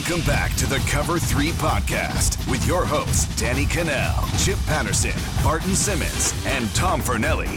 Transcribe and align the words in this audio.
Welcome 0.00 0.26
back 0.26 0.54
to 0.54 0.66
the 0.66 0.78
Cover 0.88 1.18
3 1.18 1.50
podcast 1.50 2.50
with 2.50 2.66
your 2.66 2.86
hosts, 2.86 3.38
Danny 3.38 3.66
Kanell, 3.66 4.42
Chip 4.42 4.58
Patterson, 4.64 5.12
Barton 5.44 5.74
Simmons, 5.74 6.32
and 6.46 6.74
Tom 6.74 7.02
Fornelli. 7.02 7.50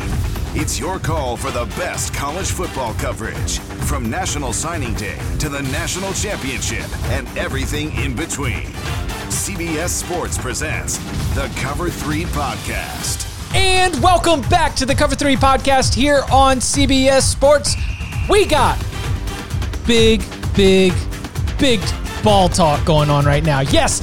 It's 0.53 0.77
your 0.77 0.99
call 0.99 1.37
for 1.37 1.51
the 1.51 1.63
best 1.77 2.13
college 2.13 2.51
football 2.51 2.95
coverage 2.95 3.59
from 3.59 4.09
National 4.09 4.51
Signing 4.51 4.93
Day 4.95 5.17
to 5.39 5.47
the 5.47 5.61
National 5.71 6.11
Championship 6.11 6.85
and 7.11 7.29
everything 7.37 7.95
in 7.95 8.13
between. 8.13 8.65
CBS 9.29 9.89
Sports 9.89 10.37
presents 10.37 10.97
the 11.35 11.49
Cover 11.55 11.89
3 11.89 12.25
podcast. 12.25 13.55
And 13.55 13.97
welcome 14.03 14.41
back 14.49 14.75
to 14.75 14.85
the 14.85 14.93
Cover 14.93 15.15
3 15.15 15.37
podcast 15.37 15.93
here 15.93 16.23
on 16.29 16.57
CBS 16.57 17.21
Sports. 17.21 17.77
We 18.29 18.45
got 18.45 18.77
big, 19.87 20.21
big, 20.53 20.93
big 21.57 21.79
ball 22.23 22.47
talk 22.49 22.83
going 22.85 23.09
on 23.09 23.25
right 23.25 23.43
now. 23.43 23.59
Yes, 23.59 23.99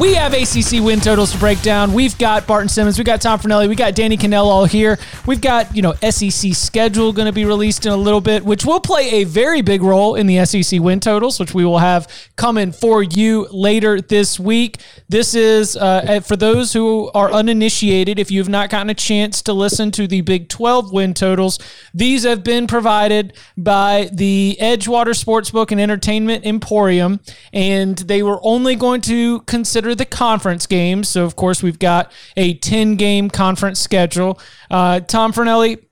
we 0.00 0.14
have 0.14 0.32
ACC 0.32 0.82
win 0.82 0.98
totals 0.98 1.30
to 1.32 1.38
break 1.38 1.60
down. 1.60 1.92
We've 1.92 2.16
got 2.16 2.46
Barton 2.46 2.70
Simmons, 2.70 2.96
We've 2.96 3.04
got 3.04 3.20
Tom 3.20 3.38
Fornelli, 3.38 3.68
we 3.68 3.74
got 3.74 3.94
Danny 3.94 4.16
Kanell 4.16 4.44
all 4.44 4.64
here. 4.64 4.98
We've 5.26 5.42
got, 5.42 5.76
you 5.76 5.82
know, 5.82 5.92
SEC 5.92 6.54
schedule 6.54 7.12
going 7.12 7.26
to 7.26 7.32
be 7.32 7.44
released 7.44 7.84
in 7.84 7.92
a 7.92 7.96
little 7.98 8.22
bit, 8.22 8.42
which 8.42 8.64
will 8.64 8.80
play 8.80 9.20
a 9.20 9.24
very 9.24 9.60
big 9.60 9.82
role 9.82 10.14
in 10.14 10.26
the 10.26 10.42
SEC 10.46 10.80
win 10.80 11.00
totals, 11.00 11.38
which 11.38 11.52
we 11.52 11.66
will 11.66 11.80
have 11.80 12.08
coming 12.36 12.72
for 12.72 13.02
you 13.02 13.46
later 13.50 14.00
this 14.00 14.40
week. 14.40 14.78
This 15.10 15.34
is, 15.34 15.76
uh, 15.76 16.20
for 16.24 16.34
those 16.34 16.72
who 16.72 17.10
are 17.12 17.30
uninitiated, 17.30 18.18
if 18.18 18.30
you 18.30 18.40
have 18.40 18.48
not 18.48 18.70
gotten 18.70 18.88
a 18.88 18.94
chance 18.94 19.42
to 19.42 19.52
listen 19.52 19.90
to 19.90 20.06
the 20.06 20.22
Big 20.22 20.48
12 20.48 20.94
win 20.94 21.12
totals, 21.12 21.58
these 21.92 22.24
have 22.24 22.42
been 22.42 22.66
provided 22.66 23.34
by 23.54 24.08
the 24.14 24.56
Edgewater 24.62 25.12
Sportsbook 25.12 25.70
and 25.72 25.80
Entertainment 25.80 26.46
Emporium, 26.46 27.20
and 27.52 27.98
they 27.98 28.22
were 28.22 28.40
only 28.42 28.76
going 28.76 29.02
to 29.02 29.40
consider 29.40 29.89
the 29.94 30.04
conference 30.04 30.66
games. 30.66 31.08
So, 31.08 31.24
of 31.24 31.36
course, 31.36 31.62
we've 31.62 31.78
got 31.78 32.12
a 32.36 32.54
10 32.54 32.96
game 32.96 33.30
conference 33.30 33.80
schedule. 33.80 34.40
Uh, 34.70 35.00
Tom 35.00 35.32
Fornelli, 35.32 35.84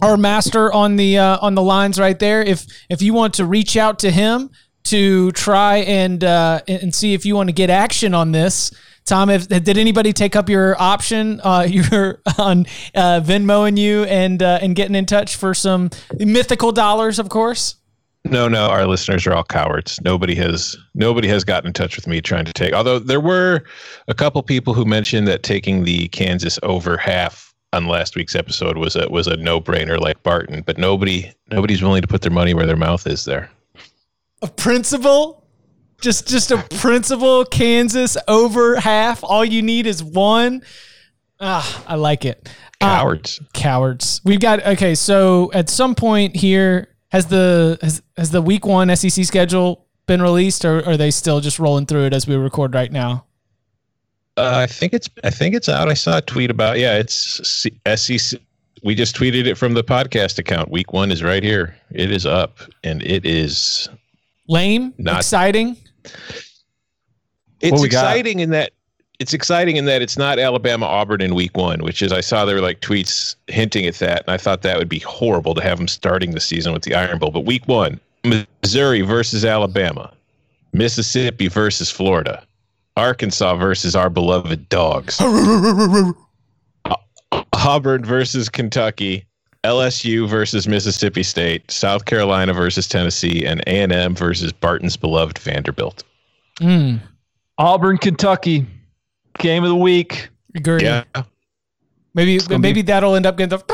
our 0.00 0.16
master 0.16 0.72
on 0.72 0.96
the 0.96 1.18
uh, 1.18 1.38
on 1.40 1.54
the 1.54 1.62
lines 1.62 1.98
right 1.98 2.18
there. 2.18 2.42
If 2.42 2.66
if 2.88 3.02
you 3.02 3.12
want 3.12 3.34
to 3.34 3.44
reach 3.44 3.76
out 3.76 3.98
to 4.00 4.10
him 4.10 4.50
to 4.84 5.30
try 5.32 5.78
and 5.78 6.22
uh, 6.22 6.60
and 6.66 6.94
see 6.94 7.14
if 7.14 7.24
you 7.26 7.36
want 7.36 7.48
to 7.48 7.52
get 7.52 7.70
action 7.70 8.14
on 8.14 8.32
this, 8.32 8.70
Tom, 9.04 9.28
if, 9.28 9.48
did 9.48 9.76
anybody 9.76 10.12
take 10.12 10.34
up 10.34 10.48
your 10.48 10.80
option? 10.80 11.40
Uh, 11.42 11.66
you're 11.68 12.20
on 12.38 12.66
uh, 12.94 13.20
Venmoing 13.20 13.78
you 13.78 14.04
and 14.04 14.42
uh, 14.42 14.58
and 14.62 14.74
getting 14.74 14.94
in 14.94 15.06
touch 15.06 15.36
for 15.36 15.54
some 15.54 15.90
mythical 16.18 16.72
dollars, 16.72 17.18
of 17.18 17.28
course. 17.28 17.76
No, 18.26 18.48
no, 18.48 18.66
our 18.66 18.86
listeners 18.86 19.26
are 19.26 19.34
all 19.34 19.44
cowards. 19.44 20.00
Nobody 20.02 20.34
has 20.36 20.76
nobody 20.94 21.28
has 21.28 21.44
gotten 21.44 21.68
in 21.68 21.72
touch 21.74 21.94
with 21.94 22.06
me 22.06 22.22
trying 22.22 22.46
to 22.46 22.52
take. 22.54 22.72
Although 22.72 22.98
there 22.98 23.20
were 23.20 23.62
a 24.08 24.14
couple 24.14 24.42
people 24.42 24.72
who 24.72 24.86
mentioned 24.86 25.28
that 25.28 25.42
taking 25.42 25.84
the 25.84 26.08
Kansas 26.08 26.58
over 26.62 26.96
half 26.96 27.52
on 27.74 27.86
last 27.86 28.16
week's 28.16 28.34
episode 28.34 28.78
was 28.78 28.96
a 28.96 29.08
was 29.10 29.26
a 29.26 29.36
no 29.36 29.60
brainer 29.60 29.98
like 29.98 30.22
Barton, 30.22 30.62
but 30.62 30.78
nobody 30.78 31.30
nobody's 31.50 31.82
willing 31.82 32.00
to 32.00 32.08
put 32.08 32.22
their 32.22 32.32
money 32.32 32.54
where 32.54 32.66
their 32.66 32.76
mouth 32.76 33.06
is 33.06 33.26
there. 33.26 33.50
A 34.40 34.48
principle, 34.48 35.46
just 36.00 36.26
just 36.26 36.50
a 36.50 36.58
principle. 36.76 37.44
Kansas 37.44 38.16
over 38.26 38.76
half. 38.76 39.22
All 39.22 39.44
you 39.44 39.60
need 39.60 39.86
is 39.86 40.02
one. 40.02 40.62
Ah, 41.40 41.84
I 41.86 41.96
like 41.96 42.24
it. 42.24 42.48
Cowards. 42.80 43.38
Uh, 43.38 43.44
cowards. 43.52 44.22
We've 44.24 44.40
got 44.40 44.64
okay. 44.66 44.94
So 44.94 45.50
at 45.52 45.68
some 45.68 45.94
point 45.94 46.36
here 46.36 46.93
has 47.14 47.26
the 47.26 47.78
has, 47.80 48.02
has 48.16 48.30
the 48.32 48.42
week 48.42 48.66
one 48.66 48.94
SEC 48.96 49.24
schedule 49.24 49.86
been 50.06 50.20
released, 50.20 50.64
or 50.64 50.84
are 50.84 50.96
they 50.96 51.12
still 51.12 51.40
just 51.40 51.60
rolling 51.60 51.86
through 51.86 52.06
it 52.06 52.12
as 52.12 52.26
we 52.26 52.34
record 52.34 52.74
right 52.74 52.90
now? 52.90 53.24
Uh, 54.36 54.50
I 54.56 54.66
think 54.66 54.92
it's 54.92 55.08
I 55.22 55.30
think 55.30 55.54
it's 55.54 55.68
out. 55.68 55.88
I 55.88 55.94
saw 55.94 56.18
a 56.18 56.22
tweet 56.22 56.50
about 56.50 56.80
yeah, 56.80 56.96
it's 56.98 57.68
SEC. 57.94 58.40
We 58.82 58.96
just 58.96 59.14
tweeted 59.14 59.46
it 59.46 59.54
from 59.54 59.74
the 59.74 59.84
podcast 59.84 60.40
account. 60.40 60.72
Week 60.72 60.92
one 60.92 61.12
is 61.12 61.22
right 61.22 61.42
here. 61.42 61.76
It 61.92 62.10
is 62.10 62.26
up, 62.26 62.58
and 62.82 63.00
it 63.04 63.24
is 63.24 63.88
lame. 64.48 64.92
Not 64.98 65.18
exciting. 65.18 65.76
It's 67.60 67.84
exciting 67.84 68.40
in 68.40 68.50
that 68.50 68.72
it's 69.24 69.32
exciting 69.32 69.76
in 69.76 69.86
that 69.86 70.02
it's 70.02 70.18
not 70.18 70.38
Alabama 70.38 70.84
Auburn 70.84 71.22
in 71.22 71.34
week 71.34 71.56
one, 71.56 71.82
which 71.82 72.02
is 72.02 72.12
I 72.12 72.20
saw 72.20 72.44
there 72.44 72.56
were 72.56 72.60
like 72.60 72.82
tweets 72.82 73.36
hinting 73.46 73.86
at 73.86 73.94
that, 73.94 74.24
and 74.26 74.28
I 74.28 74.36
thought 74.36 74.60
that 74.60 74.76
would 74.76 74.90
be 74.90 74.98
horrible 74.98 75.54
to 75.54 75.62
have 75.62 75.78
them 75.78 75.88
starting 75.88 76.32
the 76.32 76.40
season 76.40 76.74
with 76.74 76.82
the 76.82 76.94
Iron 76.94 77.18
Bowl. 77.18 77.30
But 77.30 77.46
week 77.46 77.66
one, 77.66 77.98
Missouri 78.22 79.00
versus 79.00 79.42
Alabama, 79.42 80.12
Mississippi 80.74 81.48
versus 81.48 81.90
Florida, 81.90 82.44
Arkansas 82.98 83.56
versus 83.56 83.96
our 83.96 84.10
beloved 84.10 84.68
dogs, 84.68 85.18
Auburn 87.54 88.04
versus 88.04 88.50
Kentucky, 88.50 89.24
LSU 89.64 90.28
versus 90.28 90.68
Mississippi 90.68 91.22
State, 91.22 91.70
South 91.70 92.04
Carolina 92.04 92.52
versus 92.52 92.86
Tennessee, 92.86 93.46
and 93.46 93.62
A 93.66 93.80
and 93.80 93.90
M 93.90 94.14
versus 94.14 94.52
Barton's 94.52 94.98
beloved 94.98 95.38
Vanderbilt. 95.38 96.04
Mm. 96.60 97.00
Auburn, 97.56 97.96
Kentucky 97.96 98.66
game 99.38 99.64
of 99.64 99.70
the 99.70 99.76
week. 99.76 100.28
Agree. 100.54 100.82
Yeah. 100.82 101.04
Maybe 102.14 102.38
maybe 102.48 102.72
be- 102.74 102.82
that'll 102.82 103.16
end 103.16 103.26
up 103.26 103.36
getting 103.36 103.58
the. 103.58 103.64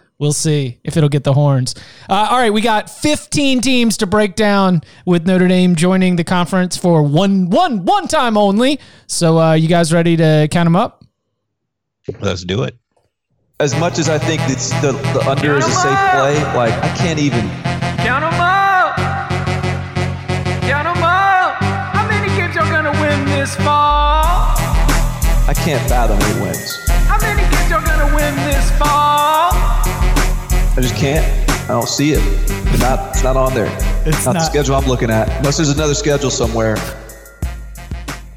We'll 0.18 0.32
see 0.32 0.80
if 0.82 0.96
it'll 0.96 1.10
get 1.10 1.24
the 1.24 1.34
horns. 1.34 1.74
Uh, 2.08 2.28
all 2.30 2.38
right, 2.38 2.52
we 2.52 2.62
got 2.62 2.88
15 2.88 3.60
teams 3.60 3.98
to 3.98 4.06
break 4.06 4.34
down 4.34 4.80
with 5.04 5.26
Notre 5.26 5.46
Dame 5.46 5.76
joining 5.76 6.16
the 6.16 6.24
conference 6.24 6.74
for 6.74 7.02
one 7.02 7.50
one 7.50 7.84
one 7.84 8.08
time 8.08 8.38
only. 8.38 8.80
So, 9.06 9.38
uh, 9.38 9.52
you 9.52 9.68
guys 9.68 9.92
ready 9.92 10.16
to 10.16 10.48
count 10.50 10.64
them 10.66 10.76
up? 10.76 11.04
Let's 12.20 12.44
do 12.44 12.62
it. 12.62 12.76
As 13.60 13.78
much 13.78 13.98
as 13.98 14.08
I 14.08 14.16
think 14.16 14.40
it's 14.44 14.70
the, 14.80 14.92
the 14.92 15.22
under 15.28 15.56
is 15.58 15.66
a 15.66 15.70
safe 15.70 16.10
play, 16.12 16.42
like 16.54 16.72
I 16.72 16.94
can't 16.96 17.18
even 17.18 17.46
can't 25.66 25.88
fathom 25.88 26.16
eight 26.22 26.40
wins. 26.40 26.88
How 27.08 27.18
many 27.18 27.42
games 27.42 27.72
are 27.72 27.84
gonna 27.84 28.14
win 28.14 28.36
this 28.36 28.70
fall? 28.78 29.50
I 29.50 30.76
just 30.76 30.94
can't. 30.94 31.26
I 31.64 31.72
don't 31.72 31.88
see 31.88 32.12
it. 32.12 32.20
It's 32.22 32.80
not. 32.80 33.08
It's 33.08 33.24
not 33.24 33.36
on 33.36 33.52
there. 33.52 33.66
It's 34.06 34.24
not, 34.24 34.34
not 34.34 34.40
the 34.42 34.44
schedule 34.44 34.76
I'm 34.76 34.86
looking 34.86 35.10
at. 35.10 35.28
Unless 35.38 35.56
there's 35.56 35.70
another 35.70 35.94
schedule 35.94 36.30
somewhere. 36.30 36.76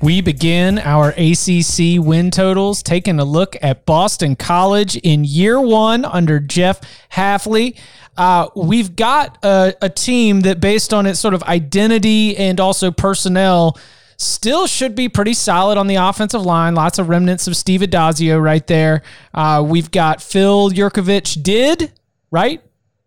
We 0.02 0.22
begin 0.22 0.80
our 0.80 1.10
ACC 1.10 2.04
win 2.04 2.32
totals, 2.32 2.82
taking 2.82 3.20
a 3.20 3.26
look 3.26 3.56
at 3.62 3.86
Boston 3.86 4.36
College 4.36 4.96
in 4.96 5.24
year 5.24 5.62
one 5.62 6.06
under 6.06 6.40
Jeff 6.40 6.82
Hafley. 7.12 7.78
Uh, 8.18 8.48
we've 8.56 8.96
got 8.96 9.38
a, 9.46 9.76
a 9.84 9.90
team 9.90 10.42
that, 10.42 10.60
based 10.60 10.96
on 10.96 11.06
its 11.06 11.20
sort 11.20 11.36
of 11.36 11.44
identity 11.44 12.36
and 12.38 12.60
also 12.60 12.90
personnel, 12.90 13.78
still 14.20 14.68
should 14.68 14.96
be 14.96 15.08
pretty 15.10 15.34
solid 15.34 15.78
on 15.78 15.88
the 15.88 15.96
offensive 15.96 16.44
line. 16.44 16.76
Lots 16.76 17.00
of 17.00 17.10
remnants 17.10 17.48
of 17.48 17.56
Steve 17.56 17.82
Addazio 17.82 18.42
right 18.42 18.66
there. 18.68 19.02
Uh, 19.34 19.66
we've 19.66 19.90
got 19.90 20.22
Phil 20.22 20.70
Jurkovec 20.70 21.42
did, 21.42 21.92
right? 22.30 22.62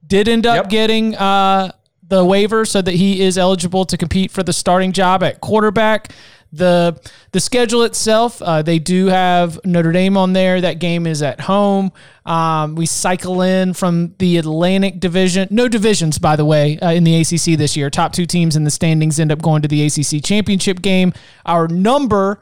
Did 0.07 0.27
end 0.27 0.47
up 0.47 0.57
yep. 0.57 0.69
getting 0.71 1.15
uh, 1.15 1.73
the 2.09 2.25
waiver 2.25 2.65
so 2.65 2.83
that 2.83 2.95
he 2.95 3.21
is 3.21 3.37
eligible 3.37 3.85
to 3.85 3.97
compete 3.97 4.31
for 4.31 4.43
the 4.43 4.53
starting 4.53 4.93
job 4.93 5.23
at 5.23 5.41
quarterback 5.41 6.13
the 6.53 7.01
the 7.33 7.41
schedule 7.41 7.83
itself, 7.83 8.43
uh, 8.43 8.63
they 8.63 8.79
do 8.79 9.07
have 9.07 9.59
Notre 9.65 9.91
Dame 9.93 10.17
on 10.17 10.35
there. 10.35 10.61
That 10.61 10.79
game 10.79 11.07
is 11.07 11.23
at 11.23 11.41
home. 11.41 11.93
Um, 12.27 12.75
we 12.75 12.85
cycle 12.87 13.41
in 13.41 13.73
from 13.73 14.15
the 14.19 14.37
Atlantic 14.37 15.01
Division. 15.01 15.49
No 15.51 15.67
divisions, 15.67 16.19
by 16.19 16.37
the 16.37 16.45
way, 16.45 16.79
uh, 16.81 16.93
in 16.93 17.05
the 17.05 17.21
ACC 17.21 17.59
this 17.59 17.77
year. 17.77 17.89
Top 17.89 18.13
two 18.13 18.27
teams 18.27 18.55
in 18.55 18.65
the 18.65 18.71
standings 18.71 19.19
end 19.19 19.33
up 19.33 19.41
going 19.41 19.63
to 19.63 19.69
the 19.69 19.87
ACC 19.87 20.23
championship 20.23 20.83
game. 20.83 21.15
Our 21.47 21.69
number 21.69 22.41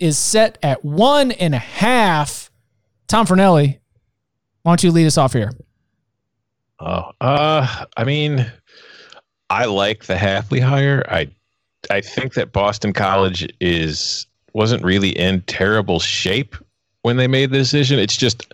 is 0.00 0.18
set 0.18 0.58
at 0.62 0.84
one 0.84 1.30
and 1.32 1.54
a 1.54 1.58
half. 1.58 2.50
Tom 3.06 3.26
Fornelli, 3.26 3.78
why 4.62 4.72
don't 4.72 4.82
you 4.82 4.90
lead 4.90 5.06
us 5.06 5.16
off 5.16 5.32
here? 5.32 5.52
Oh, 6.80 7.12
uh, 7.20 7.84
I 7.96 8.04
mean, 8.04 8.50
I 9.48 9.66
like 9.66 10.04
the 10.04 10.14
Hafley 10.14 10.60
hire. 10.60 11.04
I 11.08 11.28
I 11.90 12.00
think 12.00 12.34
that 12.34 12.52
Boston 12.52 12.92
College 12.92 13.48
is 13.60 14.26
wasn't 14.52 14.84
really 14.84 15.10
in 15.10 15.40
terrible 15.42 15.98
shape 15.98 16.56
when 17.02 17.16
they 17.16 17.26
made 17.26 17.50
the 17.50 17.58
decision. 17.58 17.98
It's 17.98 18.16
just 18.16 18.52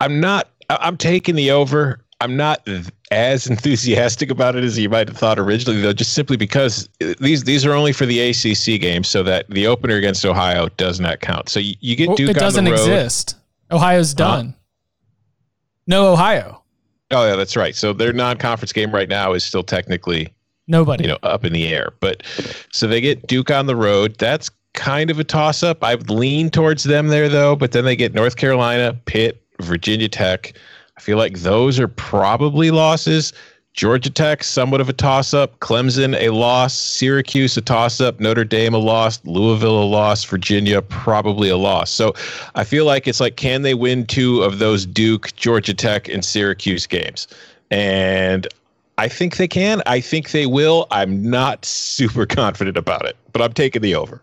I'm 0.00 0.20
not 0.20 0.48
I'm 0.70 0.96
taking 0.96 1.34
the 1.34 1.50
over. 1.50 2.00
I'm 2.20 2.36
not 2.36 2.66
as 3.10 3.46
enthusiastic 3.50 4.30
about 4.30 4.56
it 4.56 4.64
as 4.64 4.78
you 4.78 4.88
might 4.88 5.08
have 5.08 5.16
thought 5.16 5.38
originally, 5.38 5.80
though, 5.80 5.92
just 5.92 6.14
simply 6.14 6.36
because 6.36 6.88
these 7.20 7.44
these 7.44 7.64
are 7.64 7.72
only 7.72 7.92
for 7.92 8.06
the 8.06 8.20
ACC 8.20 8.80
games, 8.80 9.08
so 9.08 9.22
that 9.22 9.48
the 9.50 9.66
opener 9.66 9.96
against 9.96 10.24
Ohio 10.24 10.68
does 10.76 11.00
not 11.00 11.20
count. 11.20 11.48
So 11.48 11.60
you, 11.60 11.74
you 11.80 11.96
get 11.96 12.08
well, 12.08 12.16
Duke. 12.16 12.30
It 12.30 12.38
doesn't 12.38 12.66
exist. 12.66 13.36
Ohio's 13.70 14.14
done. 14.14 14.48
Huh? 14.48 14.52
No 15.88 16.12
Ohio. 16.12 16.62
Oh 17.12 17.26
yeah, 17.28 17.36
that's 17.36 17.56
right. 17.56 17.76
So 17.76 17.92
their 17.92 18.12
non-conference 18.12 18.72
game 18.72 18.92
right 18.92 19.08
now 19.08 19.32
is 19.32 19.44
still 19.44 19.62
technically 19.62 20.34
Nobody. 20.68 21.04
you 21.04 21.08
know, 21.08 21.18
up 21.22 21.44
in 21.44 21.52
the 21.52 21.68
air. 21.68 21.92
But 22.00 22.22
so 22.72 22.86
they 22.86 23.00
get 23.00 23.26
Duke 23.26 23.50
on 23.50 23.66
the 23.66 23.76
road. 23.76 24.16
That's 24.18 24.50
kind 24.74 25.10
of 25.10 25.18
a 25.18 25.24
toss 25.24 25.62
up. 25.62 25.82
I 25.82 25.94
lean 25.94 26.50
towards 26.50 26.84
them 26.84 27.08
there 27.08 27.28
though, 27.28 27.56
but 27.56 27.72
then 27.72 27.84
they 27.84 27.96
get 27.96 28.14
North 28.14 28.36
Carolina, 28.36 28.98
Pitt, 29.06 29.42
Virginia 29.60 30.08
Tech. 30.08 30.52
I 30.96 31.00
feel 31.00 31.18
like 31.18 31.38
those 31.38 31.78
are 31.78 31.88
probably 31.88 32.70
losses. 32.70 33.32
Georgia 33.76 34.08
Tech, 34.08 34.42
somewhat 34.42 34.80
of 34.80 34.88
a 34.88 34.94
toss 34.94 35.34
up. 35.34 35.58
Clemson, 35.60 36.18
a 36.18 36.30
loss. 36.30 36.72
Syracuse, 36.72 37.58
a 37.58 37.60
toss 37.60 38.00
up. 38.00 38.18
Notre 38.20 38.44
Dame, 38.44 38.72
a 38.72 38.78
loss. 38.78 39.20
Louisville, 39.24 39.82
a 39.82 39.84
loss. 39.84 40.24
Virginia, 40.24 40.80
probably 40.80 41.50
a 41.50 41.58
loss. 41.58 41.90
So 41.90 42.14
I 42.54 42.64
feel 42.64 42.86
like 42.86 43.06
it's 43.06 43.20
like, 43.20 43.36
can 43.36 43.60
they 43.60 43.74
win 43.74 44.06
two 44.06 44.42
of 44.42 44.60
those 44.60 44.86
Duke, 44.86 45.36
Georgia 45.36 45.74
Tech, 45.74 46.08
and 46.08 46.24
Syracuse 46.24 46.86
games? 46.86 47.28
And 47.70 48.48
I 48.98 49.08
think 49.08 49.36
they 49.36 49.48
can. 49.48 49.82
I 49.86 50.00
think 50.00 50.30
they 50.30 50.46
will. 50.46 50.86
I'm 50.90 51.28
not 51.28 51.64
super 51.64 52.26
confident 52.26 52.76
about 52.76 53.04
it, 53.06 53.16
but 53.32 53.42
I'm 53.42 53.52
taking 53.52 53.82
the 53.82 53.94
over. 53.94 54.22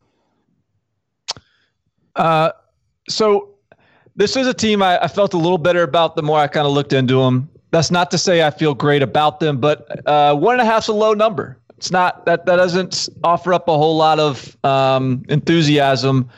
Uh, 2.15 2.51
so 3.09 3.49
this 4.15 4.35
is 4.35 4.47
a 4.47 4.53
team 4.53 4.83
I, 4.83 5.03
I, 5.03 5.07
felt 5.07 5.33
a 5.33 5.37
little 5.37 5.57
better 5.57 5.81
about 5.81 6.15
the 6.15 6.21
more 6.21 6.37
I 6.37 6.47
kind 6.47 6.67
of 6.67 6.73
looked 6.73 6.93
into 6.93 7.19
them. 7.21 7.49
That's 7.71 7.89
not 7.89 8.11
to 8.11 8.19
say 8.19 8.43
I 8.43 8.51
feel 8.51 8.75
great 8.75 9.01
about 9.01 9.39
them, 9.39 9.59
but 9.59 10.07
uh, 10.07 10.35
one 10.35 10.53
and 10.53 10.61
a 10.61 10.65
half's 10.65 10.89
a 10.89 10.93
low 10.93 11.15
number. 11.15 11.57
It's 11.77 11.89
not 11.89 12.25
that 12.27 12.45
that 12.45 12.57
doesn't 12.57 13.09
offer 13.23 13.51
up 13.53 13.67
a 13.67 13.75
whole 13.75 13.97
lot 13.97 14.19
of 14.19 14.55
um, 14.63 15.25
enthusiasm 15.27 16.29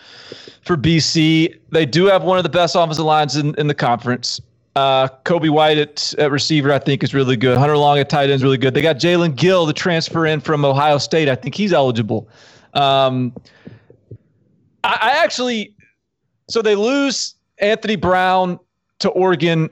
for 0.61 0.77
BC. 0.77 1.59
They 1.69 1.85
do 1.85 2.05
have 2.05 2.23
one 2.23 2.37
of 2.37 2.43
the 2.43 2.49
best 2.49 2.75
offensive 2.75 3.03
lines 3.03 3.35
in, 3.35 3.53
in 3.55 3.67
the 3.67 3.75
conference. 3.75 4.39
Uh, 4.75 5.07
Coby 5.23 5.49
White 5.49 5.77
at, 5.77 6.13
at, 6.17 6.31
receiver, 6.31 6.73
I 6.73 6.79
think, 6.79 7.01
is 7.01 7.13
really 7.13 7.37
good. 7.37 7.57
Hunter 7.57 7.77
Long 7.77 7.97
at 7.97 8.09
tight 8.09 8.23
end 8.23 8.33
is 8.33 8.43
really 8.43 8.57
good. 8.57 8.73
They 8.73 8.81
got 8.81 8.97
Jaelen 8.97 9.35
Gill, 9.35 9.65
the 9.65 9.73
transfer 9.73 10.25
in 10.25 10.41
from 10.41 10.65
Ohio 10.65 10.97
State. 10.97 11.29
I 11.29 11.35
think 11.35 11.55
he's 11.55 11.71
eligible. 11.71 12.27
Um, 12.73 13.33
I, 14.83 14.97
I 15.01 15.23
actually, 15.23 15.73
so 16.49 16.61
they 16.61 16.75
lose 16.75 17.35
Anthony 17.59 17.95
Brown 17.95 18.59
to 18.99 19.09
Oregon. 19.09 19.69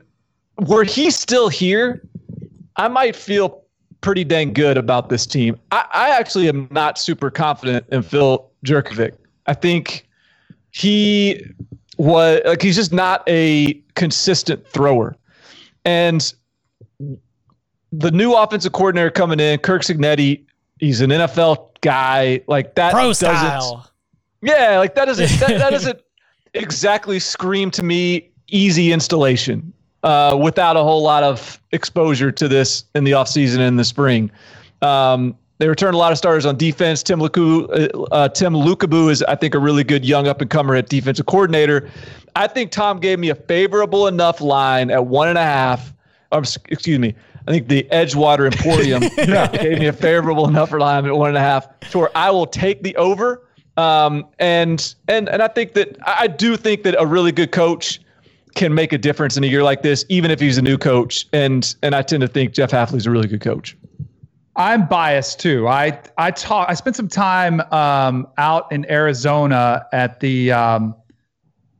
Were 0.67 0.85
he 0.85 1.11
still 1.11 1.49
here, 1.49 2.01
I 2.77 2.87
might 2.87 3.15
feel 3.15 3.63
pretty 3.99 4.23
dang 4.23 4.53
good 4.53 4.77
about 4.77 5.09
this 5.09 5.25
team. 5.25 5.59
I, 5.71 5.85
I 5.91 6.09
actually 6.11 6.47
am 6.47 6.67
not 6.71 6.97
super 6.97 7.29
confident 7.29 7.85
in 7.91 8.03
Phil 8.03 8.49
Jurkovec. 8.65 9.11
I 9.47 9.53
think 9.53 10.07
he 10.71 11.45
was 11.97 12.41
like 12.45 12.61
he's 12.61 12.75
just 12.75 12.93
not 12.93 13.23
a 13.27 13.73
consistent 13.95 14.67
thrower. 14.67 15.15
And 15.85 16.33
the 17.91 18.11
new 18.11 18.33
offensive 18.33 18.71
coordinator 18.71 19.11
coming 19.11 19.39
in, 19.39 19.59
Kirk 19.59 19.83
Cignetti, 19.83 20.43
he's 20.79 21.01
an 21.01 21.09
NFL 21.11 21.69
guy. 21.81 22.41
Like 22.47 22.75
that 22.75 22.91
Pro 22.91 23.09
doesn't 23.09 23.27
style. 23.27 23.89
Yeah, 24.41 24.77
like 24.77 24.95
that 24.95 25.05
doesn't 25.05 25.39
that, 25.39 25.59
that 25.59 25.69
doesn't 25.69 26.01
exactly 26.53 27.19
scream 27.19 27.71
to 27.71 27.83
me 27.83 28.29
easy 28.47 28.91
installation 28.91 29.73
uh, 30.03 30.37
without 30.39 30.75
a 30.75 30.83
whole 30.83 31.01
lot 31.01 31.23
of 31.23 31.59
exposure 31.71 32.31
to 32.31 32.47
this 32.47 32.83
in 32.95 33.03
the 33.03 33.11
offseason 33.11 33.55
and 33.55 33.63
in 33.63 33.75
the 33.77 33.85
spring. 33.85 34.29
Um, 34.81 35.37
they 35.63 35.69
returned 35.69 35.95
a 35.95 35.97
lot 35.97 36.11
of 36.11 36.17
starters 36.17 36.45
on 36.45 36.57
defense. 36.57 37.01
Tem 37.01 37.19
Lukabu, 37.19 37.69
uh, 37.71 38.03
uh, 38.11 38.27
Tem 38.27 38.51
Lukabu 38.51 39.09
is, 39.09 39.23
I 39.23 39.35
think, 39.35 39.55
a 39.55 39.59
really 39.59 39.85
good 39.85 40.03
young 40.03 40.27
up 40.27 40.41
and 40.41 40.49
comer 40.49 40.75
at 40.75 40.89
defensive 40.89 41.25
coordinator. 41.25 41.89
I 42.35 42.47
think 42.47 42.71
Tom 42.71 42.99
gave 42.99 43.17
me 43.17 43.29
a 43.29 43.35
favorable 43.35 44.07
enough 44.07 44.41
line 44.41 44.91
at 44.91 45.05
one 45.05 45.29
and 45.29 45.37
a 45.37 45.43
half. 45.43 45.93
Um, 46.33 46.43
excuse 46.67 46.99
me. 46.99 47.15
I 47.47 47.51
think 47.51 47.69
the 47.69 47.87
Edgewater 47.93 48.45
Emporium 48.45 49.03
gave 49.53 49.79
me 49.79 49.87
a 49.87 49.93
favorable 49.93 50.49
enough 50.49 50.73
line 50.73 51.05
at 51.05 51.15
one 51.15 51.29
and 51.29 51.37
a 51.37 51.41
half 51.41 51.79
to 51.91 51.99
where 51.99 52.17
I 52.17 52.29
will 52.29 52.45
take 52.45 52.83
the 52.83 52.93
over. 52.97 53.47
Um, 53.77 54.27
and 54.39 54.93
and 55.07 55.29
and 55.29 55.41
I 55.41 55.47
think 55.47 55.75
that 55.75 55.95
I 56.05 56.27
do 56.27 56.57
think 56.57 56.83
that 56.83 56.99
a 56.99 57.05
really 57.05 57.31
good 57.31 57.53
coach 57.53 58.01
can 58.53 58.73
make 58.73 58.91
a 58.91 58.97
difference 58.97 59.37
in 59.37 59.45
a 59.45 59.47
year 59.47 59.63
like 59.63 59.81
this, 59.81 60.03
even 60.09 60.29
if 60.29 60.41
he's 60.41 60.57
a 60.57 60.61
new 60.61 60.77
coach. 60.77 61.25
And 61.31 61.73
and 61.81 61.95
I 61.95 62.01
tend 62.01 62.19
to 62.19 62.27
think 62.27 62.53
Jeff 62.53 62.71
Hafley's 62.71 63.05
a 63.05 63.11
really 63.11 63.29
good 63.29 63.39
coach. 63.39 63.77
I'm 64.55 64.87
biased 64.87 65.39
too. 65.39 65.67
I 65.67 65.99
I 66.17 66.31
talk. 66.31 66.69
I 66.69 66.75
spent 66.75 66.95
some 66.95 67.07
time 67.07 67.61
um, 67.71 68.27
out 68.37 68.71
in 68.71 68.89
Arizona 68.89 69.87
at 69.91 70.19
the 70.19 70.51
um, 70.51 70.95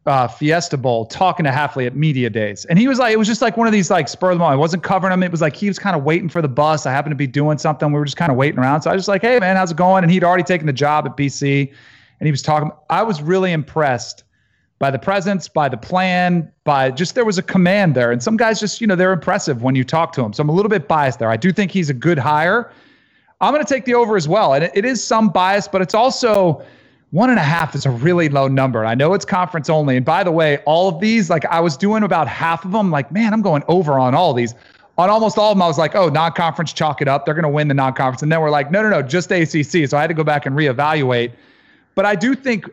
uh, 0.07 0.27
Fiesta 0.27 0.77
Bowl 0.77 1.05
talking 1.05 1.43
to 1.43 1.51
Hafley 1.51 1.85
at 1.85 1.95
media 1.95 2.31
days, 2.31 2.65
and 2.65 2.79
he 2.79 2.87
was 2.87 2.97
like, 2.97 3.13
it 3.13 3.17
was 3.17 3.27
just 3.27 3.43
like 3.43 3.57
one 3.57 3.67
of 3.67 3.73
these 3.73 3.91
like 3.91 4.07
spur 4.07 4.31
of 4.31 4.35
the 4.35 4.39
moment. 4.39 4.55
I 4.55 4.57
wasn't 4.57 4.81
covering 4.81 5.13
him. 5.13 5.21
It 5.21 5.29
was 5.29 5.41
like 5.41 5.55
he 5.55 5.67
was 5.67 5.77
kind 5.77 5.95
of 5.95 6.03
waiting 6.03 6.29
for 6.29 6.41
the 6.41 6.47
bus. 6.47 6.87
I 6.87 6.91
happened 6.91 7.11
to 7.11 7.17
be 7.17 7.27
doing 7.27 7.59
something. 7.59 7.91
We 7.91 7.99
were 7.99 8.05
just 8.05 8.17
kind 8.17 8.31
of 8.31 8.37
waiting 8.37 8.59
around. 8.59 8.81
So 8.81 8.89
I 8.89 8.93
was 8.93 9.01
just 9.01 9.09
like, 9.09 9.21
hey 9.21 9.39
man, 9.39 9.55
how's 9.55 9.71
it 9.71 9.77
going? 9.77 10.03
And 10.03 10.11
he'd 10.11 10.23
already 10.23 10.43
taken 10.43 10.65
the 10.65 10.73
job 10.73 11.05
at 11.05 11.15
BC, 11.15 11.71
and 12.19 12.27
he 12.27 12.31
was 12.31 12.41
talking. 12.41 12.71
I 12.89 13.03
was 13.03 13.21
really 13.21 13.51
impressed 13.51 14.23
by 14.83 14.91
the 14.91 15.00
presence, 15.00 15.47
by 15.47 15.69
the 15.69 15.77
plan, 15.77 16.51
by 16.65 16.91
just 16.91 17.15
there 17.15 17.24
was 17.24 17.38
a 17.38 17.41
command 17.41 17.95
there. 17.95 18.12
And 18.12 18.21
some 18.21 18.35
guys 18.35 18.59
just, 18.59 18.81
you 18.81 18.88
know, 18.88 18.97
they're 18.97 19.13
impressive 19.13 19.63
when 19.63 19.75
you 19.75 19.85
talk 19.85 20.12
to 20.12 20.21
them. 20.21 20.33
So 20.33 20.41
I'm 20.41 20.50
a 20.50 20.51
little 20.51 20.69
bit 20.69 20.89
biased 20.89 21.19
there. 21.19 21.31
I 21.31 21.38
do 21.38 21.53
think 21.53 21.71
he's 21.71 21.89
a 21.89 21.94
good 21.94 22.19
hire. 22.19 22.69
I'm 23.39 23.53
going 23.53 23.65
to 23.65 23.74
take 23.74 23.85
the 23.85 23.94
over 23.94 24.18
as 24.18 24.27
well. 24.27 24.53
And 24.53 24.65
it, 24.65 24.71
it 24.75 24.83
is 24.83 25.01
some 25.01 25.30
bias, 25.30 25.69
but 25.69 25.81
it's 25.81 25.94
also 25.94 26.65
one 27.12 27.30
and 27.30 27.39
a 27.39 27.44
half 27.44 27.75
is 27.75 27.85
a 27.85 27.91
really 27.91 28.27
low 28.27 28.50
number. 28.50 28.83
I 28.83 28.94
know 28.94 29.13
it's 29.13 29.24
conference 29.24 29.69
only. 29.69 29.95
And 29.95 30.06
by 30.06 30.21
the 30.21 30.33
way, 30.33 30.57
all 30.65 30.89
of 30.89 31.00
these, 31.00 31.30
like 31.30 31.45
I 31.45 31.62
was 31.62 31.77
doing 31.77 32.03
about 32.03 32.27
half 32.27 32.65
of 32.65 32.74
them, 32.74 32.91
like, 32.91 33.09
man, 33.09 33.31
I'm 33.31 33.41
going 33.41 33.63
over 33.69 33.97
on 33.97 34.13
all 34.13 34.33
these. 34.33 34.53
On 34.97 35.09
almost 35.09 35.38
all 35.38 35.53
of 35.53 35.56
them, 35.56 35.62
I 35.62 35.68
was 35.68 35.77
like, 35.77 35.95
oh, 35.95 36.09
non 36.09 36.33
conference, 36.33 36.74
chalk 36.74 37.01
it 37.01 37.07
up. 37.07 37.24
They're 37.24 37.35
going 37.35 37.44
to 37.44 37.50
win 37.50 37.69
the 37.69 37.74
non 37.74 37.94
conference. 37.94 38.21
And 38.21 38.30
then 38.30 38.41
we're 38.41 38.50
like, 38.50 38.69
no, 38.69 38.81
no, 38.81 38.89
no, 38.89 39.01
just 39.01 39.31
ACC. 39.31 39.88
So 39.88 39.95
I 39.95 40.01
had 40.01 40.07
to 40.07 40.13
go 40.13 40.25
back 40.25 40.45
and 40.45 40.57
reevaluate. 40.57 41.31
But 41.95 42.06
I 42.06 42.16
do 42.16 42.36
think 42.36 42.69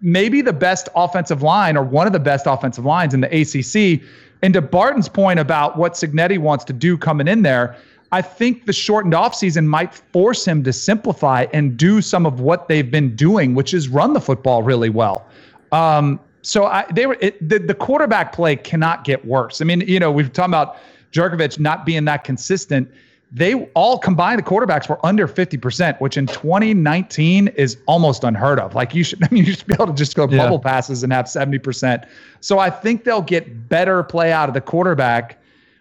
maybe 0.00 0.42
the 0.42 0.52
best 0.52 0.88
offensive 0.94 1.42
line 1.42 1.76
or 1.76 1.82
one 1.82 2.06
of 2.06 2.12
the 2.12 2.20
best 2.20 2.46
offensive 2.46 2.84
lines 2.84 3.14
in 3.14 3.20
the 3.20 3.28
ACC. 3.28 4.02
And 4.42 4.54
to 4.54 4.60
Barton's 4.62 5.08
point 5.08 5.40
about 5.40 5.76
what 5.76 5.94
Cignetti 5.94 6.38
wants 6.38 6.64
to 6.66 6.72
do 6.72 6.96
coming 6.96 7.26
in 7.26 7.42
there, 7.42 7.76
I 8.12 8.22
think 8.22 8.66
the 8.66 8.72
shortened 8.72 9.14
offseason 9.14 9.66
might 9.66 9.94
force 9.94 10.46
him 10.46 10.62
to 10.64 10.72
simplify 10.72 11.46
and 11.52 11.76
do 11.76 12.00
some 12.00 12.24
of 12.24 12.40
what 12.40 12.68
they've 12.68 12.90
been 12.90 13.14
doing, 13.16 13.54
which 13.54 13.74
is 13.74 13.88
run 13.88 14.12
the 14.12 14.20
football 14.20 14.62
really 14.62 14.88
well. 14.88 15.26
Um, 15.72 16.20
so 16.42 16.64
I, 16.64 16.86
they 16.92 17.06
were 17.06 17.18
it, 17.20 17.46
the, 17.46 17.58
the 17.58 17.74
quarterback 17.74 18.32
play 18.32 18.56
cannot 18.56 19.04
get 19.04 19.24
worse. 19.26 19.60
I 19.60 19.64
mean, 19.64 19.82
you 19.82 20.00
know, 20.00 20.10
we've 20.10 20.32
talked 20.32 20.48
about 20.48 20.76
Jurkovec 21.12 21.58
not 21.58 21.84
being 21.84 22.04
that 22.06 22.24
consistent 22.24 22.90
they 23.30 23.54
all 23.74 23.98
combined 23.98 24.38
the 24.38 24.42
quarterbacks 24.42 24.88
were 24.88 25.04
under 25.04 25.28
50%, 25.28 26.00
which 26.00 26.16
in 26.16 26.26
2019 26.26 27.48
is 27.48 27.76
almost 27.86 28.24
unheard 28.24 28.58
of. 28.58 28.74
Like 28.74 28.94
you 28.94 29.04
should, 29.04 29.22
I 29.24 29.28
mean, 29.30 29.44
you 29.44 29.52
should 29.52 29.66
be 29.66 29.74
able 29.74 29.88
to 29.88 29.92
just 29.92 30.16
go 30.16 30.26
yeah. 30.28 30.38
bubble 30.38 30.58
passes 30.58 31.02
and 31.02 31.12
have 31.12 31.26
70%. 31.26 32.06
So 32.40 32.58
I 32.58 32.70
think 32.70 33.04
they'll 33.04 33.20
get 33.22 33.68
better 33.68 34.02
play 34.02 34.32
out 34.32 34.48
of 34.48 34.54
the 34.54 34.60
quarterback. 34.60 35.38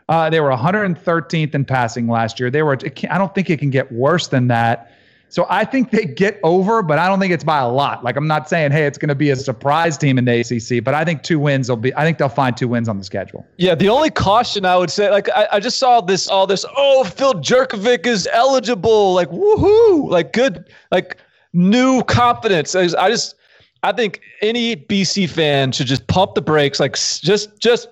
Uh, 0.09 0.29
they 0.29 0.39
were 0.39 0.49
113th 0.49 1.55
in 1.55 1.65
passing 1.65 2.07
last 2.07 2.39
year. 2.39 2.49
They 2.49 2.63
were, 2.63 2.77
I 3.09 3.17
don't 3.17 3.33
think 3.33 3.49
it 3.49 3.59
can 3.59 3.69
get 3.69 3.91
worse 3.91 4.27
than 4.27 4.47
that. 4.47 4.91
So 5.29 5.45
I 5.49 5.65
think 5.65 5.91
they 5.91 6.05
get 6.05 6.39
over, 6.43 6.81
but 6.81 6.99
I 6.99 7.07
don't 7.07 7.19
think 7.19 7.33
it's 7.33 7.43
by 7.43 7.59
a 7.59 7.67
lot. 7.67 8.03
Like 8.03 8.15
I'm 8.15 8.27
not 8.27 8.47
saying, 8.47 8.71
hey, 8.71 8.85
it's 8.85 8.97
going 8.97 9.09
to 9.09 9.15
be 9.15 9.29
a 9.29 9.35
surprise 9.35 9.97
team 9.97 10.17
in 10.17 10.25
the 10.25 10.39
ACC, 10.39 10.83
but 10.83 10.93
I 10.93 11.03
think 11.03 11.23
two 11.23 11.37
wins 11.39 11.69
will 11.69 11.75
be. 11.75 11.93
I 11.95 12.03
think 12.03 12.17
they'll 12.17 12.29
find 12.29 12.55
two 12.55 12.67
wins 12.67 12.87
on 12.87 12.97
the 12.97 13.03
schedule. 13.03 13.45
Yeah, 13.57 13.75
the 13.75 13.89
only 13.89 14.09
caution 14.09 14.65
I 14.65 14.77
would 14.77 14.89
say, 14.89 15.11
like 15.11 15.29
I, 15.29 15.47
I 15.53 15.59
just 15.59 15.79
saw 15.79 15.99
this, 15.99 16.27
all 16.27 16.47
this. 16.47 16.65
Oh, 16.77 17.03
Phil 17.03 17.33
Jurkovec 17.35 18.05
is 18.05 18.27
eligible. 18.31 19.13
Like 19.13 19.29
woohoo! 19.29 20.09
Like 20.09 20.31
good, 20.31 20.69
like 20.91 21.17
new 21.51 22.03
confidence. 22.03 22.73
I 22.73 22.83
just, 22.83 22.95
I 22.95 23.09
just, 23.09 23.35
I 23.83 23.91
think 23.91 24.21
any 24.41 24.75
BC 24.75 25.29
fan 25.29 25.71
should 25.73 25.87
just 25.87 26.07
pump 26.07 26.35
the 26.35 26.41
brakes. 26.41 26.79
Like 26.79 26.93
just, 26.93 27.59
just 27.59 27.89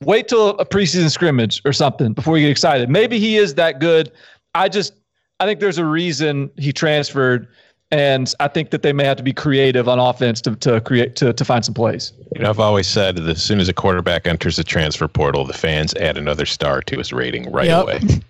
wait 0.00 0.28
till 0.28 0.50
a 0.50 0.64
preseason 0.64 1.10
scrimmage 1.10 1.60
or 1.64 1.72
something 1.72 2.12
before 2.12 2.38
you 2.38 2.46
get 2.46 2.52
excited. 2.52 2.88
Maybe 2.88 3.18
he 3.18 3.36
is 3.36 3.54
that 3.54 3.80
good. 3.80 4.12
I 4.54 4.68
just 4.68 4.94
I 5.40 5.46
think 5.46 5.60
there's 5.60 5.78
a 5.78 5.84
reason 5.84 6.50
he 6.58 6.72
transferred, 6.72 7.48
and 7.90 8.32
I 8.40 8.48
think 8.48 8.70
that 8.70 8.82
they 8.82 8.92
may 8.92 9.04
have 9.04 9.16
to 9.16 9.22
be 9.22 9.32
creative 9.32 9.88
on 9.88 9.98
offense 9.98 10.40
to, 10.42 10.54
to 10.56 10.80
create 10.82 11.16
to, 11.16 11.32
to 11.32 11.44
find 11.44 11.64
some 11.64 11.74
plays. 11.74 12.12
You 12.34 12.42
know, 12.42 12.50
I've 12.50 12.60
always 12.60 12.86
said 12.86 13.16
that 13.16 13.26
as 13.26 13.42
soon 13.42 13.58
as 13.58 13.68
a 13.68 13.72
quarterback 13.72 14.26
enters 14.26 14.56
the 14.56 14.64
transfer 14.64 15.08
portal, 15.08 15.44
the 15.46 15.54
fans 15.54 15.94
add 15.94 16.18
another 16.18 16.44
star 16.44 16.82
to 16.82 16.98
his 16.98 17.12
rating 17.12 17.50
right 17.50 17.66
yep. 17.66 17.82
away. 17.84 18.00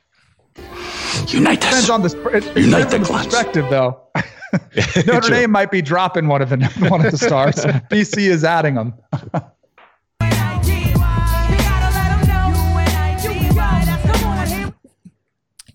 Unite 1.29 1.65
us. 1.65 1.87
Depends 1.87 1.91
on 1.91 2.03
the, 2.03 2.37
it, 2.37 2.47
it 2.57 2.65
Unite 2.65 2.91
the, 2.91 2.99
the 2.99 3.05
perspective, 3.05 3.69
though. 3.69 4.01
Notre 5.07 5.31
Dame 5.31 5.51
might 5.51 5.71
be 5.71 5.83
dropping 5.83 6.27
one 6.27 6.43
of 6.43 6.51
the 6.51 6.57
one 6.89 7.05
of 7.05 7.13
the 7.13 7.19
stars. 7.19 7.57
BC 7.57 8.29
is 8.29 8.45
adding 8.45 8.75
them. 8.75 8.95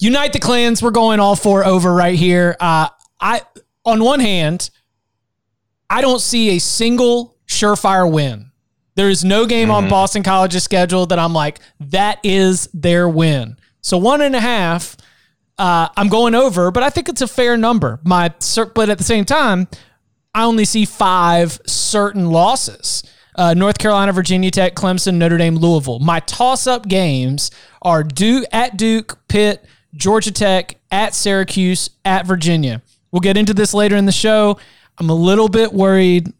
Unite 0.05 0.33
the 0.33 0.39
clans. 0.39 0.83
We're 0.83 0.91
going 0.91 1.19
all 1.19 1.35
four 1.35 1.65
over 1.65 1.91
right 1.91 2.13
here. 2.13 2.55
Uh, 2.59 2.89
I 3.19 3.41
on 3.85 4.03
one 4.03 4.19
hand, 4.19 4.69
I 5.89 6.01
don't 6.01 6.21
see 6.21 6.55
a 6.55 6.59
single 6.59 7.37
surefire 7.47 8.11
win. 8.11 8.51
There 8.93 9.09
is 9.09 9.25
no 9.25 9.47
game 9.47 9.69
mm-hmm. 9.69 9.85
on 9.85 9.89
Boston 9.89 10.21
College's 10.21 10.63
schedule 10.63 11.07
that 11.07 11.17
I'm 11.17 11.33
like, 11.33 11.59
that 11.79 12.19
is 12.23 12.69
their 12.71 13.09
win. 13.09 13.57
So 13.81 13.97
one 13.97 14.21
and 14.21 14.35
a 14.35 14.39
half, 14.39 14.95
Uh, 15.57 15.87
I'm 15.95 16.09
going 16.09 16.35
over, 16.35 16.69
but 16.71 16.83
I 16.83 16.89
think 16.89 17.07
it's 17.07 17.21
a 17.21 17.27
fair 17.27 17.55
number. 17.57 17.99
My 18.03 18.33
but 18.73 18.89
at 18.89 18.97
the 18.97 19.03
same 19.03 19.25
time, 19.25 19.67
I 20.33 20.43
only 20.43 20.65
see 20.65 20.85
five 20.85 21.59
certain 21.65 22.29
losses. 22.29 23.03
Uh, 23.35 23.53
North 23.53 23.77
Carolina, 23.77 24.13
Virginia 24.13 24.51
Tech, 24.51 24.75
Clemson, 24.75 25.15
Notre 25.15 25.37
Dame, 25.37 25.55
Louisville. 25.55 25.99
My 25.99 26.19
toss-up 26.21 26.87
games 26.87 27.51
are 27.81 28.03
Duke 28.03 28.45
at 28.51 28.77
Duke, 28.77 29.17
Pitt, 29.27 29.65
Georgia 29.95 30.31
Tech, 30.31 30.77
at 30.91 31.15
Syracuse, 31.15 31.89
at 32.03 32.25
Virginia. 32.25 32.81
We'll 33.11 33.21
get 33.21 33.37
into 33.37 33.53
this 33.53 33.73
later 33.73 33.95
in 33.95 34.05
the 34.05 34.11
show. 34.11 34.59
I'm 34.97 35.09
a 35.09 35.15
little 35.15 35.49
bit 35.49 35.73
worried 35.73 36.33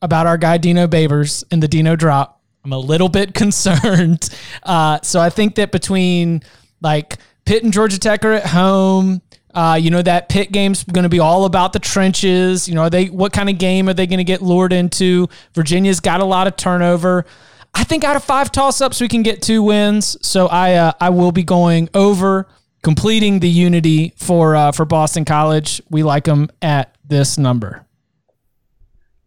about 0.00 0.26
our 0.26 0.36
guy 0.36 0.58
Dino 0.58 0.86
Babers 0.86 1.44
and 1.50 1.62
the 1.62 1.68
Dino 1.68 1.96
drop. 1.96 2.40
I'm 2.64 2.72
a 2.72 2.78
little 2.78 3.08
bit 3.08 3.34
concerned. 3.34 4.28
Uh, 4.62 5.00
so 5.02 5.20
I 5.20 5.30
think 5.30 5.56
that 5.56 5.72
between 5.72 6.42
like 6.80 7.18
Pitt 7.44 7.64
and 7.64 7.72
Georgia 7.72 7.98
Tech 7.98 8.24
are 8.24 8.32
at 8.32 8.46
home. 8.46 9.22
Uh, 9.54 9.78
you 9.78 9.90
know 9.90 10.00
that 10.00 10.30
Pitt 10.30 10.50
game's 10.50 10.82
going 10.82 11.02
to 11.02 11.10
be 11.10 11.20
all 11.20 11.44
about 11.44 11.74
the 11.74 11.78
trenches. 11.78 12.66
You 12.66 12.74
know, 12.74 12.88
they 12.88 13.06
what 13.06 13.34
kind 13.34 13.50
of 13.50 13.58
game 13.58 13.88
are 13.88 13.94
they 13.94 14.06
going 14.06 14.18
to 14.18 14.24
get 14.24 14.40
lured 14.40 14.72
into? 14.72 15.28
Virginia's 15.54 16.00
got 16.00 16.20
a 16.20 16.24
lot 16.24 16.46
of 16.46 16.56
turnover. 16.56 17.26
I 17.74 17.84
think 17.84 18.04
out 18.04 18.16
of 18.16 18.24
five 18.24 18.50
toss 18.50 18.80
ups, 18.80 19.00
we 19.00 19.08
can 19.08 19.22
get 19.22 19.42
two 19.42 19.62
wins. 19.62 20.16
So 20.26 20.46
I 20.46 20.74
uh, 20.74 20.92
I 21.00 21.10
will 21.10 21.32
be 21.32 21.42
going 21.42 21.90
over, 21.92 22.48
completing 22.82 23.40
the 23.40 23.48
unity 23.48 24.12
for 24.16 24.54
uh, 24.56 24.72
for 24.72 24.84
Boston 24.84 25.24
College. 25.24 25.80
We 25.90 26.02
like 26.02 26.24
them 26.24 26.50
at 26.60 26.96
this 27.04 27.38
number. 27.38 27.86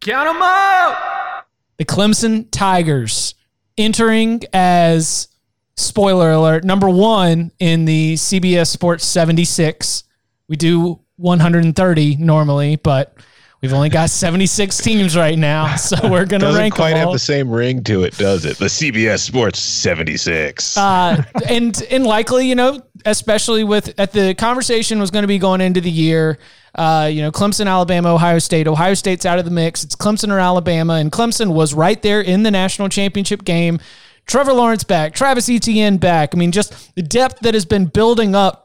Count 0.01 0.27
them 0.27 0.41
up. 0.41 1.47
The 1.77 1.85
Clemson 1.85 2.47
Tigers 2.51 3.35
entering 3.77 4.41
as 4.53 5.27
spoiler 5.75 6.31
alert 6.31 6.63
number 6.63 6.89
one 6.89 7.51
in 7.59 7.85
the 7.85 8.13
CBS 8.13 8.67
Sports 8.67 9.03
76. 9.05 10.03
We 10.47 10.55
do 10.55 11.01
130 11.17 12.17
normally, 12.17 12.75
but 12.77 13.17
we've 13.61 13.73
only 13.73 13.89
got 13.89 14.09
76 14.11 14.77
teams 14.77 15.17
right 15.17 15.37
now, 15.37 15.75
so 15.75 15.97
we're 16.09 16.25
gonna 16.25 16.45
Doesn't 16.45 16.61
rank 16.61 16.75
quite 16.75 16.91
them 16.91 16.99
have 16.99 17.11
the 17.11 17.19
same 17.19 17.49
ring 17.49 17.83
to 17.85 18.03
it, 18.03 18.17
does 18.17 18.45
it? 18.45 18.57
The 18.57 18.65
CBS 18.65 19.19
Sports 19.19 19.59
76. 19.59 20.77
uh, 20.77 21.23
and 21.49 21.81
and 21.89 22.05
likely, 22.05 22.47
you 22.47 22.55
know, 22.55 22.81
especially 23.05 23.63
with 23.63 23.97
at 23.99 24.11
the 24.11 24.33
conversation 24.33 24.99
was 24.99 25.11
going 25.11 25.23
to 25.23 25.27
be 25.27 25.37
going 25.37 25.61
into 25.61 25.81
the 25.81 25.91
year. 25.91 26.37
Uh, 26.73 27.09
you 27.11 27.21
know, 27.21 27.31
Clemson, 27.31 27.67
Alabama, 27.67 28.13
Ohio 28.13 28.39
State. 28.39 28.67
Ohio 28.67 28.93
State's 28.95 29.25
out 29.25 29.39
of 29.39 29.45
the 29.45 29.51
mix. 29.51 29.83
It's 29.83 29.95
Clemson 29.95 30.29
or 30.29 30.39
Alabama, 30.39 30.93
and 30.95 31.11
Clemson 31.11 31.53
was 31.53 31.73
right 31.73 32.01
there 32.01 32.19
in 32.19 32.43
the 32.43 32.51
national 32.51 32.89
championship 32.89 33.45
game. 33.45 33.79
Trevor 34.25 34.53
Lawrence 34.53 34.83
back, 34.83 35.13
Travis 35.13 35.49
Etienne 35.49 35.97
back. 35.97 36.33
I 36.33 36.37
mean, 36.37 36.51
just 36.51 36.95
the 36.95 37.03
depth 37.03 37.41
that 37.41 37.53
has 37.53 37.65
been 37.65 37.85
building 37.85 38.35
up 38.35 38.64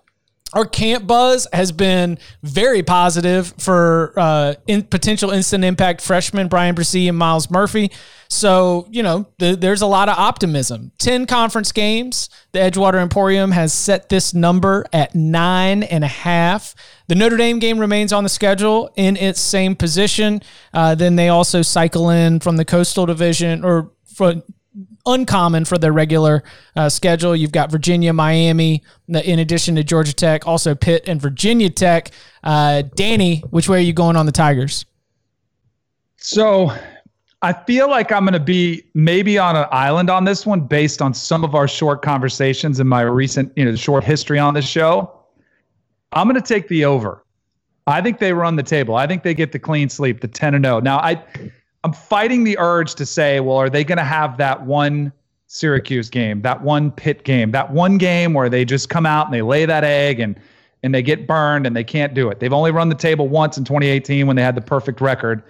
our 0.53 0.67
camp 0.67 1.07
buzz 1.07 1.47
has 1.53 1.73
been 1.73 2.19
very 2.43 2.83
positive 2.83 3.55
for 3.59 4.13
uh, 4.17 4.55
in 4.67 4.83
potential 4.83 5.31
instant 5.31 5.65
impact 5.65 6.01
freshmen 6.01 6.49
Bryan 6.49 6.75
Bresee 6.75 7.09
and 7.09 7.17
Myles 7.17 7.51
Murphy. 7.51 7.91
So 8.29 8.87
you 8.91 9.03
know 9.03 9.27
the, 9.39 9.57
there's 9.57 9.83
a 9.83 9.87
lot 9.87 10.09
of 10.09 10.19
optimism. 10.19 10.93
Ten 10.99 11.27
conference 11.27 11.73
games. 11.73 12.31
The 12.53 12.59
Edgewater 12.59 13.01
Emporium 13.01 13.53
has 13.53 13.73
set 13.73 14.09
this 14.09 14.35
number 14.35 14.85
at 14.93 15.15
nine 15.15 15.83
and 15.85 16.03
a 16.05 16.09
half. 16.09 16.75
The 17.09 17.15
Notre 17.15 17.37
Dame 17.37 17.59
game 17.59 17.79
remains 17.79 18.13
on 18.13 18.25
the 18.25 18.29
schedule 18.29 18.91
in 18.97 19.17
its 19.17 19.41
same 19.41 19.77
position. 19.77 20.43
Uh, 20.73 20.95
then 20.95 21.17
they 21.17 21.29
also 21.29 21.63
cycle 21.63 22.11
in 22.11 22.41
from 22.41 22.57
the 22.57 22.65
Coastal 22.65 23.07
Division 23.07 23.65
or 23.65 23.93
from 24.15 24.43
uncommon 25.07 25.65
for 25.65 25.79
their 25.79 25.93
regular 25.93 26.43
uh, 26.77 26.89
schedule. 26.89 27.35
You've 27.35 27.53
got 27.53 27.71
Virginia, 27.71 28.13
Miami, 28.13 28.83
in 29.09 29.39
addition 29.39 29.75
to 29.77 29.85
Georgia 29.85 30.13
Tech, 30.13 30.47
also 30.47 30.75
Pitt 30.75 31.05
and 31.07 31.21
Virginia 31.21 31.71
Tech. 31.71 32.11
Uh, 32.43 32.83
Danny, 32.95 33.41
which 33.51 33.69
way 33.69 33.79
are 33.79 33.83
you 33.83 33.93
going 33.93 34.17
on 34.17 34.27
the 34.27 34.33
Tigers? 34.33 34.85
So 36.17 36.73
I 37.43 37.53
feel 37.53 37.89
like 37.89 38.13
I'm 38.13 38.25
going 38.25 38.35
to 38.35 38.41
be 38.41 38.85
maybe 38.95 39.39
on 39.39 39.57
an 39.57 39.67
island 39.73 40.11
on 40.11 40.25
this 40.25 40.45
one 40.45 40.61
based 40.61 41.01
on 41.01 41.15
some 41.15 41.45
of 41.45 41.55
our 41.55 41.67
short 41.67 42.03
conversations 42.03 42.81
and 42.81 42.89
my 42.89 43.01
recent, 43.01 43.53
you 43.57 43.65
know, 43.65 43.75
short 43.75 44.05
history 44.05 44.39
on 44.39 44.55
this 44.55 44.67
show. 44.67 45.11
I'm 46.13 46.29
going 46.29 46.41
to 46.41 46.47
take 46.47 46.69
the 46.69 46.85
over. 46.85 47.25
I 47.87 48.03
think 48.03 48.19
they 48.19 48.33
run 48.33 48.57
the 48.57 48.63
table. 48.63 48.95
I 48.95 49.07
think 49.07 49.23
they 49.23 49.35
get 49.35 49.53
the 49.53 49.59
clean 49.59 49.89
sleep, 49.89 50.21
the 50.21 50.29
10 50.29 50.55
and 50.55 50.65
0. 50.65 50.81
Now, 50.81 50.99
I 50.99 51.23
I'm 51.83 51.93
fighting 51.93 52.45
the 52.45 52.59
urge 52.59 52.95
to 52.97 53.07
say, 53.07 53.41
well, 53.41 53.57
are 53.57 53.71
they 53.71 53.85
going 53.85 53.99
to 53.99 54.05
have 54.05 54.37
that 54.37 54.67
one 54.67 55.13
Syracuse 55.47 56.09
game, 56.09 56.43
that 56.43 56.63
one 56.63 56.91
Pitt 56.93 57.25
game, 57.25 57.51
that 57.53 57.73
one 57.73 57.99
game 57.99 58.35
where 58.35 58.49
they 58.49 58.65
just 58.65 58.89
come 58.89 59.07
out 59.07 59.27
and 59.27 59.35
they 59.35 59.43
lay 59.43 59.67
that 59.67 59.85
egg 59.85 60.21
and 60.21 60.39
and 60.83 60.95
they 60.95 61.03
get 61.03 61.27
burned 61.27 61.67
and 61.67 61.77
they 61.77 61.85
can't 61.85 62.15
do 62.15 62.31
it. 62.31 62.41
They've 62.41 62.53
only 62.53 62.71
run 62.71 62.89
the 62.89 62.95
table 62.95 63.29
once 63.29 63.59
in 63.59 63.65
2018 63.65 64.27
when 64.27 64.37
they 64.37 64.43
had 64.43 64.55
the 64.55 64.63
perfect 64.63 65.03
record. 65.03 65.43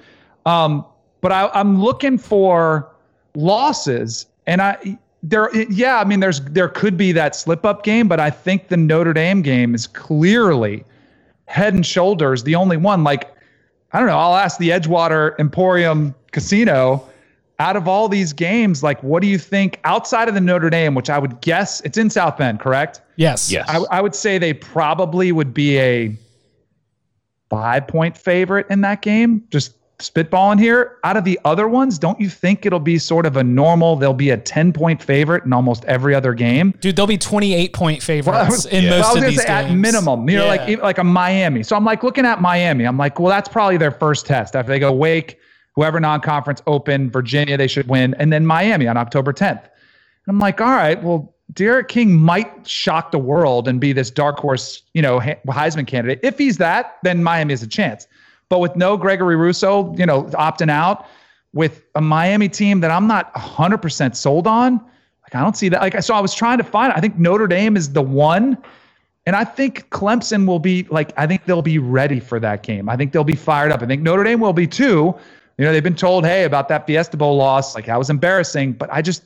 Um, 0.45 0.85
but 1.21 1.31
I, 1.31 1.49
I'm 1.55 1.81
looking 1.81 2.19
for 2.19 2.91
losses, 3.35 4.27
and 4.47 4.63
I 4.63 4.99
there, 5.23 5.55
yeah, 5.71 6.01
I 6.01 6.05
mean, 6.05 6.21
there's 6.21 6.41
there 6.41 6.69
could 6.69 6.97
be 6.97 7.13
that 7.13 7.37
slip 7.37 7.65
up 7.65 7.85
game, 7.85 8.09
but 8.09 8.21
I 8.21 8.31
think 8.31 8.69
the 8.69 8.77
Notre 8.77 9.13
Dame 9.13 9.43
game 9.43 9.75
is 9.75 9.87
clearly 9.87 10.85
head 11.47 11.75
and 11.75 11.85
shoulders 11.85 12.45
the 12.45 12.55
only 12.55 12.77
one. 12.77 13.05
Like, 13.05 13.35
I 13.93 13.99
don't 13.99 14.09
know. 14.09 14.19
I'll 14.19 14.37
ask 14.37 14.59
the 14.59 14.71
Edgewater 14.71 15.39
Emporium 15.39 16.15
Casino. 16.33 17.07
Out 17.59 17.77
of 17.77 17.87
all 17.87 18.09
these 18.09 18.33
games, 18.33 18.83
like, 18.83 19.03
what 19.03 19.21
do 19.21 19.29
you 19.29 19.37
think 19.37 19.81
outside 19.85 20.29
of 20.29 20.35
the 20.35 20.41
Notre 20.41 20.71
Dame, 20.71 20.95
which 20.95 21.11
I 21.11 21.19
would 21.19 21.43
guess 21.43 21.83
it's 21.83 21.99
in 21.99 22.09
South 22.09 22.39
Bend, 22.39 22.59
correct? 22.59 23.03
Yes. 23.17 23.53
yes. 23.53 23.69
I, 23.69 23.99
I 23.99 24.01
would 24.01 24.15
say 24.15 24.39
they 24.39 24.55
probably 24.55 25.31
would 25.31 25.53
be 25.53 25.79
a 25.79 26.17
five 27.51 27.87
point 27.87 28.17
favorite 28.17 28.67
in 28.71 28.81
that 28.81 29.03
game. 29.03 29.45
Just 29.51 29.75
spitballing 30.01 30.59
here. 30.59 30.99
Out 31.05 31.17
of 31.17 31.25
the 31.25 31.39
other 31.45 31.69
ones, 31.69 31.99
don't 31.99 32.21
you 32.21 32.29
think 32.29 32.67
it'll 32.67 32.81
be 32.81 32.99
sort 32.99 33.27
of 33.27 33.37
a 33.37 33.45
normal? 33.45 33.97
They'll 33.97 34.13
be 34.13 34.31
a 34.31 34.37
10 34.37 34.73
point 34.73 35.03
favorite 35.03 35.45
in 35.45 35.53
almost 35.53 35.85
every 35.85 36.15
other 36.15 36.35
game. 36.35 36.75
Dude, 36.81 36.97
they'll 36.97 37.07
be 37.07 37.19
28 37.19 37.73
point 37.73 38.03
favorites 38.03 38.65
in 38.67 38.85
Yeah. 38.85 38.91
most 38.91 39.01
Well, 39.01 39.11
I 39.11 39.15
was 39.15 39.23
of 39.25 39.31
these 39.31 39.43
say 39.43 39.47
games. 39.49 39.71
at 39.71 39.75
minimum, 39.77 40.29
you 40.29 40.37
know, 40.37 40.45
Yeah. 40.45 40.51
like 40.67 40.83
like 40.83 40.99
a 40.99 41.05
Miami. 41.05 41.63
So 41.63 41.77
I'm 41.77 41.85
like 41.85 42.03
looking 42.03 42.27
at 42.27 42.41
Miami. 42.41 42.85
I'm 42.85 42.99
like, 42.99 43.19
well, 43.21 43.29
that's 43.31 43.49
probably 43.49 43.77
their 43.77 43.91
first 43.93 44.27
test 44.27 44.57
after 44.57 44.71
they 44.73 44.79
go 44.79 44.93
Wake, 44.93 45.39
whoever 45.77 46.01
non-conference 46.01 46.63
open, 46.67 47.11
Virginia, 47.11 47.57
they 47.57 47.69
should 47.69 47.89
win, 47.89 48.15
and 48.19 48.33
then 48.33 48.45
Miami 48.47 48.87
on 48.89 48.97
October 48.97 49.33
10th. 49.33 49.63
And 49.63 50.29
I'm 50.29 50.39
like, 50.39 50.61
all 50.61 50.69
right, 50.69 51.03
well, 51.03 51.35
D'Eriq 51.55 51.89
King 51.89 52.15
might 52.17 52.67
shock 52.67 53.11
the 53.11 53.19
world 53.19 53.67
and 53.67 53.81
be 53.81 53.93
this 53.93 54.11
dark 54.11 54.39
horse, 54.39 54.83
you 54.95 55.03
know, 55.03 55.19
Heisman 55.49 55.87
candidate. 55.87 56.21
If 56.23 56.39
he's 56.39 56.59
that, 56.59 56.97
then 57.03 57.25
Miami 57.25 57.53
has 57.53 57.63
a 57.63 57.67
chance. 57.67 58.07
But 58.51 58.59
with 58.59 58.77
no 58.77 58.99
Gregory 58.99 59.37
Rousseau, 59.37 59.95
you 59.97 60.05
know, 60.05 60.25
opting 60.25 60.71
out, 60.71 61.07
with 61.53 61.85
a 61.95 62.01
Miami 62.01 62.49
team 62.49 62.81
that 62.81 62.91
I'm 62.91 63.07
not 63.07 63.33
100% 63.35 64.15
sold 64.15 64.47
on, 64.47 64.75
like 64.75 65.35
I 65.35 65.41
don't 65.41 65.57
see 65.57 65.69
that. 65.71 65.81
Like 65.81 66.01
so, 66.03 66.15
I 66.15 66.21
was 66.21 66.35
trying 66.35 66.59
to 66.59 66.65
find. 66.65 66.93
I 66.93 67.01
think 67.01 67.19
Notre 67.19 67.47
Dame 67.47 67.77
is 67.77 67.93
the 67.93 68.03
one. 68.03 68.59
And 69.27 69.37
I 69.37 69.45
think 69.45 69.89
Clemson 69.91 70.47
will 70.47 70.59
be 70.59 70.87
like, 70.91 71.13
I 71.17 71.27
think 71.27 71.45
they'll 71.45 71.63
be 71.63 71.79
ready 71.79 72.21
for 72.21 72.41
that 72.41 72.63
game. 72.63 72.89
I 72.89 72.97
think 72.97 73.13
they'll 73.13 73.23
be 73.23 73.37
fired 73.37 73.71
up. 73.71 73.83
I 73.83 73.87
think 73.87 74.03
Notre 74.03 74.25
Dame 74.25 74.41
will 74.41 74.53
be 74.53 74.67
too. 74.67 75.15
You 75.59 75.65
know, 75.65 75.73
they've 75.73 75.85
been 75.85 75.95
told, 75.95 76.25
hey, 76.25 76.45
about 76.45 76.69
that 76.69 76.87
Fiesta 76.87 77.17
Bowl 77.17 77.37
loss, 77.37 77.75
like 77.75 77.87
that 77.87 77.99
was 77.99 78.11
embarrassing. 78.11 78.73
But 78.73 78.93
I 78.93 79.03
just, 79.03 79.25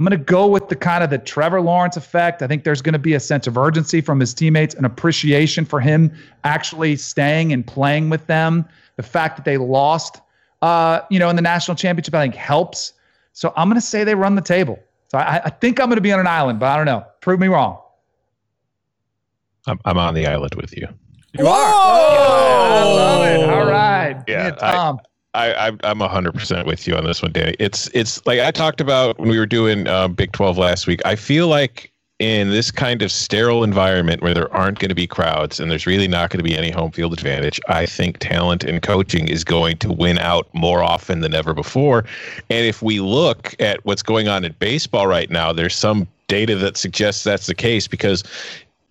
I'm 0.00 0.06
going 0.06 0.18
to 0.18 0.24
go 0.24 0.46
with 0.46 0.70
the 0.70 0.76
kind 0.76 1.04
of 1.04 1.10
the 1.10 1.18
Trevor 1.18 1.60
Lawrence 1.60 1.94
effect. 1.94 2.40
I 2.40 2.46
think 2.46 2.64
there's 2.64 2.80
going 2.80 2.94
to 2.94 2.98
be 2.98 3.12
a 3.12 3.20
sense 3.20 3.46
of 3.46 3.58
urgency 3.58 4.00
from 4.00 4.18
his 4.18 4.32
teammates, 4.32 4.74
an 4.74 4.86
appreciation 4.86 5.66
for 5.66 5.78
him 5.78 6.10
actually 6.42 6.96
staying 6.96 7.52
and 7.52 7.66
playing 7.66 8.08
with 8.08 8.26
them. 8.26 8.66
The 8.96 9.02
fact 9.02 9.36
that 9.36 9.44
they 9.44 9.58
lost, 9.58 10.22
uh, 10.62 11.00
you 11.10 11.18
know, 11.18 11.28
in 11.28 11.36
the 11.36 11.42
national 11.42 11.74
championship, 11.74 12.14
I 12.14 12.22
think 12.22 12.34
helps. 12.34 12.94
So 13.34 13.52
I'm 13.58 13.68
going 13.68 13.78
to 13.78 13.86
say 13.86 14.02
they 14.02 14.14
run 14.14 14.36
the 14.36 14.40
table. 14.40 14.78
So 15.08 15.18
I, 15.18 15.42
I 15.44 15.50
think 15.50 15.78
I'm 15.78 15.88
going 15.88 15.96
to 15.96 16.00
be 16.00 16.12
on 16.12 16.20
an 16.20 16.26
island, 16.26 16.60
but 16.60 16.70
I 16.70 16.78
don't 16.78 16.86
know. 16.86 17.04
Prove 17.20 17.38
me 17.38 17.48
wrong. 17.48 17.78
I'm, 19.66 19.80
I'm 19.84 19.98
on 19.98 20.14
the 20.14 20.26
island 20.26 20.54
with 20.54 20.74
you. 20.74 20.88
You 21.38 21.46
are. 21.46 21.74
I 21.74 22.84
love 22.84 23.26
it. 23.26 23.50
All 23.50 23.66
right. 23.66 24.16
Yeah, 24.26 24.44
Me 24.44 24.48
and 24.48 24.56
Tom. 24.56 24.98
I, 24.98 25.08
I 25.34 25.72
I'm 25.84 26.00
hundred 26.00 26.32
percent 26.32 26.66
with 26.66 26.86
you 26.86 26.96
on 26.96 27.04
this 27.04 27.22
one, 27.22 27.32
Danny. 27.32 27.54
It's 27.58 27.88
it's 27.94 28.24
like 28.26 28.40
I 28.40 28.50
talked 28.50 28.80
about 28.80 29.18
when 29.18 29.28
we 29.28 29.38
were 29.38 29.46
doing 29.46 29.86
uh, 29.86 30.08
Big 30.08 30.32
Twelve 30.32 30.58
last 30.58 30.86
week. 30.86 31.00
I 31.04 31.14
feel 31.14 31.46
like 31.46 31.92
in 32.20 32.50
this 32.50 32.70
kind 32.70 33.00
of 33.00 33.10
sterile 33.10 33.64
environment 33.64 34.22
where 34.22 34.34
there 34.34 34.52
aren't 34.52 34.78
going 34.78 34.90
to 34.90 34.94
be 34.94 35.06
crowds 35.06 35.58
and 35.58 35.70
there's 35.70 35.86
really 35.86 36.06
not 36.06 36.28
going 36.28 36.38
to 36.38 36.44
be 36.44 36.54
any 36.54 36.70
home 36.70 36.90
field 36.90 37.14
advantage, 37.14 37.58
I 37.66 37.86
think 37.86 38.18
talent 38.18 38.62
and 38.62 38.82
coaching 38.82 39.26
is 39.26 39.42
going 39.42 39.78
to 39.78 39.90
win 39.90 40.18
out 40.18 40.46
more 40.52 40.82
often 40.82 41.20
than 41.20 41.32
ever 41.32 41.54
before. 41.54 42.04
And 42.50 42.66
if 42.66 42.82
we 42.82 43.00
look 43.00 43.54
at 43.58 43.82
what's 43.86 44.02
going 44.02 44.28
on 44.28 44.44
in 44.44 44.54
baseball 44.58 45.06
right 45.06 45.30
now, 45.30 45.50
there's 45.50 45.74
some 45.74 46.06
data 46.28 46.56
that 46.56 46.76
suggests 46.76 47.24
that's 47.24 47.46
the 47.46 47.54
case 47.54 47.88
because 47.88 48.22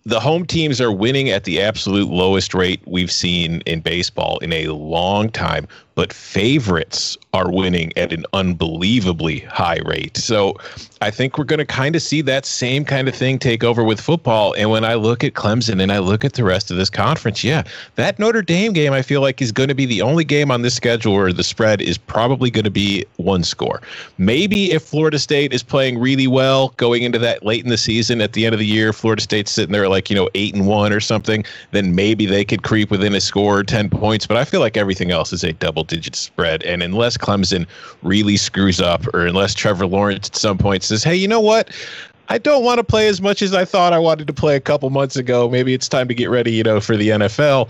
the 0.04 0.20
home 0.20 0.46
teams 0.46 0.80
are 0.80 0.92
winning 0.92 1.28
at 1.28 1.44
the 1.44 1.60
absolute 1.60 2.08
lowest 2.08 2.54
rate 2.54 2.80
we've 2.86 3.12
seen 3.12 3.60
in 3.66 3.80
baseball 3.80 4.38
in 4.38 4.52
a 4.52 4.68
long 4.68 5.30
time 5.30 5.66
but 6.00 6.14
favorites 6.14 7.18
are 7.34 7.52
winning 7.52 7.92
at 7.98 8.10
an 8.10 8.24
unbelievably 8.32 9.40
high 9.40 9.80
rate. 9.84 10.16
So 10.16 10.54
I 11.02 11.10
think 11.10 11.38
we're 11.38 11.44
going 11.44 11.60
to 11.60 11.64
kind 11.64 11.96
of 11.96 12.02
see 12.02 12.20
that 12.22 12.44
same 12.44 12.84
kind 12.84 13.08
of 13.08 13.14
thing 13.14 13.38
take 13.38 13.64
over 13.64 13.82
with 13.82 13.98
football. 13.98 14.54
And 14.58 14.68
when 14.68 14.84
I 14.84 14.94
look 14.94 15.24
at 15.24 15.32
Clemson 15.32 15.80
and 15.80 15.90
I 15.90 15.98
look 15.98 16.26
at 16.26 16.34
the 16.34 16.44
rest 16.44 16.70
of 16.70 16.76
this 16.76 16.90
conference, 16.90 17.42
yeah, 17.42 17.62
that 17.94 18.18
Notre 18.18 18.42
Dame 18.42 18.74
game 18.74 18.92
I 18.92 19.00
feel 19.00 19.22
like 19.22 19.40
is 19.40 19.50
going 19.50 19.70
to 19.70 19.74
be 19.74 19.86
the 19.86 20.02
only 20.02 20.24
game 20.24 20.50
on 20.50 20.60
this 20.60 20.74
schedule 20.74 21.14
where 21.14 21.32
the 21.32 21.42
spread 21.42 21.80
is 21.80 21.96
probably 21.96 22.50
going 22.50 22.66
to 22.66 22.70
be 22.70 23.06
one 23.16 23.44
score. 23.44 23.80
Maybe 24.18 24.72
if 24.72 24.82
Florida 24.82 25.18
State 25.18 25.54
is 25.54 25.62
playing 25.62 25.98
really 25.98 26.26
well 26.26 26.74
going 26.76 27.02
into 27.02 27.18
that 27.20 27.46
late 27.46 27.64
in 27.64 27.70
the 27.70 27.78
season 27.78 28.20
at 28.20 28.34
the 28.34 28.44
end 28.44 28.52
of 28.52 28.58
the 28.58 28.66
year, 28.66 28.92
Florida 28.92 29.22
State's 29.22 29.50
sitting 29.50 29.72
there 29.72 29.88
like, 29.88 30.10
you 30.10 30.16
know, 30.16 30.28
eight 30.34 30.54
and 30.54 30.66
one 30.66 30.92
or 30.92 31.00
something, 31.00 31.46
then 31.70 31.94
maybe 31.94 32.26
they 32.26 32.44
could 32.44 32.62
creep 32.62 32.90
within 32.90 33.14
a 33.14 33.22
score 33.22 33.62
10 33.62 33.88
points. 33.88 34.26
But 34.26 34.36
I 34.36 34.44
feel 34.44 34.60
like 34.60 34.76
everything 34.76 35.12
else 35.12 35.32
is 35.32 35.44
a 35.44 35.54
double 35.54 35.84
digit 35.84 36.14
spread. 36.14 36.62
And 36.64 36.82
unless 36.82 37.16
Clemson 37.16 37.66
really 38.02 38.36
screws 38.36 38.82
up, 38.82 39.06
or 39.14 39.26
unless 39.26 39.54
Trevor 39.54 39.86
Lawrence 39.86 40.28
at 40.28 40.36
some 40.36 40.58
point 40.58 40.89
says, 40.90 41.04
hey, 41.04 41.14
you 41.14 41.26
know 41.26 41.40
what? 41.40 41.70
I 42.28 42.38
don't 42.38 42.62
want 42.64 42.78
to 42.78 42.84
play 42.84 43.08
as 43.08 43.20
much 43.20 43.42
as 43.42 43.54
I 43.54 43.64
thought 43.64 43.92
I 43.92 43.98
wanted 43.98 44.26
to 44.28 44.32
play 44.32 44.54
a 44.54 44.60
couple 44.60 44.88
months 44.90 45.16
ago. 45.16 45.48
Maybe 45.48 45.74
it's 45.74 45.88
time 45.88 46.06
to 46.08 46.14
get 46.14 46.30
ready, 46.30 46.52
you 46.52 46.62
know, 46.62 46.80
for 46.80 46.96
the 46.96 47.08
NFL. 47.08 47.68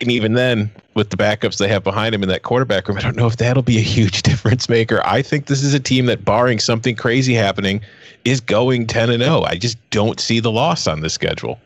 And 0.00 0.10
even 0.10 0.34
then, 0.34 0.70
with 0.94 1.10
the 1.10 1.16
backups 1.16 1.58
they 1.58 1.68
have 1.68 1.82
behind 1.84 2.14
him 2.14 2.22
in 2.22 2.28
that 2.28 2.42
quarterback 2.42 2.88
room, 2.88 2.98
I 2.98 3.02
don't 3.02 3.16
know 3.16 3.26
if 3.26 3.36
that'll 3.36 3.62
be 3.62 3.78
a 3.78 3.82
huge 3.82 4.22
difference 4.30 4.68
maker. 4.68 5.00
I 5.04 5.22
think 5.22 5.46
this 5.46 5.62
is 5.62 5.74
a 5.74 5.80
team 5.80 6.06
that, 6.06 6.24
barring 6.24 6.58
something 6.58 6.96
crazy 6.96 7.34
happening, 7.34 7.80
is 8.24 8.40
going 8.40 8.86
10 8.86 9.10
and 9.10 9.22
0. 9.22 9.42
I 9.42 9.56
just 9.56 9.78
don't 9.90 10.18
see 10.20 10.40
the 10.40 10.50
loss 10.50 10.86
on 10.86 11.00
the 11.00 11.10
schedule. 11.10 11.60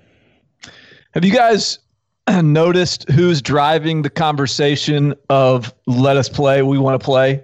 Have 1.13 1.25
you 1.25 1.33
guys 1.33 1.79
noticed 2.43 3.09
who's 3.11 3.43
driving 3.43 4.03
the 4.03 4.11
conversation 4.11 5.15
of 5.29 5.73
let 5.87 6.17
us 6.17 6.29
play, 6.29 6.63
we 6.63 6.79
want 6.79 7.01
to 7.01 7.05
play? 7.05 7.43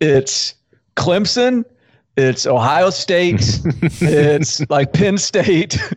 It's 0.00 0.54
Clemson, 0.96 1.64
it's 2.16 2.46
Ohio 2.46 2.90
State, 2.90 3.60
it's 4.00 4.68
like 4.70 4.92
Penn 4.92 5.18
State. 5.18 5.78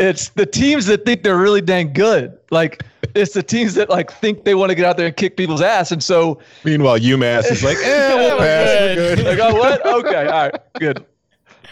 It's 0.00 0.30
the 0.30 0.44
teams 0.44 0.86
that 0.86 1.04
think 1.04 1.22
they're 1.22 1.38
really 1.38 1.60
dang 1.60 1.92
good. 1.92 2.36
Like 2.50 2.82
it's 3.14 3.32
the 3.32 3.44
teams 3.44 3.74
that 3.74 3.88
like 3.88 4.10
think 4.10 4.44
they 4.44 4.56
want 4.56 4.70
to 4.70 4.74
get 4.74 4.84
out 4.84 4.96
there 4.96 5.06
and 5.06 5.16
kick 5.16 5.36
people's 5.36 5.60
ass. 5.60 5.92
And 5.92 6.02
so 6.02 6.40
meanwhile, 6.64 6.98
UMass 6.98 7.48
is 7.50 7.62
like, 7.62 7.76
eh, 7.78 8.14
we'll 8.14 8.38
pass. 8.38 8.96
We're 8.96 9.16
good. 9.16 9.24
Like, 9.24 9.38
oh, 9.40 9.54
what? 9.54 9.86
Okay, 9.86 10.26
all 10.26 10.48
right, 10.48 10.54
good. 10.80 11.04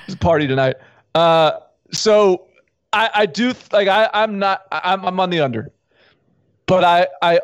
It's 0.06 0.14
a 0.14 0.18
party 0.18 0.46
tonight. 0.46 0.76
Uh, 1.16 1.52
so 1.90 2.46
I, 2.92 3.10
I 3.12 3.26
do 3.26 3.54
like 3.72 3.88
I, 3.88 4.08
I'm 4.14 4.38
not 4.38 4.66
I'm, 4.70 5.04
I'm 5.04 5.18
on 5.18 5.30
the 5.30 5.40
under, 5.40 5.72
but 6.66 6.84
I 6.84 7.08
I 7.22 7.40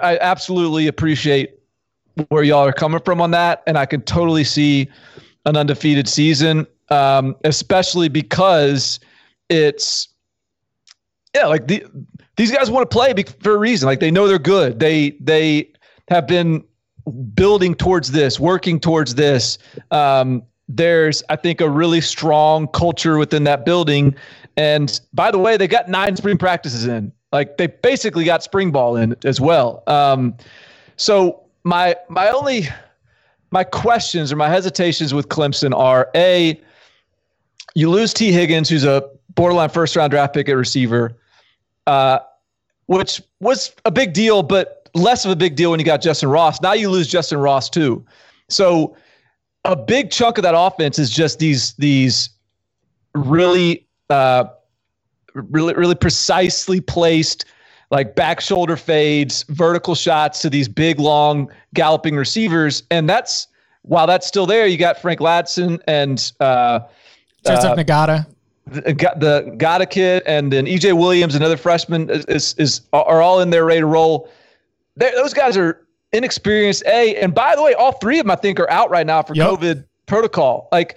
I 0.00 0.18
absolutely 0.18 0.86
appreciate 0.86 1.58
where 2.28 2.42
y'all 2.42 2.66
are 2.66 2.72
coming 2.72 3.00
from 3.04 3.20
on 3.20 3.30
that, 3.32 3.62
and 3.66 3.76
I 3.76 3.86
can 3.86 4.02
totally 4.02 4.44
see 4.44 4.88
an 5.46 5.56
undefeated 5.56 6.08
season, 6.08 6.66
um, 6.90 7.36
especially 7.44 8.08
because 8.08 9.00
it's 9.48 10.08
yeah 11.34 11.46
like 11.46 11.66
the 11.66 11.84
these 12.36 12.50
guys 12.50 12.70
want 12.70 12.88
to 12.90 12.94
play 12.94 13.14
for 13.40 13.54
a 13.54 13.58
reason. 13.58 13.86
Like 13.86 14.00
they 14.00 14.10
know 14.10 14.26
they're 14.26 14.38
good. 14.38 14.78
They 14.80 15.10
they 15.20 15.70
have 16.08 16.26
been 16.26 16.64
building 17.34 17.74
towards 17.74 18.12
this, 18.12 18.38
working 18.38 18.78
towards 18.78 19.14
this. 19.14 19.58
Um, 19.90 20.42
there's 20.68 21.22
I 21.28 21.36
think 21.36 21.60
a 21.60 21.68
really 21.68 22.00
strong 22.00 22.68
culture 22.68 23.18
within 23.18 23.44
that 23.44 23.64
building 23.64 24.14
and 24.56 25.00
by 25.12 25.30
the 25.30 25.38
way, 25.38 25.56
they 25.56 25.68
got 25.68 25.88
nine 25.88 26.16
spring 26.16 26.38
practices 26.38 26.86
in. 26.86 27.12
Like 27.32 27.56
they 27.56 27.68
basically 27.68 28.24
got 28.24 28.42
spring 28.42 28.70
ball 28.70 28.96
in 28.96 29.16
as 29.24 29.40
well. 29.40 29.82
Um, 29.86 30.36
so 30.96 31.44
my 31.64 31.96
my 32.08 32.28
only 32.28 32.68
my 33.52 33.64
questions 33.64 34.32
or 34.32 34.36
my 34.36 34.48
hesitations 34.48 35.12
with 35.14 35.28
Clemson 35.28 35.76
are 35.76 36.10
a 36.14 36.60
you 37.74 37.88
lose 37.88 38.12
Tee 38.12 38.32
Higgins, 38.32 38.68
who's 38.68 38.84
a 38.84 39.08
borderline 39.34 39.68
first 39.68 39.94
round 39.96 40.10
draft 40.10 40.34
pick 40.34 40.48
at 40.48 40.56
receiver, 40.56 41.16
uh, 41.86 42.18
which 42.86 43.22
was 43.40 43.74
a 43.84 43.90
big 43.90 44.12
deal, 44.12 44.42
but 44.42 44.88
less 44.94 45.24
of 45.24 45.30
a 45.30 45.36
big 45.36 45.54
deal 45.56 45.70
when 45.70 45.80
you 45.80 45.86
got 45.86 46.02
Justin 46.02 46.28
Ross. 46.28 46.60
Now 46.60 46.72
you 46.72 46.90
lose 46.90 47.08
Justin 47.08 47.38
Ross 47.38 47.70
too. 47.70 48.04
So 48.48 48.96
a 49.64 49.76
big 49.76 50.10
chunk 50.10 50.38
of 50.38 50.42
that 50.42 50.54
offense 50.56 50.98
is 50.98 51.10
just 51.10 51.38
these 51.38 51.74
these 51.74 52.30
really 53.14 53.86
uh, 54.10 54.44
really 55.34 55.74
really 55.74 55.94
precisely 55.94 56.80
placed 56.80 57.44
like 57.92 58.16
back 58.16 58.40
shoulder 58.40 58.76
fades, 58.76 59.44
vertical 59.50 59.94
shots 59.94 60.40
to 60.40 60.50
these 60.50 60.66
big 60.66 60.98
long 60.98 61.52
galloping 61.74 62.16
receivers, 62.16 62.82
and 62.90 63.08
that's 63.08 63.46
while 63.82 64.06
that's 64.06 64.26
still 64.26 64.46
there, 64.46 64.66
you 64.66 64.78
got 64.78 65.00
Frank 65.00 65.20
Ladson 65.20 65.80
and 65.86 66.32
uh, 66.40 66.80
Joseph 67.46 67.72
uh, 67.72 67.76
Ngata. 67.76 68.26
The, 68.66 68.80
the 69.16 69.56
Ngata 69.56 69.90
kid, 69.90 70.22
and 70.24 70.52
then 70.52 70.66
EJ 70.66 70.96
Williams, 70.96 71.34
another 71.34 71.56
freshman, 71.56 72.08
is, 72.08 72.24
is, 72.26 72.54
is 72.58 72.80
are 72.92 73.20
all 73.20 73.40
in 73.40 73.50
there 73.50 73.64
ready 73.64 73.80
to 73.80 73.86
roll. 73.86 74.30
They're, 74.96 75.12
those 75.12 75.34
guys 75.34 75.56
are 75.56 75.84
inexperienced. 76.12 76.84
A 76.86 77.16
and 77.16 77.34
by 77.34 77.56
the 77.56 77.62
way, 77.62 77.74
all 77.74 77.92
three 77.92 78.18
of 78.18 78.24
them 78.24 78.30
I 78.30 78.36
think 78.36 78.58
are 78.58 78.70
out 78.70 78.88
right 78.88 79.06
now 79.06 79.22
for 79.22 79.34
yep. 79.34 79.50
COVID 79.50 79.84
protocol. 80.06 80.68
Like, 80.72 80.96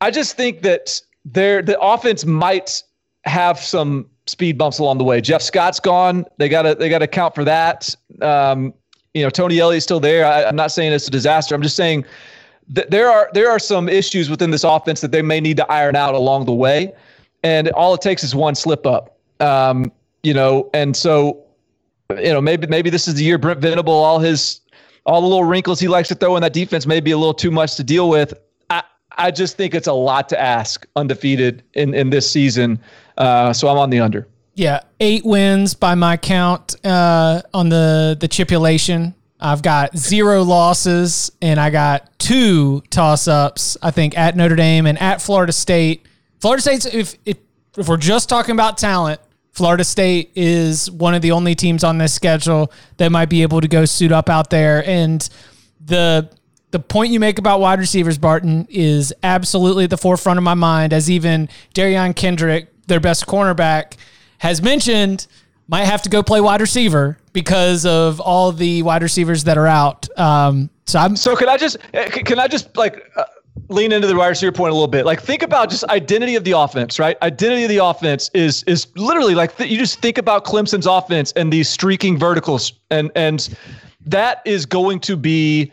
I 0.00 0.10
just 0.10 0.36
think 0.36 0.62
that 0.62 1.00
there 1.24 1.62
the 1.62 1.78
offense 1.80 2.24
might 2.24 2.82
have 3.24 3.58
some 3.60 4.08
speed 4.26 4.58
bumps 4.58 4.78
along 4.78 4.98
the 4.98 5.04
way. 5.04 5.20
Jeff 5.20 5.42
Scott's 5.42 5.80
gone. 5.80 6.24
They 6.38 6.48
got 6.48 6.62
to 6.62 6.74
they 6.74 6.88
got 6.88 6.98
to 6.98 7.04
account 7.04 7.34
for 7.34 7.44
that. 7.44 7.94
Um, 8.20 8.72
you 9.12 9.22
know, 9.22 9.30
Tony 9.30 9.60
Elliott's 9.60 9.84
still 9.84 10.00
there. 10.00 10.26
I, 10.26 10.42
am 10.42 10.56
not 10.56 10.72
saying 10.72 10.92
it's 10.92 11.06
a 11.06 11.10
disaster. 11.10 11.54
I'm 11.54 11.62
just 11.62 11.76
saying 11.76 12.04
that 12.68 12.90
there 12.90 13.10
are 13.10 13.30
there 13.32 13.50
are 13.50 13.58
some 13.58 13.88
issues 13.88 14.30
within 14.30 14.50
this 14.50 14.64
offense 14.64 15.00
that 15.02 15.12
they 15.12 15.22
may 15.22 15.40
need 15.40 15.56
to 15.58 15.70
iron 15.70 15.96
out 15.96 16.14
along 16.14 16.46
the 16.46 16.54
way, 16.54 16.92
and 17.42 17.68
all 17.70 17.94
it 17.94 18.00
takes 18.00 18.24
is 18.24 18.34
one 18.34 18.54
slip 18.54 18.86
up. 18.86 19.18
Um, 19.40 19.92
you 20.22 20.34
know, 20.34 20.70
and 20.74 20.96
so 20.96 21.42
you 22.10 22.32
know 22.32 22.40
maybe 22.40 22.66
maybe 22.66 22.90
this 22.90 23.06
is 23.06 23.14
the 23.14 23.24
year 23.24 23.38
Brent 23.38 23.60
Venable 23.60 23.92
all 23.92 24.18
his 24.18 24.60
all 25.06 25.20
the 25.20 25.26
little 25.26 25.44
wrinkles 25.44 25.78
he 25.80 25.88
likes 25.88 26.08
to 26.08 26.14
throw 26.14 26.34
in 26.36 26.42
that 26.42 26.52
defense 26.52 26.86
may 26.86 27.00
be 27.00 27.10
a 27.10 27.18
little 27.18 27.34
too 27.34 27.50
much 27.50 27.76
to 27.76 27.84
deal 27.84 28.08
with. 28.08 28.34
I 28.70 28.82
I 29.12 29.30
just 29.30 29.56
think 29.56 29.74
it's 29.74 29.86
a 29.86 29.92
lot 29.92 30.28
to 30.30 30.40
ask 30.40 30.86
undefeated 30.96 31.62
in, 31.74 31.94
in 31.94 32.10
this 32.10 32.28
season. 32.30 32.80
Uh, 33.16 33.52
so 33.52 33.68
I'm 33.68 33.78
on 33.78 33.90
the 33.90 34.00
under. 34.00 34.26
Yeah, 34.54 34.80
eight 35.00 35.24
wins 35.24 35.74
by 35.74 35.94
my 35.94 36.16
count 36.16 36.76
uh, 36.84 37.42
on 37.52 37.68
the 37.68 38.16
the 38.18 38.28
chipulation. 38.28 39.14
I've 39.40 39.62
got 39.62 39.96
zero 39.96 40.42
losses 40.42 41.30
and 41.42 41.60
I 41.60 41.70
got 41.70 42.18
two 42.18 42.82
toss 42.90 43.28
ups. 43.28 43.76
I 43.82 43.90
think 43.90 44.16
at 44.16 44.36
Notre 44.36 44.56
Dame 44.56 44.86
and 44.86 44.98
at 45.00 45.20
Florida 45.20 45.52
State. 45.52 46.06
Florida 46.40 46.62
State's 46.62 46.86
if 46.86 47.16
if 47.24 47.38
if 47.76 47.88
we're 47.88 47.96
just 47.96 48.28
talking 48.28 48.52
about 48.52 48.78
talent, 48.78 49.20
Florida 49.52 49.84
State 49.84 50.30
is 50.36 50.90
one 50.90 51.14
of 51.14 51.22
the 51.22 51.32
only 51.32 51.54
teams 51.54 51.82
on 51.82 51.98
this 51.98 52.14
schedule 52.14 52.72
that 52.96 53.10
might 53.10 53.28
be 53.28 53.42
able 53.42 53.60
to 53.60 53.68
go 53.68 53.84
suit 53.84 54.12
up 54.12 54.30
out 54.30 54.50
there 54.50 54.86
and 54.88 55.28
the 55.84 56.30
the 56.70 56.80
point 56.80 57.12
you 57.12 57.20
make 57.20 57.38
about 57.38 57.60
wide 57.60 57.78
receivers, 57.78 58.18
Barton, 58.18 58.66
is 58.68 59.14
absolutely 59.22 59.84
at 59.84 59.90
the 59.90 59.96
forefront 59.96 60.38
of 60.38 60.42
my 60.42 60.54
mind. 60.54 60.92
As 60.92 61.08
even 61.08 61.48
Derion 61.72 62.16
Kendrick, 62.16 62.73
their 62.86 63.00
best 63.00 63.26
cornerback, 63.26 63.96
has 64.38 64.62
mentioned, 64.62 65.26
might 65.68 65.84
have 65.84 66.02
to 66.02 66.10
go 66.10 66.22
play 66.22 66.40
wide 66.40 66.60
receiver 66.60 67.18
because 67.32 67.86
of 67.86 68.20
all 68.20 68.52
the 68.52 68.82
wide 68.82 69.02
receivers 69.02 69.44
that 69.44 69.58
are 69.58 69.66
out. 69.66 70.08
Um, 70.18 70.70
so 70.86 70.98
I'm. 70.98 71.16
So 71.16 71.34
can 71.36 71.48
I 71.48 71.56
just 71.56 71.78
eh, 71.92 72.08
can 72.08 72.38
I 72.38 72.48
just 72.48 72.76
like. 72.76 73.10
Uh, 73.16 73.24
lean 73.68 73.92
into 73.92 74.06
the 74.06 74.16
wide 74.16 74.28
receiver 74.28 74.52
point 74.52 74.70
a 74.70 74.74
little 74.74 74.88
bit. 74.88 75.06
Like 75.06 75.22
think 75.22 75.42
about 75.42 75.70
just 75.70 75.84
identity 75.84 76.34
of 76.34 76.44
the 76.44 76.52
offense, 76.52 76.98
right? 76.98 77.16
Identity 77.22 77.64
of 77.64 77.68
the 77.68 77.78
offense 77.78 78.30
is 78.34 78.62
is 78.64 78.88
literally 78.96 79.34
like 79.34 79.56
th- 79.56 79.70
you 79.70 79.78
just 79.78 80.00
think 80.00 80.18
about 80.18 80.44
Clemson's 80.44 80.86
offense 80.86 81.32
and 81.32 81.52
these 81.52 81.68
streaking 81.68 82.18
verticals, 82.18 82.72
and 82.90 83.10
and 83.14 83.56
that 84.06 84.42
is 84.44 84.66
going 84.66 85.00
to 85.00 85.16
be 85.16 85.72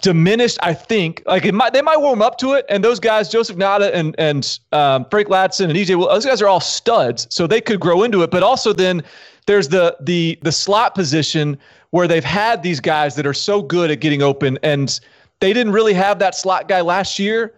diminished. 0.00 0.58
I 0.62 0.74
think 0.74 1.22
like 1.26 1.44
it 1.44 1.54
might 1.54 1.72
they 1.72 1.82
might 1.82 1.98
warm 1.98 2.22
up 2.22 2.38
to 2.38 2.54
it, 2.54 2.64
and 2.68 2.84
those 2.84 3.00
guys, 3.00 3.28
Joseph 3.28 3.56
Ngata 3.56 3.92
and 3.92 4.14
and 4.18 4.58
um, 4.72 5.06
Frank 5.10 5.28
Ladson 5.28 5.68
and 5.68 5.74
EJ, 5.74 5.96
well, 5.96 6.08
those 6.08 6.26
guys 6.26 6.40
are 6.42 6.48
all 6.48 6.60
studs, 6.60 7.26
so 7.30 7.46
they 7.46 7.60
could 7.60 7.80
grow 7.80 8.02
into 8.02 8.22
it. 8.22 8.30
But 8.30 8.42
also 8.42 8.72
then 8.72 9.02
there's 9.46 9.68
the 9.68 9.96
the 10.00 10.38
the 10.42 10.52
slot 10.52 10.94
position 10.94 11.58
where 11.90 12.08
they've 12.08 12.24
had 12.24 12.62
these 12.62 12.80
guys 12.80 13.14
that 13.16 13.26
are 13.26 13.34
so 13.34 13.62
good 13.62 13.90
at 13.90 14.00
getting 14.00 14.22
open, 14.22 14.58
and 14.62 14.98
they 15.40 15.52
didn't 15.52 15.72
really 15.72 15.94
have 15.94 16.18
that 16.20 16.34
slot 16.34 16.68
guy 16.68 16.80
last 16.80 17.18
year. 17.18 17.54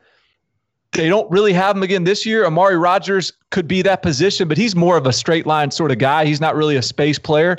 They 0.92 1.08
don't 1.08 1.28
really 1.30 1.52
have 1.52 1.76
him 1.76 1.82
again 1.82 2.04
this 2.04 2.24
year. 2.24 2.46
Amari 2.46 2.76
Rodgers 2.76 3.32
could 3.50 3.66
be 3.66 3.82
that 3.82 4.02
position, 4.02 4.46
but 4.46 4.56
he's 4.56 4.76
more 4.76 4.96
of 4.96 5.06
a 5.06 5.12
straight 5.12 5.44
line 5.44 5.72
sort 5.72 5.90
of 5.90 5.98
guy. 5.98 6.24
He's 6.24 6.40
not 6.40 6.54
really 6.54 6.76
a 6.76 6.82
space 6.82 7.18
player. 7.18 7.58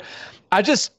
I 0.52 0.62
just 0.62 0.92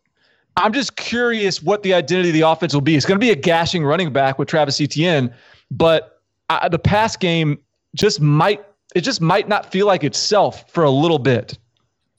I'm 0.58 0.74
just 0.74 0.96
curious 0.96 1.62
what 1.62 1.84
the 1.84 1.94
identity 1.94 2.30
of 2.30 2.34
the 2.34 2.42
offense 2.42 2.74
will 2.74 2.82
be. 2.82 2.96
It's 2.96 3.06
going 3.06 3.20
to 3.20 3.24
be 3.24 3.30
a 3.30 3.36
gashing 3.36 3.86
running 3.86 4.12
back 4.12 4.40
with 4.40 4.48
Travis 4.48 4.82
Etienne, 4.82 5.34
but 5.70 6.22
I, 6.50 6.68
the 6.68 6.80
pass 6.80 7.16
game 7.16 7.60
just 7.96 8.20
might 8.20 8.66
it 8.96 9.02
just 9.02 9.22
might 9.22 9.48
not 9.48 9.72
feel 9.72 9.86
like 9.86 10.04
itself 10.04 10.70
for 10.72 10.84
a 10.84 10.90
little 10.90 11.20
bit. 11.20 11.58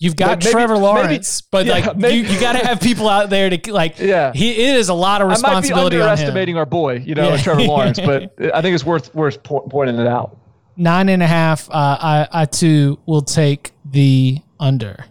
You've 0.01 0.15
got 0.15 0.39
maybe, 0.39 0.53
Trevor 0.53 0.79
Lawrence, 0.79 1.43
maybe, 1.43 1.49
but 1.51 1.67
yeah, 1.67 1.87
like 1.87 1.97
maybe, 1.97 2.17
you, 2.19 2.35
you 2.35 2.41
got 2.41 2.53
to 2.53 2.65
have 2.65 2.81
people 2.81 3.09
out 3.09 3.31
there 3.31 3.51
to 3.51 3.73
like. 3.73 3.99
Yeah, 3.99 4.33
he 4.33 4.53
it 4.53 4.77
is 4.77 4.89
a 4.89 4.95
lot 4.95 5.21
of 5.21 5.29
responsibility. 5.29 5.97
I 5.97 6.01
might 6.01 6.07
be 6.07 6.11
underestimating 6.13 6.57
our 6.57 6.67
boy, 6.67 6.99
you 7.05 7.17
know, 7.17 7.31
yeah. 7.31 7.37
Trevor 7.39 7.63
Lawrence, 7.65 7.99
but 7.99 8.33
I 8.55 8.63
think 8.63 8.75
it's 8.77 8.85
worth 8.85 9.13
worth 9.13 9.43
pointing 9.43 9.99
it 9.99 10.07
out. 10.07 10.39
Nine 10.77 11.09
and 11.09 11.21
a 11.21 11.27
half. 11.27 11.69
Uh, 11.69 11.73
I 12.01 12.29
I 12.31 12.45
too 12.45 13.01
will 13.07 13.23
take 13.23 13.73
the 13.85 14.39
under. 14.61 15.05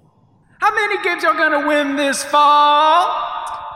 How 0.60 0.74
many 0.74 1.04
games 1.04 1.24
are 1.24 1.34
gonna 1.34 1.68
win 1.68 1.96
this 1.96 2.24
fall? 2.24 3.08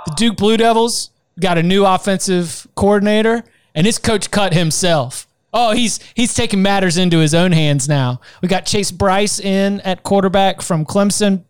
The 0.06 0.14
Duke 0.16 0.38
Blue 0.38 0.58
Devils 0.58 1.12
got 1.40 1.58
a 1.58 1.64
new 1.64 1.86
offensive 1.86 2.68
coordinator, 2.76 3.44
and 3.76 3.86
his 3.86 3.98
coach 3.98 4.32
cut 4.32 4.54
himself. 4.54 5.28
Oh, 5.54 5.72
he's 5.74 6.00
he's 6.16 6.34
taking 6.34 6.62
matters 6.62 6.98
into 6.98 7.20
his 7.20 7.34
own 7.34 7.52
hands 7.52 7.88
now. 7.88 8.22
We 8.42 8.48
got 8.48 8.66
Chase 8.66 8.92
Brice 8.92 9.40
in 9.40 9.82
at 9.82 10.04
quarterback 10.04 10.62
from 10.62 10.86
Clemson. 10.86 11.44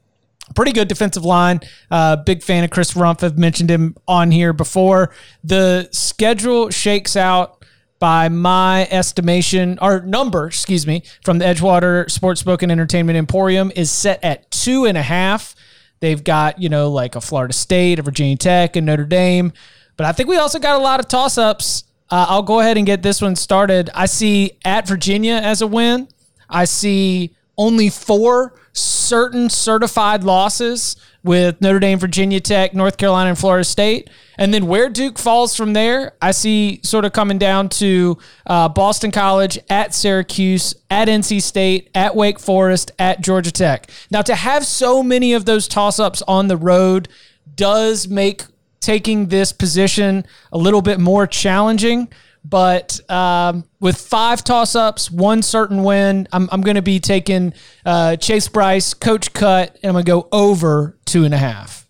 Pretty 0.55 0.73
good 0.73 0.89
defensive 0.89 1.23
line. 1.23 1.61
Uh, 1.89 2.17
big 2.17 2.43
fan 2.43 2.63
of 2.63 2.71
Chris 2.71 2.93
Rumph. 2.93 3.23
I've 3.23 3.37
mentioned 3.37 3.69
him 3.69 3.95
on 4.07 4.31
here 4.31 4.51
before. 4.51 5.13
The 5.45 5.87
schedule 5.91 6.69
shakes 6.71 7.15
out 7.15 7.63
by 8.01 8.29
my 8.29 8.87
estimation, 8.89 9.77
or 9.79 10.01
number, 10.01 10.47
excuse 10.47 10.87
me, 10.87 11.03
from 11.23 11.37
the 11.37 11.45
Edgewater 11.45 12.05
Sportsbook 12.05 12.63
and 12.63 12.71
Entertainment 12.71 13.15
Emporium 13.15 13.71
is 13.75 13.91
set 13.91 14.21
at 14.23 14.49
two 14.49 14.85
and 14.85 14.97
a 14.97 15.03
half. 15.03 15.55
They've 15.99 16.21
got, 16.21 16.59
you 16.59 16.67
know, 16.67 16.89
like 16.89 17.15
a 17.15 17.21
Florida 17.21 17.53
State, 17.53 17.99
a 17.99 18.01
Virginia 18.01 18.35
Tech, 18.37 18.75
and 18.75 18.87
Notre 18.87 19.05
Dame. 19.05 19.53
But 19.97 20.07
I 20.07 20.13
think 20.13 20.29
we 20.29 20.37
also 20.37 20.57
got 20.57 20.79
a 20.79 20.83
lot 20.83 20.99
of 20.99 21.07
toss 21.07 21.37
ups. 21.37 21.83
Uh, 22.09 22.25
I'll 22.27 22.41
go 22.41 22.59
ahead 22.59 22.75
and 22.77 22.87
get 22.87 23.03
this 23.03 23.21
one 23.21 23.35
started. 23.35 23.91
I 23.93 24.07
see 24.07 24.53
at 24.65 24.87
Virginia 24.87 25.35
as 25.35 25.61
a 25.61 25.67
win. 25.67 26.07
I 26.49 26.65
see 26.65 27.35
only 27.55 27.89
four 27.89 28.59
certain 28.73 29.47
certified 29.47 30.23
losses 30.23 30.95
with 31.23 31.61
Notre 31.61 31.79
Dame, 31.79 31.99
Virginia 31.99 32.39
Tech, 32.39 32.73
North 32.73 32.97
Carolina, 32.97 33.29
and 33.29 33.37
Florida 33.37 33.63
State. 33.63 34.09
And 34.41 34.51
then 34.51 34.65
where 34.65 34.89
Duke 34.89 35.19
falls 35.19 35.56
from 35.56 35.73
there, 35.73 36.13
I 36.19 36.32
see 36.32 36.80
sort 36.82 37.06
of 37.06 37.13
coming 37.13 37.38
down 37.38 37.69
to 37.69 38.17
uh, 38.47 38.69
Boston 38.69 39.12
College, 39.12 39.60
at 39.69 39.93
Syracuse, 39.93 40.73
at 40.89 41.08
NC 41.08 41.43
State, 41.43 41.91
at 41.93 42.15
Wake 42.15 42.39
Forest, 42.39 42.89
at 42.97 43.21
Georgia 43.21 43.51
Tech. 43.51 43.91
Now, 44.10 44.23
to 44.23 44.34
have 44.34 44.65
so 44.65 45.04
many 45.04 45.34
of 45.34 45.45
those 45.45 45.67
toss 45.67 45.99
ups 45.99 46.23
on 46.23 46.47
the 46.47 46.58
road 46.58 47.08
does 47.54 48.08
make 48.08 48.41
taking 48.80 49.27
this 49.27 49.51
position 49.51 50.25
a 50.51 50.58
little 50.58 50.82
bit 50.82 50.99
more 50.99 51.27
challenging. 51.27 52.12
But 52.43 52.99
um, 53.12 53.65
with 53.80 53.95
five 53.95 54.43
toss 54.43 54.75
ups, 54.75 55.12
one 55.12 55.43
certain 55.43 55.84
win, 55.84 56.27
I'm, 56.34 56.49
I'm 56.51 56.62
going 56.62 56.77
to 56.77 56.82
be 56.82 56.99
taking 56.99 57.54
uh, 57.86 58.15
Chase 58.15 58.47
Brice, 58.47 58.95
coach 58.95 59.34
cut, 59.34 59.77
and 59.84 59.89
I'm 59.95 60.04
going 60.04 60.06
to 60.06 60.12
go 60.12 60.27
over 60.32 60.97
two 61.06 61.25
and 61.25 61.34
a 61.36 61.38
half. 61.38 61.80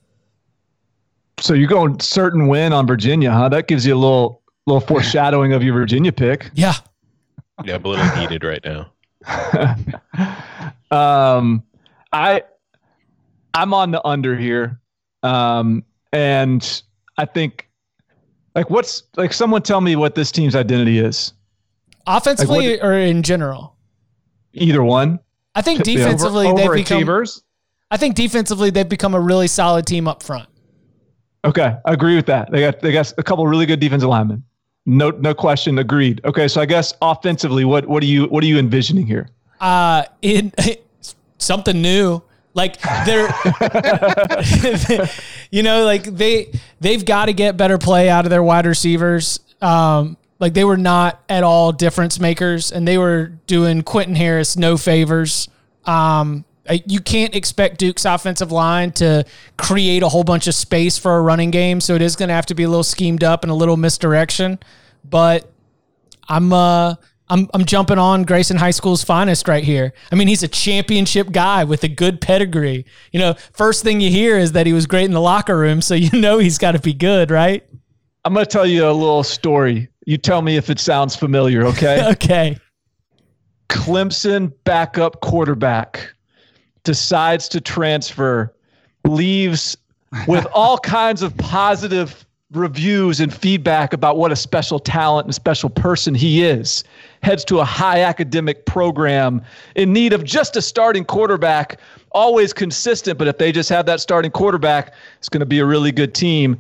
So 1.42 1.56
you're 1.56 1.68
going 1.68 2.00
certain 2.00 2.48
win 2.48 2.72
on 2.72 2.86
Virginia, 2.86 3.32
huh? 3.32 3.50
That 3.50 3.68
gives 3.68 3.86
you 3.86 3.96
a 3.96 3.98
little 3.98 4.42
little 4.68 4.80
foreshadowing 4.80 5.54
of 5.54 5.64
your 5.64 5.74
Virginia 5.74 6.12
pick. 6.12 6.52
Yeah. 6.54 6.74
Yeah, 7.66 7.76
I'm 7.76 7.86
a 7.86 7.88
little 7.88 8.06
heated 8.10 8.44
right 8.44 8.64
now. 8.64 8.92
um, 10.92 11.64
I 12.14 12.44
I'm 13.54 13.74
on 13.74 13.92
the 13.92 14.06
under 14.06 14.38
here. 14.38 14.80
Um, 15.24 15.84
and 16.14 16.84
I 17.18 17.26
think, 17.26 17.70
like, 18.56 18.70
what's 18.70 19.04
like? 19.18 19.34
Someone 19.34 19.62
tell 19.62 19.82
me 19.82 19.96
what 19.96 20.16
this 20.16 20.32
team's 20.32 20.56
identity 20.56 21.00
is. 21.00 21.34
Offensively 22.08 22.74
like 22.74 22.84
or 22.84 22.94
in 22.94 23.24
general? 23.24 23.76
Either 24.54 24.84
one. 24.84 25.20
I 25.54 25.62
think 25.62 25.84
defensively 25.84 26.48
over, 26.48 26.62
over 26.62 26.76
they've 26.76 26.86
become. 26.86 27.26
I 27.92 27.98
think 27.98 28.16
defensively 28.16 28.70
they've 28.70 28.88
become 28.88 29.14
a 29.14 29.20
really 29.20 29.48
solid 29.48 29.86
team 29.86 30.08
up 30.08 30.24
front. 30.24 30.48
Okay, 31.44 31.76
I 31.86 31.94
agree 31.94 32.16
with 32.16 32.28
that. 32.28 32.52
They 32.52 32.62
got 32.62 32.80
they 32.82 32.92
got 32.92 33.14
a 33.18 33.24
couple 33.24 33.48
really 33.48 33.66
good 33.66 33.80
defensive 33.80 34.10
linemen. 34.10 34.44
No 34.86 35.10
no 35.12 35.34
question, 35.34 35.80
agreed. 35.80 36.22
Okay, 36.26 36.48
so 36.48 36.62
I 36.62 36.66
guess 36.66 36.94
offensively, 37.02 37.66
what 37.66 37.88
what 37.88 38.04
are 38.04 38.08
you 38.08 38.26
what 38.26 38.44
are 38.44 38.48
you 38.48 38.60
envisioning 38.60 39.08
here? 39.08 39.30
Uh, 39.60 40.04
in 40.22 40.54
something 41.38 41.82
new. 41.82 42.22
Like 42.54 42.82
they're, 43.06 43.30
you 45.52 45.64
know, 45.64 45.86
like 45.86 46.04
they 46.04 46.52
they've 46.82 47.04
got 47.04 47.28
to 47.28 47.34
get 47.34 47.56
better 47.56 47.78
play 47.78 48.10
out 48.10 48.26
of 48.26 48.30
their 48.30 48.44
wide 48.44 48.66
receivers. 48.66 49.40
Um, 49.62 50.18
like 50.40 50.54
they 50.54 50.66
were 50.66 50.76
not 50.76 51.24
at 51.30 51.44
all 51.44 51.72
difference 51.72 52.20
makers, 52.20 52.72
and 52.74 52.86
they 52.86 52.98
were 52.98 53.28
doing 53.48 53.84
Quentin 53.84 54.16
Harris 54.16 54.58
no 54.58 54.76
favors. 54.76 55.48
Um, 55.86 56.44
you 56.86 57.00
can't 57.00 57.36
expect 57.36 57.78
Duke's 57.78 58.06
offensive 58.06 58.52
line 58.52 58.92
to 58.94 59.26
create 59.58 60.04
a 60.04 60.10
whole 60.10 60.24
bunch 60.24 60.48
of 60.48 60.56
space 60.56 60.98
for 60.98 61.18
a 61.18 61.22
running 61.22 61.52
game, 61.52 61.82
so 61.82 61.96
it 61.96 62.02
is 62.02 62.16
going 62.16 62.30
to 62.30 62.36
have 62.36 62.46
to 62.48 62.56
be 62.56 62.64
a 62.64 62.70
little 62.70 62.84
schemed 62.84 63.24
up 63.24 63.44
and 63.44 63.52
a 63.52 63.56
little 63.56 63.78
misdirection. 63.78 64.60
But 65.04 65.52
I'm 66.30 66.54
uh 66.54 66.96
I'm 67.30 67.50
I'm 67.54 67.66
jumping 67.66 67.98
on 67.98 68.24
Grayson 68.24 68.58
High 68.58 68.72
School's 68.72 69.04
finest 69.04 69.48
right 69.48 69.64
here. 69.64 69.94
I 70.12 70.16
mean, 70.16 70.28
he's 70.28 70.44
a 70.44 70.48
championship 70.48 71.32
guy 71.32 71.64
with 71.64 71.84
a 71.84 71.88
good 71.88 72.20
pedigree. 72.20 72.86
You 73.12 73.20
know, 73.20 73.36
first 73.54 73.84
thing 73.84 74.02
you 74.02 74.12
hear 74.12 74.38
is 74.38 74.52
that 74.52 74.66
he 74.66 74.74
was 74.74 74.86
great 74.86 75.06
in 75.06 75.12
the 75.12 75.22
locker 75.22 75.58
room, 75.58 75.82
so 75.82 75.96
you 75.96 76.12
know 76.20 76.40
he's 76.40 76.58
got 76.58 76.74
to 76.74 76.80
be 76.80 76.94
good, 76.94 77.32
right? 77.32 77.66
I'm 78.24 78.34
going 78.34 78.46
to 78.46 78.52
tell 78.52 78.68
you 78.68 78.86
a 78.86 78.92
little 78.92 79.24
story. 79.24 79.88
You 80.06 80.18
tell 80.18 80.42
me 80.42 80.58
if 80.58 80.70
it 80.70 80.80
sounds 80.80 81.16
familiar, 81.16 81.66
okay? 81.68 82.08
okay. 82.12 82.58
Clemson 83.70 84.52
backup 84.66 85.22
quarterback 85.22 86.14
decides 86.84 87.48
to 87.50 87.62
transfer, 87.62 88.54
leaves 89.06 89.78
with 90.28 90.46
all 90.54 90.78
kinds 90.80 91.22
of 91.22 91.36
positive 91.38 92.26
reviews 92.54 93.22
and 93.22 93.34
feedback 93.34 93.94
about 93.94 94.18
what 94.18 94.32
a 94.32 94.36
special 94.36 94.78
talent 94.78 95.26
and 95.26 95.34
special 95.34 95.70
person 95.70 96.14
he 96.14 96.44
is. 96.44 96.84
Heads 97.24 97.46
to 97.46 97.60
a 97.60 97.66
high 97.66 98.02
academic 98.02 98.66
program 98.66 99.42
in 99.76 99.94
need 99.94 100.12
of 100.12 100.24
just 100.24 100.58
a 100.58 100.62
starting 100.62 101.06
quarterback, 101.06 101.80
always 102.12 102.52
consistent, 102.52 103.18
but 103.18 103.28
if 103.28 103.38
they 103.38 103.52
just 103.52 103.70
have 103.70 103.86
that 103.86 104.02
starting 104.02 104.32
quarterback, 104.32 104.94
it's 105.18 105.30
going 105.30 105.40
to 105.40 105.46
be 105.46 105.60
a 105.60 105.66
really 105.66 105.92
good 105.92 106.14
team. 106.14 106.58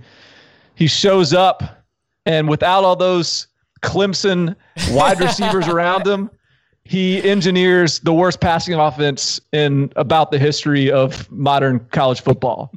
He 0.75 0.88
shows 0.88 1.34
up, 1.34 1.84
and 2.25 2.47
without 2.47 2.84
all 2.84 2.95
those 2.95 3.47
Clemson 3.81 4.55
wide 4.91 5.19
receivers 5.19 5.67
around 5.67 6.07
him, 6.07 6.29
he 6.91 7.23
engineers 7.23 8.01
the 8.01 8.12
worst 8.12 8.41
passing 8.41 8.73
offense 8.73 9.39
in 9.54 9.93
about 9.95 10.30
the 10.30 10.38
history 10.38 10.91
of 10.91 11.32
modern 11.32 11.80
college 11.91 12.19
football. 12.19 12.69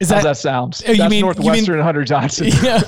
Is 0.00 0.08
that, 0.08 0.22
that 0.22 0.38
sounds? 0.38 0.82
Oh, 0.88 0.94
That's 0.94 1.10
mean, 1.10 1.20
Northwestern 1.20 1.74
mean, 1.74 1.84
Hunter 1.84 2.04
Johnson. 2.04 2.48
Yeah. 2.62 2.80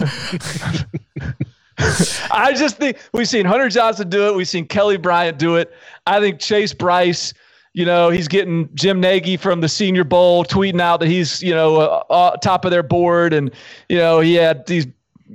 I 2.30 2.54
just 2.56 2.78
think 2.78 2.96
we've 3.12 3.28
seen 3.28 3.44
Hunter 3.44 3.68
Johnson 3.68 4.08
do 4.08 4.28
it. 4.28 4.34
We've 4.34 4.48
seen 4.48 4.66
Kelly 4.66 4.96
Bryant 4.96 5.38
do 5.38 5.56
it. 5.56 5.72
I 6.06 6.20
think 6.20 6.38
Chase 6.38 6.72
Brice, 6.72 7.34
you 7.74 7.84
know, 7.84 8.08
he's 8.08 8.28
getting 8.28 8.70
Jim 8.74 9.00
Nagy 9.00 9.36
from 9.36 9.60
the 9.60 9.68
Senior 9.68 10.04
Bowl 10.04 10.44
tweeting 10.44 10.80
out 10.80 11.00
that 11.00 11.08
he's, 11.08 11.42
you 11.42 11.52
know, 11.52 11.80
uh, 11.80 12.02
uh, 12.08 12.36
top 12.38 12.64
of 12.64 12.70
their 12.70 12.82
board. 12.82 13.34
And, 13.34 13.50
you 13.90 13.98
know, 13.98 14.20
he 14.20 14.34
had 14.34 14.64
these, 14.66 14.86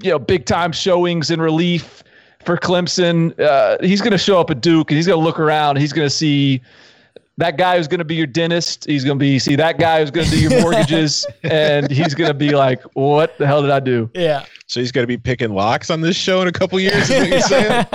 you 0.01 0.09
know, 0.09 0.17
big 0.17 0.45
time 0.45 0.71
showings 0.71 1.29
in 1.29 1.39
relief 1.39 2.03
for 2.45 2.57
Clemson. 2.57 3.37
Uh, 3.39 3.77
he's 3.81 4.01
going 4.01 4.11
to 4.11 4.17
show 4.17 4.39
up 4.39 4.49
at 4.49 4.61
Duke 4.61 4.91
and 4.91 4.97
he's 4.97 5.07
going 5.07 5.19
to 5.19 5.23
look 5.23 5.39
around. 5.39 5.77
he's 5.77 5.93
going 5.93 6.05
to 6.05 6.13
see 6.13 6.61
that 7.39 7.57
guy 7.57 7.77
who's 7.77 7.87
going 7.87 7.99
to 7.99 8.05
be 8.05 8.15
your 8.15 8.27
dentist. 8.27 8.85
He's 8.85 9.05
going 9.05 9.17
to 9.17 9.19
be 9.19 9.39
see 9.39 9.55
that 9.55 9.79
guy 9.79 10.01
who's 10.01 10.11
going 10.11 10.27
to 10.27 10.31
do 10.31 10.41
your 10.41 10.61
mortgages, 10.61 11.25
and 11.43 11.89
he's 11.89 12.13
going 12.13 12.27
to 12.27 12.33
be 12.33 12.51
like, 12.51 12.81
"What 12.93 13.37
the 13.37 13.47
hell 13.47 13.61
did 13.61 13.71
I 13.71 13.79
do?" 13.79 14.09
Yeah. 14.13 14.45
So 14.67 14.79
he's 14.81 14.91
going 14.91 15.03
to 15.03 15.07
be 15.07 15.17
picking 15.17 15.53
locks 15.53 15.89
on 15.89 16.01
this 16.01 16.17
show 16.17 16.41
in 16.41 16.47
a 16.47 16.51
couple 16.51 16.79
years. 16.79 17.09
Is 17.09 17.19
what 17.19 17.29
you're 17.29 17.41
saying? 17.41 17.85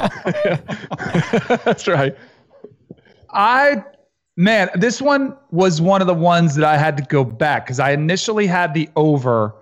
That's 1.64 1.87
right. 1.87 2.16
I 3.30 3.85
man, 4.37 4.70
this 4.74 5.00
one 5.00 5.37
was 5.50 5.80
one 5.80 6.00
of 6.00 6.07
the 6.07 6.14
ones 6.14 6.54
that 6.57 6.64
I 6.64 6.76
had 6.76 6.96
to 6.96 7.02
go 7.04 7.22
back 7.24 7.66
because 7.66 7.78
I 7.78 7.92
initially 7.92 8.46
had 8.46 8.74
the 8.74 8.88
over 8.96 9.54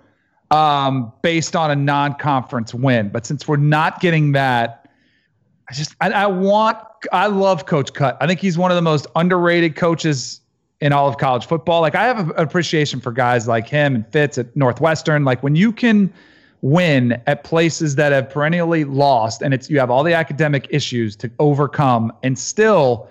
um, 0.53 1.11
based 1.23 1.55
on 1.55 1.71
a 1.71 1.75
non-conference 1.75 2.73
win, 2.73 3.09
but 3.09 3.25
since 3.25 3.47
we're 3.47 3.57
not 3.57 3.99
getting 3.99 4.33
that, 4.33 4.87
I 5.67 5.73
just 5.73 5.95
I, 5.99 6.11
I 6.11 6.27
want 6.27 6.77
I 7.11 7.27
love 7.27 7.65
Coach 7.65 7.93
Cut. 7.93 8.17
I 8.21 8.27
think 8.27 8.39
he's 8.39 8.57
one 8.57 8.69
of 8.69 8.75
the 8.75 8.81
most 8.81 9.07
underrated 9.15 9.75
coaches 9.75 10.41
in 10.79 10.93
all 10.93 11.07
of 11.07 11.17
college 11.17 11.47
football. 11.47 11.81
Like 11.81 11.95
I 11.95 12.03
have 12.03 12.29
an 12.29 12.35
appreciation 12.37 13.01
for 13.01 13.11
guys 13.11 13.47
like 13.47 13.67
him 13.67 13.95
and 13.95 14.07
Fitz 14.07 14.37
at 14.37 14.55
Northwestern. 14.55 15.25
Like 15.25 15.41
when 15.41 15.55
you 15.55 15.71
can 15.71 16.13
win 16.61 17.19
at 17.25 17.43
places 17.43 17.95
that 17.95 18.11
have 18.11 18.29
perennially 18.29 18.83
lost 18.83 19.41
and 19.41 19.53
it's 19.53 19.69
you 19.69 19.79
have 19.79 19.89
all 19.89 20.03
the 20.03 20.13
academic 20.13 20.67
issues 20.69 21.15
to 21.15 21.31
overcome 21.39 22.13
and 22.21 22.37
still, 22.37 23.09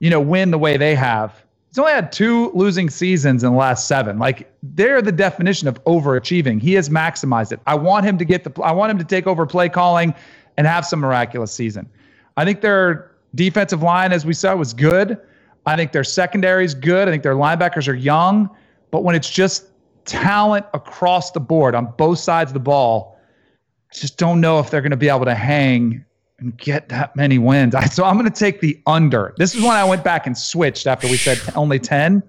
you 0.00 0.10
know, 0.10 0.20
win 0.20 0.50
the 0.50 0.58
way 0.58 0.76
they 0.76 0.94
have. 0.94 1.44
He's 1.70 1.78
only 1.78 1.92
had 1.92 2.10
two 2.10 2.50
losing 2.52 2.90
seasons 2.90 3.44
in 3.44 3.52
the 3.52 3.56
last 3.56 3.86
seven. 3.86 4.18
Like 4.18 4.52
they're 4.60 5.00
the 5.00 5.12
definition 5.12 5.68
of 5.68 5.82
overachieving. 5.84 6.60
He 6.60 6.74
has 6.74 6.88
maximized 6.88 7.52
it. 7.52 7.60
I 7.64 7.76
want 7.76 8.04
him 8.04 8.18
to 8.18 8.24
get 8.24 8.42
the 8.42 8.62
I 8.62 8.72
want 8.72 8.90
him 8.90 8.98
to 8.98 9.04
take 9.04 9.28
over 9.28 9.46
play 9.46 9.68
calling 9.68 10.12
and 10.56 10.66
have 10.66 10.84
some 10.84 10.98
miraculous 10.98 11.52
season. 11.52 11.88
I 12.36 12.44
think 12.44 12.60
their 12.60 13.12
defensive 13.36 13.82
line, 13.82 14.12
as 14.12 14.26
we 14.26 14.34
saw, 14.34 14.56
was 14.56 14.74
good. 14.74 15.16
I 15.64 15.76
think 15.76 15.92
their 15.92 16.02
secondary 16.02 16.64
is 16.64 16.74
good. 16.74 17.06
I 17.06 17.12
think 17.12 17.22
their 17.22 17.36
linebackers 17.36 17.86
are 17.86 17.94
young. 17.94 18.50
But 18.90 19.04
when 19.04 19.14
it's 19.14 19.30
just 19.30 19.66
talent 20.06 20.66
across 20.74 21.30
the 21.30 21.38
board 21.38 21.76
on 21.76 21.92
both 21.96 22.18
sides 22.18 22.50
of 22.50 22.54
the 22.54 22.60
ball, 22.60 23.16
just 23.92 24.18
don't 24.18 24.40
know 24.40 24.58
if 24.58 24.70
they're 24.70 24.80
going 24.80 24.90
to 24.90 24.96
be 24.96 25.08
able 25.08 25.24
to 25.24 25.36
hang 25.36 26.04
and 26.40 26.56
get 26.56 26.88
that 26.88 27.14
many 27.14 27.38
wins. 27.38 27.74
So 27.92 28.04
I'm 28.04 28.16
going 28.16 28.30
to 28.30 28.38
take 28.38 28.60
the 28.60 28.80
under. 28.86 29.34
This 29.36 29.54
is 29.54 29.62
when 29.62 29.72
I 29.72 29.84
went 29.84 30.02
back 30.02 30.26
and 30.26 30.36
switched 30.36 30.86
after 30.86 31.06
we 31.08 31.16
said 31.16 31.38
only 31.54 31.78
10. 31.78 32.22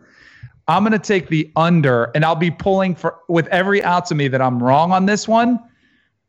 I'm 0.68 0.84
going 0.84 0.94
to 0.94 1.00
take 1.00 1.28
the 1.28 1.52
under, 1.56 2.12
and 2.16 2.24
I'll 2.24 2.36
be 2.36 2.52
pulling 2.52 2.96
for 2.96 3.20
with 3.28 3.48
every 3.48 3.84
ounce 3.84 4.12
of 4.12 4.18
me 4.18 4.28
that 4.28 4.42
I'm 4.42 4.62
wrong 4.62 4.92
on 4.92 5.06
this 5.06 5.28
one. 5.28 5.60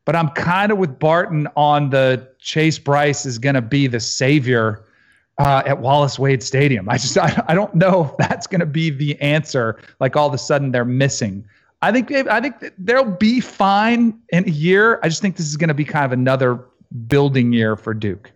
But 0.05 0.15
I'm 0.15 0.29
kind 0.29 0.71
of 0.71 0.77
with 0.77 0.99
Barton 0.99 1.47
on 1.55 1.89
the 1.89 2.27
Chase 2.39 2.77
Brice 2.77 3.25
is 3.25 3.37
going 3.37 3.55
to 3.55 3.61
be 3.61 3.87
the 3.87 4.01
savior 4.01 4.83
uh, 5.37 5.63
at 5.65 5.79
Wallace 5.79 6.19
Wade 6.19 6.43
Stadium. 6.43 6.89
I 6.89 6.97
just 6.97 7.17
I, 7.17 7.43
I 7.47 7.53
don't 7.53 7.73
know 7.73 8.05
if 8.05 8.17
that's 8.27 8.47
going 8.47 8.59
to 8.59 8.65
be 8.65 8.89
the 8.89 9.19
answer. 9.21 9.79
Like 9.99 10.15
all 10.15 10.27
of 10.27 10.33
a 10.33 10.37
sudden 10.37 10.71
they're 10.71 10.85
missing. 10.85 11.45
I 11.81 11.91
think 11.91 12.11
I 12.11 12.39
think 12.39 12.55
they'll 12.77 13.11
be 13.11 13.39
fine 13.39 14.17
in 14.29 14.47
a 14.47 14.51
year. 14.51 14.99
I 15.03 15.09
just 15.09 15.21
think 15.21 15.35
this 15.35 15.47
is 15.47 15.57
going 15.57 15.67
to 15.67 15.73
be 15.73 15.85
kind 15.85 16.05
of 16.05 16.13
another 16.13 16.65
building 17.07 17.53
year 17.53 17.75
for 17.75 17.93
Duke. 17.93 18.31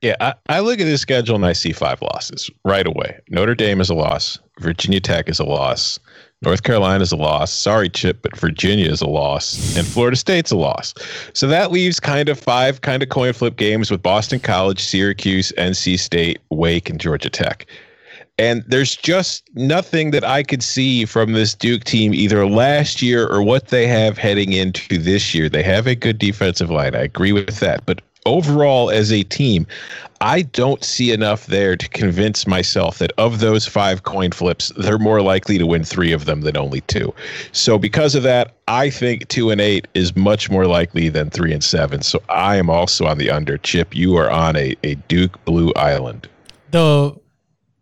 Yeah, 0.00 0.14
I, 0.20 0.34
I 0.48 0.60
look 0.60 0.80
at 0.80 0.84
this 0.84 1.00
schedule 1.00 1.34
and 1.34 1.44
I 1.44 1.52
see 1.52 1.72
five 1.72 2.00
losses 2.00 2.48
right 2.64 2.86
away. 2.86 3.18
Notre 3.30 3.56
Dame 3.56 3.80
is 3.80 3.90
a 3.90 3.94
loss. 3.94 4.38
Virginia 4.60 5.00
Tech 5.00 5.28
is 5.28 5.40
a 5.40 5.44
loss. 5.44 5.98
North 6.42 6.62
Carolina 6.62 7.02
is 7.02 7.10
a 7.10 7.16
loss. 7.16 7.52
Sorry, 7.52 7.88
Chip, 7.88 8.22
but 8.22 8.36
Virginia 8.36 8.88
is 8.88 9.00
a 9.00 9.08
loss, 9.08 9.76
and 9.76 9.84
Florida 9.84 10.16
State's 10.16 10.52
a 10.52 10.56
loss. 10.56 10.94
So 11.32 11.48
that 11.48 11.72
leaves 11.72 11.98
kind 11.98 12.28
of 12.28 12.38
five 12.38 12.82
kind 12.82 13.02
of 13.02 13.08
coin 13.08 13.32
flip 13.32 13.56
games 13.56 13.90
with 13.90 14.02
Boston 14.02 14.38
College, 14.38 14.80
Syracuse, 14.80 15.52
NC 15.58 15.98
State, 15.98 16.38
Wake, 16.50 16.88
and 16.90 17.00
Georgia 17.00 17.28
Tech. 17.28 17.66
And 18.38 18.62
there's 18.68 18.94
just 18.94 19.42
nothing 19.54 20.12
that 20.12 20.24
I 20.24 20.42
could 20.44 20.62
see 20.62 21.04
from 21.04 21.32
this 21.32 21.54
Duke 21.54 21.84
team 21.84 22.14
either 22.14 22.46
last 22.46 23.02
year 23.02 23.26
or 23.26 23.42
what 23.42 23.68
they 23.68 23.86
have 23.88 24.16
heading 24.16 24.52
into 24.52 24.98
this 24.98 25.34
year. 25.34 25.48
They 25.48 25.62
have 25.64 25.86
a 25.86 25.96
good 25.96 26.18
defensive 26.18 26.70
line. 26.70 26.94
I 26.94 27.00
agree 27.00 27.32
with 27.32 27.58
that. 27.58 27.84
But 27.84 28.00
overall, 28.26 28.90
as 28.90 29.10
a 29.12 29.24
team, 29.24 29.66
I 30.20 30.42
don't 30.42 30.84
see 30.84 31.12
enough 31.12 31.46
there 31.46 31.76
to 31.76 31.88
convince 31.88 32.46
myself 32.46 32.98
that 32.98 33.12
of 33.18 33.40
those 33.40 33.66
five 33.66 34.02
coin 34.02 34.32
flips, 34.32 34.72
they're 34.76 34.98
more 34.98 35.22
likely 35.22 35.58
to 35.58 35.66
win 35.66 35.84
three 35.84 36.12
of 36.12 36.24
them 36.24 36.42
than 36.42 36.56
only 36.56 36.80
two. 36.82 37.14
So, 37.52 37.78
because 37.78 38.14
of 38.14 38.22
that, 38.24 38.54
I 38.66 38.90
think 38.90 39.28
two 39.28 39.50
and 39.50 39.60
eight 39.60 39.88
is 39.94 40.14
much 40.16 40.50
more 40.50 40.66
likely 40.66 41.08
than 41.08 41.30
three 41.30 41.52
and 41.52 41.62
seven. 41.62 42.02
So, 42.02 42.20
I 42.28 42.56
am 42.56 42.68
also 42.68 43.06
on 43.06 43.18
the 43.18 43.30
under. 43.30 43.58
Chip, 43.58 43.94
you 43.94 44.16
are 44.16 44.30
on 44.30 44.56
a, 44.56 44.76
a 44.82 44.96
Duke 44.96 45.42
Blue 45.44 45.72
Island. 45.74 46.28
The 46.70 47.16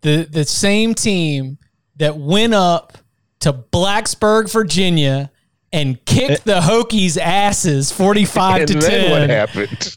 the 0.07 0.25
the 0.31 0.45
same 0.45 0.95
team 0.95 1.59
that 1.97 2.16
went 2.16 2.55
up 2.55 2.97
to 3.40 3.53
Blacksburg, 3.53 4.51
Virginia, 4.53 5.33
and 5.73 6.03
kicked 6.05 6.45
the 6.45 6.61
Hokies' 6.61 7.19
asses 7.19 7.90
forty 7.90 8.25
five 8.25 8.66
to 8.66 8.75
ten. 8.75 9.11
What 9.11 9.29
happened? 9.29 9.95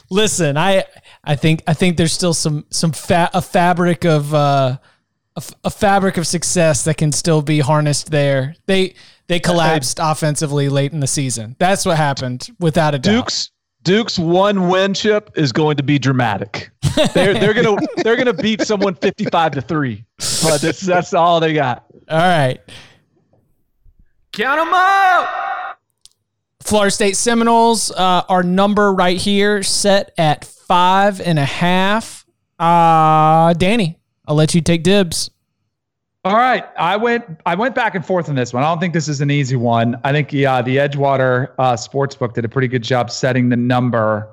Listen, 0.10 0.56
I 0.56 0.84
I 1.24 1.34
think 1.34 1.64
I 1.66 1.74
think 1.74 1.96
there's 1.96 2.12
still 2.12 2.34
some 2.34 2.66
some 2.70 2.92
fa- 2.92 3.30
a 3.34 3.42
fabric 3.42 4.04
of 4.04 4.32
uh, 4.32 4.78
a, 5.34 5.38
f- 5.38 5.54
a 5.64 5.70
fabric 5.70 6.18
of 6.18 6.26
success 6.26 6.84
that 6.84 6.98
can 6.98 7.10
still 7.10 7.42
be 7.42 7.58
harnessed 7.58 8.12
there. 8.12 8.54
They 8.66 8.94
they 9.26 9.40
collapsed 9.40 9.98
offensively 10.00 10.68
late 10.68 10.92
in 10.92 11.00
the 11.00 11.08
season. 11.08 11.56
That's 11.58 11.84
what 11.84 11.96
happened, 11.96 12.46
without 12.60 12.94
a 12.94 12.98
doubt. 13.00 13.12
Duke's 13.12 13.50
Duke's 13.82 14.18
one 14.18 14.68
win 14.68 14.94
chip 14.94 15.30
is 15.34 15.50
going 15.52 15.76
to 15.76 15.82
be 15.82 15.98
dramatic. 15.98 16.70
They're 17.14 17.34
they're 17.34 17.54
gonna 17.54 17.76
they're 17.98 18.16
gonna 18.16 18.32
beat 18.32 18.62
someone 18.62 18.94
fifty 18.94 19.24
five 19.26 19.52
to 19.52 19.60
three. 19.60 20.04
But 20.42 20.60
that's 20.60 20.80
that's 20.80 21.14
all 21.14 21.40
they 21.40 21.52
got. 21.52 21.84
All 22.08 22.18
right. 22.18 22.60
Count 24.32 24.60
them 24.60 24.72
up. 24.72 25.78
Florida 26.60 26.90
State 26.90 27.16
Seminoles, 27.16 27.90
uh, 27.90 28.22
our 28.28 28.42
number 28.42 28.92
right 28.92 29.16
here 29.16 29.62
set 29.62 30.12
at 30.18 30.44
five 30.44 31.20
and 31.20 31.38
a 31.38 31.44
half. 31.44 32.26
Uh, 32.58 33.54
Danny, 33.54 33.98
I'll 34.26 34.34
let 34.34 34.54
you 34.54 34.60
take 34.60 34.82
dibs. 34.82 35.30
All 36.24 36.36
right, 36.36 36.64
I 36.78 36.96
went 36.96 37.24
I 37.46 37.54
went 37.54 37.74
back 37.74 37.94
and 37.94 38.04
forth 38.04 38.28
on 38.28 38.34
this 38.34 38.52
one. 38.52 38.62
I 38.62 38.66
don't 38.66 38.80
think 38.80 38.92
this 38.92 39.08
is 39.08 39.20
an 39.20 39.30
easy 39.30 39.56
one. 39.56 39.98
I 40.04 40.12
think 40.12 40.32
yeah, 40.32 40.60
the 40.60 40.76
Edgewater 40.76 41.52
uh, 41.58 41.72
Sportsbook 41.72 42.34
did 42.34 42.44
a 42.44 42.48
pretty 42.48 42.68
good 42.68 42.82
job 42.82 43.10
setting 43.10 43.48
the 43.48 43.56
number. 43.56 44.28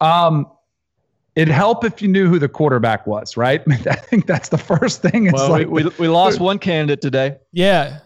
Um, 0.00 0.46
it'd 1.36 1.52
help 1.52 1.84
if 1.84 2.00
you 2.02 2.08
knew 2.08 2.28
who 2.28 2.38
the 2.38 2.48
quarterback 2.48 3.06
was, 3.06 3.36
right? 3.36 3.62
I 3.68 3.94
think 3.96 4.26
that's 4.26 4.48
the 4.48 4.58
first 4.58 5.02
thing. 5.02 5.26
It's 5.26 5.34
Well, 5.34 5.50
like, 5.50 5.68
we, 5.68 5.84
we, 5.84 5.90
we 5.98 6.08
lost 6.08 6.40
one 6.40 6.58
candidate 6.58 7.00
today. 7.00 7.36
Yeah. 7.52 7.98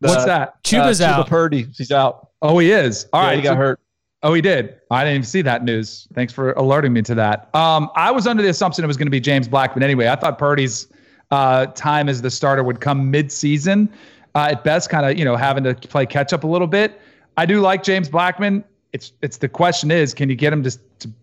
what's 0.00 0.22
Uh, 0.22 0.26
that? 0.26 0.64
Chubba's 0.64 1.00
uh, 1.00 1.08
Chubba 1.08 1.18
out. 1.20 1.26
Purdy, 1.28 1.66
he's 1.76 1.92
out. 1.92 2.28
Oh, 2.42 2.58
he 2.58 2.70
is. 2.72 3.06
All 3.12 3.20
All 3.20 3.26
right, 3.26 3.30
right, 3.32 3.36
he 3.38 3.42
got 3.42 3.52
so- 3.52 3.56
hurt. 3.56 3.80
Oh, 4.22 4.34
he 4.34 4.42
did. 4.42 4.74
I 4.90 5.02
didn't 5.02 5.14
even 5.14 5.24
see 5.26 5.40
that 5.42 5.64
news. 5.64 6.06
Thanks 6.12 6.30
for 6.30 6.52
alerting 6.52 6.92
me 6.92 7.00
to 7.02 7.14
that. 7.14 7.48
Um, 7.54 7.90
I 7.96 8.10
was 8.10 8.26
under 8.26 8.42
the 8.42 8.50
assumption 8.50 8.84
it 8.84 8.86
was 8.86 8.98
going 8.98 9.06
to 9.06 9.10
be 9.10 9.18
James 9.20 9.48
Blackman 9.48 9.82
anyway. 9.82 10.08
I 10.08 10.16
thought 10.16 10.38
Purdy's 10.38 10.88
uh, 11.30 11.66
time 11.68 12.06
as 12.06 12.20
the 12.20 12.30
starter 12.30 12.62
would 12.62 12.80
come 12.82 13.10
mid-season, 13.10 13.88
uh, 14.34 14.48
at 14.50 14.62
best, 14.62 14.90
kind 14.90 15.06
of 15.06 15.18
you 15.18 15.24
know 15.24 15.36
having 15.36 15.64
to 15.64 15.74
play 15.74 16.04
catch 16.04 16.34
up 16.34 16.44
a 16.44 16.46
little 16.46 16.66
bit. 16.66 17.00
I 17.38 17.46
do 17.46 17.60
like 17.62 17.82
James 17.82 18.10
Blackman. 18.10 18.62
It's 18.92 19.12
it's 19.22 19.38
the 19.38 19.48
question 19.48 19.90
is, 19.90 20.12
can 20.12 20.28
you 20.28 20.36
get 20.36 20.52
him 20.52 20.62
to 20.64 20.70
to 20.70 20.80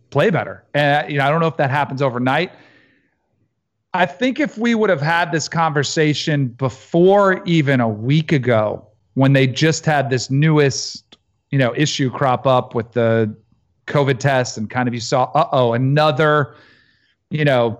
play 0.09 0.29
better? 0.29 0.63
And 0.73 1.11
you 1.11 1.17
know, 1.17 1.25
I 1.25 1.29
don't 1.29 1.41
know 1.41 1.47
if 1.47 1.57
that 1.57 1.69
happens 1.69 2.01
overnight. 2.01 2.51
I 3.93 4.05
think 4.05 4.39
if 4.39 4.57
we 4.57 4.75
would 4.75 4.89
have 4.89 5.01
had 5.01 5.31
this 5.31 5.47
conversation 5.49 6.47
before 6.49 7.43
even 7.45 7.79
a 7.79 7.89
week 7.89 8.31
ago, 8.31 8.85
when 9.15 9.33
they 9.33 9.47
just 9.47 9.85
had 9.85 10.09
this 10.09 10.29
newest, 10.29 11.17
you 11.49 11.57
know, 11.57 11.73
issue 11.75 12.11
crop 12.11 12.45
up 12.45 12.75
with 12.75 12.91
the 12.91 13.35
COVID 13.87 14.19
test, 14.19 14.57
and 14.57 14.69
kind 14.69 14.87
of 14.87 14.93
you 14.93 14.99
saw, 14.99 15.31
uh 15.33 15.47
oh, 15.51 15.73
another, 15.73 16.55
you 17.31 17.43
know, 17.43 17.79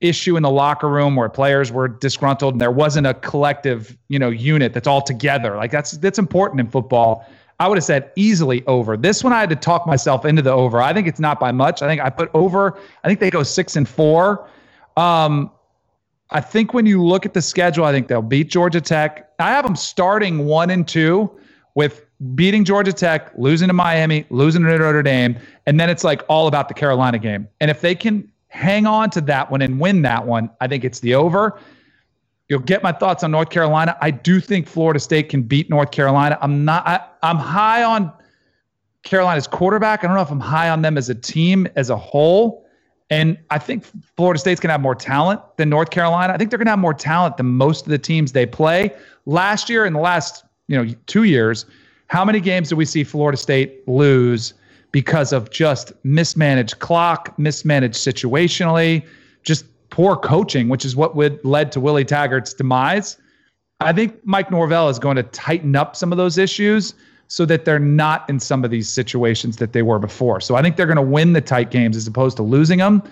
issue 0.00 0.36
in 0.36 0.42
the 0.42 0.50
locker 0.50 0.88
room 0.88 1.16
where 1.16 1.28
players 1.28 1.72
were 1.72 1.88
disgruntled 1.88 2.54
and 2.54 2.60
there 2.60 2.70
wasn't 2.70 3.06
a 3.06 3.14
collective, 3.14 3.96
you 4.08 4.18
know, 4.18 4.30
unit 4.30 4.72
that's 4.72 4.86
all 4.86 5.02
together. 5.02 5.56
Like 5.56 5.70
that's 5.70 5.92
that's 5.92 6.18
important 6.18 6.60
in 6.60 6.68
football. 6.68 7.26
I 7.60 7.68
would 7.68 7.76
have 7.76 7.84
said 7.84 8.10
easily 8.16 8.66
over. 8.66 8.96
This 8.96 9.22
one 9.22 9.34
I 9.34 9.40
had 9.40 9.50
to 9.50 9.56
talk 9.56 9.86
myself 9.86 10.24
into 10.24 10.40
the 10.40 10.50
over. 10.50 10.80
I 10.80 10.94
think 10.94 11.06
it's 11.06 11.20
not 11.20 11.38
by 11.38 11.52
much. 11.52 11.82
I 11.82 11.86
think 11.86 12.00
I 12.00 12.08
put 12.08 12.30
over. 12.32 12.78
I 13.04 13.08
think 13.08 13.20
they 13.20 13.30
go 13.30 13.42
six 13.42 13.76
and 13.76 13.86
four. 13.86 14.48
Um, 14.96 15.50
I 16.30 16.40
think 16.40 16.72
when 16.72 16.86
you 16.86 17.04
look 17.04 17.26
at 17.26 17.34
the 17.34 17.42
schedule, 17.42 17.84
I 17.84 17.92
think 17.92 18.08
they'll 18.08 18.22
beat 18.22 18.48
Georgia 18.48 18.80
Tech. 18.80 19.30
I 19.38 19.50
have 19.50 19.64
them 19.64 19.76
starting 19.76 20.46
one 20.46 20.70
and 20.70 20.88
two 20.88 21.30
with 21.74 22.06
beating 22.34 22.64
Georgia 22.64 22.94
Tech, 22.94 23.30
losing 23.36 23.68
to 23.68 23.74
Miami, 23.74 24.24
losing 24.30 24.62
to 24.62 24.68
Notre 24.68 25.02
Dame, 25.02 25.38
and 25.66 25.78
then 25.78 25.90
it's 25.90 26.04
like 26.04 26.22
all 26.28 26.46
about 26.46 26.68
the 26.68 26.74
Carolina 26.74 27.18
game. 27.18 27.46
And 27.60 27.70
if 27.70 27.82
they 27.82 27.94
can 27.94 28.30
hang 28.48 28.86
on 28.86 29.10
to 29.10 29.20
that 29.22 29.50
one 29.50 29.60
and 29.60 29.78
win 29.78 30.00
that 30.02 30.26
one, 30.26 30.50
I 30.62 30.66
think 30.66 30.84
it's 30.84 31.00
the 31.00 31.14
over. 31.14 31.58
You'll 32.50 32.58
get 32.58 32.82
my 32.82 32.90
thoughts 32.90 33.22
on 33.22 33.30
North 33.30 33.48
Carolina. 33.48 33.96
I 34.00 34.10
do 34.10 34.40
think 34.40 34.66
Florida 34.66 34.98
State 34.98 35.28
can 35.28 35.40
beat 35.40 35.70
North 35.70 35.92
Carolina. 35.92 36.36
I'm 36.42 36.64
not. 36.64 36.84
I, 36.84 37.00
I'm 37.22 37.36
high 37.36 37.84
on 37.84 38.12
Carolina's 39.04 39.46
quarterback. 39.46 40.02
I 40.02 40.08
don't 40.08 40.16
know 40.16 40.22
if 40.22 40.32
I'm 40.32 40.40
high 40.40 40.68
on 40.68 40.82
them 40.82 40.98
as 40.98 41.08
a 41.08 41.14
team 41.14 41.68
as 41.76 41.90
a 41.90 41.96
whole. 41.96 42.66
And 43.08 43.38
I 43.50 43.58
think 43.58 43.84
Florida 44.16 44.40
State's 44.40 44.60
going 44.60 44.68
to 44.68 44.72
have 44.72 44.80
more 44.80 44.96
talent 44.96 45.40
than 45.58 45.68
North 45.68 45.90
Carolina. 45.90 46.32
I 46.32 46.38
think 46.38 46.50
they're 46.50 46.58
going 46.58 46.66
to 46.66 46.72
have 46.72 46.80
more 46.80 46.92
talent 46.92 47.36
than 47.36 47.46
most 47.46 47.86
of 47.86 47.90
the 47.90 47.98
teams 47.98 48.32
they 48.32 48.46
play. 48.46 48.92
Last 49.26 49.70
year, 49.70 49.86
in 49.86 49.92
the 49.92 50.00
last 50.00 50.44
you 50.66 50.76
know 50.76 50.92
two 51.06 51.22
years, 51.22 51.66
how 52.08 52.24
many 52.24 52.40
games 52.40 52.70
did 52.70 52.74
we 52.74 52.84
see 52.84 53.04
Florida 53.04 53.38
State 53.38 53.86
lose 53.86 54.54
because 54.90 55.32
of 55.32 55.50
just 55.50 55.92
mismanaged 56.02 56.80
clock, 56.80 57.38
mismanaged 57.38 57.94
situationally, 57.94 59.06
just 59.44 59.66
poor 59.90 60.16
coaching, 60.16 60.68
which 60.68 60.84
is 60.84 60.96
what 60.96 61.16
would 61.16 61.44
led 61.44 61.70
to 61.72 61.80
Willie 61.80 62.04
Taggart's 62.04 62.54
demise? 62.54 63.18
I 63.80 63.92
think 63.92 64.18
Mike 64.24 64.50
Norvell 64.50 64.88
is 64.88 64.98
going 64.98 65.16
to 65.16 65.22
tighten 65.22 65.74
up 65.74 65.96
some 65.96 66.12
of 66.12 66.18
those 66.18 66.38
issues 66.38 66.94
so 67.28 67.46
that 67.46 67.64
they're 67.64 67.78
not 67.78 68.28
in 68.28 68.40
some 68.40 68.64
of 68.64 68.70
these 68.70 68.88
situations 68.88 69.56
that 69.56 69.72
they 69.72 69.82
were 69.82 69.98
before. 69.98 70.40
So 70.40 70.56
I 70.56 70.62
think 70.62 70.76
they're 70.76 70.86
going 70.86 70.96
to 70.96 71.02
win 71.02 71.32
the 71.32 71.40
tight 71.40 71.70
games 71.70 71.96
as 71.96 72.06
opposed 72.06 72.36
to 72.38 72.42
losing 72.42 72.78
them. 72.78 73.02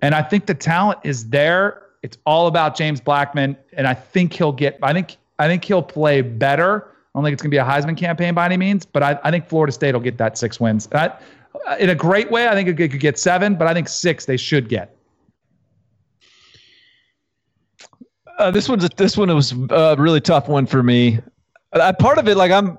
And 0.00 0.14
I 0.14 0.22
think 0.22 0.46
the 0.46 0.54
talent 0.54 1.00
is 1.04 1.28
there. 1.28 1.82
It's 2.02 2.16
all 2.24 2.46
about 2.46 2.76
James 2.76 3.00
Blackman, 3.00 3.56
and 3.72 3.86
I 3.86 3.94
think 3.94 4.32
he'll 4.32 4.52
get. 4.52 4.78
I 4.82 4.92
think 4.92 5.16
I 5.38 5.48
think 5.48 5.64
he'll 5.64 5.82
play 5.82 6.20
better. 6.22 6.86
I 6.86 7.18
don't 7.18 7.24
think 7.24 7.32
it's 7.32 7.42
going 7.42 7.50
to 7.50 7.54
be 7.54 7.58
a 7.58 7.64
Heisman 7.64 7.96
campaign 7.96 8.34
by 8.34 8.44
any 8.46 8.56
means, 8.56 8.86
but 8.86 9.02
I, 9.02 9.18
I 9.24 9.30
think 9.30 9.48
Florida 9.48 9.72
State 9.72 9.92
will 9.92 10.00
get 10.00 10.16
that 10.18 10.38
six 10.38 10.60
wins. 10.60 10.88
In 11.80 11.90
a 11.90 11.94
great 11.94 12.30
way, 12.30 12.48
I 12.48 12.54
think 12.54 12.68
it 12.68 12.76
could 12.76 13.00
get 13.00 13.18
seven, 13.18 13.56
but 13.56 13.66
I 13.66 13.74
think 13.74 13.88
six 13.88 14.26
they 14.26 14.36
should 14.36 14.68
get. 14.68 14.94
Uh, 18.38 18.50
this 18.50 18.68
one's 18.68 18.88
this 18.96 19.16
one 19.16 19.34
was 19.34 19.52
a 19.70 19.96
really 19.98 20.20
tough 20.20 20.48
one 20.48 20.64
for 20.64 20.82
me. 20.82 21.18
Uh, 21.72 21.92
part 21.92 22.18
of 22.18 22.28
it, 22.28 22.36
like 22.36 22.52
I'm, 22.52 22.78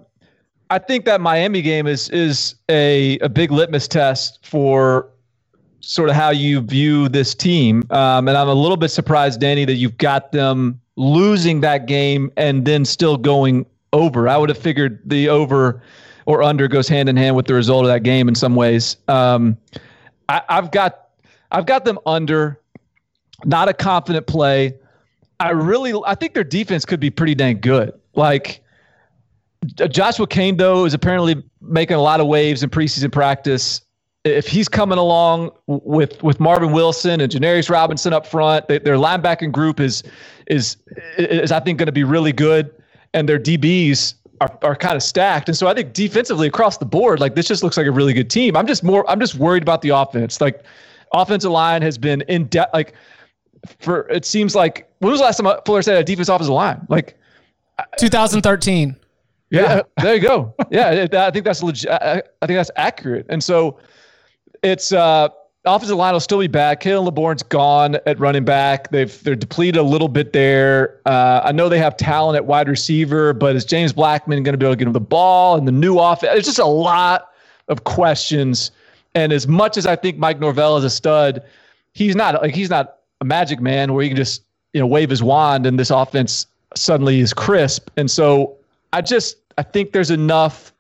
I 0.70 0.80
think 0.80 1.06
that 1.06 1.22
Miami 1.22 1.62
game 1.62 1.86
is 1.86 2.10
is 2.10 2.56
a 2.70 3.20
a 3.20 3.30
big 3.30 3.52
litmus 3.52 3.88
test 3.88 4.40
for 4.46 5.10
sort 5.82 6.10
of 6.10 6.16
how 6.16 6.30
you 6.30 6.62
view 6.62 7.10
this 7.10 7.36
team. 7.36 7.84
Um, 7.90 8.28
and 8.28 8.38
I'm 8.38 8.48
a 8.48 8.54
little 8.54 8.78
bit 8.78 8.90
surprised, 8.90 9.40
Danny, 9.40 9.66
that 9.66 9.76
you've 9.76 9.98
got 9.98 10.32
them 10.32 10.80
losing 10.96 11.62
that 11.62 11.86
game 11.86 12.32
and 12.38 12.66
then 12.66 12.84
still 12.86 13.18
going 13.18 13.66
over. 13.94 14.28
I 14.28 14.38
would 14.38 14.50
have 14.50 14.58
figured 14.58 15.02
the 15.06 15.30
over 15.30 15.82
or 16.26 16.44
under 16.44 16.68
goes 16.68 16.88
hand 16.88 17.10
in 17.10 17.18
hand 17.18 17.36
with 17.36 17.48
the 17.48 17.54
result 17.54 17.86
of 17.86 17.88
that 17.88 18.04
game 18.04 18.28
in 18.28 18.36
some 18.36 18.56
ways. 18.56 18.98
Um, 19.08 19.58
I, 20.28 20.42
I've 20.50 20.72
got 20.72 21.10
I've 21.52 21.66
got 21.66 21.86
them 21.86 22.00
under. 22.06 22.60
Not 23.46 23.70
a 23.70 23.74
confident 23.74 24.28
play. 24.28 24.76
I 25.40 25.52
really 25.52 25.94
I 26.06 26.16
think 26.16 26.34
their 26.34 26.44
defense 26.44 26.86
could 26.86 27.00
be 27.00 27.10
pretty 27.10 27.36
dang 27.36 27.60
good. 27.60 27.94
Like 28.16 28.62
Joshua 29.90 30.28
Cain 30.28 30.58
though 30.58 30.86
is 30.86 30.94
apparently 30.94 31.42
making 31.62 31.96
a 31.96 32.02
lot 32.02 32.20
of 32.20 32.28
waves 32.28 32.64
in 32.64 32.70
preseason 32.70 33.12
practice. 33.12 33.82
If 34.26 34.48
he's 34.48 34.68
coming 34.68 34.98
along 34.98 35.52
with 35.68 36.22
with 36.22 36.40
Marvin 36.40 36.72
Wilson 36.74 37.22
and 37.22 37.32
Janarius 37.32 37.70
Robinson 37.70 38.14
up 38.14 38.28
front, 38.28 38.68
they, 38.68 38.80
their 38.80 38.96
linebacking 38.96 39.52
group 39.52 39.80
is 39.80 40.04
is 40.48 40.78
is 41.18 41.52
I 41.52 41.60
think 41.60 41.80
going 41.80 41.88
to 41.88 41.94
be 41.94 42.04
really 42.04 42.34
good, 42.34 42.72
and 43.14 43.30
their 43.30 43.40
DBs 43.40 44.16
are, 44.42 44.58
are 44.62 44.76
kind 44.76 44.96
of 44.96 45.04
stacked. 45.04 45.50
And 45.50 45.58
so 45.58 45.68
I 45.68 45.74
think 45.74 45.94
defensively 45.94 46.48
across 46.48 46.78
the 46.78 46.86
board, 46.86 47.20
like 47.20 47.36
this 47.36 47.48
just 47.48 47.64
looks 47.64 47.78
like 47.78 47.88
a 47.88 47.92
really 47.92 48.14
good 48.14 48.30
team. 48.30 48.58
I'm 48.58 48.68
just 48.68 48.84
more 48.84 49.10
I'm 49.10 49.20
just 49.20 49.36
worried 49.36 49.64
about 49.64 49.82
the 49.82 49.90
offense. 49.90 50.42
Like 50.42 50.64
offensive 51.14 51.52
line 51.52 51.82
has 51.82 51.98
been 51.98 52.22
in 52.22 52.46
depth. 52.46 52.74
Like 52.74 52.94
for 53.80 54.08
it 54.10 54.26
seems 54.26 54.56
like 54.56 54.90
when 55.00 55.12
was 55.12 55.20
the 55.20 55.26
last 55.26 55.38
time 55.38 55.60
Florida 55.66 55.84
State 55.84 55.94
had 55.94 56.02
a 56.02 56.06
defense 56.06 56.30
offensive 56.30 56.54
line? 56.54 56.86
Like 56.90 57.18
2013. 57.98 58.96
Yeah, 59.52 59.82
there 59.98 60.16
you 60.16 60.22
go. 60.22 60.54
Yeah, 60.70 61.08
I 61.12 61.32
think 61.32 61.46
that's 61.46 61.64
legit. 61.64 61.92
I 61.92 62.22
think 62.22 62.58
that's 62.58 62.72
accurate. 62.76 63.26
And 63.30 63.44
so 63.44 63.80
it's 64.62 64.92
uh 64.92 65.30
offensive 65.66 65.98
line 65.98 66.14
will 66.14 66.20
still 66.20 66.40
be 66.40 66.48
back. 66.48 66.82
Khalan 66.82 67.06
Laborn's 67.06 67.44
gone 67.44 67.98
at 68.06 68.20
running 68.20 68.46
back. 68.46 68.90
They've 68.92 69.24
they're 69.24 69.36
depleted 69.36 69.78
a 69.78 69.84
little 69.84 70.08
bit 70.08 70.34
there. 70.34 71.00
Uh, 71.06 71.42
I 71.44 71.52
know 71.52 71.70
they 71.70 71.80
have 71.80 71.98
talent 71.98 72.36
at 72.36 72.46
wide 72.46 72.68
receiver, 72.68 73.34
but 73.34 73.56
is 73.56 73.66
James 73.66 73.94
Blackman 73.94 74.44
going 74.44 74.54
to 74.54 74.58
be 74.58 74.66
able 74.66 74.74
to 74.74 74.78
get 74.78 74.88
him 74.88 74.94
the 74.94 75.00
ball 75.00 75.58
and 75.58 75.68
the 75.68 75.72
new 75.72 76.00
offense? 76.00 76.38
It's 76.38 76.48
just 76.48 76.60
a 76.60 76.66
lot 76.66 77.30
of 77.68 77.84
questions. 77.84 78.72
And 79.16 79.34
as 79.34 79.48
much 79.48 79.78
as 79.78 79.86
I 79.86 79.96
think 79.96 80.18
Mike 80.18 80.40
Norvell 80.40 80.78
is 80.78 80.84
a 80.84 80.90
stud, 80.90 81.44
he's 81.94 82.16
not 82.16 82.42
like 82.42 82.56
he's 82.56 82.70
not 82.70 82.99
a 83.22 83.26
magic 83.26 83.60
man 83.60 83.94
where 83.94 84.04
he 84.04 84.10
can 84.10 84.18
just 84.18 84.44
you 84.74 84.80
know 84.80 84.88
wave 84.88 85.10
his 85.10 85.24
wand 85.24 85.66
and 85.66 85.80
this 85.80 85.90
offense 85.90 86.48
suddenly 86.76 87.20
is 87.20 87.34
crisp. 87.34 87.90
And 87.98 88.10
so 88.10 88.56
I 88.94 89.02
just 89.02 89.38
I 89.58 89.64
think 89.64 89.92
there's 89.92 90.12
enough 90.12 90.74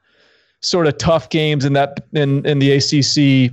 sort 0.61 0.87
of 0.87 0.97
tough 0.97 1.29
games 1.29 1.65
in 1.65 1.73
that 1.73 2.05
in 2.13 2.45
in 2.45 2.59
the 2.59 2.71
ACC 2.71 3.51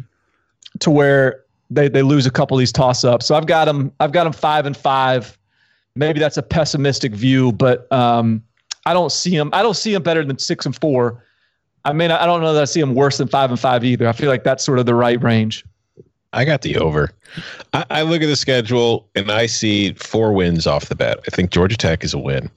to 0.81 0.91
where 0.91 1.45
they 1.71 1.89
they 1.89 2.03
lose 2.03 2.27
a 2.27 2.31
couple 2.31 2.57
of 2.57 2.61
these 2.61 2.73
toss 2.73 3.05
ups. 3.05 3.27
So 3.27 3.35
I've 3.35 3.47
got 3.47 3.67
them 3.67 3.93
I've 4.01 4.13
got 4.13 4.25
them 4.25 4.33
five 4.33 4.67
and 4.67 4.77
five. 4.77 5.37
Maybe 5.95 6.21
that's 6.21 6.37
a 6.37 6.43
pessimistic 6.43 7.15
view, 7.15 7.53
but 7.53 7.91
um, 7.91 8.43
I 8.85 8.93
don't 8.93 9.11
see 9.11 9.35
them. 9.35 9.49
I 9.55 9.63
don't 9.63 9.77
see 9.77 9.95
them 9.95 10.03
better 10.03 10.25
than 10.25 10.39
six 10.39 10.67
and 10.67 10.77
four. 10.79 11.25
I 11.87 11.93
mean, 11.93 12.11
I 12.11 12.27
don't 12.27 12.43
know 12.43 12.53
that 12.53 12.63
I 12.63 12.65
see 12.67 12.81
them 12.81 12.95
worse 12.95 13.17
than 13.17 13.29
five 13.29 13.51
and 13.51 13.59
five 13.59 13.83
either. 13.83 14.07
I 14.07 14.13
feel 14.13 14.29
like 14.29 14.45
that's 14.45 14.63
sort 14.63 14.79
of 14.79 14.87
the 14.87 14.95
right 14.95 15.23
range. 15.23 15.65
I 16.37 16.45
got 16.45 16.63
the 16.63 16.77
over. 16.77 17.11
I, 17.73 17.85
I 17.91 18.03
look 18.03 18.23
at 18.23 18.27
the 18.27 18.37
schedule 18.37 19.09
and 19.15 19.33
I 19.33 19.47
see 19.47 19.95
four 19.95 20.33
wins 20.33 20.67
off 20.67 20.87
the 20.87 20.95
bat. 20.95 21.19
I 21.27 21.35
think 21.35 21.51
Georgia 21.51 21.77
Tech 21.77 22.05
is 22.05 22.13
a 22.13 22.19
win. 22.19 22.51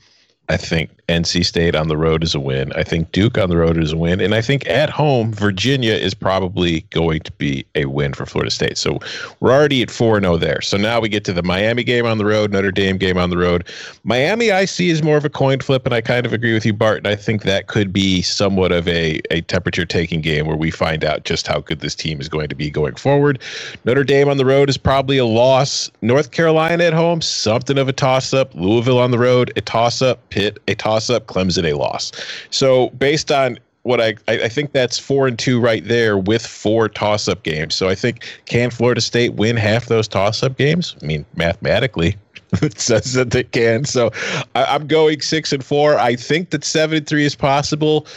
I 0.50 0.58
think 0.58 0.90
NC 1.10 1.46
State 1.46 1.76
on 1.76 1.90
the 1.90 1.98
road 1.98 2.24
is 2.24 2.34
a 2.34 2.40
win. 2.40 2.74
I 2.74 2.84
think 2.84 3.12
Duke 3.12 3.38
on 3.38 3.50
the 3.50 3.58
road 3.58 3.78
is 3.78 3.92
a 3.92 3.98
win. 3.98 4.20
And 4.20 4.34
I 4.34 4.42
think 4.42 4.68
at 4.68 4.90
home, 4.90 5.32
Virginia 5.32 5.94
is 5.94 6.16
probably 6.16 6.82
going 6.90 7.22
to 7.22 7.32
be 7.34 7.66
a 7.76 7.86
win 7.86 8.14
for 8.14 8.26
Florida 8.26 8.50
State. 8.50 8.78
So 8.78 9.00
we're 9.40 9.52
already 9.52 9.84
at 9.84 9.92
4 9.92 10.22
0 10.22 10.38
there. 10.38 10.62
So 10.62 10.78
now 10.78 11.00
we 11.00 11.10
get 11.10 11.24
to 11.26 11.34
the 11.34 11.44
Miami 11.44 11.84
game 11.84 12.06
on 12.06 12.18
the 12.18 12.26
road, 12.26 12.52
Notre 12.52 12.72
Dame 12.72 12.98
game 12.98 13.18
on 13.18 13.30
the 13.30 13.38
road. 13.38 13.68
Miami, 14.04 14.52
I 14.52 14.66
see, 14.66 14.90
is 14.90 15.04
more 15.04 15.18
of 15.18 15.26
a 15.26 15.30
coin 15.30 15.60
flip. 15.60 15.86
And 15.86 15.94
I 15.94 16.02
kind 16.02 16.26
of 16.26 16.34
agree 16.34 16.54
with 16.54 16.66
you, 16.66 16.74
Barton. 16.74 17.06
I 17.06 17.16
think 17.16 17.44
that 17.44 17.68
could 17.68 17.94
be 17.94 18.24
somewhat 18.24 18.72
of 18.72 18.88
a, 18.88 19.22
a 19.30 19.42
temperature 19.42 19.86
taking 19.86 20.22
game 20.22 20.48
where 20.48 20.58
we 20.58 20.72
find 20.72 21.04
out 21.04 21.26
just 21.26 21.48
how 21.48 21.60
good 21.60 21.80
this 21.80 21.96
team 21.96 22.22
is 22.22 22.30
going 22.30 22.50
to 22.50 22.56
be 22.56 22.72
going 22.72 22.96
forward. 22.96 23.40
Notre 23.86 24.04
Dame 24.04 24.30
on 24.30 24.38
the 24.38 24.46
road 24.46 24.70
is 24.70 24.78
probably 24.78 25.20
a 25.20 25.26
loss. 25.26 25.92
North 26.02 26.32
Carolina 26.32 26.86
at 26.86 26.94
home, 26.94 27.22
something 27.22 27.78
of 27.78 27.88
a 27.88 27.94
toss 27.94 28.34
up. 28.34 28.54
Louisville 28.56 29.00
on 29.00 29.12
the 29.12 29.20
road, 29.20 29.52
a 29.56 29.62
toss 29.62 30.02
up. 30.02 30.28
Pitt, 30.40 30.58
a 30.70 30.76
toss 30.76 31.10
up, 31.10 31.28
Clemson, 31.28 31.70
a 31.70 31.76
loss. 31.76 32.14
So 32.50 32.92
based 32.92 33.30
on 33.30 33.60
what 33.84 34.00
I, 34.00 34.16
I 34.30 34.48
think 34.48 34.72
that's 34.72 34.98
four 34.98 35.28
and 35.28 35.38
two 35.38 35.60
right 35.60 35.86
there 35.86 36.18
with 36.18 36.48
four 36.48 36.88
toss 36.88 37.28
up 37.28 37.44
games. 37.44 37.76
So 37.76 37.90
I 37.90 37.96
think 37.96 38.26
can 38.46 38.70
Florida 38.70 39.02
State 39.02 39.34
win 39.34 39.58
half 39.58 39.88
those 39.88 40.08
toss 40.08 40.42
up 40.42 40.58
games? 40.58 40.96
I 41.02 41.06
mean, 41.06 41.26
mathematically, 41.36 42.16
it 42.62 42.80
says 42.80 43.12
that 43.14 43.32
they 43.32 43.44
can. 43.44 43.84
So 43.84 44.12
I, 44.56 44.76
am 44.76 44.88
going 44.88 45.20
six 45.20 45.52
and 45.52 45.64
four. 45.64 46.00
I 46.00 46.16
think 46.16 46.52
that 46.52 46.64
seven 46.64 47.00
and 47.00 47.08
three 47.08 47.26
is 47.26 47.36
possible. 47.36 48.08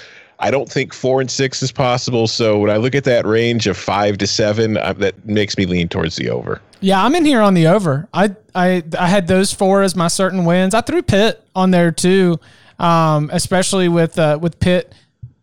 I 0.43 0.51
don't 0.51 0.69
think 0.71 0.93
four 0.93 1.21
and 1.21 1.31
six 1.31 1.63
is 1.63 1.71
possible. 1.71 2.27
So 2.27 2.59
when 2.59 2.71
I 2.71 2.77
look 2.77 2.95
at 2.95 3.05
that 3.05 3.25
range 3.25 3.69
of 3.69 3.77
five 3.77 4.19
to 4.19 4.27
seven, 4.27 4.77
I, 4.77 4.93
that 4.95 5.25
makes 5.25 5.57
me 5.57 5.67
lean 5.67 5.89
towards 5.89 6.17
the 6.17 6.31
over. 6.31 6.61
Yeah, 6.81 7.03
I'm 7.03 7.15
in 7.15 7.25
here 7.25 7.41
on 7.41 7.55
the 7.55 7.69
over. 7.69 8.09
I 8.13 8.35
I 8.55 8.83
I 8.99 9.07
had 9.07 9.29
those 9.29 9.53
four 9.53 9.83
as 9.83 9.95
my 9.95 10.09
certain 10.09 10.45
wins. 10.45 10.75
I 10.75 10.81
threw 10.81 11.01
Pitt 11.01 11.43
on 11.55 11.71
there 11.71 11.93
too, 11.93 12.41
um, 12.81 13.31
especially 13.33 13.89
with 13.89 14.19
uh, 14.19 14.39
with 14.43 14.59
Pitt 14.59 14.93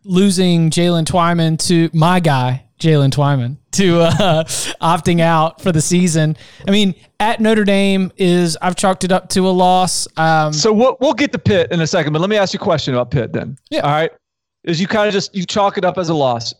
losing 0.04 0.70
Jaylen 0.70 1.04
Twyman 1.04 1.58
to 1.66 1.90
my 1.96 2.20
guy 2.20 2.64
Jaylen 2.78 3.10
Twyman 3.10 3.56
to 3.72 4.00
uh, 4.00 4.44
opting 4.82 5.20
out 5.20 5.60
for 5.60 5.72
the 5.72 5.80
season. 5.80 6.36
I 6.66 6.70
mean, 6.70 6.94
at 7.20 7.40
Notre 7.40 7.64
Dame 7.64 8.10
is 8.16 8.58
I've 8.60 8.76
chalked 8.76 9.04
it 9.04 9.12
up 9.12 9.28
to 9.30 9.46
a 9.46 9.50
loss. 9.50 10.08
Um, 10.16 10.52
so 10.52 10.72
we'll 10.72 10.96
we'll 11.00 11.14
get 11.14 11.32
to 11.32 11.38
Pitt 11.38 11.70
in 11.70 11.80
a 11.80 11.86
second, 11.86 12.12
but 12.12 12.20
let 12.20 12.28
me 12.28 12.36
ask 12.36 12.52
you 12.52 12.58
a 12.58 12.62
question 12.62 12.94
about 12.94 13.10
Pitt 13.10 13.32
then. 13.32 13.56
Yeah. 13.70 13.80
All 13.80 13.90
right. 13.92 14.10
Is 14.64 14.80
you 14.80 14.86
kind 14.86 15.06
of 15.06 15.12
just 15.12 15.34
you 15.34 15.44
chalk 15.44 15.78
it 15.78 15.84
up 15.84 15.98
as 15.98 16.08
a 16.08 16.14
loss. 16.14 16.54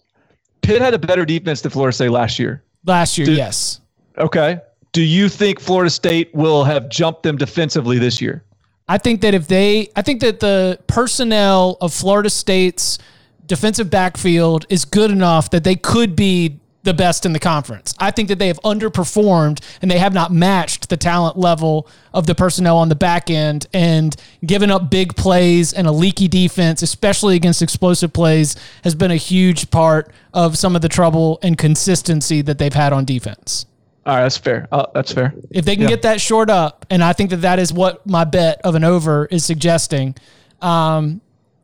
Pitt 0.63 0.81
had 0.81 0.95
a 0.95 0.99
better 0.99 1.25
defense 1.25 1.61
than 1.61 1.71
Florida 1.71 1.95
State 1.95 2.11
last 2.11 2.39
year. 2.39 2.63
Last 2.85 3.19
year, 3.19 3.27
Did, 3.27 3.37
yes. 3.37 3.81
Okay. 4.19 4.61
Do 4.93 5.03
you 5.03 5.29
think 5.29 5.61
Florida 5.61 5.91
State 5.91 6.35
will 6.35 6.65
have 6.65 6.89
jumped 6.89 7.23
them 7.23 7.37
defensively 7.37 7.99
this 7.99 8.21
year? 8.21 8.45
I 8.89 8.99
think 8.99 9.21
that 9.21 9.35
if 9.35 9.47
they, 9.47 9.89
I 9.95 10.03
think 10.03 10.21
that 10.21 10.41
the 10.41 10.81
personnel 10.89 11.77
of 11.81 11.95
Florida 11.95 12.29
State's 12.29 12.99
defensive 13.47 13.89
backfield 13.89 14.67
is 14.69 14.85
good 14.85 15.11
enough 15.11 15.51
that 15.51 15.63
they 15.65 15.77
could 15.77 16.17
be 16.17 16.59
the 16.83 16.95
best 16.95 17.27
in 17.27 17.33
the 17.33 17.39
conference. 17.39 17.95
I 17.99 18.11
think 18.11 18.29
that 18.29 18.39
they 18.39 18.47
have 18.47 18.61
underperformed 18.61 19.63
and 19.83 19.91
they 19.91 19.99
have 19.99 20.15
not 20.15 20.33
matched 20.33 20.89
the 20.89 20.97
talent 20.97 21.37
level 21.37 21.87
of 22.15 22.27
the 22.27 22.35
personnel 22.35 22.79
on 22.79 22.89
the 22.89 22.95
back 22.95 23.29
end 23.31 23.67
and 23.75 24.17
given 24.45 24.71
up 24.71 24.91
big 24.91 25.15
plays 25.15 25.73
and 25.73 25.87
a 25.87 25.93
leaky 25.93 26.27
defense, 26.27 26.83
especially 26.83 27.37
against 27.37 27.61
explosive 27.61 28.13
plays, 28.13 28.57
has 28.83 28.95
been 28.95 29.11
a 29.11 29.17
huge 29.17 29.71
part 29.71 30.11
of 30.33 30.57
some 30.57 30.75
of 30.75 30.83
the 30.83 30.89
trouble 30.89 31.39
and 31.43 31.59
consistency 31.59 32.41
that 32.43 32.59
they've 32.59 32.73
had 32.73 32.93
on 32.93 33.05
defense. 33.05 33.67
All 34.07 34.17
right, 34.17 34.23
that's 34.23 34.39
fair. 34.39 34.67
Uh, 34.73 34.87
that's 34.95 35.13
fair. 35.13 35.35
If 35.51 35.67
they 35.67 35.77
can 35.77 35.83
yeah. 35.83 35.91
get 35.91 36.03
that 36.03 36.21
short 36.21 36.49
up, 36.49 36.87
and 36.89 37.05
I 37.05 37.13
think 37.13 37.31
that 37.31 37.43
that 37.43 37.59
is 37.59 37.73
what 37.73 38.07
my 38.07 38.25
bet 38.25 38.61
of 38.65 38.75
an 38.75 38.83
over 38.83 39.27
is 39.27 39.45
suggesting. 39.45 40.17
Um, 40.63 41.21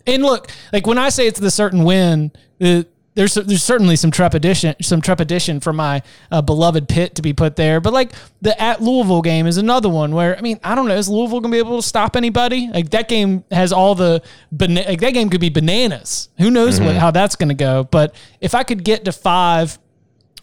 and 0.07 0.22
look, 0.22 0.50
like 0.72 0.87
when 0.87 0.98
I 0.98 1.09
say 1.09 1.26
it's 1.26 1.40
the 1.40 1.50
certain 1.50 1.85
win, 1.85 2.31
the, 2.59 2.87
there's 3.16 3.35
there's 3.35 3.62
certainly 3.62 3.96
some 3.96 4.11
trepidation 4.11 4.74
some 4.83 5.00
trepidation 5.00 5.59
for 5.59 5.72
my 5.72 6.02
uh, 6.31 6.42
beloved 6.42 6.88
Pitt 6.88 7.16
to 7.16 7.22
be 7.22 7.33
put 7.33 7.57
there. 7.57 7.81
But 7.81 7.92
like 7.92 8.12
the 8.42 8.61
at 8.61 8.81
Louisville 8.81 9.22
game 9.22 9.46
is 9.46 9.57
another 9.57 9.88
one 9.88 10.14
where 10.14 10.38
I 10.38 10.42
mean 10.42 10.61
I 10.62 10.74
don't 10.74 10.87
know 10.87 10.94
is 10.94 11.09
Louisville 11.09 11.40
gonna 11.40 11.52
be 11.52 11.59
able 11.59 11.81
to 11.81 11.87
stop 11.87 12.14
anybody? 12.14 12.68
Like 12.68 12.90
that 12.90 13.09
game 13.09 13.42
has 13.50 13.72
all 13.72 13.94
the 13.94 14.22
like 14.52 15.00
that 15.00 15.14
game 15.14 15.31
could 15.31 15.40
be 15.40 15.48
bananas. 15.48 16.29
Who 16.38 16.50
knows 16.50 16.76
mm-hmm. 16.76 16.87
what 16.87 16.96
how 16.96 17.11
that's 17.11 17.37
gonna 17.37 17.55
go? 17.55 17.85
But 17.85 18.14
if 18.40 18.55
I 18.55 18.62
could 18.62 18.85
get 18.85 19.07
to 19.07 19.12
five 19.12 19.79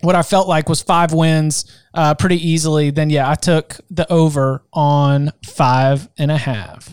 what 0.02 0.16
I 0.16 0.24
felt 0.24 0.50
like 0.50 0.68
was 0.68 0.82
five 0.82 1.14
wins 1.14 1.66
uh, 1.94 2.16
pretty 2.16 2.36
easily, 2.36 2.90
then 2.90 3.10
yeah, 3.10 3.30
I 3.30 3.36
took 3.36 3.80
the 3.90 4.12
over 4.12 4.64
on 4.74 5.32
five 5.46 6.10
and 6.18 6.30
a 6.30 6.38
half. 6.38 6.90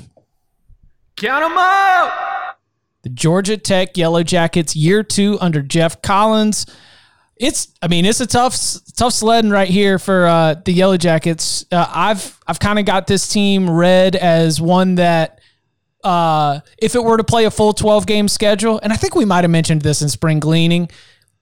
Count 1.16 1.42
them 1.42 1.58
out. 1.58 2.39
The 3.02 3.08
Georgia 3.08 3.56
Tech 3.56 3.96
Yellow 3.96 4.22
Jackets, 4.22 4.76
year 4.76 5.03
two 5.03 5.38
under 5.40 5.62
Geoff 5.62 6.03
Collins. 6.03 6.66
It's, 7.36 7.68
I 7.80 7.88
mean, 7.88 8.05
it's 8.05 8.20
a 8.20 8.26
tough, 8.26 8.55
tough 8.96 9.14
sledding 9.14 9.51
right 9.51 9.68
here 9.68 9.98
for 9.98 10.26
uh, 10.26 10.55
the 10.62 10.72
Yellow 10.72 10.98
Jackets. 10.98 11.64
Uh, 11.72 11.86
I've, 11.88 12.38
I've 12.46 12.61
kind 12.61 12.78
of 12.78 12.84
got 12.84 13.07
this 13.07 13.28
team 13.28 13.70
read 13.70 14.14
as 14.14 14.61
one 14.61 14.96
that, 14.96 15.40
uh, 16.05 16.61
if 16.76 16.94
it 16.94 17.03
were 17.03 17.16
to 17.16 17.24
play 17.24 17.46
a 17.46 17.51
full 17.51 17.72
12 17.72 18.07
game 18.07 18.28
schedule, 18.28 18.78
and 18.82 18.92
I 18.92 18.96
think 18.96 19.14
we 19.14 19.24
might 19.24 19.44
have 19.44 19.51
mentioned 19.51 19.82
this 19.82 20.03
in 20.03 20.11
spring 20.11 20.38
gleaning, 20.38 20.90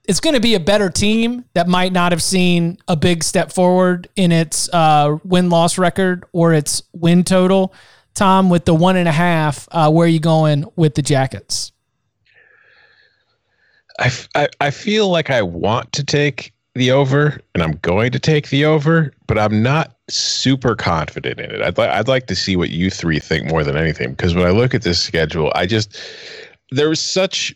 it's 0.09 0.19
going 0.19 0.33
to 0.33 0.39
be 0.39 0.55
a 0.55 0.59
better 0.59 0.89
team 0.89 1.45
that 1.53 1.67
might 1.67 1.93
not 1.93 2.11
have 2.11 2.23
seen 2.23 2.79
a 2.87 2.95
big 2.95 3.23
step 3.23 3.51
forward 3.51 4.09
in 4.15 4.31
its 4.31 4.67
uh, 4.73 5.17
win 5.23 5.49
loss 5.49 5.77
record 5.77 6.25
or 6.31 6.51
its 6.53 6.81
win 6.93 7.23
total. 7.23 7.73
Tom, 8.13 8.49
with 8.49 8.65
the 8.65 8.73
one 8.73 8.95
and 8.95 9.07
a 9.07 9.13
half, 9.13 9.67
uh, 9.71 9.89
where 9.91 10.05
are 10.05 10.09
you 10.09 10.19
going 10.19 10.65
with 10.75 10.95
the 10.95 11.01
Jackets? 11.01 11.71
I, 13.99 14.11
I, 14.35 14.47
I 14.61 14.71
feel 14.71 15.09
like 15.09 15.29
I 15.29 15.41
want 15.41 15.91
to 15.93 16.03
take 16.03 16.53
the 16.75 16.91
over, 16.91 17.39
and 17.53 17.63
I'm 17.63 17.73
going 17.81 18.11
to 18.11 18.19
take 18.19 18.49
the 18.49 18.65
over, 18.65 19.11
but 19.27 19.37
I'm 19.37 19.61
not 19.61 19.95
super 20.09 20.75
confident 20.75 21.39
in 21.39 21.51
it. 21.51 21.61
I'd 21.61 21.77
like 21.77 21.89
I'd 21.89 22.07
like 22.07 22.27
to 22.27 22.35
see 22.35 22.55
what 22.55 22.69
you 22.69 22.89
three 22.89 23.19
think 23.19 23.47
more 23.49 23.63
than 23.63 23.75
anything 23.75 24.11
because 24.11 24.33
when 24.33 24.45
I 24.45 24.51
look 24.51 24.73
at 24.73 24.83
this 24.83 25.01
schedule, 25.01 25.51
I 25.55 25.65
just 25.65 25.99
there's 26.71 26.99
such 26.99 27.53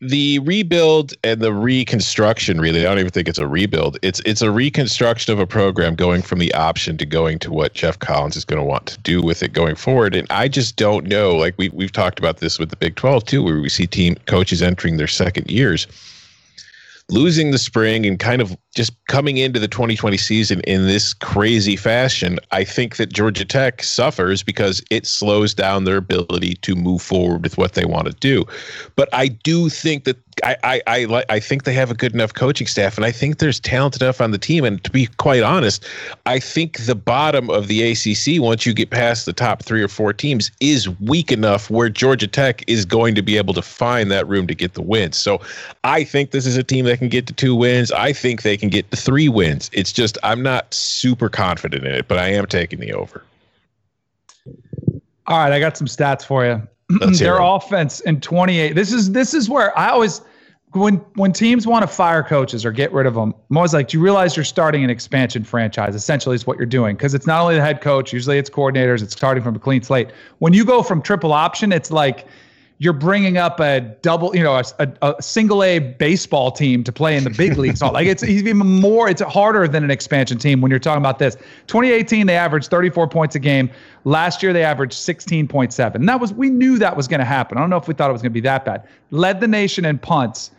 the 0.00 0.40
rebuild 0.40 1.14
and 1.22 1.40
the 1.40 1.52
reconstruction 1.52 2.60
really 2.60 2.80
i 2.80 2.82
don't 2.90 2.98
even 2.98 3.10
think 3.10 3.28
it's 3.28 3.38
a 3.38 3.46
rebuild. 3.46 3.96
It's 4.02 4.20
it's 4.26 4.42
a 4.42 4.50
reconstruction 4.50 5.32
of 5.32 5.38
a 5.38 5.46
program 5.46 5.94
going 5.94 6.20
from 6.22 6.40
the 6.40 6.52
option 6.54 6.96
to 6.98 7.06
going 7.06 7.38
to 7.40 7.52
what 7.52 7.74
Geoff 7.74 7.98
Collins 8.00 8.36
is 8.36 8.44
going 8.44 8.60
to 8.60 8.64
want 8.64 8.86
to 8.86 8.98
do 8.98 9.22
with 9.22 9.42
it 9.42 9.52
going 9.52 9.76
forward. 9.76 10.14
And 10.16 10.26
i 10.30 10.48
just 10.48 10.76
don't 10.76 11.06
know 11.06 11.36
like 11.36 11.54
we, 11.58 11.68
we've 11.70 11.92
talked 11.92 12.18
about 12.18 12.38
this 12.38 12.58
with 12.58 12.70
the 12.70 12.76
big 12.76 12.96
12 12.96 13.24
too 13.24 13.42
where 13.42 13.60
we 13.60 13.68
see 13.68 13.86
team 13.86 14.16
coaches 14.26 14.62
entering 14.62 14.96
their 14.96 15.06
second 15.06 15.50
years 15.50 15.86
losing 17.10 17.50
the 17.50 17.58
spring 17.58 18.06
and 18.06 18.18
kind 18.18 18.40
of 18.40 18.56
just 18.74 18.92
coming 19.06 19.36
into 19.36 19.60
the 19.60 19.68
2020 19.68 20.16
season 20.16 20.60
in 20.62 20.86
this 20.86 21.14
crazy 21.14 21.76
fashion, 21.76 22.38
I 22.50 22.64
think 22.64 22.96
that 22.96 23.12
Georgia 23.12 23.44
Tech 23.44 23.82
suffers 23.82 24.42
because 24.42 24.82
it 24.90 25.06
slows 25.06 25.54
down 25.54 25.84
their 25.84 25.96
ability 25.96 26.54
to 26.56 26.74
move 26.74 27.00
forward 27.00 27.42
with 27.42 27.56
what 27.56 27.74
they 27.74 27.84
want 27.84 28.06
to 28.06 28.12
do. 28.14 28.44
But 28.96 29.08
I 29.12 29.28
do 29.28 29.68
think 29.68 30.04
that 30.04 30.16
I 30.42 30.56
I 30.64 30.82
I, 30.86 31.24
I 31.28 31.40
think 31.40 31.64
they 31.64 31.74
have 31.74 31.90
a 31.90 31.94
good 31.94 32.12
enough 32.14 32.34
coaching 32.34 32.66
staff, 32.66 32.96
and 32.96 33.04
I 33.04 33.12
think 33.12 33.38
there's 33.38 33.60
talent 33.60 34.00
enough 34.00 34.20
on 34.20 34.32
the 34.32 34.38
team. 34.38 34.64
And 34.64 34.82
to 34.84 34.90
be 34.90 35.06
quite 35.06 35.42
honest, 35.42 35.86
I 36.26 36.38
think 36.38 36.78
the 36.78 36.94
bottom 36.94 37.50
of 37.50 37.68
the 37.68 37.92
ACC, 37.92 38.42
once 38.42 38.66
you 38.66 38.74
get 38.74 38.90
past 38.90 39.26
the 39.26 39.32
top 39.32 39.62
three 39.62 39.82
or 39.82 39.88
four 39.88 40.12
teams, 40.12 40.50
is 40.60 40.88
weak 41.00 41.30
enough 41.30 41.70
where 41.70 41.88
Georgia 41.88 42.26
Tech 42.26 42.64
is 42.66 42.84
going 42.84 43.14
to 43.14 43.22
be 43.22 43.36
able 43.36 43.54
to 43.54 43.62
find 43.62 44.10
that 44.10 44.26
room 44.26 44.46
to 44.46 44.54
get 44.54 44.74
the 44.74 44.82
wins. 44.82 45.16
So 45.16 45.40
I 45.84 46.04
think 46.04 46.32
this 46.32 46.46
is 46.46 46.56
a 46.56 46.64
team 46.64 46.84
that 46.86 46.98
can 46.98 47.08
get 47.08 47.26
to 47.28 47.32
two 47.32 47.54
wins. 47.54 47.92
I 47.92 48.12
think 48.12 48.42
they 48.42 48.56
can 48.56 48.63
get 48.70 48.90
three 48.90 49.28
wins. 49.28 49.70
It's 49.72 49.92
just 49.92 50.18
I'm 50.22 50.42
not 50.42 50.72
super 50.72 51.28
confident 51.28 51.84
in 51.84 51.94
it, 51.94 52.08
but 52.08 52.18
I 52.18 52.28
am 52.28 52.46
taking 52.46 52.80
the 52.80 52.92
over. 52.92 53.24
All 55.26 55.38
right, 55.38 55.52
I 55.52 55.58
got 55.58 55.76
some 55.76 55.86
stats 55.86 56.24
for 56.24 56.44
you. 56.44 56.62
Their 57.18 57.38
offense 57.40 58.00
in 58.00 58.20
28. 58.20 58.74
This 58.74 58.92
is 58.92 59.12
this 59.12 59.32
is 59.34 59.48
where 59.48 59.76
I 59.78 59.88
always 59.88 60.20
when 60.72 60.96
when 61.14 61.32
teams 61.32 61.66
want 61.66 61.82
to 61.82 61.86
fire 61.86 62.22
coaches 62.22 62.64
or 62.64 62.72
get 62.72 62.92
rid 62.92 63.06
of 63.06 63.14
them, 63.14 63.34
I'm 63.50 63.56
always 63.56 63.72
like, 63.72 63.88
do 63.88 63.96
you 63.96 64.02
realize 64.02 64.36
you're 64.36 64.44
starting 64.44 64.84
an 64.84 64.90
expansion 64.90 65.44
franchise? 65.44 65.94
Essentially, 65.94 66.34
is 66.34 66.46
what 66.46 66.58
you're 66.58 66.66
doing 66.66 66.96
because 66.96 67.14
it's 67.14 67.26
not 67.26 67.40
only 67.40 67.54
the 67.54 67.62
head 67.62 67.80
coach. 67.80 68.12
Usually, 68.12 68.38
it's 68.38 68.50
coordinators. 68.50 69.02
It's 69.02 69.14
starting 69.14 69.42
from 69.42 69.54
a 69.54 69.58
clean 69.58 69.82
slate. 69.82 70.10
When 70.38 70.52
you 70.52 70.64
go 70.64 70.82
from 70.82 71.00
triple 71.00 71.32
option, 71.32 71.72
it's 71.72 71.90
like 71.90 72.26
you're 72.78 72.92
bringing 72.92 73.36
up 73.36 73.60
a 73.60 73.80
double, 73.80 74.34
you 74.34 74.42
know, 74.42 74.60
a, 74.78 74.92
a, 75.02 75.22
single 75.22 75.62
A 75.62 75.78
baseball 75.78 76.50
team 76.50 76.82
to 76.82 76.92
play 76.92 77.16
in 77.16 77.22
the 77.22 77.30
big 77.30 77.56
leagues. 77.56 77.80
like 77.80 78.06
it's 78.06 78.22
even 78.24 78.58
more, 78.58 79.08
it's 79.08 79.22
harder 79.22 79.68
than 79.68 79.84
an 79.84 79.90
expansion 79.90 80.38
team 80.38 80.60
when 80.60 80.70
you're 80.70 80.80
talking 80.80 81.00
about 81.00 81.18
this. 81.18 81.36
2018, 81.68 82.26
they 82.26 82.36
averaged 82.36 82.70
34 82.70 83.08
points 83.08 83.36
a 83.36 83.38
game. 83.38 83.70
Last 84.02 84.42
year, 84.42 84.52
they 84.52 84.64
averaged 84.64 84.94
16.7. 84.94 85.94
And 85.94 86.08
that 86.08 86.20
was, 86.20 86.32
we 86.34 86.50
knew 86.50 86.78
that 86.78 86.96
was 86.96 87.06
going 87.06 87.20
to 87.20 87.24
happen. 87.24 87.58
I 87.58 87.60
don't 87.60 87.70
know 87.70 87.76
if 87.76 87.86
we 87.86 87.94
thought 87.94 88.10
it 88.10 88.12
was 88.12 88.22
going 88.22 88.32
to 88.32 88.34
be 88.34 88.40
that 88.40 88.64
bad. 88.64 88.86
Led 89.10 89.40
the 89.40 89.48
nation 89.48 89.84
in 89.84 89.98
punts. 89.98 90.50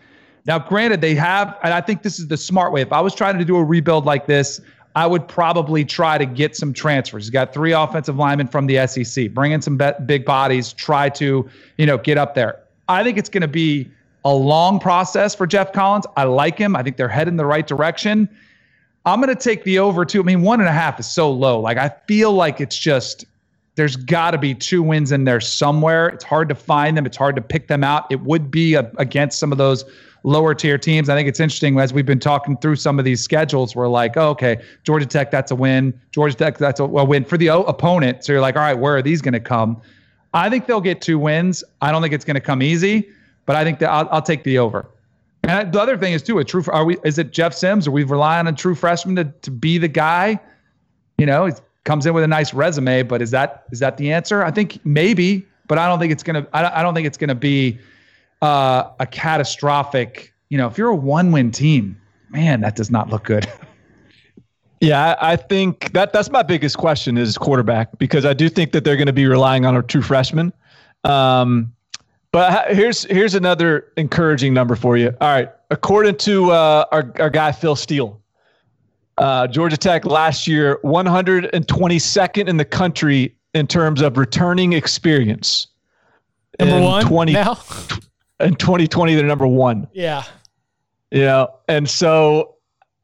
Now, 0.46 0.60
granted, 0.60 1.02
they 1.02 1.16
have, 1.16 1.58
and 1.64 1.74
I 1.74 1.82
think 1.82 2.04
this 2.04 2.20
is 2.20 2.28
the 2.28 2.38
smart 2.38 2.72
way. 2.72 2.82
If 2.82 2.94
I 2.94 3.02
was 3.02 3.14
trying 3.16 3.38
to 3.40 3.46
do 3.46 3.58
a 3.58 3.64
rebuild 3.64 4.06
like 4.06 4.28
this, 4.28 4.62
I 4.96 5.06
would 5.06 5.28
probably 5.28 5.84
try 5.84 6.18
to 6.18 6.26
get 6.26 6.56
some 6.56 6.72
transfers. 6.74 7.26
He's 7.26 7.30
got 7.30 7.54
three 7.54 7.74
offensive 7.74 8.16
linemen 8.16 8.48
from 8.48 8.66
the 8.66 8.88
SEC. 8.88 9.32
Bring 9.32 9.52
in 9.52 9.62
some 9.62 9.80
big 10.06 10.26
bodies. 10.26 10.72
Try 10.72 11.10
to, 11.10 11.50
you 11.78 11.86
know, 11.86 11.98
get 11.98 12.18
up 12.18 12.34
there. 12.34 12.60
I 12.88 13.04
think 13.04 13.18
it's 13.18 13.30
going 13.30 13.42
to 13.42 13.48
be 13.48 13.90
a 14.24 14.34
long 14.34 14.80
process 14.80 15.36
for 15.36 15.46
Geoff 15.46 15.74
Collins. 15.74 16.06
I 16.16 16.24
like 16.24 16.58
him. 16.58 16.76
I 16.76 16.84
think 16.84 16.96
they're 16.96 17.10
heading 17.10 17.36
the 17.36 17.46
right 17.46 17.68
direction. 17.68 18.30
I'm 19.06 19.22
going 19.22 19.36
to 19.36 19.42
take 19.42 19.64
the 19.66 19.80
over 19.80 20.06
too. 20.06 20.22
I 20.22 20.24
mean, 20.24 20.42
one 20.42 20.60
and 20.62 20.70
a 20.70 20.72
half 20.72 21.00
is 21.00 21.12
so 21.12 21.30
low. 21.30 21.60
Like 21.60 21.78
I 21.78 21.90
feel 22.08 22.32
like 22.32 22.62
it's 22.62 22.78
just 22.78 23.26
there's 23.76 23.98
got 23.98 24.32
to 24.32 24.38
be 24.38 24.56
two 24.56 24.82
wins 24.82 25.12
in 25.12 25.26
there 25.26 25.42
somewhere. 25.42 26.08
It's 26.08 26.24
hard 26.24 26.50
to 26.50 26.56
find 26.56 26.98
them. 26.98 27.06
It's 27.06 27.18
hard 27.18 27.36
to 27.36 27.42
pick 27.42 27.68
them 27.68 27.84
out. 27.84 28.10
It 28.10 28.22
would 28.22 28.50
be 28.50 28.74
a, 28.74 28.90
against 28.98 29.38
some 29.40 29.52
of 29.52 29.58
those 29.58 29.84
lower 30.26 30.56
tier 30.56 30.78
teams. 30.78 31.08
I 31.08 31.16
think 31.16 31.30
it's 31.30 31.40
interesting 31.40 31.80
as 31.80 31.94
we've 31.94 32.06
been 32.06 32.20
talking 32.20 32.58
through 32.58 32.78
some 32.78 32.98
of 32.98 33.06
these 33.06 33.22
schedules. 33.22 33.76
We're 33.76 33.88
like, 33.88 34.18
oh, 34.18 34.30
okay, 34.30 34.60
Georgia 34.84 35.06
Tech, 35.06 35.30
that's 35.30 35.52
a 35.52 35.56
win. 35.56 35.98
Georgia 36.12 36.36
Tech, 36.36 36.58
that's 36.58 36.80
a, 36.80 36.84
a 36.84 37.06
win 37.06 37.24
for 37.24 37.38
the 37.38 37.48
opponent. 37.48 38.26
So 38.26 38.34
you're 38.34 38.42
like, 38.42 38.56
all 38.56 38.64
right, 38.64 38.74
where 38.74 38.98
are 38.98 39.04
these 39.04 39.22
going 39.22 39.34
to 39.34 39.40
come? 39.40 39.80
I 40.34 40.50
think 40.50 40.66
they'll 40.66 40.82
get 40.82 41.00
two 41.00 41.20
wins. 41.20 41.64
I 41.82 41.92
don't 41.92 42.02
think 42.02 42.14
it's 42.14 42.26
going 42.26 42.36
to 42.36 42.42
come 42.42 42.62
easy, 42.64 43.08
but 43.46 43.56
I 43.56 43.64
think 43.64 43.80
that 43.80 43.90
I'll, 43.90 44.10
I'll 44.12 44.22
take 44.22 44.44
the 44.44 44.58
over. 44.58 44.90
And 45.44 45.72
the 45.72 45.80
other 45.80 45.96
thing 45.96 46.14
is 46.14 46.24
too, 46.24 46.40
a 46.40 46.44
true. 46.44 46.64
Are 46.70 46.84
we? 46.84 46.98
Is 47.06 47.20
it 47.20 47.32
Jeff 47.32 47.54
Sims? 47.54 47.88
Are 47.88 47.92
we 47.92 48.04
relying 48.04 48.48
on 48.48 48.54
a 48.54 48.58
true 48.58 48.74
freshman 48.74 49.16
to 49.18 49.26
to 49.26 49.52
be 49.52 49.78
the 49.78 49.88
guy? 49.88 50.40
You 51.20 51.28
know, 51.28 51.46
he 51.46 51.54
comes 51.84 52.08
in 52.08 52.16
with 52.16 52.24
a 52.24 52.28
nice 52.28 52.52
resume, 52.52 53.04
but 53.04 53.22
is 53.22 53.30
that 53.30 53.66
is 53.72 53.78
that 53.78 53.98
the 53.98 54.12
answer? 54.12 54.44
I 54.44 54.50
think 54.50 54.84
maybe, 54.86 55.46
but 55.68 55.78
I 55.78 55.88
don't 55.88 56.00
think 56.00 56.12
it's 56.12 56.24
gonna. 56.24 56.48
I 56.52 56.82
don't 56.82 56.96
think 56.96 57.06
it's 57.06 57.18
gonna 57.18 57.36
be 57.36 57.78
uh, 58.42 58.92
a 59.00 59.06
catastrophic, 59.06 60.34
you 60.50 60.58
know, 60.58 60.68
if 60.68 60.78
you're 60.78 60.90
a 60.90 60.96
one 60.96 61.32
win 61.32 61.52
team, 61.52 62.00
man, 62.30 62.62
that 62.62 62.76
does 62.76 62.92
not 62.92 63.10
look 63.10 63.24
good. 63.24 63.52
Yeah, 64.82 65.16
I 65.20 65.36
think 65.36 65.94
that 65.94 66.12
that's 66.14 66.30
my 66.30 66.44
biggest 66.44 66.78
question 66.78 67.18
is 67.18 67.38
quarterback 67.38 67.98
because 67.98 68.26
I 68.26 68.34
do 68.34 68.50
think 68.50 68.72
that 68.74 68.84
they're 68.84 68.98
going 68.98 69.08
to 69.08 69.14
be 69.14 69.26
relying 69.26 69.66
on 69.66 69.76
a 69.76 69.82
true 69.82 70.02
freshman. 70.02 70.54
Um, 71.04 71.74
but 72.32 72.76
here's 72.76 73.06
here's 73.06 73.34
another 73.36 73.92
encouraging 73.96 74.54
number 74.54 74.76
for 74.76 74.98
you. 74.98 75.16
All 75.22 75.30
right, 75.30 75.50
according 75.72 76.18
to 76.18 76.52
uh, 76.52 76.86
our 76.92 77.12
our 77.20 77.30
guy 77.30 77.54
Phil 77.54 77.76
Steele, 77.76 78.22
uh, 79.18 79.48
Georgia 79.48 79.78
Tech 79.78 80.06
last 80.06 80.46
year 80.46 80.80
122nd 80.84 82.48
in 82.48 82.58
the 82.58 82.66
country 82.66 83.36
in 83.54 83.68
terms 83.68 84.02
of 84.02 84.18
returning 84.18 84.74
experience. 84.74 85.68
Number 86.60 86.82
one 86.82 87.06
20, 87.06 87.34
now 87.34 87.58
in 88.40 88.56
2020 88.56 89.16
they're 89.16 89.26
number 89.26 89.48
one. 89.48 89.88
Yeah. 89.94 90.24
Yeah. 91.12 91.48
And 91.68 91.90
so 91.90 92.56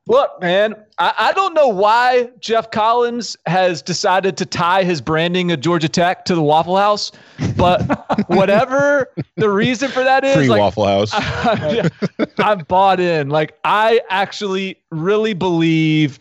look, 0.07 0.41
man, 0.41 0.75
I, 0.97 1.13
I 1.17 1.33
don't 1.33 1.53
know 1.53 1.67
why 1.67 2.29
Geoff 2.39 2.71
Collins 2.71 3.37
has 3.45 3.81
decided 3.81 4.37
to 4.37 4.45
tie 4.45 4.83
his 4.83 5.01
branding 5.01 5.51
of 5.51 5.59
Georgia 5.59 5.89
Tech 5.89 6.25
to 6.25 6.35
the 6.35 6.41
Waffle 6.41 6.77
House, 6.77 7.11
but 7.55 7.81
whatever 8.27 9.11
the 9.37 9.49
reason 9.49 9.89
for 9.89 10.03
that 10.03 10.23
is, 10.23 10.35
Free 10.35 10.49
like, 10.49 10.59
Waffle 10.59 10.85
House. 10.85 11.11
I, 11.13 11.89
I'm 12.37 12.59
bought 12.59 12.99
in. 12.99 13.29
Like 13.29 13.57
I 13.63 14.01
actually 14.09 14.77
really 14.89 15.33
believe 15.33 16.19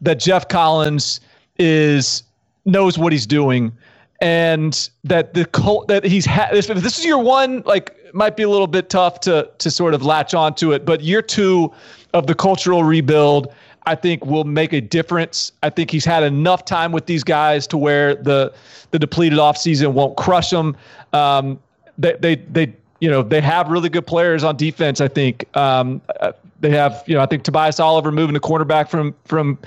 that 0.00 0.18
Geoff 0.18 0.48
Collins 0.48 1.20
is 1.58 2.22
knows 2.64 2.98
what 2.98 3.12
he's 3.12 3.26
doing 3.26 3.72
and 4.20 4.90
that 5.04 5.34
the 5.34 5.44
cult 5.46 5.88
that 5.88 6.04
he's 6.04 6.26
had 6.26 6.50
this, 6.52 6.66
this 6.66 6.98
is 6.98 7.04
your 7.04 7.18
one 7.18 7.62
like 7.66 7.96
might 8.14 8.36
be 8.36 8.42
a 8.42 8.48
little 8.48 8.66
bit 8.66 8.90
tough 8.90 9.20
to 9.20 9.48
to 9.58 9.70
sort 9.70 9.94
of 9.94 10.02
latch 10.02 10.34
onto 10.34 10.72
it 10.72 10.84
but 10.84 11.00
year 11.00 11.22
two 11.22 11.72
of 12.14 12.26
the 12.26 12.34
cultural 12.34 12.84
rebuild 12.84 13.52
i 13.86 13.94
think 13.94 14.24
will 14.26 14.44
make 14.44 14.72
a 14.72 14.80
difference. 14.80 15.52
I 15.62 15.70
think 15.70 15.90
he's 15.90 16.04
had 16.04 16.22
enough 16.22 16.64
time 16.64 16.92
with 16.92 17.06
these 17.06 17.24
guys 17.24 17.66
to 17.68 17.78
where 17.78 18.14
the 18.14 18.52
the 18.90 18.98
depleted 18.98 19.38
offseason 19.38 19.92
won't 19.92 20.16
crush 20.16 20.50
them 20.50 20.76
um, 21.12 21.58
they, 21.96 22.14
they 22.20 22.36
they 22.36 22.74
you 23.00 23.10
know 23.10 23.22
they 23.22 23.40
have 23.40 23.68
really 23.68 23.88
good 23.88 24.06
players 24.06 24.44
on 24.44 24.56
defense 24.56 25.00
i 25.00 25.08
think. 25.08 25.44
Um, 25.56 26.00
uh, 26.20 26.32
they 26.60 26.70
have 26.70 27.04
you 27.06 27.14
know 27.14 27.20
i 27.22 27.26
think 27.26 27.44
tobias 27.44 27.78
oliver 27.78 28.10
moving 28.10 28.34
to 28.34 28.40
quarterback 28.40 28.90
from 28.90 29.14
from 29.24 29.58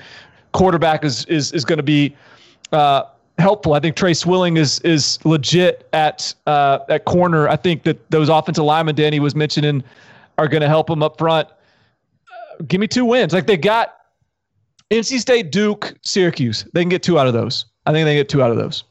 quarterback 0.52 1.04
is 1.04 1.24
is 1.26 1.52
is 1.52 1.64
going 1.64 1.78
to 1.78 1.82
be 1.82 2.14
uh, 2.72 3.04
helpful. 3.42 3.74
I 3.74 3.80
think 3.80 3.96
Tre 3.96 4.14
Swilling 4.14 4.56
is 4.56 4.80
is 4.80 5.18
legit 5.24 5.86
at 5.92 6.34
uh, 6.46 6.78
at 6.88 7.04
corner. 7.04 7.48
I 7.48 7.56
think 7.56 7.82
that 7.82 8.10
those 8.10 8.28
offensive 8.28 8.64
linemen 8.64 8.94
Danny 8.94 9.20
was 9.20 9.34
mentioning 9.34 9.84
are 10.38 10.48
going 10.48 10.62
to 10.62 10.68
help 10.68 10.88
him 10.88 11.02
up 11.02 11.18
front. 11.18 11.48
Uh, 11.48 12.62
give 12.66 12.80
me 12.80 12.86
two 12.86 13.04
wins. 13.04 13.34
Like 13.34 13.46
they 13.46 13.58
got 13.58 13.94
NC 14.90 15.18
State, 15.20 15.52
Duke, 15.52 15.94
Syracuse. 16.02 16.66
They 16.72 16.82
can 16.82 16.88
get 16.88 17.02
two 17.02 17.18
out 17.18 17.26
of 17.26 17.34
those. 17.34 17.66
I 17.84 17.92
think 17.92 18.06
they 18.06 18.14
get 18.14 18.28
two 18.28 18.42
out 18.42 18.50
of 18.50 18.56
those. 18.56 18.84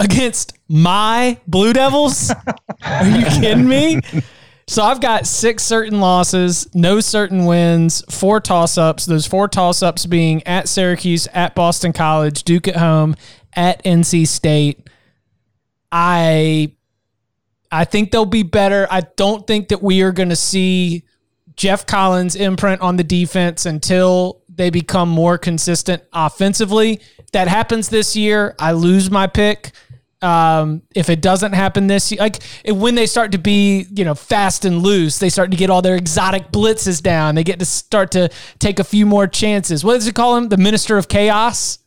Against 0.00 0.58
my 0.68 1.38
Blue 1.46 1.72
Devils? 1.72 2.30
Are 2.84 3.06
you 3.06 3.24
kidding 3.26 3.68
me? 3.68 4.00
So 4.66 4.82
I've 4.82 5.00
got 5.00 5.26
six 5.26 5.62
certain 5.62 6.00
losses, 6.00 6.66
no 6.74 7.00
certain 7.00 7.44
wins, 7.44 8.02
four 8.08 8.40
toss 8.40 8.78
ups. 8.78 9.04
Those 9.04 9.26
four 9.26 9.46
toss 9.46 9.82
ups 9.82 10.06
being 10.06 10.42
at 10.46 10.68
Syracuse, 10.68 11.26
at 11.34 11.54
Boston 11.54 11.92
College, 11.92 12.44
Duke 12.44 12.66
at 12.68 12.76
home, 12.76 13.14
at 13.56 13.82
NC 13.84 14.26
State. 14.26 14.88
I 15.92 16.72
I 17.70 17.84
think 17.84 18.10
they'll 18.12 18.24
be 18.24 18.42
better. 18.44 18.86
I 18.90 19.02
don't 19.16 19.46
think 19.46 19.68
that 19.68 19.82
we 19.82 20.02
are 20.02 20.12
going 20.12 20.28
to 20.28 20.36
see 20.36 21.04
Geoff 21.56 21.86
Collins 21.86 22.36
imprint 22.36 22.80
on 22.80 22.96
the 22.96 23.04
defense 23.04 23.66
until 23.66 24.42
they 24.48 24.70
become 24.70 25.08
more 25.08 25.38
consistent 25.38 26.02
offensively. 26.12 27.00
If 27.18 27.30
that 27.32 27.48
happens 27.48 27.88
this 27.88 28.14
year, 28.14 28.54
I 28.58 28.72
lose 28.72 29.10
my 29.10 29.26
pick. 29.26 29.72
um, 30.22 30.82
if 30.94 31.10
it 31.10 31.20
doesn't 31.20 31.52
happen 31.52 31.86
this 31.86 32.10
year, 32.10 32.20
like 32.20 32.42
when 32.66 32.94
they 32.94 33.06
start 33.06 33.32
to 33.32 33.38
be, 33.38 33.86
you 33.94 34.04
know, 34.04 34.14
fast 34.14 34.64
and 34.64 34.82
loose, 34.82 35.18
they 35.18 35.28
start 35.28 35.50
to 35.50 35.56
get 35.56 35.68
all 35.68 35.82
their 35.82 35.96
exotic 35.96 36.50
blitzes 36.50 37.02
down. 37.02 37.34
They 37.34 37.44
get 37.44 37.58
to 37.58 37.66
start 37.66 38.10
to 38.12 38.30
take 38.58 38.78
a 38.78 38.84
few 38.84 39.04
more 39.04 39.26
chances. 39.26 39.84
What 39.84 39.94
does 39.94 40.06
it 40.08 40.14
call 40.14 40.36
him? 40.36 40.48
The 40.48 40.56
Minister 40.56 40.96
of 40.96 41.08
Chaos? 41.08 41.78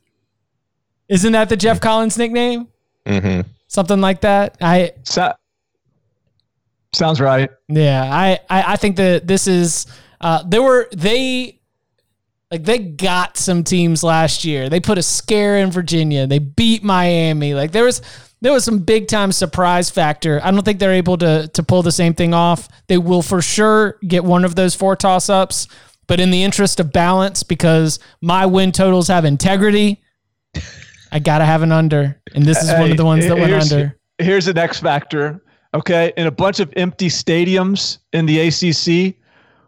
Isn't 1.10 1.32
that 1.34 1.50
the 1.50 1.58
Geoff 1.58 1.80
Collins 1.80 2.18
nickname? 2.18 2.68
Mm-hmm. 3.06 3.50
Something 3.68 4.02
like 4.02 4.22
that. 4.22 4.58
I 4.62 4.94
so, 5.04 5.34
sounds 6.94 7.22
right. 7.22 7.50
Yeah, 7.68 8.04
I, 8.04 8.40
I, 8.50 8.74
I 8.74 8.76
think 8.76 8.98
that 8.98 9.28
this 9.28 9.48
is. 9.48 9.86
Uh, 10.20 10.44
there 10.48 10.64
were 10.64 10.90
they 10.92 11.60
like 12.52 12.64
they 12.64 12.80
got 12.80 13.38
some 13.38 13.64
teams 13.64 14.04
last 14.04 14.46
year. 14.46 14.70
They 14.70 14.80
put 14.80 14.98
a 14.98 15.04
scare 15.04 15.58
in 15.58 15.72
Virginia. 15.72 16.28
They 16.28 16.40
beat 16.40 16.84
Miami. 16.84 17.54
Like 17.54 17.72
there 17.72 17.84
was 17.84 18.02
there 18.42 18.54
was 18.54 18.64
some 18.64 18.80
big 18.80 19.08
time 19.08 19.32
surprise 19.32 19.90
factor. 19.90 20.40
I 20.44 20.52
don't 20.52 20.64
think 20.64 20.80
they're 20.80 20.94
able 20.94 21.18
to 21.20 21.50
to 21.50 21.64
pull 21.64 21.84
the 21.84 21.92
same 21.92 22.14
thing 22.14 22.34
off. 22.34 22.68
They 22.88 22.98
will 22.98 23.22
for 23.22 23.42
sure 23.42 23.98
get 24.08 24.24
one 24.24 24.46
of 24.46 24.56
those 24.56 24.76
four 24.76 24.96
toss 24.96 25.30
ups, 25.30 25.68
but 26.08 26.20
in 26.20 26.32
the 26.32 26.44
interest 26.44 26.80
of 26.80 26.94
balance, 26.94 27.44
because 27.44 28.00
my 28.22 28.46
win 28.46 28.72
totals 28.72 29.08
have 29.10 29.26
integrity, 29.26 30.02
I 31.12 31.20
gotta 31.20 31.46
have 31.46 31.62
an 31.62 31.72
under, 31.72 32.20
and 32.36 32.46
this 32.46 32.62
is 32.62 32.70
hey, 32.70 32.80
one 32.80 32.92
of 32.92 32.98
the 32.98 33.06
ones 33.06 33.26
that 33.28 33.38
went 33.38 33.54
under. 33.54 33.98
Here's 34.18 34.46
the 34.46 34.60
X 34.60 34.80
factor. 34.80 35.42
Okay, 35.74 36.14
in 36.18 36.28
a 36.28 36.32
bunch 36.32 36.60
of 36.60 36.74
empty 36.76 37.08
stadiums 37.08 38.00
in 38.14 38.26
the 38.26 38.40
ACC, 38.40 39.16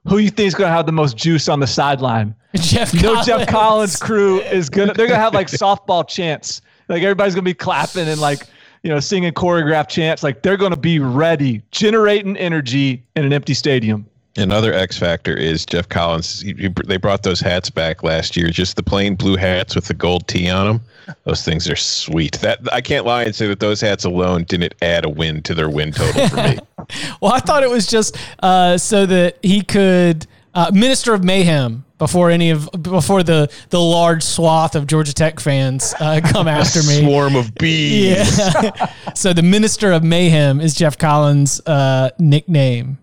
who 0.08 0.18
you 0.18 0.30
think 0.30 0.48
is 0.48 0.56
going 0.56 0.70
to 0.70 0.76
have 0.76 0.86
the 0.86 0.92
most 0.92 1.18
juice 1.18 1.50
on 1.50 1.60
the 1.60 1.68
sideline? 1.68 2.34
Geoff. 2.56 2.94
You 2.94 3.02
know, 3.02 3.22
Geoff 3.22 3.48
Collins' 3.48 3.98
crew 3.98 4.40
is 4.42 4.70
gonna. 4.70 4.94
They're 4.94 5.08
gonna 5.08 5.20
have 5.20 5.34
like 5.34 5.48
softball 5.48 6.08
chants. 6.08 6.62
Like 6.88 7.04
everybody's 7.04 7.36
gonna 7.36 7.44
be 7.44 7.54
clapping 7.54 8.08
and 8.08 8.20
like 8.20 8.48
you 8.84 8.90
know, 8.90 9.00
singing 9.00 9.34
choreographed 9.34 9.90
chants. 9.90 10.24
Like 10.24 10.42
they're 10.42 10.58
going 10.58 10.72
to 10.72 10.80
be 10.80 11.00
ready, 11.00 11.62
generating 11.72 12.38
energy 12.38 13.04
in 13.16 13.26
an 13.26 13.34
empty 13.34 13.54
stadium. 13.54 14.06
Another 14.38 14.74
X 14.74 14.98
factor 14.98 15.36
is 15.36 15.66
Geoff 15.66 15.90
Collins. 15.90 16.42
He, 16.42 16.54
he, 16.54 16.70
they 16.86 16.98
brought 16.98 17.24
those 17.24 17.40
hats 17.40 17.70
back 17.70 18.04
last 18.04 18.38
year, 18.38 18.50
just 18.50 18.76
the 18.76 18.84
plain 18.84 19.16
blue 19.16 19.36
hats 19.36 19.76
with 19.76 19.86
the 19.86 19.94
gold 19.94 20.28
T 20.28 20.50
on 20.50 20.66
them. 20.68 20.82
Those 21.24 21.44
things 21.44 21.70
are 21.70 21.76
sweet. 21.76 22.40
That 22.42 22.60
I 22.72 22.82
can't 22.82 23.06
lie 23.06 23.24
and 23.24 23.36
say 23.36 23.48
that 23.48 23.60
those 23.60 23.82
hats 23.82 24.04
alone 24.04 24.44
didn't 24.44 24.76
add 24.82 25.06
a 25.06 25.10
win 25.10 25.42
to 25.44 25.54
their 25.54 25.70
win 25.70 25.92
total 25.92 26.28
for 26.28 26.36
me. 26.36 26.58
well, 27.22 27.34
I 27.34 27.40
thought 27.40 27.64
it 27.64 27.70
was 27.70 27.88
just 27.88 28.18
uh, 28.40 28.78
so 28.78 29.06
that 29.06 29.38
he 29.42 29.62
could 29.62 30.28
uh, 30.54 30.72
Minister 30.74 31.14
of 31.14 31.24
Mayhem 31.24 31.86
before 31.98 32.32
any 32.32 32.50
of 32.50 32.70
before 32.82 33.24
the 33.24 33.52
the 33.70 33.80
large 33.80 34.24
swath 34.24 34.76
of 34.76 34.88
Georgia 34.88 35.14
Tech 35.14 35.40
fans 35.40 35.94
uh, 36.00 36.22
come 36.32 36.48
after 36.48 36.80
me. 36.84 37.02
Swarm 37.02 37.36
of 37.36 37.54
bees. 37.56 38.38
Yeah. 38.38 38.94
so 39.16 39.34
the 39.34 39.44
Minister 39.44 39.92
of 39.92 40.04
Mayhem 40.04 40.60
is 40.60 40.74
Geoff 40.74 40.98
Collins' 40.98 41.60
uh, 41.62 42.10
nickname. 42.18 42.98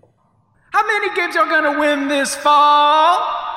How 0.72 0.86
many 0.86 1.14
games 1.14 1.34
y'all 1.34 1.46
gonna 1.46 1.78
win 1.78 2.08
this 2.08 2.34
fall? 2.34 3.55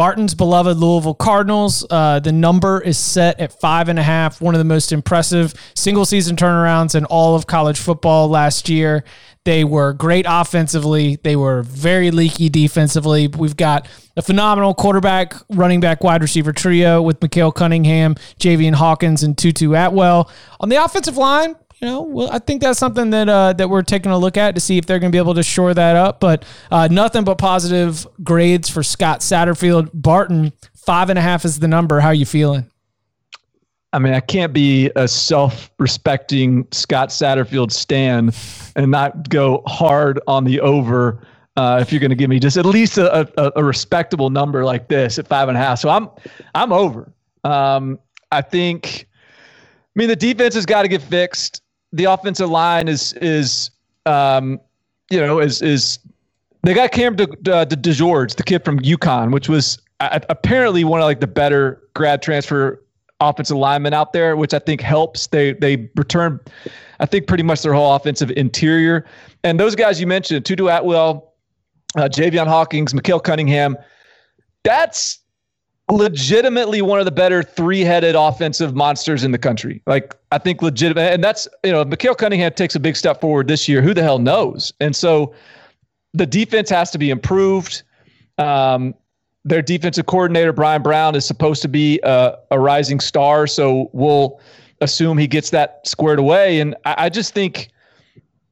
Barton's 0.00 0.34
beloved 0.34 0.78
Louisville 0.78 1.12
Cardinals. 1.12 1.86
Uh, 1.90 2.20
the 2.20 2.32
number 2.32 2.80
is 2.80 2.96
set 2.96 3.38
at 3.38 3.52
five 3.60 3.90
and 3.90 3.98
a 3.98 4.02
half. 4.02 4.40
One 4.40 4.54
of 4.54 4.58
the 4.58 4.64
most 4.64 4.92
impressive 4.92 5.52
single 5.76 6.06
season 6.06 6.36
turnarounds 6.36 6.94
in 6.94 7.04
all 7.04 7.36
of 7.36 7.46
college 7.46 7.78
football 7.78 8.26
last 8.30 8.70
year. 8.70 9.04
They 9.44 9.62
were 9.62 9.92
great 9.92 10.24
offensively. 10.26 11.16
They 11.16 11.36
were 11.36 11.64
very 11.64 12.10
leaky 12.12 12.48
defensively. 12.48 13.28
We've 13.28 13.58
got 13.58 13.88
a 14.16 14.22
phenomenal 14.22 14.72
quarterback, 14.72 15.34
running 15.50 15.80
back, 15.80 16.02
wide 16.02 16.22
receiver 16.22 16.54
trio 16.54 17.02
with 17.02 17.20
Malik 17.20 17.54
Cunningham, 17.54 18.14
Javian 18.38 18.76
Hawkins, 18.76 19.22
and 19.22 19.36
Tutu 19.36 19.74
Atwell. 19.74 20.30
On 20.60 20.70
the 20.70 20.82
offensive 20.82 21.18
line, 21.18 21.56
you 21.80 21.88
know, 21.88 22.02
well, 22.02 22.28
I 22.30 22.38
think 22.38 22.60
that's 22.60 22.78
something 22.78 23.10
that 23.10 23.28
uh, 23.28 23.54
that 23.54 23.70
we're 23.70 23.82
taking 23.82 24.12
a 24.12 24.18
look 24.18 24.36
at 24.36 24.54
to 24.54 24.60
see 24.60 24.76
if 24.76 24.84
they're 24.84 24.98
going 24.98 25.10
to 25.10 25.14
be 25.14 25.20
able 25.20 25.34
to 25.34 25.42
shore 25.42 25.72
that 25.72 25.96
up. 25.96 26.20
But 26.20 26.44
uh, 26.70 26.88
nothing 26.90 27.24
but 27.24 27.38
positive 27.38 28.06
grades 28.22 28.68
for 28.68 28.82
Scott 28.82 29.20
Satterfield. 29.20 29.90
Barton, 29.94 30.52
five 30.76 31.08
and 31.08 31.18
a 31.18 31.22
half 31.22 31.44
is 31.46 31.58
the 31.58 31.68
number. 31.68 32.00
How 32.00 32.08
are 32.08 32.14
you 32.14 32.26
feeling? 32.26 32.70
I 33.92 33.98
mean, 33.98 34.12
I 34.12 34.20
can't 34.20 34.52
be 34.52 34.90
a 34.94 35.08
self-respecting 35.08 36.68
Scott 36.70 37.08
Satterfield 37.08 37.72
stan 37.72 38.30
and 38.76 38.90
not 38.90 39.28
go 39.28 39.62
hard 39.66 40.20
on 40.28 40.44
the 40.44 40.60
over. 40.60 41.26
Uh, 41.56 41.78
if 41.80 41.90
you're 41.90 42.00
going 42.00 42.10
to 42.10 42.16
give 42.16 42.30
me 42.30 42.38
just 42.38 42.56
at 42.56 42.66
least 42.66 42.98
a, 42.98 43.28
a, 43.40 43.52
a, 43.56 43.64
respectable 43.64 44.30
number 44.30 44.64
like 44.64 44.86
this 44.86 45.18
at 45.18 45.26
five 45.26 45.48
and 45.48 45.58
a 45.58 45.60
half, 45.60 45.78
so 45.80 45.88
I'm 45.88 46.08
I'm 46.54 46.72
over. 46.72 47.12
Um, 47.42 47.98
I 48.30 48.42
think. 48.42 49.06
I 49.08 49.98
mean, 49.98 50.08
the 50.08 50.14
defense 50.14 50.54
has 50.54 50.64
got 50.64 50.82
to 50.82 50.88
get 50.88 51.02
fixed. 51.02 51.59
The 51.92 52.04
offensive 52.04 52.50
line 52.50 52.88
is 52.88 53.12
is 53.14 53.70
um, 54.06 54.60
you 55.10 55.20
know 55.20 55.40
is 55.40 55.60
is 55.62 55.98
they 56.62 56.74
got 56.74 56.92
Cam 56.92 57.16
De, 57.16 57.26
De, 57.26 57.64
De, 57.64 57.76
the 57.76 58.42
kid 58.44 58.64
from 58.64 58.78
UConn, 58.80 59.32
which 59.32 59.48
was 59.48 59.78
apparently 60.00 60.84
one 60.84 61.00
of 61.00 61.04
like 61.04 61.20
the 61.20 61.26
better 61.26 61.82
grad 61.94 62.22
transfer 62.22 62.82
offensive 63.20 63.56
linemen 63.56 63.92
out 63.92 64.12
there, 64.12 64.36
which 64.36 64.54
I 64.54 64.58
think 64.58 64.80
helps. 64.80 65.26
They 65.28 65.52
they 65.52 65.90
return, 65.96 66.40
I 67.00 67.06
think, 67.06 67.26
pretty 67.26 67.42
much 67.42 67.62
their 67.62 67.74
whole 67.74 67.94
offensive 67.94 68.30
interior. 68.32 69.06
And 69.44 69.58
those 69.60 69.74
guys 69.74 70.00
you 70.00 70.06
mentioned, 70.06 70.44
Tutu 70.44 70.66
Atwell, 70.68 71.34
uh, 71.96 72.08
Javian 72.08 72.46
Hawkins, 72.46 72.94
Malik 72.94 73.24
Cunningham, 73.24 73.76
that's 74.64 75.18
legitimately 75.90 76.82
one 76.82 76.98
of 76.98 77.04
the 77.04 77.10
better 77.10 77.42
three-headed 77.42 78.14
offensive 78.14 78.74
monsters 78.74 79.24
in 79.24 79.32
the 79.32 79.38
country. 79.38 79.82
Like 79.86 80.14
I 80.32 80.38
think 80.38 80.62
legitimate, 80.62 81.12
and 81.12 81.22
that's 81.22 81.48
you 81.64 81.72
know 81.72 81.84
Malik 81.84 82.18
Cunningham 82.18 82.52
takes 82.52 82.74
a 82.74 82.80
big 82.80 82.96
step 82.96 83.20
forward 83.20 83.48
this 83.48 83.68
year. 83.68 83.82
Who 83.82 83.94
the 83.94 84.02
hell 84.02 84.18
knows? 84.18 84.72
And 84.80 84.94
so 84.94 85.34
the 86.14 86.26
defense 86.26 86.70
has 86.70 86.90
to 86.92 86.98
be 86.98 87.10
improved. 87.10 87.82
Um, 88.38 88.94
their 89.44 89.62
defensive 89.62 90.06
coordinator 90.06 90.52
Bryan 90.52 90.82
Brown 90.82 91.14
is 91.14 91.24
supposed 91.24 91.62
to 91.62 91.68
be 91.68 92.00
a, 92.02 92.36
a 92.50 92.58
rising 92.58 93.00
star, 93.00 93.46
so 93.46 93.90
we'll 93.92 94.40
assume 94.80 95.18
he 95.18 95.26
gets 95.26 95.50
that 95.50 95.86
squared 95.86 96.18
away. 96.18 96.60
And 96.60 96.74
I, 96.84 96.94
I 96.98 97.08
just 97.08 97.32
think 97.32 97.70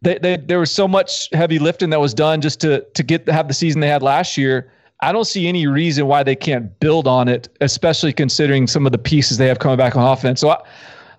they, 0.03 0.19
they, 0.19 0.37
there 0.37 0.59
was 0.59 0.71
so 0.71 0.87
much 0.87 1.29
heavy 1.33 1.59
lifting 1.59 1.91
that 1.91 2.01
was 2.01 2.15
done 2.15 2.41
just 2.41 2.61
to 2.61 2.81
to 2.95 3.03
get 3.03 3.29
have 3.29 3.49
the 3.49 3.55
season 3.55 3.81
they 3.81 3.89
had 3.89 4.03
last 4.03 4.37
year. 4.37 4.73
I 5.01 5.13
don't 5.13 5.27
see 5.27 5.47
any 5.47 5.67
reason 5.67 6.07
why 6.07 6.23
they 6.23 6.35
can't 6.35 6.79
build 6.81 7.07
on 7.07 7.29
it, 7.29 7.49
especially 7.61 8.13
considering 8.13 8.67
some 8.67 8.85
of 8.85 8.93
the 8.93 8.99
pieces 8.99 9.39
they 9.39 9.47
have 9.47 9.61
coming 9.61 9.77
back 9.77 9.95
on 9.95 10.05
offense. 10.05 10.41
So 10.41 10.51
I, 10.51 10.59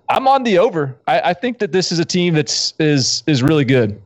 I'm 0.10 0.28
on 0.28 0.44
the 0.44 0.58
over. 0.58 0.98
I, 1.08 1.22
I 1.22 1.34
think 1.34 1.60
that 1.60 1.72
this 1.72 1.92
is 1.92 2.00
a 2.00 2.06
team 2.06 2.34
that's 2.34 2.74
is 2.80 3.24
is 3.26 3.42
really 3.42 3.66
good. 3.66 4.02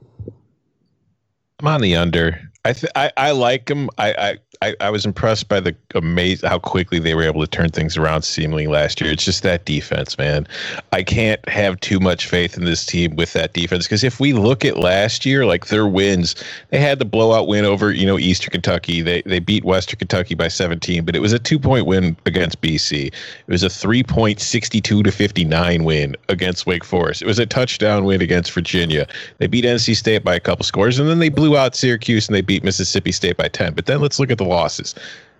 I'm 1.59 1.67
on 1.67 1.81
the 1.81 1.95
under. 1.95 2.39
I 2.65 2.73
th- 2.73 2.91
I, 2.95 3.11
I 3.17 3.31
like 3.31 3.65
them. 3.65 3.89
I, 3.97 4.13
I 4.13 4.37
I, 4.61 4.75
I 4.79 4.89
was 4.89 5.05
impressed 5.05 5.49
by 5.49 5.59
the 5.59 5.75
amazing 5.95 6.47
how 6.47 6.59
quickly 6.59 6.99
they 6.99 7.15
were 7.15 7.23
able 7.23 7.41
to 7.41 7.47
turn 7.47 7.69
things 7.69 7.97
around 7.97 8.21
seemingly 8.21 8.67
last 8.67 9.01
year. 9.01 9.11
It's 9.11 9.25
just 9.25 9.43
that 9.43 9.65
defense, 9.65 10.17
man. 10.17 10.47
I 10.91 11.03
can't 11.03 11.47
have 11.49 11.79
too 11.79 11.99
much 11.99 12.27
faith 12.27 12.57
in 12.57 12.63
this 12.63 12.85
team 12.85 13.15
with 13.15 13.33
that 13.33 13.53
defense 13.53 13.85
because 13.85 14.03
if 14.03 14.19
we 14.19 14.33
look 14.33 14.63
at 14.63 14.77
last 14.77 15.25
year, 15.25 15.45
like 15.45 15.67
their 15.67 15.87
wins, 15.87 16.35
they 16.69 16.79
had 16.79 16.99
the 16.99 17.05
blowout 17.05 17.47
win 17.47 17.65
over 17.65 17.91
you 17.91 18.05
know 18.05 18.17
Eastern 18.17 18.51
Kentucky. 18.51 19.01
They 19.01 19.21
they 19.23 19.39
beat 19.39 19.65
Western 19.65 19.99
Kentucky 19.99 20.35
by 20.35 20.47
17, 20.47 21.03
but 21.03 21.15
it 21.15 21.19
was 21.19 21.33
a 21.33 21.39
two 21.39 21.59
point 21.59 21.85
win 21.85 22.15
against 22.25 22.61
BC. 22.61 23.07
It 23.07 23.13
was 23.47 23.63
a 23.63 23.69
three 23.69 24.03
point 24.03 24.39
62 24.39 25.03
to 25.03 25.11
59 25.11 25.83
win 25.83 26.15
against 26.29 26.65
Wake 26.65 26.85
Forest. 26.85 27.21
It 27.21 27.27
was 27.27 27.39
a 27.39 27.45
touchdown 27.45 28.05
win 28.05 28.21
against 28.21 28.51
Virginia. 28.51 29.07
They 29.39 29.47
beat 29.47 29.65
NC 29.65 29.95
State 29.95 30.23
by 30.23 30.35
a 30.35 30.39
couple 30.39 30.63
scores, 30.63 30.99
and 30.99 31.09
then 31.09 31.19
they 31.19 31.29
blew 31.29 31.57
out 31.57 31.75
Syracuse 31.75 32.27
and 32.27 32.35
they 32.35 32.41
beat 32.41 32.63
Mississippi 32.63 33.11
State 33.11 33.37
by 33.37 33.49
10. 33.49 33.73
But 33.73 33.87
then 33.87 33.99
let's 33.99 34.19
look 34.19 34.31
at 34.31 34.37
the 34.37 34.42
losses. 34.43 34.95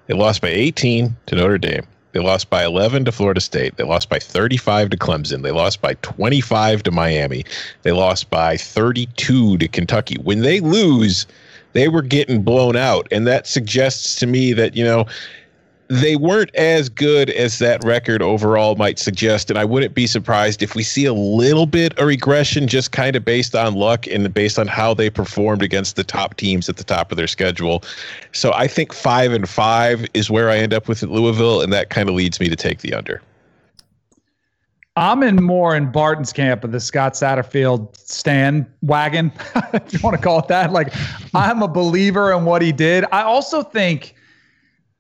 They 0.08 0.14
lost 0.14 0.42
by 0.42 0.50
18 0.50 1.16
to 1.28 1.36
Notre 1.36 1.58
Dame. 1.58 1.88
They 2.14 2.20
lost 2.20 2.50
by 2.50 2.64
11 2.64 3.06
to 3.06 3.12
Florida 3.12 3.42
State. 3.42 3.78
They 3.78 3.84
lost 3.84 4.08
by 4.08 4.20
35 4.20 4.92
to 4.92 4.98
Clemson. 4.98 5.42
They 5.42 5.52
lost 5.52 5.82
by 5.82 5.96
25 5.96 6.84
to 6.84 6.92
Miami. 6.92 7.44
They 7.82 7.92
lost 7.92 8.30
by 8.30 8.56
32 8.56 9.58
to 9.58 9.68
Kentucky. 9.68 10.18
When 10.22 10.42
they 10.42 10.60
lose, 10.60 11.26
they 11.74 11.88
were 11.88 12.04
getting 12.04 12.44
blown 12.44 12.76
out. 12.76 13.08
And 13.12 13.26
that 13.26 13.48
suggests 13.48 14.16
to 14.18 14.28
me 14.28 14.54
that, 14.54 14.76
you 14.76 14.84
know, 14.84 15.08
they 15.94 16.16
weren't 16.16 16.54
as 16.56 16.90
good 16.90 17.30
as 17.30 17.60
that 17.60 17.84
record 17.84 18.22
overall 18.22 18.76
might 18.76 19.00
suggest. 19.00 19.50
And 19.50 19.60
I 19.60 19.66
wouldn't 19.66 19.94
be 19.94 20.08
surprised 20.08 20.64
if 20.64 20.76
we 20.76 20.84
see 20.84 21.06
a 21.06 21.14
little 21.14 21.66
bit 21.66 21.98
of 22.00 22.08
regression 22.08 22.68
just 22.68 22.92
kind 22.92 23.16
of 23.16 23.24
based 23.26 23.56
on 23.56 23.76
luck 23.76 24.08
and 24.08 24.34
based 24.34 24.58
on 24.58 24.68
how 24.68 24.94
they 24.94 25.10
performed 25.10 25.62
against 25.62 25.96
the 25.96 26.04
top 26.04 26.36
teams 26.36 26.70
at 26.70 26.78
the 26.78 26.84
top 26.84 27.12
of 27.12 27.18
their 27.18 27.28
schedule. 27.28 27.84
So 28.32 28.54
I 28.54 28.68
think 28.68 28.94
five 28.94 29.34
and 29.34 29.48
five 29.48 30.06
is 30.14 30.30
where 30.30 30.50
I 30.50 30.58
end 30.58 30.74
up 30.74 30.88
with 30.88 31.04
Louisville, 31.04 31.62
and 31.62 31.72
that 31.74 31.90
kind 31.90 32.10
of 32.10 32.16
leads 32.16 32.40
me 32.40 32.50
to 32.50 32.56
take 32.56 32.80
the 32.80 32.94
under. 32.94 33.22
I'm 34.96 35.24
in 35.24 35.44
more 35.44 35.76
in 35.76 35.92
Barton's 35.92 36.32
camp 36.32 36.64
of 36.64 36.72
the 36.72 36.80
Scott 36.80 37.14
Satterfield 37.14 37.98
stand 37.98 38.68
wagon, 38.84 39.32
if 39.74 39.92
you 39.92 40.00
want 40.04 40.16
to 40.16 40.22
call 40.22 40.40
it 40.40 40.48
that. 40.50 40.72
Like, 40.72 40.94
I'm 41.34 41.64
a 41.64 41.68
believer 41.68 42.32
in 42.32 42.46
what 42.46 42.62
he 42.62 42.72
did. 42.72 43.06
I 43.12 43.24
also 43.24 43.64
think 43.64 44.14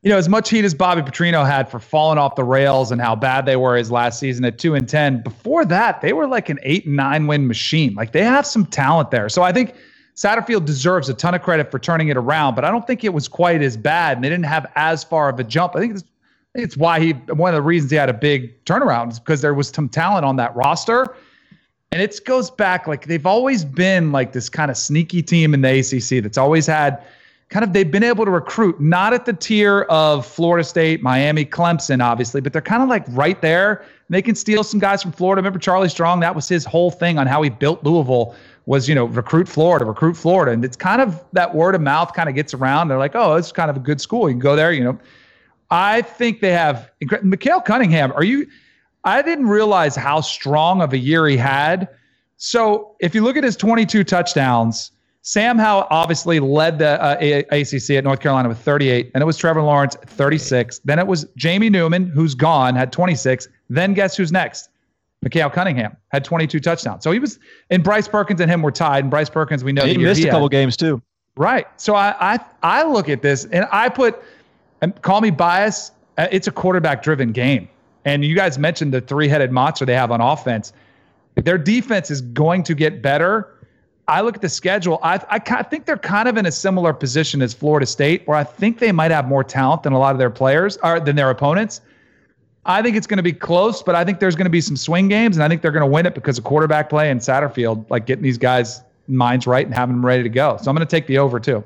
you 0.04 0.10
know, 0.10 0.18
as 0.18 0.28
much 0.28 0.50
heat 0.50 0.66
as 0.66 0.74
Bobby 0.74 1.02
Petrino 1.02 1.46
had 1.46 1.70
for 1.70 1.80
falling 1.80 2.18
off 2.18 2.36
the 2.36 2.44
rails 2.44 2.92
and 2.92 3.00
how 3.00 3.16
bad 3.16 3.46
they 3.46 3.56
were 3.56 3.78
his 3.78 3.90
last 3.90 4.20
season 4.20 4.44
at 4.44 4.60
two 4.60 4.76
and 4.76 4.88
ten, 4.88 5.24
before 5.24 5.64
that 5.66 6.02
they 6.02 6.12
were 6.12 6.28
like 6.28 6.50
an 6.50 6.60
eight 6.64 6.86
and 6.86 6.98
nine 6.98 7.26
win 7.26 7.48
machine. 7.48 7.94
Like 7.96 8.12
they 8.12 8.24
have 8.24 8.46
some 8.46 8.66
talent 8.66 9.12
there. 9.12 9.30
So 9.30 9.44
I 9.44 9.54
think 9.54 9.76
Satterfield 10.16 10.66
deserves 10.66 11.08
a 11.08 11.14
ton 11.14 11.34
of 11.34 11.42
credit 11.42 11.72
for 11.72 11.80
turning 11.80 12.10
it 12.10 12.18
around, 12.18 12.56
but 12.56 12.66
I 12.66 12.70
don't 12.70 12.86
think 12.86 13.06
it 13.06 13.14
was 13.14 13.30
quite 13.30 13.62
as 13.62 13.78
bad, 13.78 14.18
and 14.18 14.24
they 14.24 14.30
didn't 14.30 14.46
have 14.46 14.70
as 14.76 15.06
far 15.06 15.30
of 15.30 15.40
a 15.40 15.44
jump. 15.44 15.76
I 15.76 15.80
think 15.80 15.96
it's, 15.96 16.04
it's 16.54 16.76
why 16.76 17.00
he 17.00 17.12
one 17.12 17.54
of 17.54 17.58
the 17.58 17.62
reasons 17.62 17.90
he 17.90 17.98
had 17.98 18.10
a 18.10 18.14
big 18.14 18.64
turnaround 18.66 19.12
is 19.12 19.20
because 19.20 19.42
there 19.42 19.54
was 19.54 19.70
some 19.70 19.88
talent 19.88 20.26
on 20.26 20.36
that 20.36 20.54
roster. 20.54 21.16
And 21.94 22.02
it 22.02 22.20
goes 22.26 22.50
back 22.50 22.88
like 22.88 23.06
they've 23.06 23.26
always 23.26 23.64
been 23.64 24.12
like 24.12 24.34
this 24.34 24.50
kind 24.50 24.70
of 24.72 24.78
sneaky 24.78 25.22
team 25.22 25.54
in 25.54 25.62
the 25.62 25.80
ACC 25.80 26.24
that's 26.24 26.40
always 26.40 26.66
had 26.66 27.04
kind 27.54 27.64
of 27.64 27.72
they've 27.72 27.92
been 27.92 28.04
able 28.04 28.26
to 28.26 28.32
recruit 28.32 28.82
not 28.82 29.14
at 29.14 29.26
the 29.26 29.34
tier 29.34 29.84
of 29.84 30.26
Florida 30.26 30.64
State, 30.64 31.04
Miami, 31.04 31.46
Clemson, 31.46 32.04
obviously, 32.04 32.42
but 32.42 32.52
they're 32.52 32.64
kind 32.64 32.82
of 32.82 32.90
like 32.90 33.06
right 33.10 33.40
there. 33.44 33.86
They 34.10 34.24
can 34.24 34.34
steal 34.34 34.64
some 34.64 34.80
guys 34.80 35.04
from 35.04 35.12
Florida. 35.12 35.40
Remember 35.40 35.60
Charlie 35.60 35.88
Strong? 35.88 36.22
That 36.22 36.34
was 36.34 36.50
his 36.50 36.66
whole 36.66 36.90
thing 36.90 37.20
on 37.20 37.28
how 37.28 37.44
he 37.44 37.52
built 37.52 37.84
Louisville 37.84 38.36
was 38.66 38.90
you 38.90 38.96
know 38.96 39.06
recruit 39.06 39.48
Florida, 39.48 39.86
recruit 39.86 40.16
Florida, 40.16 40.52
and 40.52 40.66
it's 40.66 40.76
kind 40.76 41.00
of 41.00 41.24
that 41.34 41.54
word 41.54 41.76
of 41.76 41.82
mouth 41.82 42.14
kind 42.14 42.28
of 42.28 42.34
gets 42.34 42.56
around. 42.56 42.88
They're 42.88 42.98
like, 42.98 43.14
oh, 43.14 43.36
it's 43.36 43.52
kind 43.52 43.70
of 43.70 43.78
a 43.78 43.80
good 43.80 44.02
school. 44.02 44.28
You 44.28 44.34
can 44.34 44.40
go 44.40 44.56
there. 44.56 44.72
You 44.72 44.86
know, 44.86 45.00
I 45.70 46.02
think 46.02 46.42
they 46.42 46.54
have. 46.54 46.90
Malik 47.22 47.66
Cunningham, 47.66 48.14
are 48.14 48.24
you? 48.24 48.48
I 49.04 49.22
didn't 49.22 49.48
realize 49.48 49.96
how 49.96 50.22
strong 50.22 50.82
of 50.82 50.92
a 50.94 50.98
year 50.98 51.28
he 51.28 51.38
had. 51.38 51.88
So 52.38 52.96
if 53.00 53.14
you 53.14 53.22
look 53.22 53.38
at 53.38 53.44
his 53.44 53.56
22 53.56 54.06
touchdowns 54.06 54.93
Sam 55.26 55.58
Howell 55.58 55.88
obviously 55.90 56.42
led 56.42 56.78
the 56.80 57.02
uh, 57.02 57.58
ACC 57.58 57.92
at 57.92 58.04
North 58.04 58.20
Carolina 58.20 58.50
with 58.50 58.58
38. 58.60 59.14
Then 59.14 59.22
it 59.22 59.26
was 59.26 59.38
Trevor 59.38 59.62
Lawrence, 59.62 59.96
36. 59.96 60.80
Then 60.80 61.00
it 61.00 61.08
was 61.08 61.26
Jamie 61.38 61.70
Newman, 61.70 62.08
who's 62.08 62.36
gone, 62.36 62.76
had 62.76 62.92
26. 62.92 63.48
Then 63.70 63.94
guess 63.94 64.18
who's 64.18 64.34
next? 64.34 64.70
Malik 65.22 65.54
Cunningham 65.54 65.96
had 66.10 66.26
22 66.26 66.60
touchdowns. 66.60 67.04
So 67.04 67.12
he 67.12 67.20
was, 67.20 67.40
and 67.70 67.82
Bryce 67.82 68.10
Perkins 68.10 68.42
and 68.42 68.52
him 68.52 68.62
were 68.62 68.72
tied. 68.72 69.06
And 69.06 69.10
Bryce 69.10 69.30
Perkins, 69.30 69.64
we 69.64 69.72
know 69.72 69.86
he 69.86 69.98
missed 69.98 70.22
he 70.22 70.28
a 70.28 70.32
couple 70.32 70.50
games 70.50 70.76
too. 70.76 71.02
Right. 71.38 71.66
So 71.78 71.96
I, 71.96 72.16
I 72.20 72.40
I 72.62 72.84
look 72.84 73.08
at 73.08 73.22
this 73.22 73.46
and 73.46 73.66
I 73.72 73.88
put, 73.88 74.22
and 74.82 75.02
call 75.02 75.22
me 75.22 75.32
biased. 75.32 75.94
Uh, 76.18 76.28
it's 76.32 76.48
a 76.48 76.52
quarterback 76.52 77.02
driven 77.02 77.32
game. 77.32 77.70
And 78.04 78.26
you 78.26 78.36
guys 78.36 78.60
mentioned 78.60 78.94
the 78.94 79.00
three 79.00 79.30
headed 79.30 79.52
monster 79.54 79.86
they 79.86 79.96
have 79.96 80.12
on 80.12 80.20
offense. 80.20 80.74
Their 81.36 81.58
defense 81.58 82.12
is 82.12 82.20
going 82.20 82.64
to 82.64 82.76
get 82.76 83.02
better 83.02 83.54
I 84.08 84.22
look 84.22 84.36
at 84.36 84.42
the 84.42 84.50
schedule. 84.50 85.00
I, 85.02 85.20
I, 85.30 85.64
think 85.64 85.86
they're 85.86 85.98
kind 85.98 86.28
of 86.28 86.36
in 86.36 86.46
a 86.46 86.52
similar 86.52 86.92
position 86.92 87.42
as 87.42 87.54
Florida 87.54 87.86
State, 87.86 88.28
where 88.28 88.38
I 88.38 88.44
think 88.44 88.80
they 88.80 88.92
might 88.92 89.12
have 89.12 89.28
more 89.28 89.44
talent 89.44 89.84
than 89.84 89.94
a 89.94 90.00
lot 90.00 90.12
of 90.12 90.20
their 90.20 90.30
players 90.30 90.78
or 90.84 91.00
than 91.00 91.16
their 91.16 91.30
opponents. 91.30 91.80
I 92.66 92.82
think 92.82 92.98
it's 92.98 93.08
going 93.08 93.18
to 93.18 93.24
be 93.24 93.34
close, 93.34 93.82
but 93.82 93.96
I 93.96 94.04
think 94.04 94.20
there's 94.20 94.36
going 94.36 94.46
to 94.46 94.52
be 94.52 94.62
some 94.62 94.78
swing 94.78 95.08
games, 95.08 95.38
and 95.38 95.44
I 95.44 95.48
think 95.48 95.62
they're 95.62 95.72
going 95.72 95.82
to 95.82 95.92
win 95.92 96.06
it 96.06 96.16
because 96.16 96.38
of 96.38 96.44
quarterback 96.44 96.90
play 96.90 97.10
and 97.10 97.20
Satterfield, 97.20 97.90
like 97.90 98.06
getting 98.06 98.24
these 98.24 98.38
guys' 98.38 98.82
minds 99.08 99.48
right 99.48 99.66
and 99.66 99.76
having 99.76 99.96
them 99.96 100.06
ready 100.06 100.24
to 100.24 100.30
go. 100.30 100.58
So 100.62 100.70
I'm 100.70 100.76
going 100.76 100.86
to 100.86 100.92
take 100.92 101.08
the 101.08 101.18
over 101.18 101.40
too. 101.40 101.64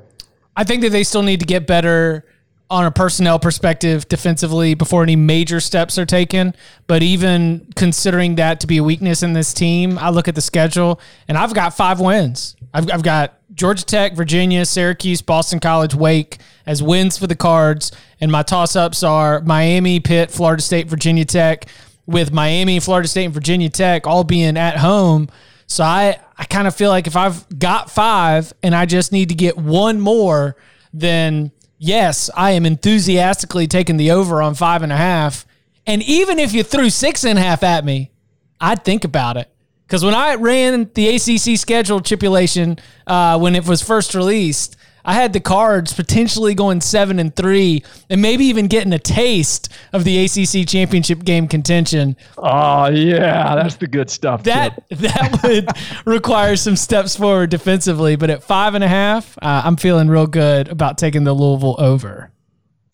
I 0.55 0.63
think 0.63 0.81
that 0.81 0.89
they 0.89 1.03
still 1.03 1.23
need 1.23 1.39
to 1.39 1.45
get 1.45 1.67
better 1.67 2.25
on 2.69 2.85
a 2.85 2.91
personnel 2.91 3.39
perspective 3.39 4.07
defensively 4.09 4.73
before 4.73 5.01
any 5.01 5.15
major 5.15 5.59
steps 5.59 5.97
are 5.97 6.05
taken. 6.05 6.53
But 6.85 7.01
even 7.01 7.67
considering 7.75 8.35
that 8.35 8.59
to 8.59 8.67
be 8.67 8.77
a 8.77 8.83
weakness 8.83 9.23
in 9.23 9.33
this 9.33 9.53
team, 9.53 9.97
I 9.97 10.09
look 10.09 10.27
at 10.27 10.35
the 10.35 10.41
schedule 10.41 10.99
and 11.27 11.37
I've 11.37 11.53
got 11.53 11.75
five 11.75 11.99
wins. 11.99 12.55
I've, 12.73 12.91
I've 12.91 13.03
got 13.03 13.39
Georgia 13.53 13.85
Tech, 13.85 14.13
Virginia, 14.13 14.65
Syracuse, 14.65 15.21
Boston 15.21 15.59
College, 15.59 15.95
Wake 15.95 16.39
as 16.65 16.83
wins 16.83 17.17
for 17.17 17.27
the 17.27 17.35
cards. 17.35 17.91
And 18.19 18.31
my 18.31 18.43
toss 18.43 18.75
ups 18.75 19.01
are 19.01 19.41
Miami, 19.41 19.99
Pitt, 19.99 20.29
Florida 20.29 20.61
State, 20.61 20.87
Virginia 20.87 21.25
Tech, 21.25 21.65
with 22.05 22.31
Miami, 22.31 22.79
Florida 22.79 23.07
State, 23.07 23.25
and 23.25 23.33
Virginia 23.33 23.69
Tech 23.69 24.05
all 24.05 24.23
being 24.23 24.57
at 24.57 24.77
home. 24.77 25.29
So 25.67 25.83
I, 25.83 26.19
I 26.37 26.45
kind 26.45 26.67
of 26.67 26.75
feel 26.75 26.89
like 26.89 27.07
if 27.07 27.15
I've 27.15 27.47
got 27.57 27.89
five 27.89 28.53
and 28.61 28.75
I 28.75 28.85
just 28.85 29.11
need 29.11 29.29
to 29.29 29.35
get 29.35 29.57
one 29.57 29.99
more, 29.99 30.55
then 30.93 31.51
yes, 31.77 32.29
I 32.35 32.51
am 32.51 32.65
enthusiastically 32.65 33.67
taking 33.67 33.97
the 33.97 34.11
over 34.11 34.41
on 34.41 34.55
five 34.55 34.83
and 34.83 34.91
a 34.91 34.97
half. 34.97 35.45
And 35.85 36.03
even 36.03 36.39
if 36.39 36.53
you 36.53 36.63
threw 36.63 36.89
six 36.89 37.23
and 37.23 37.39
a 37.39 37.41
half 37.41 37.63
at 37.63 37.85
me, 37.85 38.11
I'd 38.59 38.83
think 38.83 39.03
about 39.03 39.37
it. 39.37 39.49
Because 39.85 40.03
when 40.03 40.13
I 40.13 40.35
ran 40.35 40.89
the 40.95 41.15
ACC 41.15 41.57
schedule 41.57 42.03
stipulation 42.03 42.77
uh, 43.05 43.39
when 43.39 43.55
it 43.55 43.65
was 43.65 43.81
first 43.81 44.13
released, 44.15 44.75
I 45.07 45.13
had 45.13 45.31
the 45.31 45.39
cards 45.39 45.93
potentially 45.93 46.53
going 46.53 46.81
seven 46.81 47.17
and 47.17 47.33
three, 47.33 47.81
and 48.09 48.21
maybe 48.21 48.43
even 48.45 48.67
getting 48.67 48.91
a 48.91 48.99
taste 48.99 49.71
of 49.93 50.03
the 50.03 50.25
ACC 50.25 50.67
championship 50.67 51.23
game 51.23 51.47
contention. 51.47 52.17
Oh 52.37 52.89
yeah, 52.89 53.55
that's 53.55 53.77
the 53.77 53.87
good 53.87 54.09
stuff. 54.09 54.43
That 54.43 54.83
that 54.89 55.39
would 55.43 55.69
require 56.05 56.57
some 56.57 56.75
steps 56.75 57.15
forward 57.15 57.49
defensively, 57.49 58.17
but 58.17 58.29
at 58.29 58.43
five 58.43 58.75
and 58.75 58.83
a 58.83 58.89
half, 58.89 59.37
uh, 59.41 59.61
I'm 59.63 59.77
feeling 59.77 60.09
real 60.09 60.27
good 60.27 60.67
about 60.67 60.97
taking 60.97 61.23
the 61.23 61.33
Louisville 61.33 61.77
over. 61.79 62.29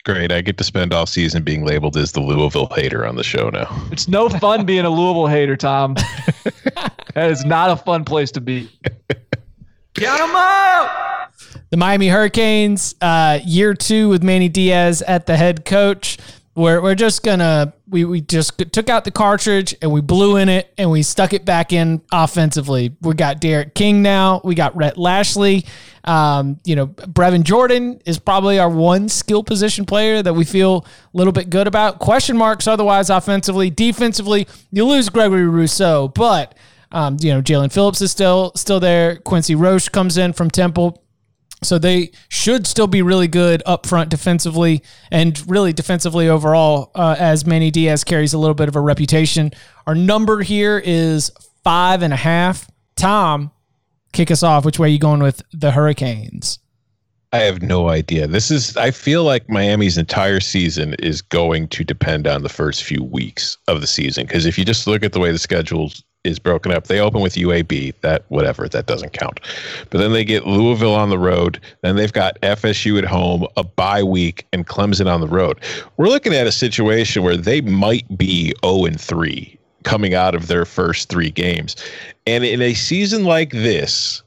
Great. 0.04 0.30
I 0.30 0.40
get 0.40 0.56
to 0.58 0.64
spend 0.64 0.92
all 0.92 1.06
season 1.06 1.42
being 1.42 1.64
labeled 1.64 1.96
as 1.96 2.12
the 2.12 2.20
Louisville 2.20 2.68
hater 2.76 3.06
on 3.06 3.16
the 3.16 3.24
show 3.24 3.48
now. 3.48 3.66
It's 3.90 4.06
no 4.06 4.28
fun 4.28 4.66
being 4.66 4.84
a 4.84 4.90
Louisville 4.90 5.26
hater, 5.26 5.56
Tom. 5.56 5.94
that 7.14 7.30
is 7.30 7.44
not 7.44 7.70
a 7.70 7.76
fun 7.76 8.04
place 8.04 8.30
to 8.32 8.40
be. 8.40 8.70
Count 9.94 10.18
them 10.18 10.36
out 10.36 11.14
the 11.74 11.78
Miami 11.78 12.06
Hurricanes, 12.06 12.94
uh, 13.00 13.40
year 13.44 13.74
two 13.74 14.08
with 14.08 14.22
Manny 14.22 14.48
Diaz 14.48 15.02
at 15.02 15.26
the 15.26 15.36
head 15.36 15.64
coach. 15.64 16.18
We're, 16.54 16.80
we're 16.80 16.94
just 16.94 17.24
gonna 17.24 17.74
we, 17.88 18.04
we 18.04 18.20
just 18.20 18.56
took 18.72 18.88
out 18.88 19.04
the 19.04 19.10
cartridge 19.10 19.74
and 19.82 19.90
we 19.90 20.00
blew 20.00 20.36
in 20.36 20.48
it 20.48 20.72
and 20.78 20.88
we 20.88 21.02
stuck 21.02 21.32
it 21.32 21.44
back 21.44 21.72
in 21.72 22.00
offensively. 22.12 22.94
We 23.00 23.14
got 23.14 23.40
D'Eriq 23.40 23.74
King 23.74 24.02
now. 24.02 24.40
We 24.44 24.54
got 24.54 24.76
Rhett 24.76 24.96
Lashlee. 24.96 25.64
Um, 26.04 26.60
you 26.62 26.76
know, 26.76 26.86
Brevin 26.86 27.42
Jordan 27.42 28.00
is 28.06 28.20
probably 28.20 28.60
our 28.60 28.70
one 28.70 29.08
skill 29.08 29.42
position 29.42 29.84
player 29.84 30.22
that 30.22 30.32
we 30.32 30.44
feel 30.44 30.86
a 31.12 31.16
little 31.16 31.32
bit 31.32 31.50
good 31.50 31.66
about. 31.66 31.98
Question 31.98 32.36
marks 32.36 32.68
otherwise 32.68 33.10
offensively, 33.10 33.68
defensively. 33.68 34.46
You 34.70 34.84
lose 34.84 35.08
Gregory 35.08 35.48
Rousseau, 35.48 36.06
but 36.06 36.56
um, 36.92 37.16
you 37.18 37.34
know 37.34 37.42
Jaelan 37.42 37.72
Phillips 37.72 38.00
is 38.00 38.12
still 38.12 38.52
still 38.54 38.78
there. 38.78 39.16
Quincy 39.16 39.56
Roche 39.56 39.88
comes 39.88 40.18
in 40.18 40.32
from 40.34 40.50
Temple. 40.52 41.00
So 41.64 41.78
they 41.78 42.10
should 42.28 42.66
still 42.66 42.86
be 42.86 43.02
really 43.02 43.28
good 43.28 43.62
up 43.66 43.86
front 43.86 44.10
defensively 44.10 44.82
and 45.10 45.42
really 45.50 45.72
defensively 45.72 46.28
overall 46.28 46.90
uh, 46.94 47.16
as 47.18 47.46
Manny 47.46 47.70
Diaz 47.70 48.04
carries 48.04 48.34
a 48.34 48.38
little 48.38 48.54
bit 48.54 48.68
of 48.68 48.76
a 48.76 48.80
reputation. 48.80 49.50
Our 49.86 49.94
number 49.94 50.42
here 50.42 50.80
is 50.84 51.30
five 51.62 52.02
and 52.02 52.12
a 52.12 52.16
half. 52.16 52.70
Tom, 52.96 53.50
kick 54.12 54.30
us 54.30 54.42
off. 54.42 54.64
Which 54.64 54.78
way 54.78 54.88
are 54.88 54.90
you 54.90 54.98
going 54.98 55.22
with 55.22 55.42
the 55.52 55.72
Hurricanes? 55.72 56.58
I 57.32 57.38
have 57.38 57.62
no 57.62 57.88
idea. 57.88 58.28
This 58.28 58.52
is 58.52 58.76
I 58.76 58.92
feel 58.92 59.24
like 59.24 59.50
Miami's 59.50 59.98
entire 59.98 60.38
season 60.38 60.94
is 61.00 61.20
going 61.20 61.66
to 61.68 61.82
depend 61.82 62.28
on 62.28 62.44
the 62.44 62.48
first 62.48 62.84
few 62.84 63.02
weeks 63.02 63.58
of 63.66 63.80
the 63.80 63.88
season 63.88 64.24
because 64.24 64.46
if 64.46 64.56
you 64.56 64.64
just 64.64 64.86
look 64.86 65.02
at 65.02 65.12
the 65.12 65.18
way 65.18 65.32
the 65.32 65.38
schedules 65.40 66.04
is 66.24 66.38
broken 66.38 66.72
up. 66.72 66.86
They 66.86 66.98
open 66.98 67.20
with 67.20 67.34
UAB, 67.34 67.94
that 68.00 68.24
whatever, 68.28 68.68
that 68.68 68.86
doesn't 68.86 69.12
count. 69.12 69.40
But 69.90 69.98
then 69.98 70.12
they 70.12 70.24
get 70.24 70.46
Louisville 70.46 70.94
on 70.94 71.10
the 71.10 71.18
road. 71.18 71.60
Then 71.82 71.96
they've 71.96 72.12
got 72.12 72.40
FSU 72.40 72.98
at 72.98 73.04
home, 73.04 73.46
a 73.56 73.62
bye 73.62 74.02
week, 74.02 74.46
and 74.52 74.66
Clemson 74.66 75.12
on 75.12 75.20
the 75.20 75.28
road. 75.28 75.60
We're 75.96 76.08
looking 76.08 76.34
at 76.34 76.46
a 76.46 76.52
situation 76.52 77.22
where 77.22 77.36
they 77.36 77.60
might 77.60 78.18
be 78.18 78.54
0 78.64 78.86
and 78.86 79.00
3 79.00 79.58
coming 79.84 80.14
out 80.14 80.34
of 80.34 80.48
their 80.48 80.64
first 80.64 81.08
three 81.08 81.30
games. 81.30 81.76
And 82.26 82.42
in 82.42 82.60
a 82.62 82.74
season 82.74 83.24
like 83.24 83.50
this, 83.50 84.22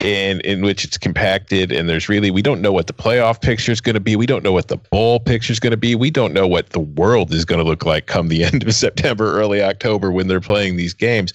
in 0.00 0.40
in 0.40 0.60
which 0.62 0.84
it's 0.84 0.98
compacted 0.98 1.72
and 1.72 1.88
there's 1.88 2.08
really 2.08 2.30
we 2.30 2.42
don't 2.42 2.60
know 2.60 2.72
what 2.72 2.86
the 2.86 2.92
playoff 2.92 3.40
picture 3.40 3.72
is 3.72 3.80
going 3.80 3.94
to 3.94 4.00
be. 4.00 4.14
We 4.14 4.26
don't 4.26 4.42
know 4.42 4.52
what 4.52 4.68
the 4.68 4.76
bowl 4.76 5.20
picture 5.20 5.52
is 5.52 5.60
going 5.60 5.70
to 5.70 5.76
be. 5.76 5.94
We 5.94 6.10
don't 6.10 6.34
know 6.34 6.46
what 6.46 6.70
the 6.70 6.80
world 6.80 7.32
is 7.32 7.44
going 7.44 7.58
to 7.58 7.64
look 7.64 7.84
like 7.84 8.06
come 8.06 8.28
the 8.28 8.44
end 8.52 8.62
of 8.66 8.74
september 8.74 9.38
early 9.38 9.62
october 9.62 10.12
when 10.12 10.28
they're 10.28 10.40
playing 10.40 10.76
these 10.76 10.94
games. 10.94 11.32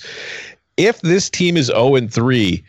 If 0.78 1.02
this 1.02 1.30
team 1.30 1.58
is 1.58 1.68
0 1.68 1.96
and 1.96 2.12
3 2.12 2.64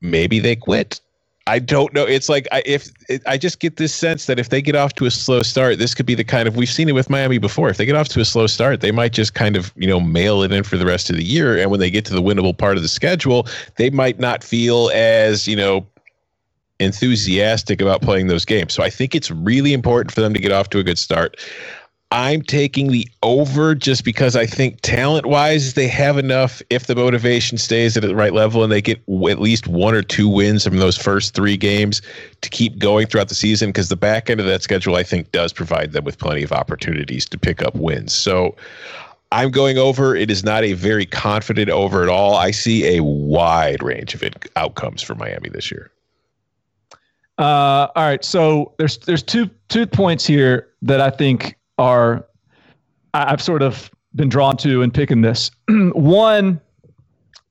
maybe 0.00 0.38
they 0.38 0.54
quit 0.54 1.00
I 1.48 1.60
don't 1.60 1.92
know. 1.94 2.04
It's 2.04 2.28
like 2.28 2.48
I, 2.50 2.62
if 2.66 2.90
it, 3.08 3.22
I 3.24 3.38
just 3.38 3.60
get 3.60 3.76
this 3.76 3.94
sense 3.94 4.26
that 4.26 4.40
if 4.40 4.48
they 4.48 4.60
get 4.60 4.74
off 4.74 4.94
to 4.96 5.06
a 5.06 5.10
slow 5.10 5.42
start, 5.42 5.78
this 5.78 5.94
could 5.94 6.06
be 6.06 6.16
the 6.16 6.24
kind 6.24 6.48
of 6.48 6.56
we've 6.56 6.68
seen 6.68 6.88
it 6.88 6.92
with 6.92 7.08
Miami 7.08 7.38
before. 7.38 7.68
If 7.68 7.76
they 7.76 7.86
get 7.86 7.94
off 7.94 8.08
to 8.08 8.20
a 8.20 8.24
slow 8.24 8.48
start, 8.48 8.80
they 8.80 8.90
might 8.90 9.12
just 9.12 9.34
kind 9.34 9.56
of 9.56 9.72
you 9.76 9.86
know 9.86 10.00
mail 10.00 10.42
it 10.42 10.50
in 10.50 10.64
for 10.64 10.76
the 10.76 10.86
rest 10.86 11.08
of 11.08 11.16
the 11.16 11.24
year, 11.24 11.56
and 11.56 11.70
when 11.70 11.78
they 11.78 11.90
get 11.90 12.04
to 12.06 12.14
the 12.14 12.22
winnable 12.22 12.56
part 12.56 12.76
of 12.76 12.82
the 12.82 12.88
schedule, 12.88 13.46
they 13.76 13.90
might 13.90 14.18
not 14.18 14.42
feel 14.42 14.90
as 14.92 15.46
you 15.46 15.54
know 15.54 15.86
enthusiastic 16.78 17.80
about 17.80 18.02
playing 18.02 18.26
those 18.26 18.44
games. 18.44 18.74
So 18.74 18.82
I 18.82 18.90
think 18.90 19.14
it's 19.14 19.30
really 19.30 19.72
important 19.72 20.12
for 20.12 20.20
them 20.20 20.34
to 20.34 20.40
get 20.40 20.52
off 20.52 20.68
to 20.70 20.78
a 20.78 20.82
good 20.82 20.98
start. 20.98 21.38
I'm 22.12 22.42
taking 22.42 22.92
the 22.92 23.08
over 23.24 23.74
just 23.74 24.04
because 24.04 24.36
I 24.36 24.46
think 24.46 24.80
talent 24.82 25.26
wise 25.26 25.74
they 25.74 25.88
have 25.88 26.18
enough 26.18 26.62
if 26.70 26.86
the 26.86 26.94
motivation 26.94 27.58
stays 27.58 27.96
at 27.96 28.04
the 28.04 28.14
right 28.14 28.32
level 28.32 28.62
and 28.62 28.70
they 28.70 28.80
get 28.80 28.98
at 28.98 29.40
least 29.40 29.66
one 29.66 29.92
or 29.94 30.02
two 30.02 30.28
wins 30.28 30.64
from 30.64 30.76
those 30.76 30.96
first 30.96 31.34
three 31.34 31.56
games 31.56 32.02
to 32.42 32.48
keep 32.48 32.78
going 32.78 33.08
throughout 33.08 33.28
the 33.28 33.34
season 33.34 33.70
because 33.70 33.88
the 33.88 33.96
back 33.96 34.30
end 34.30 34.38
of 34.38 34.46
that 34.46 34.62
schedule 34.62 34.94
I 34.94 35.02
think 35.02 35.32
does 35.32 35.52
provide 35.52 35.92
them 35.92 36.04
with 36.04 36.18
plenty 36.18 36.44
of 36.44 36.52
opportunities 36.52 37.26
to 37.26 37.38
pick 37.38 37.60
up 37.60 37.74
wins. 37.74 38.14
So 38.14 38.54
I'm 39.32 39.50
going 39.50 39.76
over. 39.76 40.14
It 40.14 40.30
is 40.30 40.44
not 40.44 40.62
a 40.62 40.74
very 40.74 41.06
confident 41.06 41.70
over 41.70 42.04
at 42.04 42.08
all. 42.08 42.36
I 42.36 42.52
see 42.52 42.96
a 42.96 43.02
wide 43.02 43.82
range 43.82 44.14
of 44.14 44.22
it, 44.22 44.48
outcomes 44.54 45.02
for 45.02 45.16
Miami 45.16 45.48
this 45.48 45.72
year. 45.72 45.90
Uh, 47.38 47.88
all 47.94 48.04
right, 48.04 48.24
so 48.24 48.72
there's 48.78 48.96
there's 48.98 49.22
two 49.22 49.50
two 49.68 49.86
points 49.86 50.24
here 50.24 50.68
that 50.80 51.00
I 51.00 51.10
think 51.10 51.56
are 51.78 52.26
I've 53.14 53.42
sort 53.42 53.62
of 53.62 53.90
been 54.14 54.28
drawn 54.28 54.56
to 54.58 54.82
in 54.82 54.90
picking 54.90 55.20
this. 55.20 55.50
One, 55.68 56.60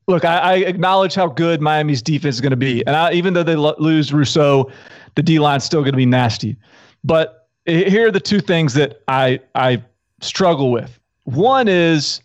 look, 0.08 0.26
I, 0.26 0.38
I, 0.38 0.54
acknowledge 0.58 1.16
how 1.16 1.28
good 1.28 1.62
Miami's 1.62 2.02
defense 2.02 2.36
is 2.36 2.42
going 2.42 2.52
to 2.52 2.58
be, 2.58 2.86
and 2.86 2.96
I, 2.96 3.14
even 3.14 3.34
though 3.34 3.44
they 3.44 3.56
lo- 3.56 3.76
lose 3.78 4.14
Rousseau, 4.14 4.72
the 5.16 5.24
D 5.24 5.40
line's 5.40 5.64
still 5.64 5.82
going 5.82 5.94
to 5.94 5.98
be 5.98 6.06
nasty. 6.06 6.56
But 7.04 7.48
here 7.66 8.08
are 8.08 8.12
the 8.12 8.20
two 8.20 8.42
things 8.42 8.74
that 8.76 9.02
I 9.08 9.40
I 9.56 9.84
struggle 10.22 10.72
with. 10.72 11.00
One 11.24 11.68
is 11.68 12.22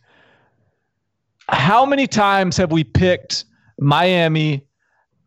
how 1.49 1.85
many 1.85 2.07
times 2.07 2.57
have 2.57 2.71
we 2.71 2.85
picked 2.85 3.45
Miami 3.79 4.67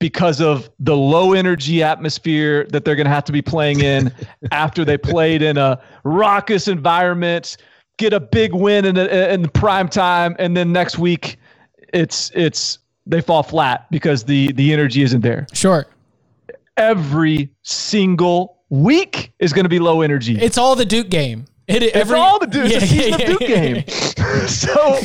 because 0.04 0.42
of 0.42 0.70
the 0.80 0.98
low 0.98 1.32
energy 1.32 1.82
atmosphere 1.82 2.66
that 2.72 2.84
they're 2.84 2.98
going 2.98 3.06
to 3.06 3.10
have 3.10 3.24
to 3.24 3.32
be 3.32 3.42
playing 3.42 3.80
in 3.80 4.14
after 4.52 4.84
they 4.84 4.98
played 4.98 5.42
in 5.42 5.58
a 5.58 5.82
raucous 6.04 6.68
environment, 6.68 7.56
get 7.96 8.12
a 8.12 8.20
big 8.20 8.54
win 8.54 8.84
in, 8.84 8.98
a, 8.98 9.34
in 9.34 9.44
the 9.44 9.48
prime 9.48 9.88
time, 9.88 10.36
and 10.40 10.58
then 10.58 10.74
next 10.74 10.98
week 10.98 11.38
it's 11.94 12.34
it's 12.36 12.80
they 13.06 13.22
fall 13.22 13.44
flat 13.44 13.90
because 13.92 14.26
the 14.26 14.52
the 14.52 14.74
energy 14.74 15.04
isn't 15.04 15.22
there. 15.22 15.48
Sure. 15.54 15.86
Every 16.76 17.50
single 17.62 18.58
week 18.70 19.32
is 19.40 19.54
going 19.54 19.64
to 19.64 19.70
be 19.70 19.80
low 19.80 20.02
energy. 20.02 20.38
It's 20.38 20.58
all 20.58 20.76
the 20.76 20.84
Duke 20.84 21.08
game. 21.08 21.46
It, 21.68 21.84
it's 21.84 21.96
every, 21.96 22.18
all 22.18 22.40
the 22.40 22.48
Duke. 22.48 22.70
Yeah, 22.70 22.78
it's 22.78 22.86
a 22.86 22.88
season 22.88 23.20
yeah, 23.20 23.26
of 23.26 23.40
Duke 23.40 23.42
yeah, 23.42 23.48
game. 23.48 23.88
so 24.48 25.00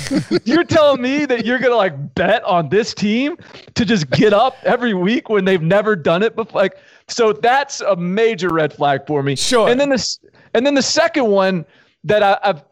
you're 0.44 0.64
telling 0.64 1.00
me 1.00 1.24
that 1.24 1.46
you're 1.46 1.60
gonna 1.60 1.76
like 1.76 2.14
bet 2.14 2.42
on 2.42 2.68
this 2.68 2.94
team 2.94 3.36
to 3.74 3.84
just 3.84 4.10
get 4.10 4.32
up 4.32 4.56
every 4.64 4.92
week 4.92 5.28
when 5.28 5.44
they've 5.44 5.62
never 5.62 5.94
done 5.94 6.22
it 6.22 6.34
before? 6.34 6.60
Like, 6.60 6.78
so 7.06 7.32
that's 7.32 7.80
a 7.80 7.94
major 7.94 8.48
red 8.48 8.72
flag 8.72 9.06
for 9.06 9.22
me. 9.22 9.36
Sure. 9.36 9.68
And 9.68 9.78
then 9.78 9.88
this, 9.88 10.18
and 10.54 10.66
then 10.66 10.74
the 10.74 10.82
second 10.82 11.26
one 11.26 11.64
that 12.04 12.24
I, 12.24 12.38
I've 12.42 12.64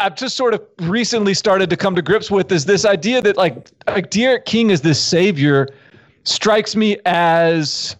I've 0.00 0.16
just 0.16 0.36
sort 0.36 0.54
of 0.54 0.62
recently 0.80 1.34
started 1.34 1.70
to 1.70 1.76
come 1.76 1.94
to 1.94 2.02
grips 2.02 2.30
with 2.30 2.50
is 2.52 2.64
this 2.66 2.84
idea 2.84 3.22
that 3.22 3.36
like 3.36 3.70
like 3.86 4.10
D'Eriq 4.10 4.44
King 4.44 4.70
is 4.70 4.82
this 4.82 5.02
savior 5.02 5.68
strikes 6.24 6.76
me 6.76 6.98
as 7.06 7.96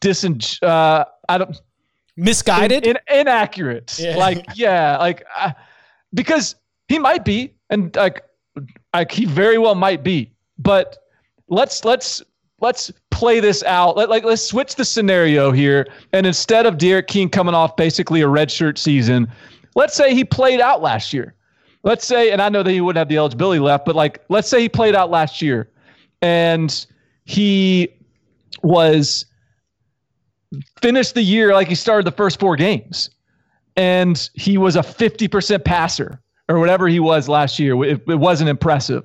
dising. 0.00 0.40
Uh, 0.62 1.04
I 1.28 1.38
don't 1.38 1.60
misguided, 2.16 2.86
in, 2.86 2.96
in, 3.08 3.20
inaccurate. 3.20 3.98
Yeah. 3.98 4.16
Like, 4.24 4.44
yeah, 4.54 4.96
like 4.98 5.24
uh, 5.36 5.52
because 6.12 6.56
he 6.88 6.98
might 6.98 7.24
be, 7.24 7.54
and 7.70 7.94
like, 7.96 8.22
like 8.92 9.10
he 9.10 9.24
very 9.24 9.58
well 9.58 9.74
might 9.74 10.02
be. 10.02 10.32
But 10.58 10.96
let's 11.48 11.84
let's 11.84 12.22
let's 12.60 12.92
play 13.10 13.40
this 13.40 13.62
out. 13.64 13.96
Let, 13.96 14.08
like 14.08 14.24
let's 14.24 14.42
switch 14.42 14.76
the 14.76 14.84
scenario 14.84 15.50
here, 15.52 15.86
and 16.12 16.26
instead 16.26 16.66
of 16.66 16.78
D'Eriq 16.78 17.06
King 17.06 17.28
coming 17.28 17.54
off 17.54 17.76
basically 17.76 18.22
a 18.22 18.26
redshirt 18.26 18.78
season, 18.78 19.30
let's 19.74 19.94
say 19.94 20.14
he 20.14 20.24
played 20.24 20.60
out 20.60 20.82
last 20.82 21.12
year. 21.12 21.34
Let's 21.82 22.06
say, 22.06 22.30
and 22.30 22.40
I 22.40 22.48
know 22.48 22.62
that 22.62 22.70
he 22.70 22.80
wouldn't 22.80 22.98
have 22.98 23.08
the 23.08 23.18
eligibility 23.18 23.60
left, 23.60 23.84
but 23.84 23.94
like 23.94 24.24
let's 24.28 24.48
say 24.48 24.60
he 24.60 24.68
played 24.68 24.94
out 24.94 25.10
last 25.10 25.42
year, 25.42 25.70
and 26.22 26.86
he 27.24 27.88
was 28.62 29.26
finished 30.80 31.14
the 31.14 31.22
year 31.22 31.52
like 31.52 31.68
he 31.68 31.74
started 31.74 32.06
the 32.06 32.12
first 32.12 32.40
four 32.40 32.56
games, 32.56 33.10
and 33.76 34.30
he 34.34 34.58
was 34.58 34.76
a 34.76 34.80
50% 34.80 35.64
passer 35.64 36.20
or 36.48 36.58
whatever 36.58 36.88
he 36.88 37.00
was 37.00 37.28
last 37.28 37.58
year. 37.58 37.82
It, 37.84 38.02
it 38.06 38.16
wasn't 38.16 38.50
impressive. 38.50 39.04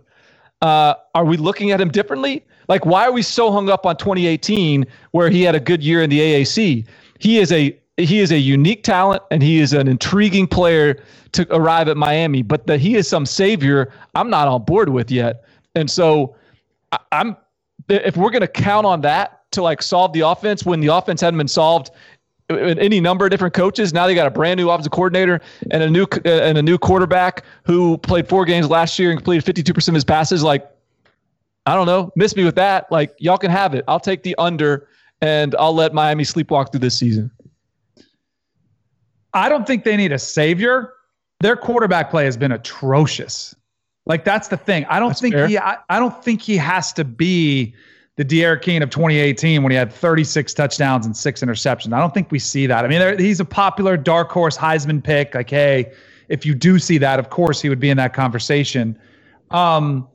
Uh, 0.61 0.95
are 1.15 1.25
we 1.25 1.37
looking 1.37 1.71
at 1.71 1.79
him 1.79 1.89
differently? 1.89 2.45
Like, 2.67 2.85
why 2.85 3.05
are 3.05 3.11
we 3.11 3.21
so 3.21 3.51
hung 3.51 3.69
up 3.69 3.85
on 3.85 3.97
2018 3.97 4.85
where 5.11 5.29
he 5.29 5.41
had 5.41 5.55
a 5.55 5.59
good 5.59 5.81
year 5.81 6.03
in 6.03 6.09
the 6.09 6.19
AAC? 6.19 6.85
He 7.19 7.37
is 7.39 7.51
a 7.51 7.77
he 7.97 8.19
is 8.19 8.31
a 8.31 8.37
unique 8.37 8.83
talent 8.83 9.23
and 9.29 9.43
he 9.43 9.59
is 9.59 9.73
an 9.73 9.87
intriguing 9.87 10.47
player 10.47 11.03
to 11.33 11.53
arrive 11.53 11.89
at 11.89 11.97
Miami, 11.97 12.41
but 12.41 12.65
that 12.67 12.79
he 12.79 12.95
is 12.95 13.09
some 13.09 13.25
savior, 13.25 13.91
I'm 14.15 14.29
not 14.29 14.47
on 14.47 14.63
board 14.63 14.89
with 14.89 15.11
yet. 15.11 15.43
And 15.75 15.91
so 15.91 16.35
I, 16.93 16.99
I'm 17.11 17.37
if 17.89 18.15
we're 18.15 18.29
going 18.29 18.41
to 18.41 18.47
count 18.47 18.85
on 18.85 19.01
that 19.01 19.38
to 19.51 19.61
like 19.61 19.81
solve 19.81 20.13
the 20.13 20.21
offense 20.21 20.65
when 20.65 20.79
the 20.79 20.87
offense 20.87 21.21
hadn't 21.21 21.37
been 21.37 21.47
solved 21.47 21.91
in 22.49 22.79
any 22.79 22.99
number 22.99 23.25
of 23.25 23.31
different 23.31 23.53
coaches. 23.53 23.93
Now 23.93 24.07
they 24.07 24.15
got 24.15 24.27
a 24.27 24.31
brand 24.31 24.57
new 24.57 24.69
offensive 24.69 24.91
coordinator 24.91 25.41
and 25.71 25.83
a 25.83 25.89
new 25.89 26.07
and 26.25 26.57
a 26.57 26.61
new 26.61 26.77
quarterback 26.77 27.43
who 27.63 27.97
played 27.99 28.27
four 28.27 28.45
games 28.45 28.69
last 28.69 28.97
year 28.97 29.11
and 29.11 29.19
completed 29.19 29.55
52% 29.55 29.87
of 29.87 29.93
his 29.93 30.03
passes. 30.03 30.43
Like, 30.43 30.69
I 31.65 31.75
don't 31.75 31.85
know, 31.85 32.11
miss 32.15 32.35
me 32.35 32.43
with 32.43 32.55
that. 32.55 32.91
Like, 32.91 33.15
y'all 33.19 33.37
can 33.37 33.51
have 33.51 33.75
it. 33.75 33.83
I'll 33.87 33.99
take 33.99 34.23
the 34.23 34.35
under 34.37 34.87
and 35.21 35.55
I'll 35.59 35.75
let 35.75 35.93
Miami 35.93 36.23
sleepwalk 36.23 36.71
through 36.71 36.79
this 36.79 36.97
season. 36.97 37.29
I 39.33 39.49
don't 39.49 39.67
think 39.67 39.83
they 39.83 39.95
need 39.95 40.11
a 40.11 40.19
savior. 40.19 40.93
Their 41.41 41.55
quarterback 41.55 42.09
play 42.09 42.25
has 42.25 42.35
been 42.35 42.51
atrocious. 42.51 43.55
Like 44.05 44.23
that's 44.23 44.47
the 44.47 44.57
thing. 44.57 44.85
I 44.85 44.99
don't 44.99 45.09
that's 45.09 45.21
think 45.21 45.35
fair. 45.35 45.47
he. 45.47 45.57
I, 45.57 45.77
I 45.87 45.99
don't 45.99 46.23
think 46.23 46.41
he 46.41 46.57
has 46.57 46.91
to 46.93 47.03
be 47.05 47.75
the 48.19 48.25
D'Eriq 48.25 48.61
King 48.61 48.81
of 48.81 48.89
2018 48.89 49.63
when 49.63 49.71
he 49.71 49.77
had 49.77 49.93
36 49.93 50.53
touchdowns 50.53 51.05
and 51.05 51.15
six 51.15 51.39
interceptions. 51.41 51.93
I 51.93 52.01
don't 52.01 52.13
think 52.13 52.31
we 52.31 52.37
see 52.37 52.67
that. 52.67 52.83
I 52.83 52.89
mean, 52.89 53.17
he's 53.17 53.39
a 53.39 53.45
popular 53.45 53.95
dark 53.95 54.29
horse 54.29 54.57
Heisman 54.57 55.01
pick. 55.01 55.33
Like, 55.33 55.49
hey, 55.49 55.93
if 56.27 56.45
you 56.45 56.53
do 56.53 56.79
see 56.79 56.97
that, 56.97 57.17
of 57.17 57.29
course 57.29 57.61
he 57.61 57.69
would 57.69 57.79
be 57.79 57.89
in 57.89 57.95
that 57.95 58.13
conversation. 58.13 58.99
Um, 59.51 60.05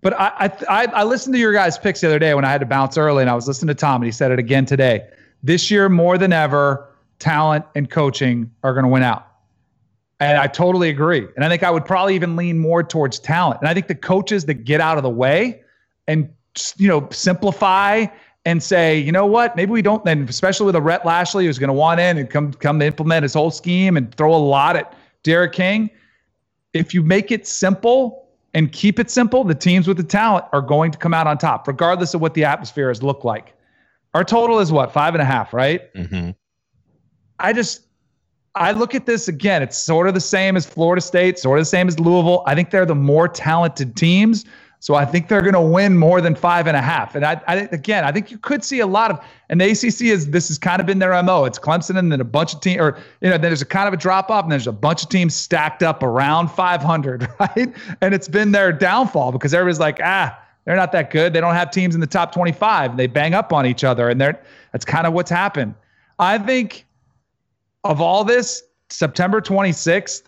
but 0.00 0.18
I, 0.18 0.52
I, 0.68 0.86
I 0.86 1.04
listened 1.04 1.32
to 1.34 1.38
your 1.38 1.52
guys' 1.52 1.78
picks 1.78 2.00
the 2.00 2.08
other 2.08 2.18
day 2.18 2.34
when 2.34 2.44
I 2.44 2.50
had 2.50 2.58
to 2.58 2.66
bounce 2.66 2.98
early, 2.98 3.22
and 3.22 3.30
I 3.30 3.36
was 3.36 3.46
listening 3.46 3.68
to 3.68 3.74
Tom, 3.80 4.02
and 4.02 4.06
he 4.06 4.10
said 4.10 4.32
it 4.32 4.40
again 4.40 4.66
today. 4.66 5.08
This 5.44 5.70
year, 5.70 5.88
more 5.88 6.18
than 6.18 6.32
ever, 6.32 6.92
talent 7.20 7.64
and 7.76 7.88
coaching 7.88 8.50
are 8.64 8.72
going 8.72 8.82
to 8.82 8.90
win 8.90 9.04
out. 9.04 9.28
And 10.18 10.38
I 10.38 10.48
totally 10.48 10.88
agree. 10.88 11.24
And 11.36 11.44
I 11.44 11.48
think 11.48 11.62
I 11.62 11.70
would 11.70 11.84
probably 11.84 12.16
even 12.16 12.34
lean 12.34 12.58
more 12.58 12.82
towards 12.82 13.20
talent. 13.20 13.60
And 13.60 13.68
I 13.68 13.74
think 13.74 13.86
the 13.86 13.94
coaches 13.94 14.46
that 14.46 14.64
get 14.64 14.80
out 14.80 14.96
of 14.96 15.04
the 15.04 15.08
way 15.08 15.62
and 16.08 16.30
you 16.76 16.88
know, 16.88 17.08
simplify 17.10 18.06
and 18.44 18.62
say, 18.62 18.98
you 18.98 19.12
know 19.12 19.26
what, 19.26 19.56
maybe 19.56 19.72
we 19.72 19.82
don't. 19.82 20.04
Then, 20.04 20.26
especially 20.28 20.66
with 20.66 20.76
a 20.76 20.80
Rhett 20.80 21.04
Lashlee 21.04 21.46
who's 21.46 21.58
going 21.58 21.68
to 21.68 21.74
want 21.74 22.00
in 22.00 22.16
and 22.16 22.30
come 22.30 22.52
come 22.52 22.78
to 22.78 22.86
implement 22.86 23.22
his 23.22 23.34
whole 23.34 23.50
scheme 23.50 23.96
and 23.96 24.14
throw 24.14 24.34
a 24.34 24.36
lot 24.36 24.76
at 24.76 24.94
D'Eriq 25.22 25.52
King. 25.52 25.90
If 26.72 26.94
you 26.94 27.02
make 27.02 27.30
it 27.30 27.46
simple 27.46 28.28
and 28.54 28.72
keep 28.72 28.98
it 28.98 29.10
simple, 29.10 29.44
the 29.44 29.54
teams 29.54 29.86
with 29.86 29.96
the 29.96 30.02
talent 30.02 30.46
are 30.52 30.62
going 30.62 30.90
to 30.92 30.98
come 30.98 31.12
out 31.12 31.26
on 31.26 31.38
top, 31.38 31.66
regardless 31.68 32.14
of 32.14 32.20
what 32.20 32.34
the 32.34 32.44
atmosphere 32.44 32.88
has 32.88 33.02
looked 33.02 33.24
like. 33.24 33.54
Our 34.14 34.24
total 34.24 34.58
is 34.58 34.72
what 34.72 34.92
five 34.92 35.14
and 35.14 35.22
a 35.22 35.26
half, 35.26 35.52
right? 35.52 35.92
Mm-hmm. 35.94 36.30
I 37.38 37.52
just 37.52 37.82
I 38.54 38.72
look 38.72 38.94
at 38.94 39.06
this 39.06 39.28
again. 39.28 39.62
It's 39.62 39.78
sort 39.78 40.08
of 40.08 40.14
the 40.14 40.20
same 40.20 40.56
as 40.56 40.66
Florida 40.66 41.00
State, 41.00 41.38
sort 41.38 41.58
of 41.58 41.62
the 41.62 41.66
same 41.70 41.86
as 41.86 42.00
Louisville. 42.00 42.42
I 42.46 42.54
think 42.54 42.70
they're 42.70 42.86
the 42.86 42.94
more 42.94 43.28
talented 43.28 43.96
teams. 43.96 44.44
So 44.80 44.94
I 44.94 45.04
think 45.04 45.28
they're 45.28 45.42
going 45.42 45.54
to 45.54 45.60
win 45.60 45.96
more 45.96 46.20
than 46.20 46.36
five 46.36 46.68
and 46.68 46.76
a 46.76 46.80
half. 46.80 47.16
And 47.16 47.24
I, 47.24 47.40
I, 47.48 47.56
again, 47.72 48.04
I 48.04 48.12
think 48.12 48.30
you 48.30 48.38
could 48.38 48.62
see 48.62 48.78
a 48.78 48.86
lot 48.86 49.10
of, 49.10 49.20
and 49.48 49.60
the 49.60 49.70
ACC 49.70 50.02
is 50.02 50.30
this 50.30 50.48
has 50.48 50.58
kind 50.58 50.80
of 50.80 50.86
been 50.86 51.00
their 51.00 51.20
mo. 51.22 51.44
It's 51.44 51.58
Clemson 51.58 51.98
and 51.98 52.12
then 52.12 52.20
a 52.20 52.24
bunch 52.24 52.54
of 52.54 52.60
teams, 52.60 52.80
or 52.80 52.96
you 53.20 53.28
know, 53.28 53.32
then 53.32 53.42
there's 53.42 53.62
a 53.62 53.66
kind 53.66 53.88
of 53.88 53.94
a 53.94 53.96
drop 53.96 54.30
off, 54.30 54.44
and 54.44 54.52
there's 54.52 54.68
a 54.68 54.72
bunch 54.72 55.02
of 55.02 55.08
teams 55.08 55.34
stacked 55.34 55.82
up 55.82 56.02
around 56.02 56.48
500, 56.48 57.28
right? 57.40 57.74
And 58.00 58.14
it's 58.14 58.28
been 58.28 58.52
their 58.52 58.72
downfall 58.72 59.32
because 59.32 59.52
everybody's 59.52 59.80
like, 59.80 59.98
ah, 60.02 60.38
they're 60.64 60.76
not 60.76 60.92
that 60.92 61.10
good. 61.10 61.32
They 61.32 61.40
don't 61.40 61.54
have 61.54 61.70
teams 61.70 61.94
in 61.94 62.00
the 62.00 62.06
top 62.06 62.32
25. 62.32 62.96
They 62.96 63.06
bang 63.08 63.34
up 63.34 63.52
on 63.52 63.66
each 63.66 63.82
other, 63.82 64.08
and 64.08 64.20
they're 64.20 64.40
that's 64.72 64.84
kind 64.84 65.06
of 65.06 65.12
what's 65.12 65.30
happened. 65.30 65.74
I 66.20 66.38
think 66.38 66.86
of 67.84 68.00
all 68.00 68.22
this, 68.22 68.62
September 68.90 69.40
26th 69.40 70.22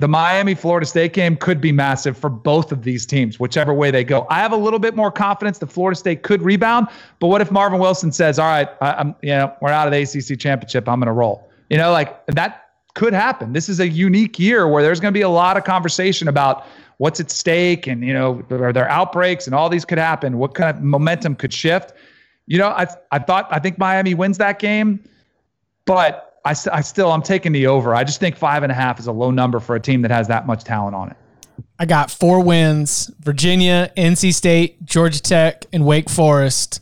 the 0.00 0.08
Miami 0.08 0.54
Florida 0.54 0.86
State 0.86 1.12
game 1.12 1.36
could 1.36 1.60
be 1.60 1.72
massive 1.72 2.16
for 2.16 2.30
both 2.30 2.72
of 2.72 2.82
these 2.84 3.04
teams, 3.04 3.38
whichever 3.38 3.74
way 3.74 3.90
they 3.90 4.02
go. 4.02 4.26
I 4.30 4.36
have 4.36 4.50
a 4.50 4.56
little 4.56 4.78
bit 4.78 4.96
more 4.96 5.12
confidence 5.12 5.58
that 5.58 5.66
Florida 5.66 5.94
State 5.94 6.22
could 6.22 6.40
rebound, 6.40 6.88
but 7.18 7.26
what 7.26 7.42
if 7.42 7.50
Marvin 7.50 7.78
Wilson 7.78 8.10
says, 8.10 8.38
"All 8.38 8.46
right, 8.46 8.68
I, 8.80 9.00
am 9.00 9.14
you 9.22 9.28
know 9.28 9.54
we're 9.60 9.70
out 9.70 9.86
of 9.86 9.92
the 9.92 10.00
ACC 10.02 10.38
championship, 10.38 10.88
I'm 10.88 11.00
going 11.00 11.06
to 11.06 11.12
roll." 11.12 11.48
You 11.68 11.76
know, 11.76 11.92
like 11.92 12.26
that 12.26 12.70
could 12.94 13.12
happen. 13.12 13.52
This 13.52 13.68
is 13.68 13.78
a 13.78 13.88
unique 13.88 14.38
year 14.38 14.66
where 14.66 14.82
there's 14.82 15.00
going 15.00 15.12
to 15.12 15.18
be 15.18 15.22
a 15.22 15.28
lot 15.28 15.56
of 15.56 15.64
conversation 15.64 16.28
about 16.28 16.66
what's 16.96 17.20
at 17.20 17.30
stake, 17.30 17.86
and 17.86 18.02
you 18.02 18.14
know, 18.14 18.42
are 18.50 18.72
there 18.72 18.88
outbreaks, 18.88 19.46
and 19.46 19.54
all 19.54 19.68
these 19.68 19.84
could 19.84 19.98
happen. 19.98 20.38
What 20.38 20.54
kind 20.54 20.74
of 20.74 20.82
momentum 20.82 21.34
could 21.34 21.52
shift? 21.52 21.92
You 22.46 22.56
know, 22.56 22.68
I 22.68 22.86
I 23.12 23.18
thought 23.18 23.48
I 23.50 23.58
think 23.58 23.78
Miami 23.78 24.14
wins 24.14 24.38
that 24.38 24.58
game, 24.60 25.04
but 25.84 26.29
I, 26.44 26.50
I 26.72 26.80
still 26.80 27.12
I'm 27.12 27.22
taking 27.22 27.52
the 27.52 27.66
over. 27.66 27.94
I 27.94 28.04
just 28.04 28.20
think 28.20 28.36
five 28.36 28.62
and 28.62 28.72
a 28.72 28.74
half 28.74 28.98
is 28.98 29.06
a 29.06 29.12
low 29.12 29.30
number 29.30 29.60
for 29.60 29.76
a 29.76 29.80
team 29.80 30.02
that 30.02 30.10
has 30.10 30.28
that 30.28 30.46
much 30.46 30.64
talent 30.64 30.94
on 30.94 31.10
it. 31.10 31.16
I 31.78 31.86
got 31.86 32.10
four 32.10 32.42
wins: 32.42 33.10
Virginia, 33.20 33.92
NC 33.96 34.34
State, 34.34 34.84
Georgia 34.84 35.20
Tech, 35.20 35.66
and 35.72 35.84
Wake 35.84 36.08
Forest. 36.08 36.80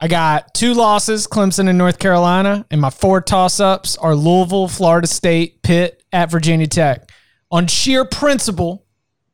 I 0.00 0.08
got 0.08 0.54
two 0.54 0.74
losses: 0.74 1.26
Clemson 1.26 1.68
and 1.68 1.76
North 1.76 1.98
Carolina, 1.98 2.66
and 2.70 2.80
my 2.80 2.90
four 2.90 3.20
toss-ups 3.20 3.96
are 3.98 4.14
Louisville, 4.14 4.68
Florida 4.68 5.06
State, 5.06 5.62
Pitt, 5.62 6.02
at 6.12 6.30
Virginia 6.30 6.66
Tech. 6.66 7.10
On 7.50 7.66
sheer 7.66 8.04
principle, 8.04 8.86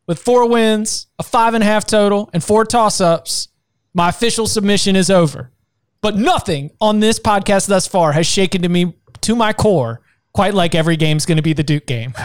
with 0.08 0.18
four 0.18 0.48
wins, 0.48 1.06
a 1.18 1.22
five 1.22 1.54
and 1.54 1.62
a 1.62 1.66
half 1.66 1.86
total, 1.86 2.30
and 2.32 2.42
four 2.42 2.64
toss-ups, 2.64 3.48
my 3.94 4.08
official 4.08 4.46
submission 4.46 4.96
is 4.96 5.10
over. 5.10 5.52
But 6.00 6.16
nothing 6.16 6.70
on 6.80 7.00
this 7.00 7.18
podcast 7.18 7.66
thus 7.68 7.86
far 7.86 8.12
has 8.12 8.26
shaken 8.26 8.62
to 8.62 8.68
me 8.68 8.94
to 9.22 9.34
my 9.36 9.52
core 9.52 10.00
quite 10.38 10.54
like 10.54 10.74
every 10.74 10.96
game's 10.96 11.26
going 11.26 11.36
to 11.36 11.42
be 11.42 11.52
the 11.52 11.64
Duke 11.64 11.86
game. 11.86 12.12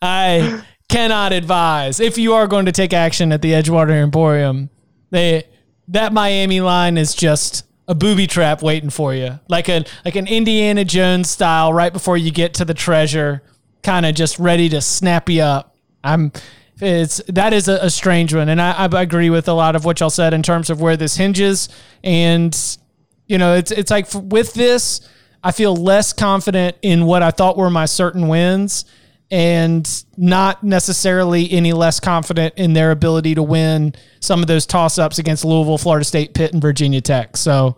I 0.00 0.62
cannot 0.88 1.32
advise 1.32 2.00
if 2.00 2.16
you 2.16 2.32
are 2.34 2.46
going 2.46 2.66
to 2.66 2.72
take 2.72 2.92
action 2.94 3.32
at 3.32 3.42
the 3.42 3.52
Edgewater 3.52 4.02
Emporium. 4.02 4.70
They 5.10 5.44
that 5.88 6.12
Miami 6.14 6.60
line 6.60 6.96
is 6.96 7.14
just 7.14 7.64
a 7.86 7.94
booby 7.94 8.26
trap 8.26 8.62
waiting 8.62 8.88
for 8.88 9.12
you, 9.14 9.38
like 9.48 9.68
a 9.68 9.84
like 10.04 10.16
an 10.16 10.26
Indiana 10.26 10.84
Jones 10.84 11.28
style. 11.28 11.72
Right 11.72 11.92
before 11.92 12.16
you 12.16 12.30
get 12.30 12.54
to 12.54 12.64
the 12.64 12.72
treasure, 12.72 13.42
kind 13.82 14.06
of 14.06 14.14
just 14.14 14.38
ready 14.38 14.68
to 14.70 14.80
snap 14.80 15.28
you 15.28 15.42
up. 15.42 15.76
I'm 16.02 16.32
it's 16.80 17.18
that 17.28 17.52
is 17.52 17.68
a, 17.68 17.74
a 17.82 17.90
strange 17.90 18.34
one, 18.34 18.48
and 18.48 18.60
I, 18.60 18.86
I 18.86 19.02
agree 19.02 19.28
with 19.30 19.48
a 19.48 19.52
lot 19.52 19.76
of 19.76 19.84
what 19.84 20.00
y'all 20.00 20.10
said 20.10 20.32
in 20.32 20.42
terms 20.42 20.70
of 20.70 20.80
where 20.80 20.96
this 20.96 21.16
hinges. 21.16 21.68
And 22.02 22.78
you 23.26 23.38
know, 23.38 23.54
it's 23.54 23.70
it's 23.70 23.90
like 23.90 24.06
with 24.14 24.54
this, 24.54 25.00
I 25.42 25.52
feel 25.52 25.74
less 25.76 26.12
confident 26.12 26.76
in 26.82 27.06
what 27.06 27.22
I 27.22 27.30
thought 27.30 27.56
were 27.56 27.70
my 27.70 27.86
certain 27.86 28.28
wins, 28.28 28.84
and 29.30 30.04
not 30.16 30.62
necessarily 30.62 31.50
any 31.50 31.72
less 31.72 32.00
confident 32.00 32.54
in 32.56 32.72
their 32.74 32.90
ability 32.90 33.34
to 33.34 33.42
win 33.42 33.94
some 34.20 34.40
of 34.40 34.46
those 34.46 34.66
toss 34.66 34.98
ups 34.98 35.18
against 35.18 35.44
Louisville, 35.44 35.78
Florida 35.78 36.04
State, 36.04 36.34
Pitt, 36.34 36.52
and 36.52 36.60
Virginia 36.62 37.00
Tech. 37.00 37.36
So, 37.36 37.76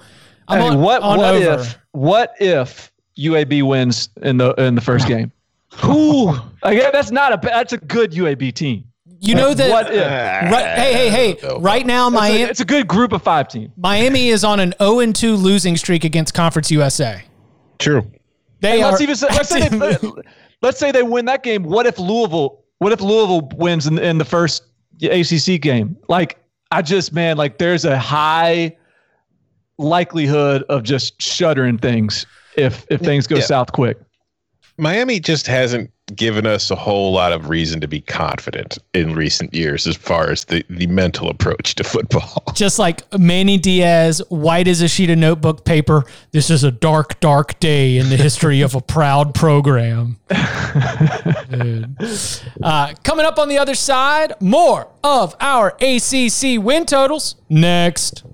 I'm 0.49 0.61
Hey, 0.61 0.69
on- 0.69 0.81
what 0.81 1.03
on 1.03 1.19
what 1.19 1.35
over. 1.35 1.61
if 1.63 1.79
what 1.93 2.35
if 2.41 2.91
UAB 3.19 3.63
wins 3.63 4.09
in 4.23 4.37
the 4.39 4.53
in 4.55 4.75
the 4.75 4.81
first 4.81 5.07
game? 5.09 5.33
Who? 5.77 6.33
Like, 6.65 6.81
that's 6.93 7.11
not 7.11 7.33
a 7.33 7.39
that's 7.47 7.73
a 7.73 7.79
good 7.79 8.13
UAB 8.13 8.53
team. 8.55 8.85
You 9.21 9.35
know 9.35 9.55
that 9.55 9.71
What 9.71 9.93
if? 9.93 10.05
Ah, 10.05 10.49
right, 10.51 10.79
hey, 10.79 11.09
hey, 11.09 11.37
hey! 11.41 11.59
Right 11.59 11.87
now, 11.87 12.09
It's 12.09 12.15
a, 12.17 12.19
Miami 12.19 12.43
it's 12.43 12.61
a 12.61 12.65
good 12.65 12.87
group 12.87 13.13
of 13.13 13.23
five 13.23 13.49
team. 13.49 13.73
Miami 13.77 14.29
is 14.29 14.45
on 14.45 14.61
an 14.61 14.75
0 14.79 15.01
and 15.01 15.15
2 15.17 15.35
losing 15.37 15.77
streak 15.77 16.05
against 16.05 16.35
Conference 16.35 16.71
USA. 16.71 17.23
True. 17.79 18.11
They 18.61 18.83
Let's 18.83 19.01
are 19.01 19.03
even 19.03 19.17
say, 19.17 19.27
let's 19.31 19.49
say 19.49 19.69
they, 19.69 19.97
let's 20.63 20.79
say 20.79 20.93
they 20.93 21.03
win 21.03 21.25
that 21.27 21.43
game. 21.43 21.63
What 21.63 21.87
if 21.87 21.99
Louisville? 21.99 22.65
What 22.79 22.93
if 22.93 23.01
Louisville 23.01 23.49
wins 23.55 23.87
in, 23.87 23.99
in 23.99 24.19
the 24.19 24.25
first 24.25 24.65
ACC 25.03 25.61
game? 25.61 25.97
Like 26.09 26.39
I 26.71 26.83
just 26.83 27.13
man, 27.13 27.37
like 27.37 27.59
there's 27.59 27.85
a 27.85 27.99
high 27.99 28.77
likelihood 29.79 30.63
of 30.69 30.83
just 30.83 31.21
shuddering 31.21 31.79
things 31.79 32.27
if 32.57 32.87
if 32.91 33.01
things 33.01 33.27
go 33.27 33.37
Yeah. 33.37 33.43
south 33.43 33.73
quick. 33.73 33.99
Miami 34.79 35.21
just 35.21 35.47
hasn't 35.47 35.91
given 36.15 36.47
us 36.47 36.71
a 36.71 36.77
whole 36.77 37.13
lot 37.13 37.33
of 37.33 37.49
reason 37.49 37.81
to 37.81 37.89
be 37.89 38.01
confident 38.01 38.79
in 38.95 39.15
recent 39.15 39.53
years 39.53 39.87
as 39.87 39.97
far 39.97 40.31
as 40.31 40.45
the, 40.45 40.65
the 40.71 40.87
mental 40.87 41.29
approach 41.29 41.75
to 41.75 41.83
football. 41.83 42.45
just 42.55 42.79
like 42.79 43.03
Manny 43.19 43.59
Diaz, 43.59 44.23
white 44.29 44.69
as 44.69 44.83
a 44.83 44.89
sheet 44.89 45.11
of 45.11 45.19
notebook 45.19 45.65
paper. 45.65 46.05
This 46.31 46.49
is 46.49 46.63
a 46.63 46.71
dark, 46.71 47.19
dark 47.19 47.59
day 47.59 47.97
in 47.97 48.09
the 48.09 48.17
history 48.17 48.61
of 48.61 48.75
a 48.75 48.81
proud 48.81 49.35
program. 49.35 50.19
Uh, 52.63 52.93
coming 53.05 53.27
up 53.27 53.39
on 53.39 53.49
the 53.49 53.59
other 53.59 53.75
side, 53.75 54.35
more 54.41 54.89
of 55.03 55.35
our 55.41 55.77
ACC 55.81 56.59
win 56.59 56.85
totals 56.85 57.37
next. 57.49 58.25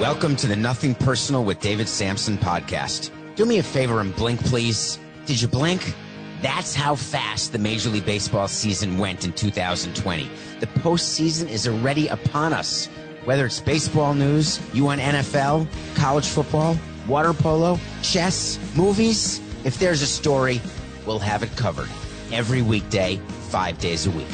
Welcome 0.00 0.34
to 0.36 0.48
the 0.48 0.56
Nothing 0.56 0.96
Personal 0.96 1.44
with 1.44 1.60
David 1.60 1.88
Samson 1.88 2.36
podcast. 2.36 3.10
Do 3.36 3.46
me 3.46 3.58
a 3.58 3.62
favor 3.62 4.00
and 4.00 4.14
blink, 4.16 4.44
please. 4.44 4.98
Did 5.24 5.40
you 5.40 5.46
blink? 5.46 5.94
That's 6.42 6.74
how 6.74 6.96
fast 6.96 7.52
the 7.52 7.58
Major 7.58 7.90
League 7.90 8.04
Baseball 8.04 8.48
season 8.48 8.98
went 8.98 9.24
in 9.24 9.32
2020. 9.32 10.28
The 10.58 10.66
postseason 10.66 11.48
is 11.48 11.68
already 11.68 12.08
upon 12.08 12.52
us. 12.52 12.86
Whether 13.24 13.46
it's 13.46 13.60
baseball 13.60 14.14
news, 14.14 14.60
you 14.74 14.88
on 14.88 14.98
NFL, 14.98 15.68
college 15.94 16.26
football, 16.26 16.76
water 17.06 17.32
polo, 17.32 17.78
chess, 18.02 18.58
movies, 18.74 19.40
if 19.64 19.78
there's 19.78 20.02
a 20.02 20.06
story, 20.06 20.60
we'll 21.06 21.20
have 21.20 21.44
it 21.44 21.56
covered. 21.56 21.88
Every 22.32 22.62
weekday, 22.62 23.20
five 23.48 23.78
days 23.78 24.06
a 24.06 24.10
week. 24.10 24.26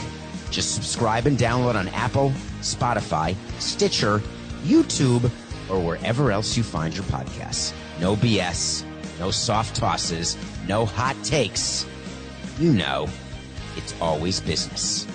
Just 0.50 0.74
subscribe 0.74 1.26
and 1.26 1.36
download 1.36 1.74
on 1.74 1.88
Apple, 1.88 2.30
Spotify, 2.62 3.36
Stitcher, 3.58 4.22
YouTube, 4.64 5.30
or 5.70 5.78
wherever 5.80 6.32
else 6.32 6.56
you 6.56 6.62
find 6.62 6.94
your 6.94 7.04
podcasts. 7.04 7.72
No 8.00 8.16
BS, 8.16 8.84
no 9.18 9.30
soft 9.30 9.76
tosses, 9.76 10.36
no 10.66 10.84
hot 10.84 11.16
takes. 11.22 11.86
You 12.58 12.72
know, 12.72 13.08
it's 13.76 13.94
always 14.00 14.40
business. 14.40 15.06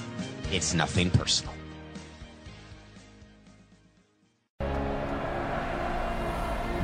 It's 0.51 0.73
nothing 0.73 1.09
personal. 1.11 1.53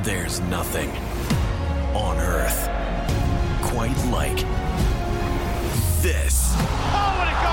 There's 0.02 0.40
nothing 0.40 0.90
on 1.94 2.18
earth 2.18 2.68
quite 3.62 3.96
like 4.10 4.38
this. 6.02 6.52
The 6.56 7.51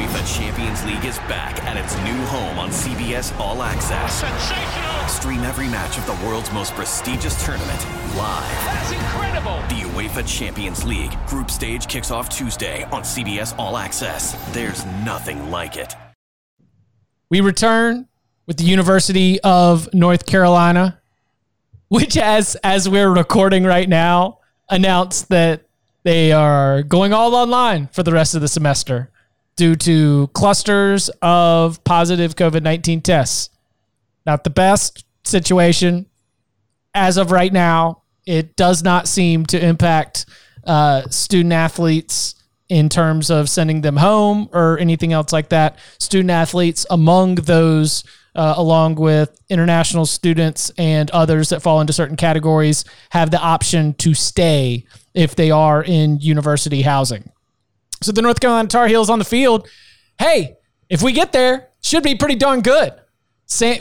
UEFA 0.00 0.38
Champions 0.38 0.82
League 0.86 1.04
is 1.04 1.18
back 1.28 1.62
at 1.64 1.76
its 1.76 1.94
new 1.96 2.24
home 2.24 2.58
on 2.58 2.70
CBS 2.70 3.38
All 3.38 3.62
Access. 3.62 4.18
Sensational! 4.18 5.08
Stream 5.08 5.40
every 5.40 5.68
match 5.68 5.98
of 5.98 6.06
the 6.06 6.26
world's 6.26 6.50
most 6.52 6.72
prestigious 6.72 7.44
tournament 7.44 7.78
live. 8.16 8.64
That's 8.64 8.92
incredible! 8.92 9.56
The 9.68 9.82
UEFA 9.92 10.26
Champions 10.26 10.84
League 10.84 11.14
group 11.26 11.50
stage 11.50 11.86
kicks 11.86 12.10
off 12.10 12.30
Tuesday 12.30 12.84
on 12.84 13.02
CBS 13.02 13.54
All 13.58 13.76
Access. 13.76 14.32
There's 14.54 14.86
nothing 15.04 15.50
like 15.50 15.76
it. 15.76 15.94
We 17.28 17.42
return 17.42 18.08
with 18.46 18.56
the 18.56 18.64
University 18.64 19.38
of 19.42 19.92
North 19.92 20.24
Carolina, 20.24 20.98
which, 21.88 22.16
as 22.16 22.54
as 22.64 22.88
we're 22.88 23.10
recording 23.10 23.64
right 23.64 23.88
now, 23.88 24.38
announced 24.70 25.28
that 25.28 25.66
they 26.04 26.32
are 26.32 26.82
going 26.82 27.12
all 27.12 27.34
online 27.34 27.88
for 27.88 28.02
the 28.02 28.12
rest 28.12 28.34
of 28.34 28.40
the 28.40 28.48
semester 28.48 29.10
due 29.56 29.76
to 29.76 30.28
clusters 30.28 31.10
of 31.22 31.82
positive 31.84 32.34
COVID 32.36 32.62
nineteen 32.62 33.00
tests. 33.00 33.50
Not 34.26 34.44
the 34.44 34.50
best 34.50 35.04
situation 35.24 36.06
as 36.94 37.16
of 37.16 37.30
right 37.30 37.52
now. 37.52 38.02
It 38.26 38.54
does 38.56 38.82
not 38.82 39.08
seem 39.08 39.46
to 39.46 39.64
impact 39.64 40.26
uh, 40.64 41.08
student 41.08 41.52
athletes 41.52 42.34
in 42.68 42.88
terms 42.88 43.30
of 43.30 43.48
sending 43.48 43.80
them 43.80 43.96
home 43.96 44.48
or 44.52 44.78
anything 44.78 45.12
else 45.12 45.32
like 45.32 45.48
that. 45.48 45.78
Student 45.98 46.30
athletes 46.30 46.86
among 46.90 47.36
those, 47.36 48.04
uh, 48.36 48.54
along 48.56 48.94
with 48.94 49.40
international 49.48 50.06
students 50.06 50.70
and 50.78 51.10
others 51.10 51.48
that 51.48 51.62
fall 51.62 51.80
into 51.80 51.92
certain 51.92 52.16
categories, 52.16 52.84
have 53.10 53.30
the 53.32 53.40
option 53.40 53.94
to 53.94 54.14
stay 54.14 54.84
if 55.14 55.34
they 55.34 55.50
are 55.50 55.82
in 55.82 56.20
university 56.20 56.82
housing. 56.82 57.32
So 58.02 58.12
the 58.12 58.22
North 58.22 58.40
Carolina 58.40 58.68
Tar 58.68 58.86
Heels 58.86 59.10
on 59.10 59.18
the 59.18 59.24
field, 59.24 59.68
hey, 60.18 60.56
if 60.88 61.02
we 61.02 61.12
get 61.12 61.32
there, 61.32 61.68
should 61.82 62.02
be 62.02 62.14
pretty 62.14 62.34
darn 62.34 62.60
good. 62.60 62.92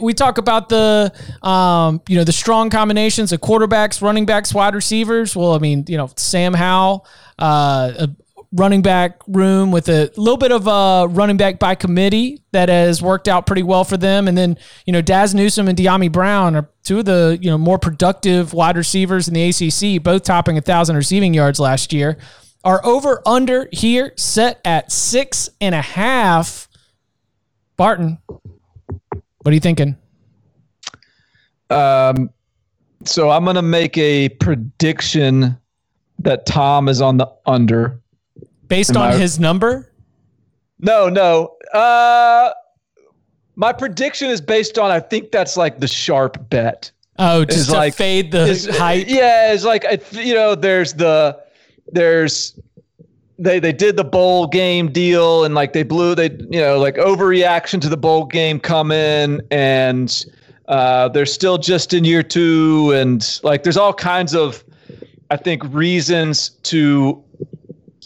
We 0.01 0.13
talk 0.13 0.39
about 0.39 0.67
the 0.69 1.13
um, 1.47 2.01
you 2.09 2.17
know 2.17 2.23
the 2.23 2.31
strong 2.31 2.69
combinations 2.71 3.31
of 3.31 3.39
quarterbacks, 3.39 4.01
running 4.01 4.25
backs, 4.25 4.53
wide 4.53 4.73
receivers. 4.73 5.35
Well, 5.35 5.53
I 5.53 5.59
mean, 5.59 5.85
you 5.87 5.95
know, 5.95 6.09
Sam 6.15 6.55
Howell, 6.55 7.05
uh, 7.37 7.93
a 7.99 8.09
running 8.51 8.81
back 8.81 9.21
room 9.27 9.71
with 9.71 9.87
a 9.89 10.11
little 10.17 10.37
bit 10.37 10.51
of 10.51 10.65
a 10.65 11.07
running 11.07 11.37
back 11.37 11.59
by 11.59 11.75
committee 11.75 12.41
that 12.51 12.67
has 12.67 12.99
worked 13.01 13.27
out 13.27 13.45
pretty 13.45 13.61
well 13.61 13.83
for 13.83 13.95
them. 13.95 14.27
And 14.27 14.35
then 14.35 14.57
you 14.87 14.93
know, 14.93 15.01
Dazz 15.03 15.35
Newsome 15.35 15.67
and 15.67 15.77
Dyami 15.77 16.11
Brown 16.11 16.55
are 16.55 16.67
two 16.83 16.99
of 16.99 17.05
the 17.05 17.37
you 17.39 17.51
know 17.51 17.57
more 17.57 17.77
productive 17.77 18.53
wide 18.53 18.75
receivers 18.75 19.27
in 19.27 19.35
the 19.35 19.49
ACC, 19.49 20.01
both 20.03 20.23
topping 20.23 20.57
a 20.57 20.61
thousand 20.61 20.95
receiving 20.95 21.33
yards 21.35 21.59
last 21.59 21.93
year. 21.93 22.17
Our 22.63 22.85
over 22.85 23.21
under 23.25 23.69
here 23.71 24.13
set 24.17 24.59
at 24.65 24.91
six 24.91 25.49
and 25.61 25.73
a 25.73 25.81
half. 25.81 26.67
Barton, 27.77 28.17
what 28.27 29.21
are 29.45 29.53
you 29.53 29.61
thinking? 29.61 29.95
Um, 31.69 32.29
so 33.05 33.29
I'm 33.29 33.45
gonna 33.45 33.61
make 33.61 33.97
a 33.97 34.29
prediction 34.29 35.57
that 36.19 36.45
Tom 36.45 36.89
is 36.89 37.01
on 37.01 37.17
the 37.17 37.27
under. 37.45 38.01
Based 38.67 38.89
Am 38.91 38.97
on 38.97 39.09
I- 39.11 39.17
his 39.17 39.39
number? 39.39 39.91
No, 40.79 41.09
no. 41.09 41.55
Uh, 41.73 42.51
My 43.55 43.73
prediction 43.73 44.29
is 44.29 44.39
based 44.39 44.77
on 44.77 44.89
I 44.91 44.99
think 45.01 45.31
that's 45.31 45.57
like 45.57 45.79
the 45.79 45.87
sharp 45.87 46.49
bet. 46.49 46.91
Oh, 47.17 47.43
just 47.43 47.69
to 47.69 47.75
like, 47.75 47.93
fade 47.93 48.31
the 48.31 48.73
hype. 48.79 49.05
Yeah, 49.09 49.51
it's 49.53 49.65
like 49.65 49.85
you 50.13 50.33
know, 50.33 50.55
there's 50.55 50.93
the 50.93 51.37
there's 51.91 52.59
they 53.37 53.59
they 53.59 53.71
did 53.71 53.95
the 53.95 54.03
bowl 54.03 54.47
game 54.47 54.91
deal 54.91 55.45
and 55.45 55.55
like 55.55 55.73
they 55.73 55.83
blew 55.83 56.13
they 56.13 56.29
you 56.49 56.59
know 56.59 56.77
like 56.77 56.95
overreaction 56.95 57.79
to 57.81 57.89
the 57.89 57.97
bowl 57.97 58.25
game 58.25 58.59
come 58.59 58.91
in 58.91 59.41
and 59.51 60.25
uh, 60.67 61.07
they're 61.09 61.25
still 61.25 61.57
just 61.57 61.93
in 61.93 62.03
year 62.03 62.21
two 62.21 62.91
and 62.91 63.39
like 63.43 63.63
there's 63.63 63.77
all 63.77 63.93
kinds 63.93 64.35
of 64.35 64.63
I 65.31 65.37
think 65.37 65.63
reasons 65.73 66.49
to 66.63 67.23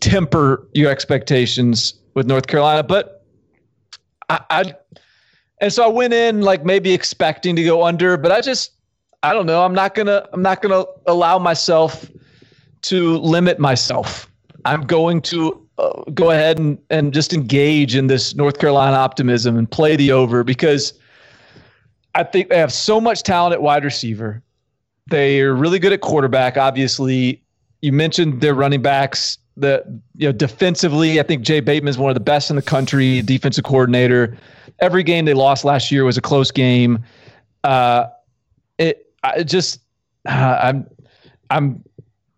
temper 0.01 0.67
your 0.73 0.91
expectations 0.91 1.93
with 2.13 2.27
North 2.27 2.47
Carolina, 2.47 2.83
but 2.83 3.25
I, 4.29 4.39
I 4.49 4.75
and 5.61 5.71
so 5.71 5.83
I 5.83 5.87
went 5.87 6.13
in 6.13 6.41
like 6.41 6.65
maybe 6.65 6.91
expecting 6.91 7.55
to 7.55 7.63
go 7.63 7.83
under, 7.83 8.17
but 8.17 8.31
I 8.31 8.41
just 8.41 8.71
I 9.23 9.33
don't 9.33 9.45
know. 9.45 9.63
I'm 9.63 9.73
not 9.73 9.95
gonna 9.95 10.27
I'm 10.33 10.41
not 10.41 10.61
gonna 10.61 10.83
allow 11.07 11.39
myself 11.39 12.09
to 12.83 13.17
limit 13.17 13.59
myself. 13.59 14.29
I'm 14.65 14.81
going 14.81 15.21
to 15.23 15.67
uh, 15.77 16.03
go 16.13 16.31
ahead 16.31 16.59
and, 16.59 16.77
and 16.89 17.13
just 17.13 17.33
engage 17.33 17.95
in 17.95 18.07
this 18.07 18.35
North 18.35 18.59
Carolina 18.59 18.95
optimism 18.95 19.57
and 19.57 19.69
play 19.69 19.95
the 19.95 20.11
over 20.11 20.43
because 20.43 20.93
I 22.15 22.23
think 22.23 22.49
they 22.49 22.57
have 22.57 22.71
so 22.71 23.01
much 23.01 23.23
talent 23.23 23.53
at 23.53 23.61
wide 23.61 23.83
receiver. 23.83 24.41
They 25.07 25.41
are 25.41 25.53
really 25.53 25.79
good 25.79 25.91
at 25.91 26.01
quarterback. 26.01 26.57
Obviously, 26.57 27.41
you 27.81 27.91
mentioned 27.91 28.41
their 28.41 28.53
running 28.53 28.81
backs. 28.81 29.37
The 29.57 29.83
you 30.15 30.27
know 30.27 30.31
defensively, 30.31 31.19
I 31.19 31.23
think 31.23 31.43
Jay 31.43 31.59
Bateman 31.59 31.89
is 31.89 31.97
one 31.97 32.09
of 32.09 32.15
the 32.15 32.21
best 32.21 32.49
in 32.49 32.55
the 32.55 32.61
country, 32.61 33.21
defensive 33.21 33.63
coordinator. 33.63 34.37
Every 34.79 35.03
game 35.03 35.25
they 35.25 35.33
lost 35.33 35.65
last 35.65 35.91
year 35.91 36.05
was 36.05 36.17
a 36.17 36.21
close 36.21 36.49
game. 36.49 37.03
Uh, 37.63 38.05
it 38.77 39.13
I 39.23 39.43
just 39.43 39.79
uh, 40.27 40.59
I'm 40.63 40.87
I'm 41.49 41.83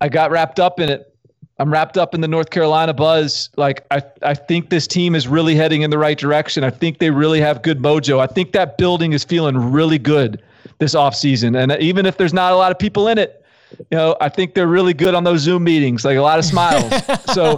I 0.06 0.08
got 0.08 0.30
wrapped 0.30 0.60
up 0.60 0.80
in 0.80 0.88
it. 0.88 1.12
I'm 1.58 1.74
wrapped 1.74 1.98
up 1.98 2.14
in 2.14 2.22
the 2.22 2.28
North 2.28 2.52
Carolina 2.52 2.94
buzz. 2.94 3.50
Like 3.58 3.88
I, 3.90 4.04
I 4.22 4.36
think 4.36 4.70
this 4.70 4.86
team 4.86 5.16
is 5.16 5.28
really 5.28 5.56
heading 5.56 5.82
in 5.82 5.90
the 5.90 5.98
right 5.98 6.16
direction. 6.16 6.64
I 6.64 6.70
think 6.70 7.00
they 7.00 7.10
really 7.10 7.42
have 7.42 7.64
good 7.64 7.80
mojo. 7.80 8.20
I 8.20 8.28
think 8.28 8.52
that 8.52 8.78
building 8.78 9.14
is 9.14 9.24
feeling 9.24 9.58
really 9.58 9.98
good 9.98 10.44
this 10.78 10.94
offseason. 10.94 11.58
And 11.58 11.72
even 11.82 12.06
if 12.06 12.18
there's 12.18 12.34
not 12.34 12.54
a 12.54 12.56
lot 12.56 12.72
of 12.72 12.78
people 12.78 13.08
in 13.08 13.18
it, 13.18 13.44
you 13.80 13.98
know, 13.98 14.16
I 14.22 14.30
think 14.30 14.54
they're 14.54 14.68
really 14.68 14.94
good 14.94 15.16
on 15.16 15.24
those 15.24 15.42
Zoom 15.42 15.64
meetings, 15.64 16.06
like 16.06 16.18
a 16.18 16.22
lot 16.22 16.38
of 16.38 16.46
smiles. 16.46 16.94
so 17.34 17.58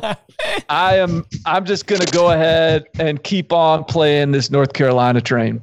I 0.70 0.96
am 0.96 1.26
I'm 1.46 1.66
just 1.66 1.86
gonna 1.86 2.06
go 2.06 2.32
ahead 2.32 2.86
and 2.98 3.22
keep 3.22 3.52
on 3.52 3.84
playing 3.84 4.32
this 4.32 4.50
North 4.50 4.72
Carolina 4.72 5.20
train. 5.20 5.62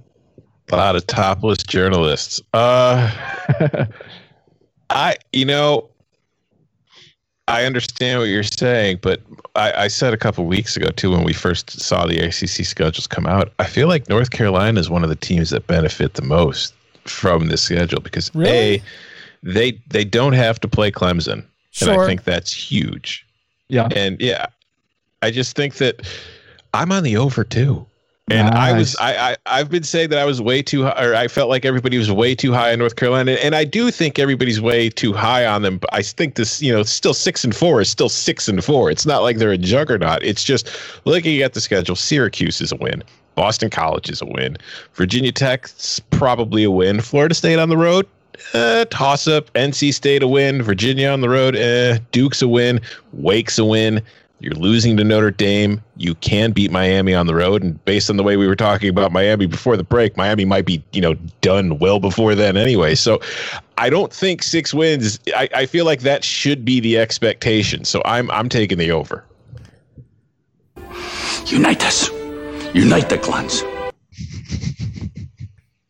A 0.70 0.76
lot 0.76 0.96
of 0.96 1.06
topless 1.06 1.62
journalists. 1.62 2.42
Uh 2.52 3.10
I 4.90 5.16
you 5.32 5.46
know 5.46 5.88
I 7.46 7.64
understand 7.64 8.20
what 8.20 8.28
you're 8.28 8.42
saying, 8.42 9.00
but 9.02 9.20
I, 9.54 9.84
I 9.84 9.88
said 9.88 10.14
a 10.14 10.16
couple 10.16 10.44
weeks 10.46 10.76
ago 10.76 10.88
too 10.88 11.10
when 11.10 11.24
we 11.24 11.34
first 11.34 11.78
saw 11.78 12.06
the 12.06 12.18
ACC 12.18 12.64
schedules 12.64 13.06
come 13.06 13.26
out. 13.26 13.52
I 13.58 13.64
feel 13.64 13.86
like 13.86 14.08
North 14.08 14.30
Carolina 14.30 14.80
is 14.80 14.88
one 14.88 15.02
of 15.02 15.10
the 15.10 15.16
teams 15.16 15.50
that 15.50 15.66
benefit 15.66 16.14
the 16.14 16.22
most 16.22 16.74
from 17.04 17.48
this 17.48 17.62
schedule 17.62 18.00
because 18.00 18.34
really? 18.34 18.76
a 18.76 18.82
they 19.42 19.72
they 19.88 20.04
don't 20.04 20.32
have 20.32 20.58
to 20.60 20.68
play 20.68 20.90
Clemson, 20.90 21.44
sure. 21.70 21.92
and 21.92 22.00
I 22.00 22.06
think 22.06 22.24
that's 22.24 22.52
huge. 22.52 23.26
Yeah, 23.68 23.88
and 23.94 24.18
yeah, 24.20 24.46
I 25.20 25.30
just 25.30 25.54
think 25.54 25.74
that 25.74 26.00
I'm 26.72 26.90
on 26.92 27.02
the 27.02 27.18
over 27.18 27.44
too. 27.44 27.86
And 28.30 28.48
nice. 28.48 28.56
I 28.56 28.78
was 28.78 28.96
I, 28.96 29.30
I 29.30 29.36
I've 29.46 29.70
been 29.70 29.82
saying 29.82 30.08
that 30.08 30.18
I 30.18 30.24
was 30.24 30.40
way 30.40 30.62
too 30.62 30.84
high, 30.84 31.04
or 31.04 31.14
I 31.14 31.28
felt 31.28 31.50
like 31.50 31.66
everybody 31.66 31.98
was 31.98 32.10
way 32.10 32.34
too 32.34 32.54
high 32.54 32.72
on 32.72 32.78
North 32.78 32.96
Carolina, 32.96 33.32
and 33.32 33.54
I 33.54 33.64
do 33.64 33.90
think 33.90 34.18
everybody's 34.18 34.62
way 34.62 34.88
too 34.88 35.12
high 35.12 35.44
on 35.44 35.60
them. 35.60 35.76
But 35.76 35.92
I 35.92 36.00
think 36.00 36.36
this, 36.36 36.62
you 36.62 36.72
know, 36.72 36.84
still 36.84 37.12
six 37.12 37.44
and 37.44 37.54
four 37.54 37.82
is 37.82 37.90
still 37.90 38.08
six 38.08 38.48
and 38.48 38.64
four. 38.64 38.90
It's 38.90 39.04
not 39.04 39.22
like 39.22 39.36
they're 39.36 39.52
a 39.52 39.58
juggernaut. 39.58 40.22
It's 40.22 40.42
just 40.42 40.70
looking 41.04 41.42
at 41.42 41.52
the 41.52 41.60
schedule. 41.60 41.96
Syracuse 41.96 42.62
is 42.62 42.72
a 42.72 42.76
win. 42.76 43.02
Boston 43.34 43.68
College 43.68 44.08
is 44.08 44.22
a 44.22 44.26
win. 44.26 44.56
Virginia 44.94 45.32
Tech's 45.32 46.00
probably 46.10 46.64
a 46.64 46.70
win. 46.70 47.02
Florida 47.02 47.34
State 47.34 47.58
on 47.58 47.68
the 47.68 47.76
road, 47.76 48.06
uh, 48.54 48.86
toss 48.86 49.28
up. 49.28 49.52
NC 49.52 49.92
State 49.92 50.22
a 50.22 50.28
win. 50.28 50.62
Virginia 50.62 51.10
on 51.10 51.20
the 51.20 51.28
road, 51.28 51.56
uh, 51.56 51.98
Duke's 52.10 52.40
a 52.40 52.48
win. 52.48 52.80
Wake's 53.12 53.58
a 53.58 53.64
win. 53.66 54.00
You're 54.44 54.52
losing 54.56 54.98
to 54.98 55.04
Notre 55.04 55.30
Dame. 55.30 55.80
You 55.96 56.14
can 56.16 56.52
beat 56.52 56.70
Miami 56.70 57.14
on 57.14 57.26
the 57.26 57.34
road, 57.34 57.62
and 57.62 57.82
based 57.86 58.10
on 58.10 58.18
the 58.18 58.22
way 58.22 58.36
we 58.36 58.46
were 58.46 58.54
talking 58.54 58.90
about 58.90 59.10
Miami 59.10 59.46
before 59.46 59.74
the 59.78 59.84
break, 59.84 60.18
Miami 60.18 60.44
might 60.44 60.66
be 60.66 60.84
you 60.92 61.00
know 61.00 61.14
done 61.40 61.78
well 61.78 61.98
before 61.98 62.34
then 62.34 62.58
anyway. 62.58 62.94
So 62.94 63.22
I 63.78 63.88
don't 63.88 64.12
think 64.12 64.42
six 64.42 64.74
wins. 64.74 65.18
I, 65.34 65.48
I 65.54 65.64
feel 65.64 65.86
like 65.86 66.02
that 66.02 66.22
should 66.24 66.62
be 66.62 66.78
the 66.78 66.98
expectation. 66.98 67.86
So 67.86 68.02
I'm 68.04 68.30
I'm 68.30 68.50
taking 68.50 68.76
the 68.76 68.90
over. 68.90 69.24
Unite 71.46 71.82
us. 71.82 72.10
Unite 72.74 73.08
the 73.08 73.16
clans. 73.16 73.62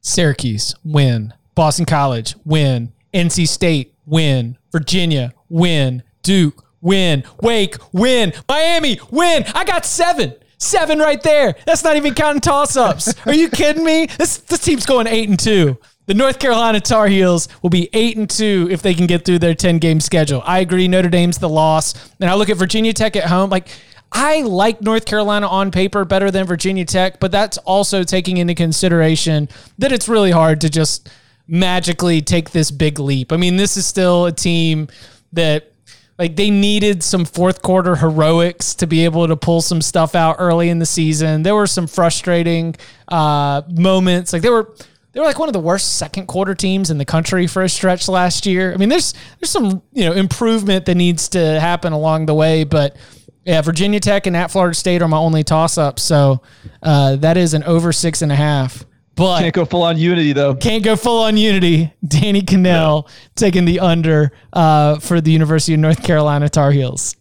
Syracuse 0.01 0.77
win. 0.85 1.35
Boston 1.57 1.87
College 1.87 2.37
win. 2.45 2.93
NC 3.13 3.49
State 3.49 3.95
win. 4.07 4.57
Virginia 4.71 5.35
win. 5.49 6.05
Duke 6.23 6.64
win. 6.85 7.25
Wake, 7.41 7.77
win. 7.93 8.33
Miami, 8.49 9.01
win. 9.11 9.45
I 9.55 9.65
got 9.65 9.85
seven. 9.85 10.35
Seven 10.59 11.01
right 11.01 11.21
there. 11.23 11.57
That's 11.67 11.83
not 11.83 11.97
even 11.97 12.15
counting 12.15 12.41
toss 12.41 12.77
ups. 12.77 13.13
Are 13.27 13.35
you 13.35 13.51
kidding 13.51 13.85
me? 13.85 14.07
This, 14.07 14.39
this 14.39 14.61
team's 14.61 14.87
going 14.87 15.09
eight 15.09 15.29
and 15.29 15.39
two. 15.39 15.79
The 16.07 16.15
North 16.15 16.39
Carolina 16.39 16.81
Tar 16.81 17.09
Heels 17.09 17.49
will 17.63 17.71
be 17.71 17.89
eight 17.95 18.17
and 18.17 18.29
two 18.29 18.69
if 18.71 18.83
they 18.83 18.93
can 18.95 19.07
get 19.07 19.25
through 19.25 19.39
their 19.39 19.55
10 19.55 19.79
game 19.79 20.01
schedule. 20.01 20.43
I 20.45 20.61
agree. 20.61 20.87
Notre 20.87 21.09
Dame's 21.09 21.39
the 21.39 21.49
loss. 21.49 22.13
And 22.21 22.29
I 22.29 22.35
look 22.35 22.51
at 22.51 22.59
Virginia 22.59 22.93
Tech 22.93 23.17
at 23.17 23.25
home. 23.25 23.49
Like, 23.49 23.69
I 24.13 24.43
like 24.43 24.81
North 24.83 25.07
Carolina 25.07 25.49
on 25.49 25.71
paper 25.71 26.05
better 26.05 26.31
than 26.31 26.47
Virginia 26.47 26.85
Tech, 26.85 27.19
but 27.19 27.33
that's 27.33 27.57
also 27.59 28.05
taking 28.05 28.37
into 28.37 28.55
consideration 28.55 29.49
that 29.79 29.93
it's 29.93 30.09
really 30.09 30.31
hard 30.31 30.61
to 30.61 30.71
just 30.71 31.09
magically 31.49 32.21
take 32.21 32.51
this 32.51 32.71
big 32.71 33.01
leap. 33.01 33.33
I 33.33 33.39
mean, 33.39 33.57
this 33.57 33.77
is 33.77 33.87
still 33.87 34.27
a 34.27 34.33
team 34.33 34.89
that 35.33 35.74
like 36.19 36.37
they 36.37 36.51
needed 36.51 37.03
some 37.03 37.25
fourth 37.25 37.63
quarter 37.63 37.97
heroics 37.97 38.75
to 38.77 38.87
be 38.87 39.05
able 39.05 39.27
to 39.27 39.37
pull 39.37 39.61
some 39.61 39.83
stuff 39.83 40.15
out 40.15 40.37
early 40.39 40.69
in 40.69 40.79
the 40.79 40.87
season. 40.87 41.43
There 41.43 41.55
were 41.55 41.67
some 41.67 41.87
frustrating 41.87 42.77
uh, 43.09 43.63
moments. 43.69 44.33
Like 44.33 44.43
they 44.43 44.51
were 44.51 44.73
they 45.13 45.21
were 45.21 45.27
like 45.27 45.39
one 45.39 45.49
of 45.49 45.53
the 45.53 45.61
worst 45.61 45.97
second 45.97 46.27
quarter 46.27 46.55
teams 46.55 46.91
in 46.91 46.99
the 46.99 47.05
country 47.05 47.47
for 47.47 47.63
a 47.63 47.69
stretch 47.69 48.09
last 48.09 48.47
year. 48.47 48.73
I 48.73 48.77
mean, 48.77 48.89
there's 48.89 49.15
there's 49.41 49.51
some 49.51 49.83
you 49.93 50.05
know 50.05 50.13
improvement 50.13 50.87
that 50.87 50.97
needs 50.97 51.29
to 51.31 51.61
happen 51.61 51.93
along 51.93 52.27
the 52.27 52.35
way, 52.35 52.65
but 52.65 52.97
yeah, 53.45 53.61
Virginia 53.61 54.01
Tech 54.01 54.27
and 54.27 54.37
at 54.37 54.51
Florida 54.51 54.75
State 54.75 55.03
are 55.03 55.09
my 55.09 55.19
only 55.19 55.45
toss 55.45 55.79
ups. 55.79 56.03
So 56.03 56.43
uh, 56.83 57.17
that 57.17 57.37
is 57.37 57.55
an 57.55 57.63
over 57.65 57.93
six 57.93 58.23
and 58.23 58.33
a 58.33 58.37
half. 58.37 58.85
But 59.17 59.41
can't 59.41 59.55
go 59.55 59.65
full 59.65 59.83
on 59.83 59.97
unity 59.97 60.33
though. 60.33 60.55
Can't 60.55 60.83
go 60.83 60.97
full 60.97 61.23
on 61.23 61.37
unity. 61.37 61.93
Danny 62.07 62.43
Kanell 62.43 62.63
no. 62.65 63.07
taking 63.37 63.65
the 63.65 63.81
under 63.81 64.33
uh, 64.53 64.99
for 64.99 65.21
the 65.21 65.31
University 65.31 65.75
of 65.75 65.81
North 65.81 66.03
Carolina 66.03 66.49
Tar 66.49 66.73
Heels. 66.73 67.17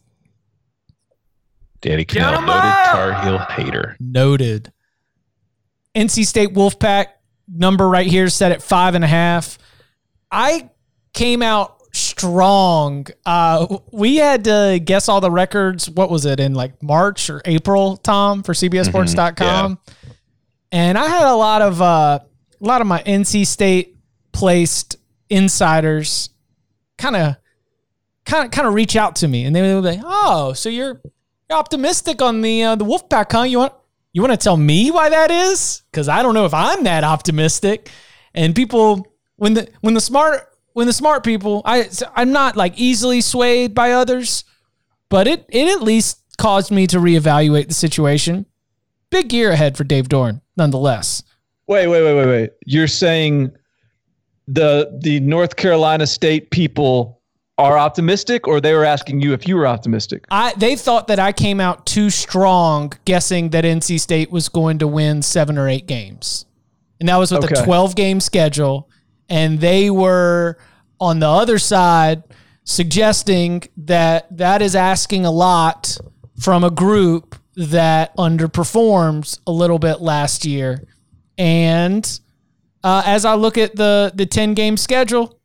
Danny 1.82 2.06
Kanell, 2.06 2.46
noted 2.46 2.72
Tar 2.91 3.22
Heel 3.24 3.38
hater. 3.39 3.98
Noted. 4.00 4.72
NC 5.96 6.26
State 6.26 6.54
Wolfpack 6.54 7.08
number 7.48 7.88
right 7.88 8.08
here 8.08 8.30
set 8.30 8.52
at 8.52 8.64
five 8.64 8.96
and 8.96 9.04
a 9.04 9.08
half. 9.08 9.60
I 10.32 10.70
came 11.14 11.41
out 11.41 11.82
strong. 11.94 13.06
Uh, 13.26 13.78
we 13.91 14.16
had 14.16 14.46
to 14.46 14.80
guess 14.84 15.08
all 15.08 15.22
the 15.22 15.30
records. 15.30 15.89
What 15.89 16.10
was 16.10 16.26
it 16.26 16.39
in 16.39 16.54
like 16.56 16.82
March 16.82 17.30
or 17.30 17.41
April, 17.46 17.98
Tom, 17.98 18.44
for 18.44 18.54
CBSSports.com? 18.54 19.78
Mm-hmm. 19.78 19.94
Yeah. 20.03 20.03
And 20.74 20.97
I 20.97 21.05
had 21.05 21.28
a 21.28 21.36
lot 21.36 21.61
of 21.61 21.82
uh, 21.84 22.19
a 22.59 22.65
lot 22.65 22.82
of 22.82 22.88
my 22.88 23.03
NC 23.03 23.45
State 23.45 23.95
placed 24.32 24.95
insiders 25.30 26.32
kind 26.97 27.15
of 27.15 27.36
kind 28.26 28.45
of 28.45 28.51
kind 28.51 28.67
of 28.67 28.74
reach 28.74 28.95
out 28.95 29.17
to 29.17 29.28
me, 29.28 29.45
and 29.45 29.55
they 29.55 29.61
would 29.61 29.84
be 29.84 29.97
like, 29.97 30.01
"Oh, 30.03 30.53
so 30.53 30.69
you're, 30.69 30.99
you're 31.47 31.59
optimistic 31.59 32.24
on 32.24 32.41
the 32.41 32.63
uh, 32.63 32.76
the 32.76 32.86
Wolfpack, 32.86 33.32
huh? 33.32 33.43
You 33.43 33.59
want 33.59 33.74
you 34.13 34.24
want 34.24 34.32
to 34.32 34.43
tell 34.43 34.57
me 34.57 34.89
why 34.89 35.09
that 35.09 35.30
is? 35.30 35.84
Because 35.91 36.09
I 36.09 36.24
don't 36.24 36.34
know 36.34 36.45
if 36.45 36.55
I'm 36.55 36.84
that 36.86 37.03
optimistic." 37.03 37.91
And 38.34 38.55
people, 38.55 39.05
when 39.36 39.53
the 39.53 39.69
when 39.82 39.93
the 39.93 40.01
smart 40.01 40.49
when 40.74 40.88
the 40.88 40.93
smart 40.93 41.24
people, 41.24 41.61
I 41.65 41.88
I'm 42.15 42.32
not 42.32 42.57
like 42.57 42.80
easily 42.80 43.21
swayed 43.21 43.76
by 43.76 43.91
others, 43.91 44.43
but 45.09 45.28
it 45.28 45.45
it 45.49 45.67
at 45.67 45.84
least 45.84 46.19
caused 46.39 46.71
me 46.71 46.88
to 46.88 46.97
reevaluate 46.97 47.67
the 47.67 47.76
situation. 47.76 48.47
Big 49.14 49.32
year 49.32 49.51
ahead 49.51 49.78
for 49.78 49.84
Dave 49.86 50.09
Doeren 50.09 50.41
nonetheless. 50.57 51.24
Wait, 51.68 51.88
wait, 51.88 52.03
wait, 52.03 52.16
wait, 52.16 52.26
wait. 52.28 52.49
You're 52.66 52.88
saying 52.88 53.51
the 54.47 54.97
the 55.01 55.20
North 55.22 55.55
Carolina 55.55 56.05
State 56.05 56.49
people 56.51 57.22
are 57.59 57.78
optimistic, 57.78 58.47
or 58.47 58.59
they 58.59 58.74
were 58.74 58.84
asking 58.84 59.22
you 59.22 59.32
if 59.34 59.47
you 59.47 59.55
were 59.55 59.68
optimistic? 59.68 60.26
I 60.32 60.53
they 60.57 60.76
thought 60.76 61.07
that 61.07 61.20
I 61.20 61.32
came 61.32 61.59
out 61.59 61.86
too 61.86 62.09
strong, 62.09 62.91
guessing 63.05 63.51
that 63.51 63.64
NC 63.64 63.99
State 63.99 64.32
was 64.32 64.49
going 64.49 64.80
to 64.80 64.88
win 64.88 65.22
seven 65.22 65.57
or 65.57 65.70
eight 65.70 65.86
games. 65.88 66.45
and 66.99 67.09
that 67.09 67.18
was 67.18 67.32
with 67.32 67.43
Okay. 67.43 67.61
a 67.61 67.66
12 67.66 67.95
game 67.95 68.20
schedule. 68.22 68.89
And 69.30 69.59
they 69.59 69.89
were 69.89 70.57
on 70.99 71.20
the 71.20 71.28
other 71.28 71.59
side 71.59 72.24
suggesting 72.64 73.64
that 73.78 74.26
that 74.38 74.61
is 74.61 74.76
asking 74.76 75.26
a 75.26 75.32
lot 75.32 75.97
from 76.39 76.64
a 76.64 76.70
group 76.72 77.36
that 77.56 78.16
underperforms 78.18 79.39
a 79.45 79.51
little 79.51 79.80
bit 79.80 80.01
last 80.01 80.45
year. 80.45 80.84
And 81.38 82.20
uh, 82.84 83.04
as 83.06 83.26
I 83.26 83.36
look 83.36 83.58
at 83.58 83.76
the 83.76 84.12
the 84.14 84.26
10 84.26 84.54
game 84.54 84.78
schedule, 84.78 85.39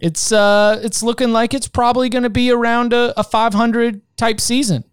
it's 0.00 0.32
uh 0.32 0.80
it's 0.82 1.02
looking 1.02 1.32
like 1.32 1.54
it's 1.54 1.68
probably 1.68 2.08
going 2.08 2.24
to 2.24 2.30
be 2.30 2.50
around 2.50 2.92
a, 2.92 3.18
a 3.18 3.24
500 3.24 4.00
type 4.16 4.40
season. 4.40 4.84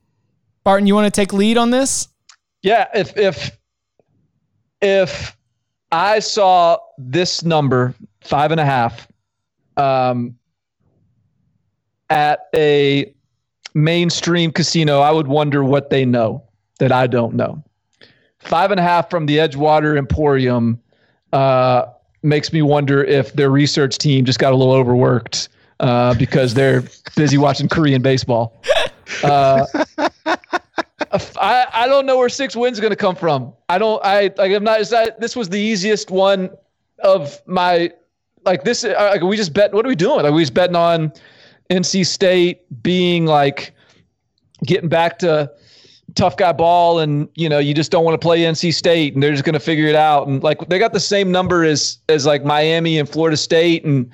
Barton, 0.64 0.88
you 0.88 0.96
want 0.96 1.12
to 1.12 1.22
take 1.22 1.34
lead 1.34 1.58
on 1.58 1.72
this? 1.72 2.08
Yeah, 2.62 2.88
if 2.94 3.18
if 3.18 3.58
if 4.82 5.36
I 5.92 6.20
saw 6.20 6.78
this 6.98 7.44
number 7.44 7.96
five 8.22 8.52
and 8.52 8.60
a 8.60 8.66
half 8.66 9.08
um, 9.78 10.38
at 12.10 12.48
a 12.56 13.14
mainstream 13.74 14.52
casino, 14.52 15.00
I 15.00 15.12
would 15.12 15.28
wonder 15.28 15.64
what 15.64 15.90
they 15.90 16.06
know 16.06 16.44
that 16.82 16.92
I 16.92 17.06
don't 17.06 17.36
know. 17.36 17.64
Five 18.40 18.72
and 18.72 18.80
a 18.80 18.84
half 18.84 19.08
from 19.12 19.28
the 19.28 19.38
Edgewater 19.38 20.00
Emporium 20.00 20.82
uh, 21.32 21.86
makes 22.24 22.52
me 22.52 22.64
wonder 22.64 23.04
if 23.04 23.34
their 23.34 23.52
research 23.52 24.00
team 24.00 24.26
just 24.26 24.40
got 24.40 24.52
a 24.52 24.56
little 24.56 24.74
overworked 24.74 25.50
uh, 25.80 26.16
because 26.16 26.56
they're 26.56 26.84
busy 27.16 27.38
watching 27.38 27.70
Korean 27.70 28.02
baseball. 28.02 28.60
Uh, 29.24 29.68
I, 31.40 31.68
I 31.72 31.88
don't 31.88 32.08
know 32.08 32.18
where 32.18 32.30
six 32.30 32.56
wins 32.56 32.80
going 32.80 32.90
to 32.92 32.96
come 32.96 33.16
from. 33.16 33.54
I 33.70 33.78
don't. 33.78 34.04
I 34.04 34.34
like. 34.38 34.52
I'm 34.52 34.64
not. 34.64 34.82
That 34.90 35.20
this 35.20 35.36
was 35.36 35.50
the 35.50 35.60
easiest 35.60 36.10
one 36.10 36.50
of 37.04 37.40
my 37.46 37.92
like 38.44 38.64
this? 38.64 38.84
uh, 38.84 38.94
Like 39.14 39.22
we 39.22 39.38
just 39.38 39.54
bet. 39.54 39.72
What 39.72 39.86
are 39.86 39.90
we 39.90 39.96
doing? 39.96 40.24
Like 40.24 40.34
we 40.34 40.42
just 40.42 40.56
betting 40.56 40.76
on 40.76 41.14
NC 41.70 42.08
State 42.08 42.82
being 42.82 43.26
like 43.28 43.74
getting 44.66 44.90
back 44.90 45.20
to 45.20 45.52
tough 46.16 46.38
guy 46.38 46.52
ball, 46.52 47.00
and 47.00 47.28
you 47.36 47.50
know 47.50 47.60
you 47.60 47.74
just 47.74 47.92
don't 47.92 48.04
want 48.04 48.20
to 48.20 48.26
play 48.26 48.42
NC 48.42 48.74
State, 48.74 49.14
and 49.14 49.24
they're 49.24 49.32
just 49.32 49.44
going 49.44 49.54
to 49.54 49.60
figure 49.60 49.88
it 49.88 49.96
out. 49.96 50.28
And 50.28 50.44
like 50.44 50.68
they 50.70 50.80
got 50.80 50.94
the 50.94 51.00
same 51.00 51.32
number 51.32 51.64
as 51.64 52.00
as 52.10 52.26
like 52.26 52.44
Miami 52.44 53.00
and 53.00 53.08
Florida 53.08 53.38
State 53.38 53.86
and 53.86 54.10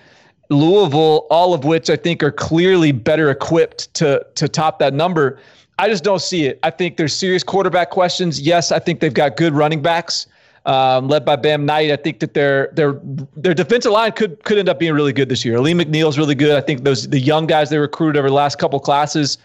Louisville, 0.50 1.28
all 1.30 1.54
of 1.54 1.66
which 1.66 1.90
I 1.90 1.96
think 1.96 2.24
are 2.24 2.32
clearly 2.32 2.92
better 2.92 3.30
equipped 3.30 3.94
to 3.96 4.26
to 4.36 4.48
top 4.48 4.80
that 4.80 4.94
number. 4.94 5.40
I 5.80 5.88
just 5.88 6.04
don't 6.04 6.22
see 6.22 6.46
it. 6.46 6.60
I 6.64 6.72
think 6.72 6.98
there's 6.98 7.14
serious 7.14 7.44
quarterback 7.44 7.92
questions. 7.92 8.42
Yes, 8.42 8.72
I 8.72 8.80
think 8.80 9.00
they've 9.00 9.14
got 9.14 9.38
good 9.38 9.54
running 9.54 9.82
backs, 9.82 10.26
um, 10.66 11.08
led 11.08 11.24
by 11.24 11.36
Bam 11.36 11.68
Knight. 11.68 11.92
I 11.92 11.98
think 11.98 12.20
that 12.20 12.34
their 12.34 12.70
their 12.74 13.00
their 13.36 13.54
defensive 13.54 13.92
line 13.92 14.12
could 14.14 14.44
could 14.44 14.58
end 14.58 14.70
up 14.70 14.80
being 14.80 14.94
really 14.94 15.14
good 15.14 15.30
this 15.30 15.46
year. 15.46 15.60
Lee 15.60 15.74
McNeil's 15.74 16.18
really 16.18 16.36
good. 16.36 16.56
I 16.56 16.62
think 16.62 16.84
those 16.84 17.08
the 17.08 17.20
young 17.20 17.46
guys 17.46 17.70
they 17.70 17.78
recruited 17.78 18.18
over 18.18 18.30
the 18.30 18.34
last 18.34 18.58
couple 18.58 18.80
classes 18.80 19.38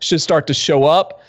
should 0.00 0.20
start 0.20 0.46
to 0.46 0.54
show 0.54 0.84
up. 0.84 1.19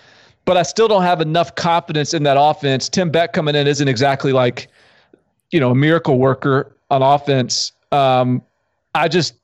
But 0.46 0.58
I 0.58 0.64
still 0.64 0.88
don't 0.88 1.04
have 1.04 1.22
enough 1.22 1.56
confidence 1.56 2.14
in 2.14 2.24
that 2.24 2.38
offense. 2.40 2.90
Tim 2.90 3.10
Beck 3.10 3.34
coming 3.34 3.56
in 3.56 3.68
isn't 3.68 3.88
exactly 3.88 4.34
like, 4.34 4.68
you 5.52 5.60
know, 5.60 5.72
a 5.72 5.76
miracle 5.76 6.18
worker 6.18 6.76
on 6.90 7.02
offense. 7.02 7.72
Um, 7.92 8.42
I 8.96 9.08
just 9.08 9.36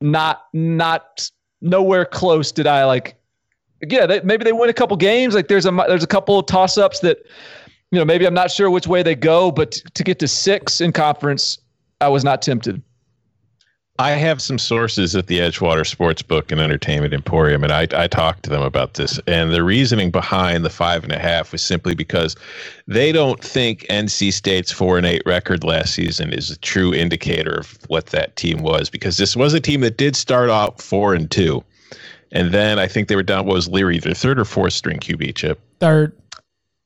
not 0.00 0.46
not 0.52 1.30
nowhere 1.60 2.04
close 2.04 2.52
did 2.52 2.66
I 2.66 2.84
like 2.84 3.18
yeah, 3.86 4.06
they, 4.06 4.20
maybe 4.22 4.44
they 4.44 4.52
win 4.52 4.70
a 4.70 4.74
couple 4.74 4.96
games. 4.96 5.34
Like 5.34 5.48
there's 5.48 5.66
a 5.66 5.70
there's 5.70 6.02
a 6.02 6.08
couple 6.08 6.38
of 6.38 6.46
toss 6.46 6.78
ups 6.78 7.00
that, 7.00 7.18
you 7.90 7.98
know, 7.98 8.04
maybe 8.04 8.26
I'm 8.26 8.34
not 8.34 8.50
sure 8.50 8.70
which 8.70 8.86
way 8.86 9.02
they 9.02 9.14
go, 9.14 9.50
but 9.50 9.72
to 9.94 10.04
get 10.04 10.18
to 10.20 10.28
six 10.28 10.80
in 10.80 10.92
conference, 10.92 11.58
I 12.00 12.08
was 12.08 12.24
not 12.24 12.42
tempted. 12.42 12.82
I 14.00 14.12
have 14.12 14.40
some 14.40 14.58
sources 14.58 15.16
at 15.16 15.26
the 15.26 15.40
Edgewater 15.40 15.82
Sportsbook 15.82 16.52
and 16.52 16.60
Entertainment 16.60 17.12
Emporium, 17.12 17.64
and 17.64 17.72
I, 17.72 17.88
I 17.92 18.06
talked 18.06 18.44
to 18.44 18.50
them 18.50 18.62
about 18.62 18.94
this. 18.94 19.18
And 19.26 19.52
the 19.52 19.64
reasoning 19.64 20.12
behind 20.12 20.64
the 20.64 20.70
five 20.70 21.02
and 21.02 21.12
a 21.12 21.18
half 21.18 21.50
was 21.50 21.62
simply 21.62 21.96
because 21.96 22.36
they 22.86 23.10
don't 23.10 23.42
think 23.42 23.80
NC 23.90 24.32
State's 24.32 24.70
four 24.70 24.98
and 24.98 25.06
eight 25.06 25.22
record 25.26 25.64
last 25.64 25.94
season 25.94 26.32
is 26.32 26.48
a 26.48 26.58
true 26.58 26.94
indicator 26.94 27.58
of 27.58 27.76
what 27.88 28.06
that 28.06 28.36
team 28.36 28.62
was, 28.62 28.88
because 28.88 29.16
this 29.16 29.34
was 29.34 29.52
a 29.52 29.60
team 29.60 29.80
that 29.80 29.96
did 29.96 30.14
start 30.14 30.48
out 30.48 30.80
four 30.80 31.12
and 31.12 31.28
two. 31.28 31.64
And 32.30 32.54
then 32.54 32.78
I 32.78 32.86
think 32.86 33.08
they 33.08 33.16
were 33.16 33.24
down, 33.24 33.46
what 33.46 33.54
was 33.54 33.68
Leary, 33.68 33.98
their 33.98 34.14
third 34.14 34.38
or 34.38 34.44
fourth 34.44 34.74
string 34.74 34.98
QB 35.00 35.34
chip? 35.34 35.58
Third. 35.80 36.12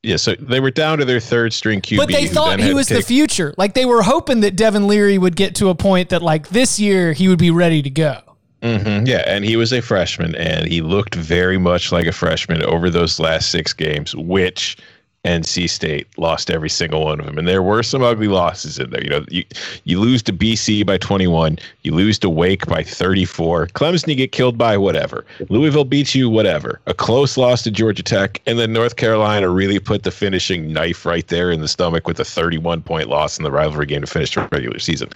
Yeah, 0.02 0.16
so 0.16 0.34
they 0.34 0.58
were 0.58 0.72
down 0.72 0.98
to 0.98 1.04
their 1.04 1.20
third 1.20 1.52
string 1.52 1.80
QB. 1.80 1.96
But 1.96 2.08
they 2.08 2.26
thought 2.26 2.58
he 2.58 2.74
was 2.74 2.88
the 2.88 3.02
future. 3.02 3.54
Like 3.56 3.74
they 3.74 3.84
were 3.84 4.02
hoping 4.02 4.40
that 4.40 4.56
Devin 4.56 4.88
Leary 4.88 5.16
would 5.16 5.36
get 5.36 5.54
to 5.56 5.68
a 5.68 5.74
point 5.76 6.08
that 6.08 6.22
like 6.22 6.48
this 6.48 6.80
year 6.80 7.12
he 7.12 7.28
would 7.28 7.38
be 7.38 7.52
ready 7.52 7.82
to 7.82 7.90
go. 7.90 8.20
hmm 8.62 9.04
Yeah, 9.06 9.22
and 9.26 9.44
he 9.44 9.56
was 9.56 9.72
a 9.72 9.80
freshman, 9.80 10.34
and 10.34 10.66
he 10.66 10.80
looked 10.80 11.14
very 11.14 11.56
much 11.58 11.92
like 11.92 12.06
a 12.06 12.12
freshman 12.12 12.64
over 12.64 12.90
those 12.90 13.20
last 13.20 13.50
six 13.50 13.72
games, 13.72 14.14
which 14.16 14.76
NC 15.24 15.70
State 15.70 16.06
lost 16.18 16.50
every 16.50 16.68
single 16.68 17.04
one 17.04 17.20
of 17.20 17.26
them. 17.26 17.38
And 17.38 17.46
there 17.46 17.62
were 17.62 17.84
some 17.84 18.02
ugly 18.02 18.26
losses 18.26 18.78
in 18.78 18.90
there. 18.90 19.02
You 19.04 19.10
know, 19.10 19.24
you 19.28 19.44
you 19.84 20.00
lose 20.00 20.22
to 20.24 20.32
BC 20.32 20.84
by 20.84 20.98
21, 20.98 21.58
you 21.82 21.94
lose 21.94 22.18
to 22.20 22.28
Wake 22.28 22.66
by 22.66 22.82
34, 22.82 23.68
Clemson 23.68 24.08
you 24.08 24.16
get 24.16 24.32
killed 24.32 24.58
by 24.58 24.76
whatever, 24.76 25.24
Louisville 25.48 25.84
beats 25.84 26.14
you 26.14 26.28
whatever, 26.28 26.80
a 26.86 26.94
close 26.94 27.36
loss 27.36 27.62
to 27.62 27.70
Georgia 27.70 28.02
Tech, 28.02 28.40
and 28.46 28.58
then 28.58 28.72
North 28.72 28.96
Carolina 28.96 29.48
really 29.48 29.78
put 29.78 30.02
the 30.02 30.10
finishing 30.10 30.72
knife 30.72 31.06
right 31.06 31.28
there 31.28 31.52
in 31.52 31.60
the 31.60 31.68
stomach 31.68 32.08
with 32.08 32.18
a 32.18 32.24
31 32.24 32.82
point 32.82 33.08
loss 33.08 33.38
in 33.38 33.44
the 33.44 33.52
rivalry 33.52 33.86
game 33.86 34.00
to 34.00 34.06
finish 34.06 34.34
the 34.34 34.48
regular 34.50 34.80
season. 34.80 35.08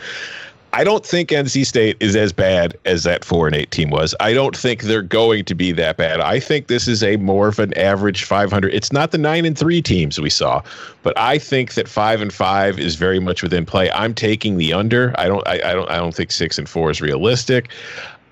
I 0.72 0.84
don't 0.84 1.06
think 1.06 1.30
NC 1.30 1.64
State 1.64 1.96
is 2.00 2.14
as 2.14 2.32
bad 2.32 2.76
as 2.84 3.04
that 3.04 3.24
four 3.24 3.46
and 3.46 3.56
eight 3.56 3.70
team 3.70 3.88
was. 3.88 4.14
I 4.20 4.34
don't 4.34 4.54
think 4.54 4.82
they're 4.82 5.00
going 5.00 5.44
to 5.46 5.54
be 5.54 5.72
that 5.72 5.96
bad. 5.96 6.20
I 6.20 6.38
think 6.38 6.66
this 6.66 6.86
is 6.86 7.02
a 7.02 7.16
more 7.16 7.48
of 7.48 7.58
an 7.58 7.72
average 7.78 8.24
500. 8.24 8.74
It's 8.74 8.92
not 8.92 9.10
the 9.10 9.18
nine 9.18 9.46
and 9.46 9.56
three 9.56 9.80
teams 9.80 10.20
we 10.20 10.28
saw, 10.28 10.62
but 11.02 11.18
I 11.18 11.38
think 11.38 11.74
that 11.74 11.88
five 11.88 12.20
and 12.20 12.32
five 12.32 12.78
is 12.78 12.96
very 12.96 13.20
much 13.20 13.42
within 13.42 13.64
play. 13.64 13.90
I'm 13.92 14.12
taking 14.12 14.58
the 14.58 14.74
under. 14.74 15.14
I 15.16 15.28
don't. 15.28 15.46
I, 15.48 15.54
I 15.54 15.72
don't. 15.72 15.90
I 15.90 15.96
don't 15.96 16.14
think 16.14 16.30
six 16.30 16.58
and 16.58 16.68
four 16.68 16.90
is 16.90 17.00
realistic. 17.00 17.70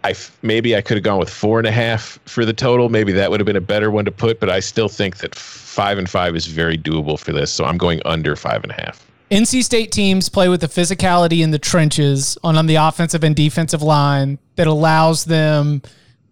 I 0.04 0.10
f- 0.10 0.36
maybe 0.42 0.76
I 0.76 0.82
could 0.82 0.98
have 0.98 1.04
gone 1.04 1.18
with 1.18 1.30
four 1.30 1.58
and 1.58 1.66
a 1.66 1.72
half 1.72 2.18
for 2.26 2.44
the 2.44 2.52
total. 2.52 2.90
Maybe 2.90 3.12
that 3.12 3.30
would 3.30 3.40
have 3.40 3.46
been 3.46 3.56
a 3.56 3.60
better 3.62 3.90
one 3.90 4.04
to 4.04 4.12
put, 4.12 4.38
but 4.38 4.50
I 4.50 4.60
still 4.60 4.90
think 4.90 5.16
that 5.18 5.34
five 5.34 5.96
and 5.96 6.10
five 6.10 6.36
is 6.36 6.46
very 6.46 6.76
doable 6.76 7.18
for 7.18 7.32
this. 7.32 7.50
So 7.50 7.64
I'm 7.64 7.78
going 7.78 8.02
under 8.04 8.36
five 8.36 8.62
and 8.62 8.70
a 8.70 8.74
half. 8.74 9.04
NC 9.34 9.64
State 9.64 9.90
teams 9.90 10.28
play 10.28 10.48
with 10.48 10.60
the 10.60 10.68
physicality 10.68 11.42
in 11.42 11.50
the 11.50 11.58
trenches 11.58 12.38
on, 12.44 12.56
on 12.56 12.66
the 12.66 12.76
offensive 12.76 13.24
and 13.24 13.34
defensive 13.34 13.82
line 13.82 14.38
that 14.54 14.68
allows 14.68 15.24
them 15.24 15.82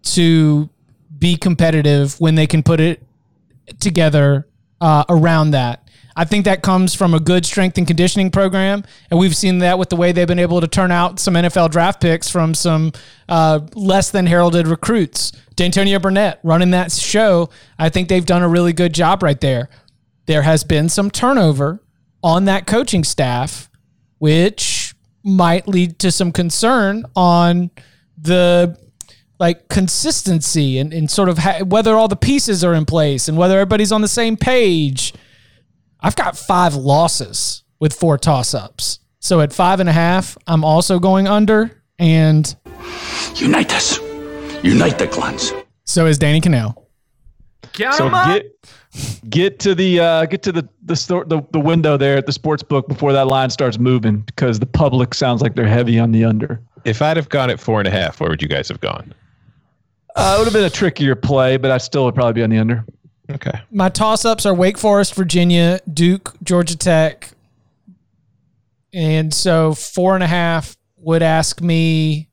to 0.03 0.69
be 1.19 1.35
competitive 1.35 2.17
when 2.21 2.35
they 2.35 2.47
can 2.47 2.63
put 2.63 2.79
it 2.79 3.03
together 3.81 4.47
uh, 4.79 5.03
around 5.09 5.51
that. 5.51 5.85
I 6.15 6.23
think 6.23 6.45
that 6.45 6.61
comes 6.61 6.93
from 6.93 7.13
a 7.13 7.19
good 7.19 7.45
strength 7.45 7.77
and 7.77 7.85
conditioning 7.85 8.31
program, 8.31 8.85
and 9.11 9.19
we've 9.19 9.35
seen 9.35 9.57
that 9.57 9.77
with 9.77 9.89
the 9.89 9.97
way 9.97 10.13
they've 10.13 10.25
been 10.25 10.39
able 10.39 10.61
to 10.61 10.67
turn 10.67 10.91
out 10.91 11.19
some 11.19 11.33
NFL 11.33 11.71
draft 11.71 11.99
picks 11.99 12.29
from 12.29 12.53
some 12.53 12.93
uh, 13.27 13.59
less 13.73 14.11
than 14.11 14.27
heralded 14.27 14.65
recruits. 14.65 15.33
Dantonio 15.55 15.99
Burnette 15.99 16.37
running 16.41 16.71
that 16.71 16.91
show, 16.93 17.49
I 17.77 17.89
think 17.89 18.07
they've 18.07 18.25
done 18.25 18.43
a 18.43 18.47
really 18.47 18.71
good 18.71 18.93
job 18.93 19.23
right 19.23 19.41
there. 19.41 19.69
There 20.25 20.43
has 20.43 20.63
been 20.63 20.87
some 20.87 21.11
turnover 21.11 21.81
on 22.23 22.45
that 22.45 22.65
coaching 22.65 23.03
staff, 23.03 23.69
which 24.19 24.93
might 25.23 25.67
lead 25.67 25.99
to 25.99 26.11
some 26.11 26.31
concern 26.31 27.05
on 27.15 27.69
the 28.17 28.77
like 29.39 29.67
consistency 29.67 30.77
and, 30.77 30.93
and 30.93 31.09
sort 31.11 31.27
of 31.29 31.37
ha- 31.39 31.63
whether 31.65 31.95
all 31.95 32.07
the 32.07 32.15
pieces 32.15 32.63
are 32.63 32.73
in 32.73 32.85
place 32.85 33.27
and 33.27 33.37
whether 33.37 33.55
everybody's 33.55 33.91
on 33.91 34.01
the 34.01 34.07
same 34.07 34.37
page. 34.37 35.13
I've 35.99 36.15
got 36.15 36.37
five 36.37 36.75
losses 36.75 37.63
with 37.79 37.93
four 37.93 38.17
toss 38.17 38.53
ups. 38.53 38.99
So 39.19 39.39
at 39.41 39.53
five 39.53 39.79
and 39.79 39.87
a 39.89 39.93
half, 39.93 40.37
I'm 40.47 40.63
also 40.65 40.99
going 40.99 41.27
under. 41.27 41.81
And 41.99 42.53
Unite 43.35 43.73
us. 43.73 43.99
Unite 44.63 44.97
the 44.99 45.07
clans. 45.07 45.51
so 45.85 46.05
is 46.05 46.17
Danny 46.17 46.41
Kanell. 46.41 46.75
Count 47.73 47.95
So 47.95 48.07
'em 48.07 48.13
up. 48.13 48.27
get 48.27 48.45
get 49.29 49.59
to 49.59 49.75
the 49.75 49.99
uh, 49.99 50.25
get 50.25 50.43
to 50.43 50.51
the 50.51 50.67
the, 50.83 50.95
store, 50.95 51.25
the 51.25 51.41
the 51.51 51.59
window 51.59 51.97
there 51.97 52.17
at 52.17 52.25
the 52.25 52.31
sports 52.31 52.63
book 52.63 52.87
before 52.87 53.13
that 53.13 53.27
line 53.27 53.49
starts 53.49 53.79
moving 53.79 54.19
because 54.21 54.59
the 54.59 54.65
public 54.65 55.13
sounds 55.13 55.41
like 55.41 55.55
they're 55.55 55.67
heavy 55.67 55.99
on 55.99 56.11
the 56.11 56.23
under. 56.23 56.61
If 56.85 57.01
I'd 57.01 57.17
have 57.17 57.29
gone 57.29 57.49
at 57.49 57.59
four 57.59 57.79
and 57.79 57.87
a 57.87 57.91
half, 57.91 58.19
where 58.19 58.29
would 58.29 58.41
you 58.41 58.47
guys 58.47 58.67
have 58.67 58.79
gone? 58.81 59.13
Uh, 60.15 60.35
it 60.35 60.39
would 60.39 60.45
have 60.45 60.53
been 60.53 60.65
a 60.65 60.69
trickier 60.69 61.15
play, 61.15 61.57
but 61.57 61.71
I 61.71 61.77
still 61.77 62.05
would 62.05 62.15
probably 62.15 62.33
be 62.33 62.43
on 62.43 62.49
the 62.49 62.57
under. 62.59 62.85
Okay. 63.31 63.61
My 63.71 63.89
toss 63.89 64.25
ups 64.25 64.45
are 64.45 64.53
Wake 64.53 64.77
Forest, 64.77 65.15
Virginia, 65.15 65.79
Duke, 65.91 66.35
Georgia 66.43 66.77
Tech. 66.77 67.31
And 68.93 69.33
so 69.33 69.73
four 69.73 70.13
and 70.13 70.23
a 70.23 70.27
half 70.27 70.77
would 70.97 71.23
ask 71.23 71.61
me. 71.61 72.29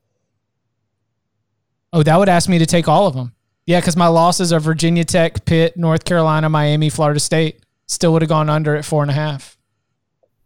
Oh, 1.92 2.02
that 2.02 2.16
would 2.16 2.28
ask 2.28 2.48
me 2.48 2.58
to 2.58 2.66
take 2.66 2.86
all 2.86 3.06
of 3.06 3.14
them. 3.14 3.32
Yeah, 3.70 3.78
because 3.78 3.96
my 3.96 4.08
losses 4.08 4.52
are 4.52 4.58
Virginia 4.58 5.04
Tech, 5.04 5.44
Pitt, 5.44 5.76
North 5.76 6.04
Carolina, 6.04 6.48
Miami, 6.48 6.90
Florida 6.90 7.20
State. 7.20 7.60
Still 7.86 8.12
would 8.14 8.22
have 8.22 8.28
gone 8.28 8.50
under 8.50 8.74
at 8.74 8.84
four 8.84 9.02
and 9.02 9.12
a 9.12 9.14
half. 9.14 9.56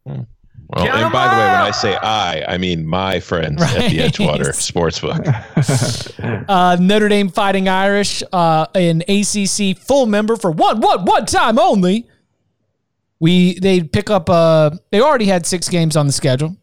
Well, 0.05 0.27
Well, 0.69 0.87
and 0.87 1.11
by 1.11 1.29
the 1.29 1.41
way, 1.41 1.47
when 1.47 1.61
I 1.63 1.71
say 1.71 1.97
I, 1.97 2.45
I 2.47 2.59
mean 2.59 2.87
my 2.87 3.21
friends 3.21 3.63
right. 3.63 3.77
at 3.77 3.91
the 3.91 4.01
Edgewater 4.01 4.49
Sportsbook. 4.53 5.25
uh, 6.51 6.77
Notre 6.79 7.09
Dame 7.09 7.31
Fighting 7.31 7.67
Irish, 7.67 8.23
uh, 8.31 8.67
an 8.75 9.01
ACC 9.09 9.79
full 9.79 10.05
member 10.05 10.37
for 10.37 10.51
one, 10.51 10.83
one, 10.83 11.07
one 11.07 11.25
time 11.25 11.59
only. 11.59 12.07
We 13.21 13.59
they 13.59 13.83
pick 13.85 14.11
up. 14.11 14.29
Uh, 14.29 14.73
they 14.91 15.01
already 15.01 15.25
had 15.25 15.47
six 15.47 15.71
games 15.71 15.97
on 15.97 16.07
the 16.07 16.13
schedule. 16.13 16.59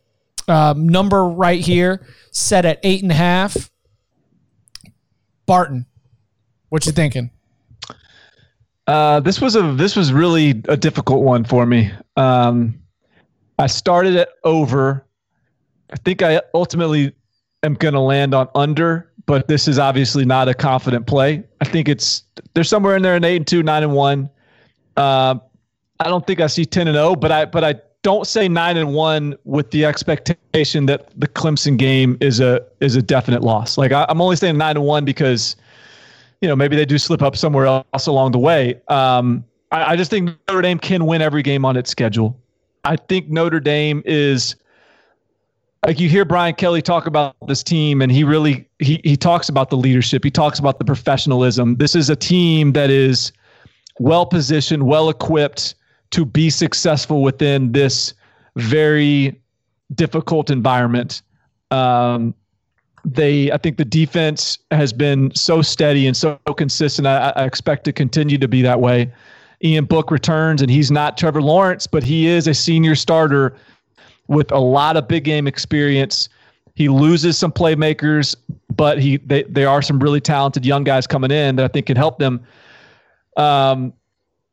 Um, 0.48 0.88
number 0.88 1.28
right 1.28 1.60
here 1.60 2.06
set 2.30 2.66
at 2.66 2.80
eight 2.84 3.02
and 3.02 3.12
a 3.12 3.16
half. 3.16 3.72
Barton, 5.48 5.88
what 6.72 6.86
you 6.86 6.94
thinking? 6.94 7.30
Uh, 8.88 9.20
this 9.20 9.42
was 9.42 9.58
a 9.58 9.74
this 9.74 9.96
was 9.96 10.14
really 10.14 10.52
a 10.70 10.78
difficult 10.78 11.22
one 11.22 11.44
for 11.44 11.66
me. 11.66 11.92
Um, 12.16 12.80
I 13.60 13.68
started 13.68 14.16
it 14.16 14.30
over. 14.46 15.06
I 15.92 15.98
think 15.98 16.22
I 16.22 16.42
ultimately 16.54 17.14
am 17.64 17.74
going 17.74 17.94
to 17.94 18.00
land 18.00 18.34
on 18.34 18.48
under, 18.56 19.12
but 19.26 19.50
this 19.50 19.68
is 19.68 19.80
obviously 19.80 20.24
not 20.24 20.48
a 20.48 20.54
confident 20.54 21.08
play. 21.08 21.44
I 21.60 21.66
think 21.66 21.90
it's 21.90 22.24
there's 22.54 22.70
somewhere 22.70 22.96
in 22.96 23.02
there 23.02 23.16
an 23.18 23.26
eight 23.26 23.36
and 23.36 23.48
two, 23.48 23.62
nine 23.64 23.84
and 23.84 23.92
one. 23.92 24.30
Uh, 24.96 25.36
I 26.00 26.06
don't 26.06 26.26
think 26.26 26.40
I 26.40 26.48
see 26.48 26.66
ten 26.66 26.88
and 26.88 26.96
zero, 26.96 27.18
but 27.18 27.34
I 27.34 27.44
but 27.46 27.66
I 27.66 27.76
don't 28.02 28.26
say 28.26 28.48
nine 28.48 28.78
and 28.78 28.94
one 28.94 29.36
with 29.44 29.72
the 29.72 29.84
expectation 29.84 30.86
that 30.86 31.10
the 31.20 31.28
Clemson 31.28 31.78
game 31.78 32.18
is 32.22 32.40
a 32.40 32.66
is 32.80 32.96
a 32.96 33.02
definite 33.02 33.42
loss. 33.42 33.78
Like 33.78 33.92
I, 33.92 34.06
am 34.08 34.22
only 34.22 34.38
saying 34.38 34.58
nine 34.58 34.78
and 34.78 34.86
one 34.86 35.04
because 35.04 35.58
you 36.42 36.48
know 36.48 36.56
maybe 36.56 36.76
they 36.76 36.86
do 36.86 36.98
slip 36.98 37.22
up 37.22 37.36
somewhere 37.36 37.66
else 37.66 38.08
along 38.08 38.32
the 38.32 38.40
way. 38.40 38.82
Um, 38.88 39.46
I, 39.72 39.94
I 39.94 39.96
just 39.96 40.12
think 40.12 40.38
Notre 40.48 40.62
Dame 40.62 40.80
can 40.80 41.06
win 41.06 41.22
every 41.22 41.44
game 41.44 41.66
on 41.66 41.78
its 41.78 41.90
schedule. 41.90 42.38
I 42.84 42.96
think 42.96 43.30
Notre 43.30 43.60
Dame 43.60 44.02
is 44.06 44.56
like 45.86 46.00
you 46.00 46.10
hear 46.10 46.26
Brian 46.26 46.56
Kelly 46.56 46.82
talk 46.82 47.06
about 47.06 47.36
this 47.48 47.64
team 47.64 48.02
and 48.02 48.12
he 48.12 48.24
really 48.24 48.68
he 48.80 49.00
he 49.04 49.16
talks 49.16 49.50
about 49.50 49.70
the 49.70 49.78
leadership. 49.78 50.24
He 50.24 50.32
talks 50.32 50.60
about 50.60 50.80
the 50.80 50.86
professionalism. 50.86 51.76
This 51.78 51.96
is 51.96 52.10
a 52.10 52.16
team 52.16 52.74
that 52.74 52.90
is 52.90 53.32
well 54.00 54.26
positioned, 54.26 54.84
well 54.84 55.10
equipped 55.10 55.76
to 56.12 56.26
be 56.26 56.50
successful 56.50 57.22
within 57.22 57.72
this 57.72 58.14
very 58.56 59.40
difficult 59.94 60.50
environment. 60.50 61.22
Um, 61.70 62.34
they, 63.06 63.52
I 63.52 63.58
think 63.58 63.78
the 63.78 63.86
defense 63.86 64.60
has 64.72 64.94
been 64.94 65.34
so 65.36 65.62
steady 65.62 66.08
and 66.08 66.16
so 66.16 66.38
consistent. 66.58 67.08
I, 67.08 67.34
I, 67.36 67.46
expect 67.46 67.84
to 67.86 67.94
continue 67.94 68.38
to 68.38 68.48
be 68.48 68.62
that 68.62 68.80
way. 68.80 69.12
Ian 69.64 69.86
Book 69.86 70.12
returns, 70.12 70.62
and 70.62 70.70
he's 70.70 70.92
not 70.92 71.18
Trevor 71.18 71.42
Lawrence, 71.42 71.88
but 71.88 72.04
he 72.04 72.28
is 72.28 72.48
a 72.48 72.54
senior 72.54 72.96
starter 72.96 73.56
with 74.28 74.52
a 74.52 74.60
lot 74.60 74.98
of 74.98 75.08
big 75.08 75.24
game 75.24 75.48
experience. 75.48 76.30
He 76.76 76.90
loses 76.90 77.38
some 77.38 77.52
playmakers, 77.52 78.36
but 78.76 79.00
he 79.00 79.18
they, 79.18 79.44
there 79.44 79.70
are 79.70 79.82
some 79.82 80.00
really 80.00 80.22
talented 80.22 80.66
young 80.66 80.84
guys 80.84 81.06
coming 81.06 81.32
in 81.32 81.58
that 81.58 81.66
I 81.66 81.68
think 81.68 81.88
can 81.88 81.98
help 81.98 82.18
them. 82.18 82.44
Um, 83.38 83.94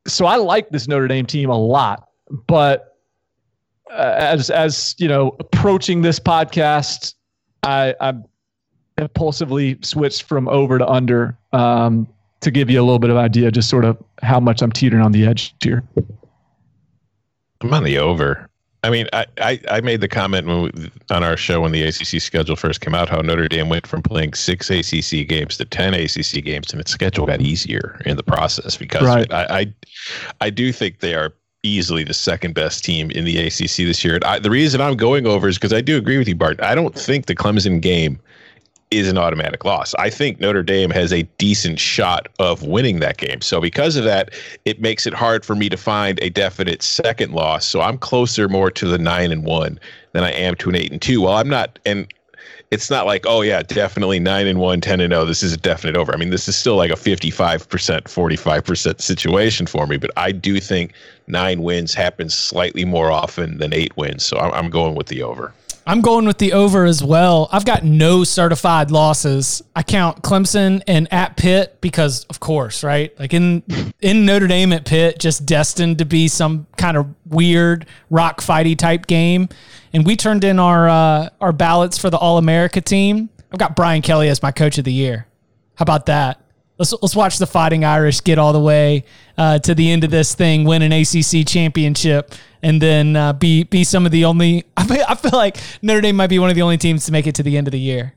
so 0.05 0.25
I 0.25 0.35
like 0.35 0.69
this 0.69 0.87
Notre 0.87 1.07
Dame 1.07 1.25
team 1.25 1.49
a 1.49 1.57
lot, 1.57 2.09
but 2.47 2.97
uh, 3.91 4.15
as 4.17 4.49
as 4.49 4.95
you 4.97 5.07
know, 5.07 5.35
approaching 5.39 6.01
this 6.01 6.19
podcast, 6.19 7.15
I 7.63 7.95
I'm 7.99 8.25
impulsively 8.99 9.77
switched 9.81 10.23
from 10.23 10.47
over 10.47 10.77
to 10.77 10.87
under 10.87 11.37
um, 11.53 12.07
to 12.41 12.51
give 12.51 12.69
you 12.69 12.79
a 12.79 12.83
little 12.83 12.99
bit 12.99 13.09
of 13.09 13.17
idea, 13.17 13.51
just 13.51 13.69
sort 13.69 13.85
of 13.85 13.97
how 14.21 14.39
much 14.39 14.61
I'm 14.61 14.71
teetering 14.71 15.03
on 15.03 15.11
the 15.11 15.25
edge 15.25 15.53
here. 15.61 15.83
I'm 17.61 17.73
on 17.73 17.83
the 17.83 17.97
over. 17.97 18.49
I 18.81 18.89
mean, 18.89 19.07
I, 19.11 19.25
I, 19.41 19.59
I 19.69 19.81
made 19.81 19.99
the 19.99 20.07
comment 20.07 20.47
we, 20.47 20.89
on 21.09 21.21
our 21.21 21.35
show 21.35 21.59
when 21.61 21.73
the 21.73 21.83
ACC 21.83 22.21
schedule 22.21 22.55
first 22.55 22.79
came 22.79 22.95
out 22.95 23.09
how 23.09 23.19
Notre 23.19 23.49
Dame 23.49 23.67
went 23.67 23.85
from 23.85 24.01
playing 24.01 24.35
six 24.35 24.69
ACC 24.69 25.27
games 25.27 25.57
to 25.57 25.65
10 25.65 25.93
ACC 25.93 26.43
games, 26.43 26.71
and 26.71 26.79
its 26.79 26.91
schedule 26.91 27.25
got 27.25 27.41
easier 27.41 28.01
in 28.05 28.15
the 28.15 28.23
process 28.23 28.77
because 28.77 29.03
right. 29.03 29.31
I, 29.33 29.59
I, 29.59 29.73
I 30.39 30.49
do 30.49 30.71
think 30.71 30.99
they 30.99 31.13
are 31.13 31.33
easily 31.63 32.05
the 32.05 32.13
second 32.13 32.53
best 32.53 32.85
team 32.85 33.11
in 33.11 33.25
the 33.25 33.37
ACC 33.37 33.85
this 33.85 34.05
year. 34.05 34.17
I, 34.23 34.39
the 34.39 34.49
reason 34.49 34.79
I'm 34.79 34.95
going 34.95 35.27
over 35.27 35.49
is 35.49 35.57
because 35.57 35.73
I 35.73 35.81
do 35.81 35.97
agree 35.97 36.17
with 36.17 36.29
you, 36.29 36.35
Bart. 36.35 36.61
I 36.61 36.73
don't 36.73 36.95
think 36.95 37.25
the 37.25 37.35
Clemson 37.35 37.81
game 37.81 38.17
is 38.91 39.07
an 39.07 39.17
automatic 39.17 39.63
loss. 39.65 39.93
I 39.95 40.09
think 40.09 40.39
Notre 40.39 40.63
Dame 40.63 40.89
has 40.89 41.13
a 41.13 41.23
decent 41.37 41.79
shot 41.79 42.27
of 42.39 42.63
winning 42.63 42.99
that 42.99 43.17
game. 43.17 43.41
So 43.41 43.61
because 43.61 43.95
of 43.95 44.03
that, 44.05 44.33
it 44.65 44.81
makes 44.81 45.05
it 45.05 45.13
hard 45.13 45.45
for 45.45 45.55
me 45.55 45.69
to 45.69 45.77
find 45.77 46.19
a 46.21 46.29
definite 46.29 46.81
second 46.81 47.33
loss. 47.33 47.65
So 47.65 47.81
I'm 47.81 47.99
closer 47.99 48.49
more 48.49 48.71
to 48.71 48.87
the 48.87 48.97
9 48.97 49.31
and 49.31 49.43
1 49.43 49.79
than 50.13 50.23
I 50.23 50.31
am 50.31 50.55
to 50.55 50.69
an 50.69 50.75
8 50.75 50.91
and 50.91 51.01
2. 51.01 51.21
Well, 51.21 51.33
I'm 51.33 51.49
not 51.49 51.77
and 51.85 52.11
it's 52.71 52.89
not 52.89 53.05
like, 53.05 53.25
oh 53.27 53.41
yeah, 53.41 53.63
definitely 53.63 54.19
9 54.19 54.47
and 54.47 54.59
1, 54.59 54.81
10 54.81 55.01
and 55.01 55.11
0. 55.11 55.25
This 55.25 55.41
is 55.41 55.53
a 55.53 55.57
definite 55.57 55.95
over. 55.95 56.13
I 56.13 56.17
mean, 56.17 56.29
this 56.29 56.47
is 56.47 56.55
still 56.55 56.75
like 56.75 56.91
a 56.91 56.95
55%, 56.95 57.67
45% 57.67 59.01
situation 59.01 59.65
for 59.65 59.87
me, 59.87 59.97
but 59.97 60.11
I 60.17 60.31
do 60.31 60.59
think 60.59 60.93
9 61.27 61.63
wins 61.63 61.93
happens 61.93 62.35
slightly 62.35 62.85
more 62.85 63.11
often 63.11 63.57
than 63.57 63.73
8 63.73 63.97
wins. 63.97 64.23
So 64.23 64.37
I'm 64.37 64.69
going 64.69 64.95
with 64.95 65.07
the 65.07 65.23
over. 65.23 65.53
I'm 65.89 66.01
going 66.01 66.25
with 66.25 66.37
the 66.37 66.53
over 66.53 66.85
as 66.85 67.03
well. 67.03 67.49
I've 67.51 67.65
got 67.65 67.83
no 67.83 68.23
certified 68.23 68.91
losses. 68.91 69.63
I 69.75 69.81
count 69.81 70.21
Clemson 70.21 70.83
and 70.85 71.11
at 71.11 71.35
Pitt 71.35 71.81
because, 71.81 72.25
of 72.25 72.39
course, 72.39 72.83
right? 72.83 73.19
Like 73.19 73.33
in 73.33 73.63
in 73.99 74.23
Notre 74.23 74.45
Dame 74.45 74.71
at 74.71 74.85
Pitt, 74.85 75.17
just 75.17 75.47
destined 75.47 75.97
to 75.97 76.05
be 76.05 76.27
some 76.27 76.67
kind 76.77 76.95
of 76.95 77.07
weird 77.25 77.87
rock 78.11 78.39
fighty 78.39 78.77
type 78.77 79.07
game. 79.07 79.49
And 79.91 80.05
we 80.05 80.15
turned 80.15 80.43
in 80.43 80.59
our 80.59 80.87
uh, 80.87 81.29
our 81.41 81.51
ballots 81.51 81.97
for 81.97 82.11
the 82.11 82.17
All 82.17 82.37
America 82.37 82.81
team. 82.81 83.27
I've 83.51 83.57
got 83.57 83.75
Brian 83.75 84.03
Kelly 84.03 84.29
as 84.29 84.43
my 84.43 84.51
coach 84.51 84.77
of 84.77 84.83
the 84.83 84.93
year. 84.93 85.25
How 85.73 85.83
about 85.83 86.05
that? 86.05 86.39
Let's 86.79 86.93
let's 87.01 87.15
watch 87.15 87.37
the 87.37 87.45
Fighting 87.45 87.83
Irish 87.83 88.21
get 88.23 88.39
all 88.39 88.53
the 88.53 88.59
way 88.59 89.03
uh, 89.37 89.59
to 89.59 89.75
the 89.75 89.91
end 89.91 90.05
of 90.05 90.11
this 90.11 90.33
thing, 90.33 90.63
win 90.63 90.81
an 90.81 90.93
ACC 90.93 91.45
championship, 91.45 92.33
and 92.63 92.81
then 92.81 93.17
uh, 93.17 93.33
be 93.33 93.63
be 93.63 93.83
some 93.83 94.05
of 94.05 94.13
the 94.13 94.23
only. 94.23 94.63
I 94.77 94.85
feel, 94.87 95.03
I 95.07 95.15
feel 95.15 95.31
like 95.33 95.57
Notre 95.81 95.99
Dame 95.99 96.15
might 96.15 96.29
be 96.29 96.39
one 96.39 96.49
of 96.49 96.55
the 96.55 96.61
only 96.61 96.77
teams 96.77 97.05
to 97.07 97.11
make 97.11 97.27
it 97.27 97.35
to 97.35 97.43
the 97.43 97.57
end 97.57 97.67
of 97.67 97.73
the 97.73 97.79
year. 97.79 98.13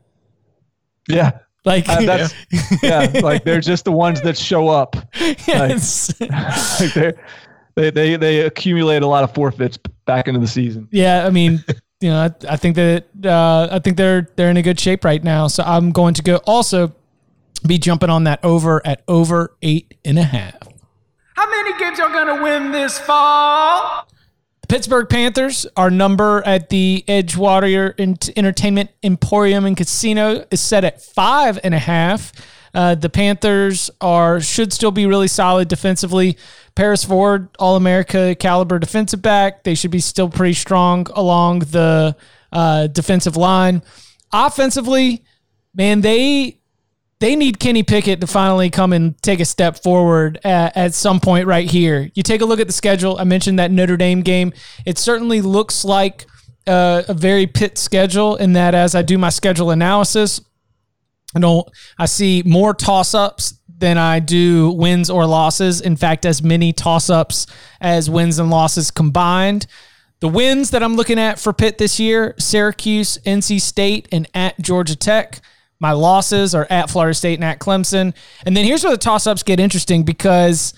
Yeah, 1.08 1.40
like 1.64 1.88
uh, 1.88 2.02
that's 2.02 2.34
yeah, 2.82 3.10
like 3.20 3.44
they're 3.44 3.60
just 3.60 3.84
the 3.84 3.92
ones 3.92 4.20
that 4.22 4.38
show 4.38 4.68
up. 4.68 4.96
Yes. 5.46 6.14
Like, 6.20 6.96
like 6.96 7.16
they 7.74 7.90
they 7.90 8.16
they 8.16 8.40
accumulate 8.40 9.02
a 9.02 9.06
lot 9.06 9.24
of 9.24 9.34
forfeits 9.34 9.78
back 10.04 10.28
into 10.28 10.38
the 10.38 10.46
season. 10.46 10.86
Yeah, 10.90 11.26
I 11.26 11.30
mean, 11.30 11.64
you 12.00 12.10
know, 12.10 12.18
I, 12.24 12.52
I 12.52 12.56
think 12.56 12.76
that 12.76 13.06
uh, 13.24 13.68
I 13.72 13.78
think 13.78 13.96
they're 13.96 14.28
they're 14.36 14.50
in 14.50 14.56
a 14.56 14.62
good 14.62 14.78
shape 14.78 15.04
right 15.04 15.24
now. 15.24 15.46
So 15.46 15.62
I'm 15.62 15.90
going 15.90 16.14
to 16.14 16.22
go 16.22 16.36
also 16.46 16.94
be 17.66 17.78
jumping 17.78 18.10
on 18.10 18.24
that 18.24 18.44
over 18.44 18.84
at 18.86 19.02
over 19.08 19.56
eight 19.62 19.94
and 20.04 20.18
a 20.18 20.24
half. 20.24 20.56
How 21.34 21.48
many 21.48 21.78
games 21.78 21.98
are 22.00 22.10
gonna 22.10 22.42
win 22.42 22.72
this 22.72 22.98
fall? 22.98 24.06
Pittsburgh 24.68 25.08
Panthers, 25.08 25.66
our 25.76 25.90
number 25.90 26.42
at 26.46 26.70
the 26.70 27.04
Edgewater 27.06 27.94
Entertainment 28.36 28.90
Emporium 29.02 29.66
and 29.66 29.76
Casino 29.76 30.46
is 30.50 30.60
set 30.60 30.82
at 30.84 31.02
five 31.02 31.58
and 31.62 31.74
a 31.74 31.78
half. 31.78 32.32
Uh, 32.74 32.94
the 32.94 33.10
Panthers 33.10 33.90
are 34.00 34.40
should 34.40 34.72
still 34.72 34.90
be 34.90 35.04
really 35.04 35.28
solid 35.28 35.68
defensively. 35.68 36.38
Paris 36.74 37.04
Ford, 37.04 37.50
All 37.58 37.76
America 37.76 38.34
caliber 38.34 38.78
defensive 38.78 39.20
back. 39.20 39.62
They 39.62 39.74
should 39.74 39.90
be 39.90 40.00
still 40.00 40.30
pretty 40.30 40.54
strong 40.54 41.06
along 41.12 41.60
the 41.60 42.16
uh, 42.50 42.86
defensive 42.86 43.36
line. 43.36 43.82
Offensively, 44.32 45.22
man, 45.74 46.00
they 46.00 46.61
they 47.22 47.36
need 47.36 47.60
Kenny 47.60 47.84
Pickett 47.84 48.20
to 48.20 48.26
finally 48.26 48.68
come 48.68 48.92
and 48.92 49.16
take 49.22 49.38
a 49.38 49.44
step 49.44 49.80
forward 49.80 50.40
at, 50.42 50.76
at, 50.76 50.92
some 50.92 51.20
point 51.20 51.46
right 51.46 51.70
here. 51.70 52.10
You 52.14 52.24
take 52.24 52.40
a 52.40 52.44
look 52.44 52.58
at 52.58 52.66
the 52.66 52.72
schedule. 52.72 53.16
I 53.16 53.22
mentioned 53.22 53.60
that 53.60 53.70
Notre 53.70 53.96
Dame 53.96 54.22
game. 54.22 54.52
It 54.84 54.98
certainly 54.98 55.40
looks 55.40 55.84
like 55.84 56.26
uh, 56.66 57.04
a 57.06 57.14
very 57.14 57.46
Pitt 57.46 57.78
schedule 57.78 58.34
in 58.34 58.54
that 58.54 58.74
as 58.74 58.96
I 58.96 59.02
do 59.02 59.18
my 59.18 59.28
schedule 59.28 59.70
analysis, 59.70 60.40
I 61.32 61.38
don't 61.38 61.68
I 61.96 62.06
see 62.06 62.42
more 62.44 62.74
toss 62.74 63.14
ups 63.14 63.54
than 63.68 63.98
I 63.98 64.18
do 64.18 64.72
wins 64.72 65.08
or 65.08 65.24
losses. 65.24 65.80
In 65.80 65.94
fact, 65.94 66.26
as 66.26 66.42
many 66.42 66.72
toss 66.72 67.08
ups 67.08 67.46
as 67.80 68.10
wins 68.10 68.40
and 68.40 68.50
losses 68.50 68.90
combined. 68.90 69.68
The 70.18 70.28
wins 70.28 70.70
that 70.70 70.82
I'm 70.82 70.96
looking 70.96 71.20
at 71.20 71.38
for 71.38 71.52
Pitt 71.52 71.78
this 71.78 72.00
year 72.00 72.34
Syracuse, 72.40 73.18
NC 73.18 73.60
State, 73.60 74.08
and 74.10 74.28
at 74.34 74.60
Georgia 74.60 74.96
Tech. 74.96 75.40
My 75.82 75.92
losses 75.92 76.54
are 76.54 76.64
at 76.70 76.88
Florida 76.88 77.12
State 77.12 77.34
and 77.34 77.44
at 77.44 77.58
Clemson. 77.58 78.14
And 78.46 78.56
then 78.56 78.64
here's 78.64 78.84
where 78.84 78.92
the 78.92 78.96
toss 78.96 79.26
ups 79.26 79.42
get 79.42 79.58
interesting 79.58 80.04
because 80.04 80.74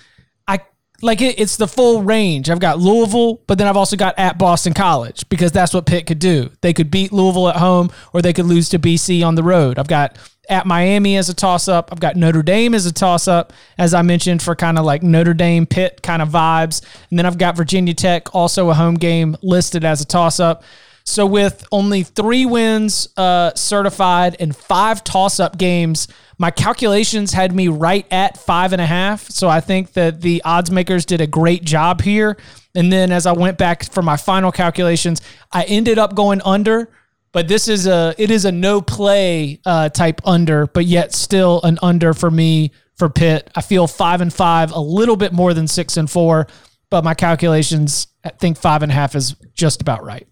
I 0.49 0.61
like 1.03 1.21
it, 1.21 1.39
it's 1.39 1.59
the 1.59 1.69
full 1.69 2.03
range. 2.03 2.49
I've 2.49 2.59
got 2.59 2.79
Louisville, 2.79 3.43
but 3.47 3.59
then 3.59 3.67
I've 3.67 3.77
also 3.77 3.97
got 3.97 4.19
at 4.19 4.39
Boston 4.39 4.73
College 4.73 5.29
because 5.29 5.53
that's 5.53 5.75
what 5.75 5.85
Pitt 5.85 6.07
could 6.07 6.19
do. 6.19 6.51
They 6.63 6.73
could 6.73 6.91
beat 6.91 7.13
Louisville 7.13 7.51
at 7.51 7.57
home 7.57 7.91
or 8.15 8.23
they 8.23 8.33
could 8.33 8.47
lose 8.47 8.71
to 8.71 8.79
BC 8.79 9.23
on 9.23 9.35
the 9.35 9.43
road. 9.43 9.79
I've 9.79 9.89
got 9.89 10.17
at 10.49 10.65
Miami 10.65 11.19
as 11.19 11.29
a 11.29 11.35
toss 11.35 11.69
up. 11.69 11.91
I've 11.93 12.01
got 12.01 12.17
Notre 12.17 12.43
Dame 12.43 12.73
as 12.73 12.87
a 12.87 12.93
toss 12.93 13.29
up, 13.29 13.53
as 13.77 13.93
I 13.93 14.01
mentioned, 14.01 14.43
for 14.43 14.57
kind 14.57 14.79
of 14.79 14.87
like 14.87 15.03
Notre 15.03 15.35
Dame 15.35 15.67
Pitt 15.67 16.03
kind 16.03 16.23
of 16.23 16.31
vibes. 16.31 16.83
And 17.11 17.19
then 17.19 17.27
I've 17.27 17.37
got 17.37 17.59
Virginia 17.59 17.93
Tech, 17.93 18.35
also 18.35 18.71
a 18.71 18.75
home 18.75 18.95
game, 18.95 19.37
listed 19.43 19.85
as 19.85 20.01
a 20.01 20.07
toss 20.07 20.41
up. 20.41 20.65
So 21.07 21.27
with 21.27 21.67
only 21.71 22.03
three 22.03 22.47
wins 22.47 23.09
uh, 23.17 23.55
certified 23.55 24.37
and 24.41 24.57
five 24.57 25.05
toss 25.05 25.39
up 25.39 25.59
games, 25.59 26.09
my 26.39 26.51
calculations 26.51 27.33
had 27.33 27.55
me 27.55 27.69
right 27.69 28.07
at 28.11 28.39
five 28.39 28.73
and 28.73 28.81
a 28.81 28.87
half. 28.87 29.29
So 29.31 29.49
I 29.49 29.61
think 29.61 29.93
that 29.93 30.23
the 30.23 30.43
odds 30.45 30.71
makers 30.71 31.05
did 31.05 31.21
a 31.21 31.27
great 31.27 31.63
job 31.65 32.01
here. 32.01 32.37
And 32.75 32.93
then 32.93 33.13
as 33.13 33.27
I 33.27 33.33
went 33.33 33.59
back 33.59 33.85
for 33.93 34.03
my 34.03 34.17
final 34.17 34.51
calculations, 34.51 35.21
I 35.53 35.65
ended 35.65 35.99
up 35.99 36.15
going 36.15 36.41
under 36.43 36.89
but 37.35 37.49
this 37.49 37.67
is 37.67 37.89
a 37.89 38.15
it 38.17 38.31
is 38.31 38.45
a 38.45 38.53
no 38.53 38.81
play 38.81 39.61
uh, 39.67 39.89
type 39.89 40.21
under, 40.25 40.69
but 40.69 40.87
yet 40.87 41.13
still 41.13 41.61
an 41.65 41.81
under 41.83 42.15
for 42.15 42.31
me 42.31 42.71
for 42.95 43.11
Pitt. 43.11 43.51
I 43.57 43.61
feel 43.61 43.89
five 43.89 44.21
and 44.21 44.33
five, 44.33 44.71
a 44.71 44.79
little 44.79 45.17
bit 45.17 45.33
more 45.33 45.53
than 45.53 45.67
six 45.67 45.97
and 45.97 46.09
four, 46.09 46.47
but 46.91 47.03
my 47.03 47.13
calculations 47.13 48.07
I 48.25 48.29
think 48.29 48.57
five 48.57 48.85
and 48.85 48.93
a 48.93 48.95
half 48.95 49.17
is 49.17 49.35
just 49.53 49.83
about 49.83 50.05
right. 50.05 50.29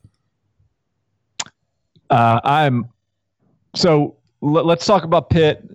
Uh, 2.12 2.40
I'm 2.44 2.89
so 3.74 4.16
l- 4.43 4.64
let's 4.64 4.86
talk 4.86 5.05
about 5.05 5.30
Pitt. 5.30 5.68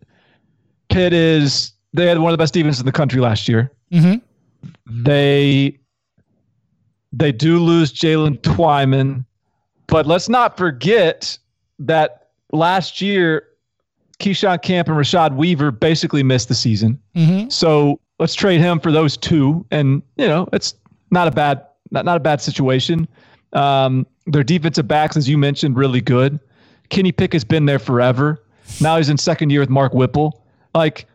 Pitt 0.89 1.13
is 1.13 1.73
they 1.93 2.05
had 2.05 2.19
one 2.19 2.31
of 2.31 2.37
the 2.37 2.41
best 2.41 2.53
defenses 2.53 2.79
in 2.79 2.85
the 2.85 2.91
country 2.91 3.19
last 3.19 3.47
year. 3.47 3.71
Mm-hmm. 3.91 5.03
They 5.03 5.77
they 7.11 7.31
do 7.31 7.59
lose 7.59 7.91
Jaylen 7.91 8.39
Twyman 8.39 9.25
but 9.87 10.05
let's 10.05 10.29
not 10.29 10.57
forget 10.57 11.37
that 11.79 12.27
last 12.51 13.01
year, 13.01 13.43
Keyshawn 14.19 14.61
Camp 14.61 14.87
and 14.89 14.97
Rashad 14.97 15.35
Weaver 15.35 15.71
basically 15.71 16.23
missed 16.23 16.49
the 16.49 16.55
season. 16.55 16.99
Mm-hmm. 17.15 17.49
So 17.49 17.99
let's 18.19 18.35
trade 18.35 18.59
him 18.59 18.79
for 18.79 18.91
those 18.91 19.15
two, 19.15 19.65
and 19.71 20.01
you 20.17 20.27
know 20.27 20.47
it's 20.53 20.75
not 21.11 21.27
a 21.27 21.31
bad 21.31 21.65
not, 21.91 22.03
not 22.03 22.17
a 22.17 22.19
bad 22.19 22.41
situation. 22.41 23.07
Um, 23.53 24.05
their 24.25 24.43
defensive 24.43 24.87
backs, 24.87 25.17
as 25.17 25.27
you 25.29 25.37
mentioned, 25.37 25.77
really 25.77 26.01
good. 26.01 26.39
Kenny 26.89 27.11
Pickett's 27.11 27.43
been 27.43 27.65
there 27.65 27.79
forever. 27.79 28.43
Now 28.81 28.97
he's 28.97 29.09
in 29.09 29.17
second 29.17 29.49
year 29.49 29.61
with 29.61 29.69
Mark 29.69 29.93
Whipple. 29.93 30.43
Like 30.73 31.07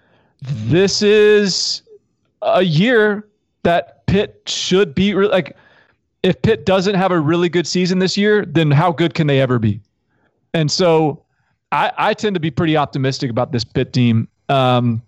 this 0.43 1.03
is 1.03 1.83
a 2.43 2.63
year 2.63 3.29
that 3.63 4.07
Pitt 4.07 4.43
should 4.47 4.95
be 4.95 5.15
like 5.15 5.57
if 6.23 6.41
Pitt 6.43 6.67
doesn't 6.67 6.95
have 6.95 7.11
a 7.11 7.21
really 7.21 7.49
good 7.49 7.67
season 7.67 7.99
this 7.99 8.17
year, 8.17 8.45
then 8.45 8.71
how 8.71 8.93
good 8.93 9.15
can 9.15 9.27
they 9.27 9.41
ever 9.41 9.59
be? 9.59 9.81
And 10.55 10.71
so 10.71 11.25
I, 11.73 11.93
I 11.97 12.15
tend 12.15 12.35
to 12.35 12.41
be 12.41 12.51
pretty 12.51 12.77
optimistic 12.77 13.31
about 13.31 13.53
this 13.53 13.65
Pitt 13.65 13.93
team. 13.93 14.29
Um, 14.49 15.03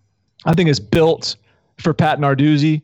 I 0.44 0.54
think 0.54 0.68
it's 0.68 0.80
built 0.80 1.36
for 1.78 1.94
Pat 1.94 2.18
Narduzzi. 2.18 2.82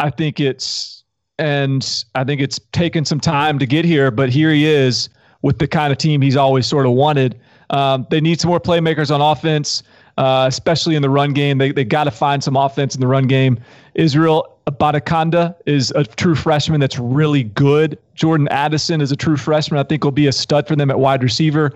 I 0.00 0.10
think 0.10 0.40
it's 0.40 0.97
and 1.38 2.04
I 2.14 2.24
think 2.24 2.40
it's 2.40 2.58
taken 2.72 3.04
some 3.04 3.20
time 3.20 3.58
to 3.58 3.66
get 3.66 3.84
here, 3.84 4.10
but 4.10 4.28
here 4.28 4.50
he 4.50 4.66
is 4.66 5.08
with 5.42 5.58
the 5.58 5.68
kind 5.68 5.92
of 5.92 5.98
team 5.98 6.20
he's 6.20 6.36
always 6.36 6.66
sort 6.66 6.86
of 6.86 6.92
wanted. 6.92 7.38
Um, 7.70 8.06
they 8.10 8.20
need 8.20 8.40
some 8.40 8.48
more 8.48 8.60
playmakers 8.60 9.14
on 9.14 9.20
offense, 9.20 9.82
uh, 10.16 10.46
especially 10.48 10.96
in 10.96 11.02
the 11.02 11.10
run 11.10 11.32
game. 11.32 11.58
They 11.58 11.70
they 11.70 11.84
got 11.84 12.04
to 12.04 12.10
find 12.10 12.42
some 12.42 12.56
offense 12.56 12.94
in 12.94 13.00
the 13.00 13.06
run 13.06 13.26
game. 13.26 13.60
Israel 13.94 14.58
Abanikanda 14.66 15.54
is 15.66 15.90
a 15.92 16.04
true 16.04 16.34
freshman 16.34 16.80
that's 16.80 16.98
really 16.98 17.44
good. 17.44 17.98
Jordan 18.14 18.48
Addison 18.48 19.00
is 19.00 19.12
a 19.12 19.16
true 19.16 19.36
freshman. 19.36 19.78
I 19.78 19.84
think 19.84 20.04
will 20.04 20.10
be 20.10 20.26
a 20.26 20.32
stud 20.32 20.66
for 20.66 20.76
them 20.76 20.90
at 20.90 20.98
wide 20.98 21.22
receiver. 21.22 21.72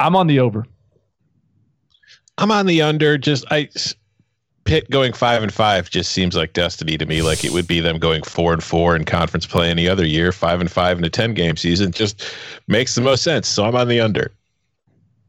I'm 0.00 0.14
on 0.14 0.26
the 0.26 0.40
over. 0.40 0.66
I'm 2.38 2.50
on 2.50 2.66
the 2.66 2.82
under. 2.82 3.16
Just 3.16 3.44
I 3.50 3.68
Pitt 4.66 4.90
going 4.90 5.12
five 5.12 5.42
and 5.42 5.52
five 5.52 5.88
just 5.88 6.12
seems 6.12 6.36
like 6.36 6.52
destiny 6.52 6.98
to 6.98 7.06
me. 7.06 7.22
Like 7.22 7.44
it 7.44 7.52
would 7.52 7.66
be 7.66 7.80
them 7.80 7.98
going 7.98 8.22
four 8.22 8.52
and 8.52 8.62
four 8.62 8.94
in 8.94 9.04
conference 9.04 9.46
play 9.46 9.70
any 9.70 9.88
other 9.88 10.04
year. 10.04 10.32
Five 10.32 10.60
and 10.60 10.70
five 10.70 10.98
in 10.98 11.04
a 11.04 11.10
ten 11.10 11.34
game 11.34 11.56
season 11.56 11.92
just 11.92 12.30
makes 12.68 12.94
the 12.94 13.00
most 13.00 13.22
sense. 13.22 13.48
So 13.48 13.64
I'm 13.64 13.76
on 13.76 13.88
the 13.88 14.00
under. 14.00 14.32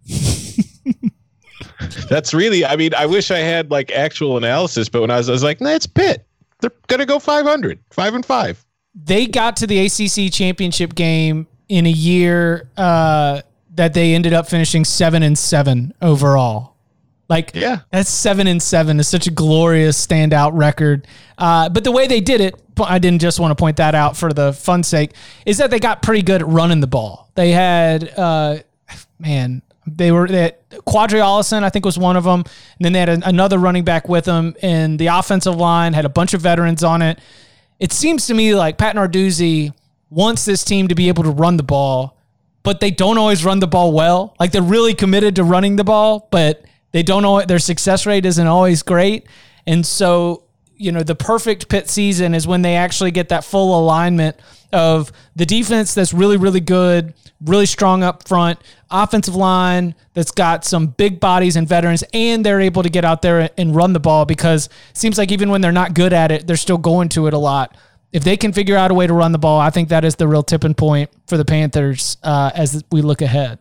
That's 2.09 2.33
really. 2.33 2.65
I 2.65 2.75
mean, 2.75 2.93
I 2.95 3.05
wish 3.05 3.31
I 3.31 3.39
had 3.39 3.71
like 3.71 3.91
actual 3.91 4.37
analysis, 4.37 4.89
but 4.89 5.01
when 5.01 5.11
I 5.11 5.17
was, 5.17 5.29
I 5.29 5.31
was 5.31 5.43
like, 5.43 5.61
nah, 5.61 5.69
it's 5.69 5.87
Pitt 5.87 6.27
they're 6.59 6.71
going 6.87 6.99
to 6.99 7.05
go 7.05 7.19
500, 7.19 7.79
five 7.91 8.13
and 8.13 8.25
five. 8.25 8.63
They 8.95 9.27
got 9.27 9.57
to 9.57 9.67
the 9.67 9.85
ACC 9.85 10.33
championship 10.33 10.95
game 10.95 11.47
in 11.69 11.85
a 11.85 11.91
year 11.91 12.69
uh, 12.77 13.41
that 13.75 13.93
they 13.93 14.15
ended 14.15 14.33
up 14.33 14.47
finishing 14.47 14.85
seven 14.85 15.21
and 15.21 15.37
seven 15.37 15.93
overall. 16.01 16.76
Like, 17.29 17.51
yeah, 17.53 17.79
that's 17.91 18.09
seven 18.09 18.47
and 18.47 18.61
seven 18.61 18.99
is 18.99 19.07
such 19.07 19.27
a 19.27 19.31
glorious 19.31 20.05
standout 20.05 20.51
record. 20.53 21.07
Uh, 21.37 21.67
but 21.69 21.83
the 21.83 21.91
way 21.91 22.07
they 22.07 22.21
did 22.21 22.39
it, 22.41 22.55
I 22.81 22.99
didn't 22.99 23.19
just 23.19 23.39
want 23.39 23.51
to 23.51 23.55
point 23.55 23.77
that 23.77 23.95
out 23.95 24.15
for 24.15 24.31
the 24.31 24.53
fun 24.53 24.83
sake, 24.83 25.11
is 25.45 25.57
that 25.57 25.69
they 25.69 25.79
got 25.79 26.01
pretty 26.01 26.21
good 26.21 26.41
at 26.41 26.47
running 26.47 26.79
the 26.79 26.87
ball. 26.87 27.29
They 27.35 27.51
had, 27.51 28.09
uh, 28.17 28.59
man, 29.19 29.61
they 29.85 30.11
were 30.11 30.27
that 30.27 30.69
Qadree 30.69 31.21
Ollison, 31.21 31.63
I 31.63 31.69
think, 31.69 31.85
was 31.85 31.97
one 31.97 32.15
of 32.15 32.23
them. 32.23 32.43
And 32.77 32.85
then 32.85 32.93
they 32.93 32.99
had 32.99 33.09
a, 33.09 33.27
another 33.27 33.57
running 33.57 33.83
back 33.83 34.07
with 34.07 34.25
them, 34.25 34.55
and 34.61 34.97
the 34.97 35.07
offensive 35.07 35.55
line 35.55 35.93
had 35.93 36.05
a 36.05 36.09
bunch 36.09 36.33
of 36.33 36.41
veterans 36.41 36.83
on 36.83 37.01
it. 37.01 37.19
It 37.79 37.91
seems 37.91 38.27
to 38.27 38.33
me 38.33 38.55
like 38.55 38.77
Pat 38.77 38.95
Narduzzi 38.95 39.73
wants 40.09 40.45
this 40.45 40.63
team 40.63 40.87
to 40.87 40.95
be 40.95 41.09
able 41.09 41.23
to 41.23 41.29
run 41.29 41.57
the 41.57 41.63
ball, 41.63 42.17
but 42.63 42.79
they 42.79 42.89
don't 42.89 43.17
always 43.17 43.45
run 43.45 43.59
the 43.59 43.67
ball 43.67 43.91
well. 43.91 44.35
Like 44.39 44.51
they're 44.51 44.61
really 44.61 44.93
committed 44.93 45.35
to 45.35 45.43
running 45.43 45.75
the 45.75 45.83
ball, 45.83 46.27
but 46.31 46.63
they 46.91 47.03
don't 47.03 47.23
know 47.23 47.41
their 47.41 47.59
success 47.59 48.05
rate 48.05 48.25
isn't 48.25 48.47
always 48.47 48.83
great. 48.83 49.27
And 49.65 49.85
so, 49.85 50.43
you 50.75 50.91
know, 50.91 51.03
the 51.03 51.15
perfect 51.15 51.69
Pitt 51.69 51.89
season 51.89 52.33
is 52.33 52.47
when 52.47 52.61
they 52.61 52.75
actually 52.75 53.11
get 53.11 53.29
that 53.29 53.43
full 53.43 53.79
alignment 53.79 54.39
of 54.73 55.11
the 55.35 55.45
defense 55.45 55.93
that's 55.93 56.13
really, 56.13 56.37
really 56.37 56.59
good, 56.59 57.13
really 57.41 57.65
strong 57.65 58.03
up 58.03 58.27
front, 58.27 58.59
offensive 58.89 59.35
line 59.35 59.95
that's 60.13 60.31
got 60.31 60.65
some 60.65 60.87
big 60.87 61.19
bodies 61.19 61.55
and 61.55 61.67
veterans, 61.67 62.03
and 62.13 62.45
they're 62.45 62.61
able 62.61 62.83
to 62.83 62.89
get 62.89 63.05
out 63.05 63.21
there 63.21 63.49
and 63.57 63.75
run 63.75 63.93
the 63.93 63.99
ball 63.99 64.25
because 64.25 64.67
it 64.89 64.97
seems 64.97 65.17
like 65.17 65.31
even 65.31 65.49
when 65.49 65.61
they're 65.61 65.71
not 65.71 65.93
good 65.93 66.13
at 66.13 66.31
it, 66.31 66.47
they're 66.47 66.55
still 66.55 66.77
going 66.77 67.09
to 67.09 67.27
it 67.27 67.33
a 67.33 67.37
lot. 67.37 67.75
If 68.13 68.23
they 68.23 68.37
can 68.37 68.53
figure 68.53 68.77
out 68.77 68.89
a 68.89 68.93
way 68.93 69.05
to 69.05 69.13
run 69.13 69.33
the 69.33 69.37
ball, 69.37 69.59
I 69.59 69.69
think 69.69 69.89
that 69.89 70.05
is 70.05 70.15
the 70.15 70.27
real 70.27 70.43
tipping 70.43 70.73
point 70.73 71.09
for 71.27 71.37
the 71.37 71.45
Panthers 71.45 72.17
uh, 72.23 72.51
as 72.55 72.83
we 72.91 73.01
look 73.01 73.21
ahead. 73.21 73.59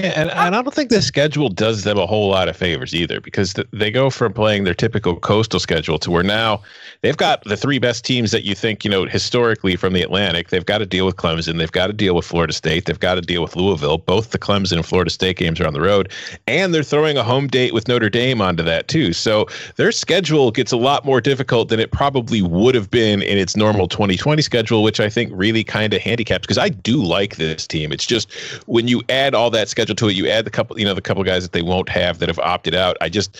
Yeah, 0.00 0.12
and, 0.14 0.30
and 0.30 0.54
I 0.54 0.62
don't 0.62 0.72
think 0.72 0.90
the 0.90 1.02
schedule 1.02 1.48
does 1.48 1.82
them 1.82 1.98
a 1.98 2.06
whole 2.06 2.28
lot 2.30 2.48
of 2.48 2.56
favors 2.56 2.94
either 2.94 3.20
because 3.20 3.54
th- 3.54 3.66
they 3.72 3.90
go 3.90 4.10
from 4.10 4.32
playing 4.32 4.62
their 4.62 4.72
typical 4.74 5.16
coastal 5.16 5.58
schedule 5.58 5.98
to 5.98 6.12
where 6.12 6.22
now 6.22 6.62
they've 7.02 7.16
got 7.16 7.42
the 7.42 7.56
three 7.56 7.80
best 7.80 8.04
teams 8.04 8.30
that 8.30 8.44
you 8.44 8.54
think, 8.54 8.84
you 8.84 8.90
know, 8.92 9.06
historically 9.06 9.74
from 9.74 9.94
the 9.94 10.02
Atlantic. 10.02 10.50
They've 10.50 10.64
got 10.64 10.78
to 10.78 10.86
deal 10.86 11.04
with 11.04 11.16
Clemson. 11.16 11.58
They've 11.58 11.72
got 11.72 11.88
to 11.88 11.92
deal 11.92 12.14
with 12.14 12.24
Florida 12.24 12.52
State. 12.52 12.84
They've 12.84 13.00
got 13.00 13.16
to 13.16 13.22
deal 13.22 13.42
with 13.42 13.56
Louisville. 13.56 13.98
Both 13.98 14.30
the 14.30 14.38
Clemson 14.38 14.76
and 14.76 14.86
Florida 14.86 15.10
State 15.10 15.36
games 15.36 15.58
are 15.60 15.66
on 15.66 15.72
the 15.72 15.80
road. 15.80 16.12
And 16.46 16.72
they're 16.72 16.84
throwing 16.84 17.16
a 17.16 17.24
home 17.24 17.48
date 17.48 17.74
with 17.74 17.88
Notre 17.88 18.08
Dame 18.08 18.40
onto 18.40 18.62
that, 18.62 18.86
too. 18.86 19.12
So 19.12 19.48
their 19.74 19.90
schedule 19.90 20.52
gets 20.52 20.70
a 20.70 20.76
lot 20.76 21.04
more 21.04 21.20
difficult 21.20 21.70
than 21.70 21.80
it 21.80 21.90
probably 21.90 22.40
would 22.40 22.76
have 22.76 22.88
been 22.88 23.20
in 23.20 23.36
its 23.36 23.56
normal 23.56 23.88
2020 23.88 24.42
schedule, 24.42 24.84
which 24.84 25.00
I 25.00 25.08
think 25.08 25.32
really 25.34 25.64
kind 25.64 25.92
of 25.92 26.00
handicaps 26.00 26.42
because 26.42 26.58
I 26.58 26.68
do 26.68 27.02
like 27.02 27.34
this 27.34 27.66
team. 27.66 27.90
It's 27.90 28.06
just 28.06 28.32
when 28.66 28.86
you 28.86 29.02
add 29.08 29.34
all 29.34 29.50
that 29.50 29.68
schedule 29.68 29.87
to 29.94 30.08
it, 30.08 30.16
you 30.16 30.28
add 30.28 30.44
the 30.44 30.50
couple, 30.50 30.78
you 30.78 30.84
know, 30.84 30.94
the 30.94 31.02
couple 31.02 31.22
guys 31.24 31.42
that 31.42 31.52
they 31.52 31.62
won't 31.62 31.88
have 31.88 32.18
that 32.18 32.28
have 32.28 32.38
opted 32.38 32.74
out. 32.74 32.96
I 33.00 33.08
just 33.08 33.36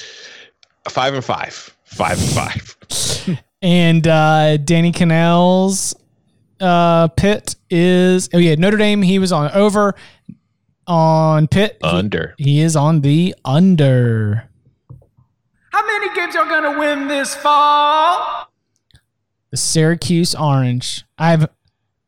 five 0.88 1.14
and 1.14 1.24
five, 1.24 1.52
five 1.84 2.18
and 2.18 2.30
five. 2.30 3.38
and 3.62 4.06
uh, 4.06 4.56
Danny 4.58 4.92
Kanell's 4.92 5.94
uh, 6.60 7.08
Pitt 7.08 7.56
is 7.70 8.28
oh 8.32 8.38
yeah 8.38 8.54
Notre 8.54 8.76
Dame. 8.76 9.02
He 9.02 9.18
was 9.18 9.32
on 9.32 9.50
over 9.52 9.94
on 10.86 11.48
Pitt 11.48 11.78
under. 11.82 12.34
He, 12.38 12.44
he 12.44 12.60
is 12.60 12.76
on 12.76 13.00
the 13.00 13.34
under. 13.44 14.48
How 15.72 15.86
many 15.86 16.14
games 16.14 16.34
y'all 16.34 16.46
gonna 16.46 16.78
win 16.78 17.08
this 17.08 17.34
fall? 17.34 18.50
The 19.50 19.56
Syracuse 19.56 20.34
Orange. 20.34 21.04
I've 21.16 21.48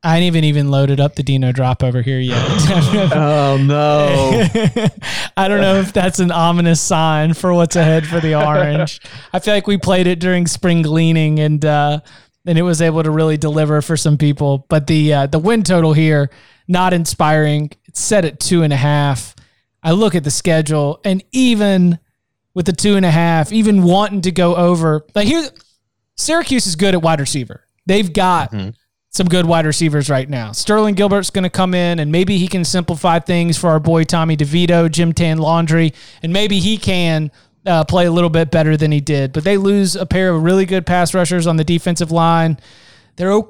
I 0.03 0.17
ain't 0.17 0.25
even 0.25 0.45
even 0.45 0.71
loaded 0.71 0.99
up 0.99 1.15
the 1.15 1.23
Dino 1.23 1.53
drop 1.53 1.83
over 1.83 2.01
here 2.01 2.21
yet. 2.21 2.39
oh 3.15 3.59
no! 3.61 4.47
I 5.37 5.47
don't 5.47 5.61
know 5.61 5.77
if 5.77 5.93
that's 5.93 6.21
an 6.21 6.31
ominous 6.31 6.81
sign 6.81 7.35
for 7.35 7.53
what's 7.53 7.77
ahead 7.77 8.07
for 8.07 8.19
the 8.19 8.35
Orange. 8.35 8.99
I 9.35 9.41
feel 9.41 9.53
like 9.53 9.67
we 9.67 9.77
played 9.77 10.07
it 10.07 10.19
during 10.19 10.47
spring 10.47 10.81
gleaning 10.81 11.39
and 11.39 11.63
uh, 11.63 12.01
and 12.47 12.57
it 12.57 12.63
was 12.63 12.81
able 12.81 13.03
to 13.03 13.11
really 13.11 13.37
deliver 13.37 13.83
for 13.83 13.95
some 13.95 14.17
people. 14.17 14.65
But 14.71 14.87
the 14.87 15.13
uh, 15.13 15.27
the 15.27 15.39
win 15.39 15.63
total 15.65 15.93
here 15.93 16.31
not 16.67 16.95
inspiring. 16.95 17.71
It's 17.85 18.01
set 18.01 18.25
at 18.25 18.41
two 18.41 18.63
and 18.63 18.73
a 18.73 18.77
half. 18.77 19.37
I 19.83 19.93
look 19.93 20.15
at 20.15 20.25
the 20.25 20.31
schedule 20.31 21.01
and 21.05 21.23
even 21.33 21.99
with 22.55 22.65
the 22.65 22.73
two 22.73 22.97
and 22.97 23.05
a 23.05 23.11
half, 23.11 23.53
even 23.53 23.83
wanting 23.83 24.23
to 24.23 24.33
go 24.33 24.57
over, 24.57 25.05
like 25.15 25.29
here, 25.29 25.47
Syracuse 26.17 26.67
is 26.67 26.75
good 26.75 26.95
at 26.95 27.03
wide 27.03 27.21
receiver. 27.21 27.65
They've 27.85 28.11
got. 28.11 28.53
Mm-hmm 28.53 28.71
some 29.11 29.27
good 29.27 29.45
wide 29.45 29.66
receivers 29.66 30.09
right 30.09 30.28
now. 30.28 30.53
Sterling 30.53 30.95
Gilbert's 30.95 31.31
going 31.31 31.43
to 31.43 31.51
come 31.51 31.74
in 31.74 31.99
and 31.99 32.12
maybe 32.12 32.39
he 32.39 32.47
can 32.47 32.65
simplify 32.65 33.19
things 33.19 33.59
for 33.59 33.69
our 33.69 33.81
boy 33.81 34.05
Tommy 34.05 34.37
DeVito, 34.37 34.91
Jim 34.91 35.12
Tan 35.12 35.39
Laundry, 35.39 35.93
and 36.23 36.32
maybe 36.32 36.61
he 36.61 36.78
can 36.78 37.32
uh, 37.66 37.85
play 37.85 38.07
a 38.07 38.12
little 38.12 38.31
bit 38.31 38.53
better 38.53 38.77
than 38.77 38.93
he 38.93 39.01
did. 39.01 39.32
But 39.32 39.43
they 39.43 39.57
lose 39.57 39.97
a 39.97 40.07
pair 40.07 40.31
of 40.31 40.45
really 40.45 40.65
good 40.65 40.87
pass 40.87 41.12
rushers 41.12 41.49
on 41.49 41.57
the 41.57 41.65
defensive 41.65 42.12
line. 42.12 42.59
They're 43.16 43.43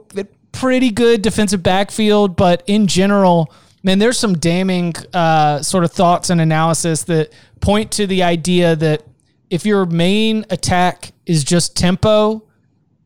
pretty 0.53 0.91
good 0.91 1.23
defensive 1.23 1.62
backfield, 1.62 2.37
but 2.37 2.62
in 2.66 2.87
general, 2.87 3.53
man, 3.82 3.99
there's 3.99 4.19
some 4.19 4.39
damning 4.39 4.95
uh, 5.12 5.61
sort 5.61 5.85
of 5.85 5.93
thoughts 5.93 6.31
and 6.31 6.41
analysis 6.41 7.05
that 7.05 7.32
point 7.61 7.93
to 7.93 8.07
the 8.07 8.23
idea 8.23 8.77
that 8.77 9.03
if 9.51 9.66
your 9.66 9.85
main 9.85 10.47
attack 10.49 11.12
is 11.27 11.45
just 11.45 11.77
tempo, 11.77 12.43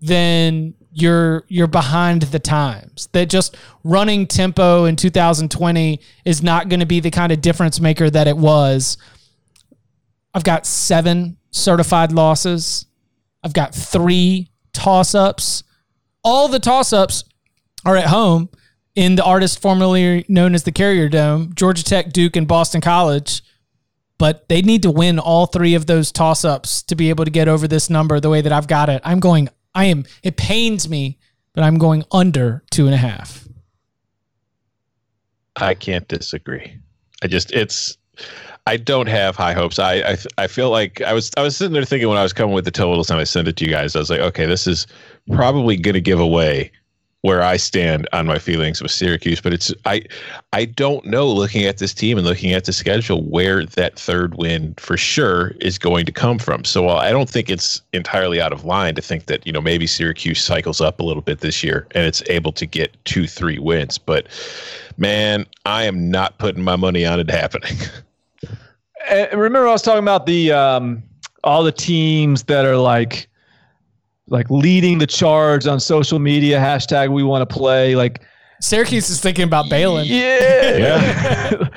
then 0.01 0.74
you're 0.95 1.45
you're 1.49 1.66
behind 1.66 2.23
the 2.23 2.39
times. 2.39 3.09
That 3.12 3.29
just 3.29 3.57
running 3.83 4.27
tempo 4.27 4.85
in 4.85 4.97
2020 4.97 6.01
is 6.25 6.43
not 6.43 6.69
going 6.69 6.81
to 6.81 6.87
be 6.87 7.01
the 7.01 7.11
kind 7.11 7.33
of 7.33 7.41
difference 7.41 7.81
maker 7.81 8.09
that 8.09 8.29
it 8.29 8.37
was. 8.37 8.97
I've 10.33 10.45
got 10.45 10.66
seven 10.66 11.37
certified 11.51 12.12
losses. 12.12 12.87
I've 13.43 13.53
got 13.53 13.75
three 13.75 14.49
toss 14.73 15.15
ups. 15.15 15.65
All 16.23 16.49
the 16.49 16.59
toss 16.59 16.93
ups 16.93 17.25
are 17.85 17.97
at 17.97 18.07
home 18.07 18.49
in 18.95 19.16
the 19.16 19.25
artist 19.25 19.61
formerly 19.61 20.25
known 20.29 20.55
as 20.55 20.62
the 20.62 20.73
Carrier 20.73 21.09
Dome, 21.09 21.53
Georgia 21.55 21.85
Tech, 21.85 22.12
Duke, 22.12 22.37
and 22.37 22.49
Boston 22.49 22.81
College. 22.81 23.43
But 24.16 24.49
they 24.49 24.62
need 24.62 24.83
to 24.83 24.93
win 24.93 25.19
all 25.19 25.47
three 25.47 25.75
of 25.75 25.87
those 25.87 26.12
toss 26.12 26.45
ups 26.45 26.83
to 26.85 26.95
be 26.95 27.11
able 27.11 27.25
to 27.25 27.33
get 27.33 27.49
over 27.49 27.66
this 27.66 27.91
number 27.91 28.21
the 28.21 28.31
way 28.31 28.41
that 28.41 28.53
I've 28.53 28.69
got 28.69 28.89
it. 28.89 29.03
I'm 29.05 29.19
going, 29.19 29.49
I 29.74 29.86
am, 29.86 30.05
it 30.22 30.36
pains 30.36 30.88
me, 30.88 31.18
but 31.52 31.64
I'm 31.64 31.78
going 31.78 32.05
under 32.12 32.62
two 32.70 32.86
and 32.86 32.94
a 32.94 32.98
half. 32.98 33.48
I 35.56 35.74
can't 35.74 36.06
disagree. 36.09 36.78
I 37.22 37.26
just, 37.26 37.52
it's, 37.52 37.96
I 38.66 38.76
don't 38.76 39.09
have 39.09 39.36
high 39.36 39.52
hopes. 39.52 39.78
I, 39.78 39.94
I 39.94 40.16
I 40.38 40.46
feel 40.46 40.70
like 40.70 41.02
I 41.02 41.12
was 41.12 41.30
I 41.36 41.42
was 41.42 41.56
sitting 41.56 41.74
there 41.74 41.84
thinking 41.84 42.09
when 42.09 42.16
I 42.16 42.22
was 42.22 42.32
coming 42.32 42.55
with 42.55 42.64
the 42.64 42.70
totals 42.70 43.10
and 43.10 43.20
I 43.20 43.24
sent 43.24 43.46
it 43.46 43.56
to 43.56 43.64
you 43.64 43.70
guys. 43.70 43.94
I 43.94 43.98
was 43.98 44.09
like, 44.09 44.20
okay, 44.20 44.46
this 44.46 44.66
is 44.66 44.86
probably 45.32 45.76
going 45.76 45.94
to 45.94 46.01
give 46.01 46.20
away 46.20 46.70
where 47.24 47.42
I 47.42 47.56
stand 47.56 48.06
on 48.12 48.26
my 48.26 48.38
feelings 48.38 48.82
with 48.82 48.90
Syracuse, 48.90 49.40
but 49.40 49.55
it's 49.55 49.72
I 49.86 50.02
I 50.52 50.66
don't 50.66 51.06
know 51.06 51.26
looking 51.26 51.64
at 51.64 51.78
this 51.78 51.94
team 51.94 52.18
and 52.18 52.26
looking 52.26 52.52
at 52.52 52.66
the 52.66 52.72
schedule 52.74 53.22
where 53.22 53.64
that 53.64 53.98
third 53.98 54.34
win 54.34 54.74
for 54.76 54.98
sure 54.98 55.55
is 55.62 55.78
going 55.78 56.05
to 56.05 56.12
come 56.12 56.38
from. 56.38 56.64
So 56.64 56.90
I 56.90 57.12
don't 57.12 57.30
think 57.30 57.48
it's 57.48 57.80
entirely 57.94 58.42
out 58.42 58.52
of 58.52 58.66
line 58.66 58.94
to 58.96 59.01
think 59.01 59.24
that, 59.24 59.46
you 59.46 59.55
know, 59.55 59.62
maybe 59.62 59.86
Syracuse 59.86 60.44
cycles 60.44 60.82
up 60.82 61.01
a 61.01 61.02
little 61.02 61.22
bit 61.22 61.40
this 61.40 61.64
year 61.64 61.86
and 61.92 62.05
it's 62.05 62.22
able 62.28 62.52
to 62.52 62.66
get 62.66 62.94
2-3 63.05 63.59
wins, 63.59 63.96
but 63.96 64.28
man, 64.98 65.46
I 65.64 65.84
am 65.84 66.10
not 66.10 66.36
putting 66.36 66.62
my 66.62 66.76
money 66.76 67.06
on 67.06 67.20
it 67.20 67.30
happening. 67.30 67.78
And 69.06 69.38
remember 69.38 69.68
I 69.68 69.72
was 69.72 69.82
talking 69.82 70.02
about 70.02 70.24
the 70.24 70.52
um 70.52 71.02
all 71.42 71.62
the 71.62 71.72
teams 71.72 72.44
that 72.44 72.64
are 72.64 72.78
like 72.78 73.28
like 74.28 74.51
leading 74.51 74.98
the 74.98 75.06
charge 75.06 75.66
on 75.66 75.78
social 75.78 76.18
media 76.18 76.59
hashtag 76.59 77.12
we 77.12 77.22
want 77.22 77.48
to 77.48 77.55
play 77.55 77.94
like 77.94 78.22
Syracuse 78.64 79.10
is 79.10 79.20
thinking 79.20 79.44
about 79.44 79.68
bailing. 79.68 80.06
Yeah. 80.09 81.68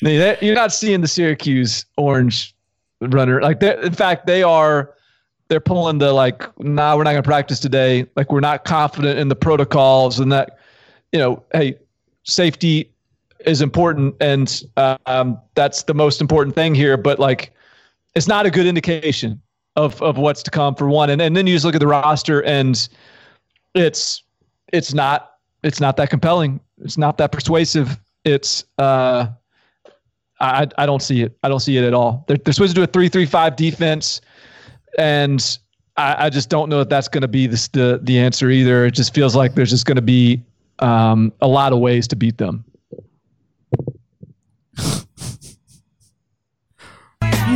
yeah. 0.00 0.36
You're 0.40 0.54
not 0.54 0.72
seeing 0.72 1.00
the 1.00 1.08
Syracuse 1.08 1.84
orange 1.96 2.54
runner. 3.00 3.40
Like, 3.40 3.60
in 3.62 3.92
fact, 3.92 4.26
they 4.26 4.44
are, 4.44 4.94
they're 5.48 5.60
pulling 5.60 5.98
the 5.98 6.12
like, 6.12 6.44
nah, 6.60 6.96
we're 6.96 7.02
not 7.02 7.12
going 7.12 7.22
to 7.22 7.26
practice 7.26 7.58
today. 7.58 8.06
Like, 8.14 8.30
we're 8.30 8.40
not 8.40 8.64
confident 8.64 9.18
in 9.18 9.28
the 9.28 9.34
protocols 9.34 10.20
and 10.20 10.30
that, 10.30 10.58
you 11.12 11.18
know, 11.18 11.42
hey, 11.52 11.78
safety 12.22 12.92
is 13.44 13.60
important. 13.60 14.14
And 14.20 14.62
um, 15.06 15.40
that's 15.54 15.82
the 15.84 15.94
most 15.94 16.20
important 16.20 16.54
thing 16.54 16.74
here. 16.74 16.96
But 16.96 17.18
like, 17.18 17.52
it's 18.14 18.28
not 18.28 18.46
a 18.46 18.50
good 18.50 18.66
indication 18.66 19.40
of 19.76 20.00
of 20.02 20.18
what's 20.18 20.42
to 20.44 20.50
come 20.50 20.74
for 20.74 20.88
one. 20.88 21.10
And 21.10 21.20
and 21.22 21.36
then 21.36 21.46
you 21.46 21.54
just 21.54 21.64
look 21.64 21.74
at 21.74 21.80
the 21.80 21.86
roster 21.86 22.42
and 22.42 22.88
it's 23.74 24.22
it's 24.72 24.94
not 24.94 25.32
it's 25.62 25.80
not 25.80 25.96
that 25.96 26.10
compelling. 26.10 26.60
It's 26.82 26.98
not 26.98 27.18
that 27.18 27.32
persuasive. 27.32 27.98
It's 28.24 28.64
uh 28.78 29.28
I 30.40 30.66
I 30.78 30.86
don't 30.86 31.02
see 31.02 31.22
it. 31.22 31.36
I 31.42 31.48
don't 31.48 31.60
see 31.60 31.76
it 31.76 31.84
at 31.84 31.94
all. 31.94 32.24
They're, 32.26 32.36
they're 32.36 32.52
supposed 32.52 32.74
to 32.74 32.80
do 32.80 32.82
a 32.82 32.86
three 32.86 33.08
three 33.08 33.26
five 33.26 33.56
defense, 33.56 34.20
and 34.98 35.58
I, 35.96 36.26
I 36.26 36.30
just 36.30 36.50
don't 36.50 36.68
know 36.68 36.80
if 36.80 36.88
that's 36.88 37.08
going 37.08 37.22
to 37.22 37.28
be 37.28 37.46
the, 37.46 37.68
the 37.72 38.00
the 38.02 38.18
answer 38.18 38.50
either. 38.50 38.84
It 38.86 38.92
just 38.92 39.14
feels 39.14 39.34
like 39.34 39.54
there's 39.54 39.70
just 39.70 39.86
going 39.86 39.96
to 39.96 40.02
be 40.02 40.42
um, 40.80 41.32
a 41.40 41.48
lot 41.48 41.72
of 41.72 41.78
ways 41.78 42.06
to 42.08 42.16
beat 42.16 42.38
them. 42.38 42.64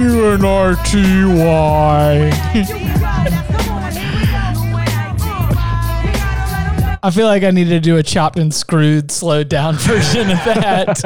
UNRTY. 0.00 1.00
I 7.02 7.10
feel 7.10 7.26
like 7.26 7.42
I 7.42 7.50
need 7.50 7.68
to 7.68 7.80
do 7.80 7.96
a 7.96 8.02
chopped 8.02 8.38
and 8.38 8.52
screwed, 8.52 9.10
slowed 9.10 9.48
down 9.48 9.74
version 9.78 10.30
of 10.30 10.36
that. 10.44 11.02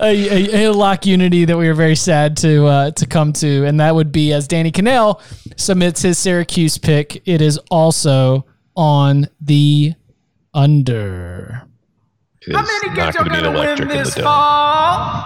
a, 0.00 0.62
a, 0.62 0.66
a, 0.66 0.72
lock 0.72 1.06
unity 1.06 1.44
that 1.44 1.56
we 1.56 1.68
are 1.68 1.74
very 1.74 1.96
sad 1.96 2.36
to 2.38 2.66
uh, 2.66 2.90
to 2.92 3.06
come 3.06 3.32
to, 3.34 3.64
and 3.64 3.80
that 3.80 3.94
would 3.94 4.12
be 4.12 4.32
as 4.32 4.48
Danny 4.48 4.72
Kanell 4.72 5.20
submits 5.58 6.02
his 6.02 6.18
Syracuse 6.18 6.78
pick. 6.78 7.26
It 7.26 7.40
is 7.40 7.58
also 7.70 8.46
on 8.76 9.28
the 9.40 9.94
under. 10.52 11.66
How 12.52 12.62
many 12.62 12.94
games 12.96 13.16
are 13.16 13.24
going 13.24 13.42
to 13.42 13.50
win 13.50 13.88
this 13.88 14.14
fall? 14.14 15.24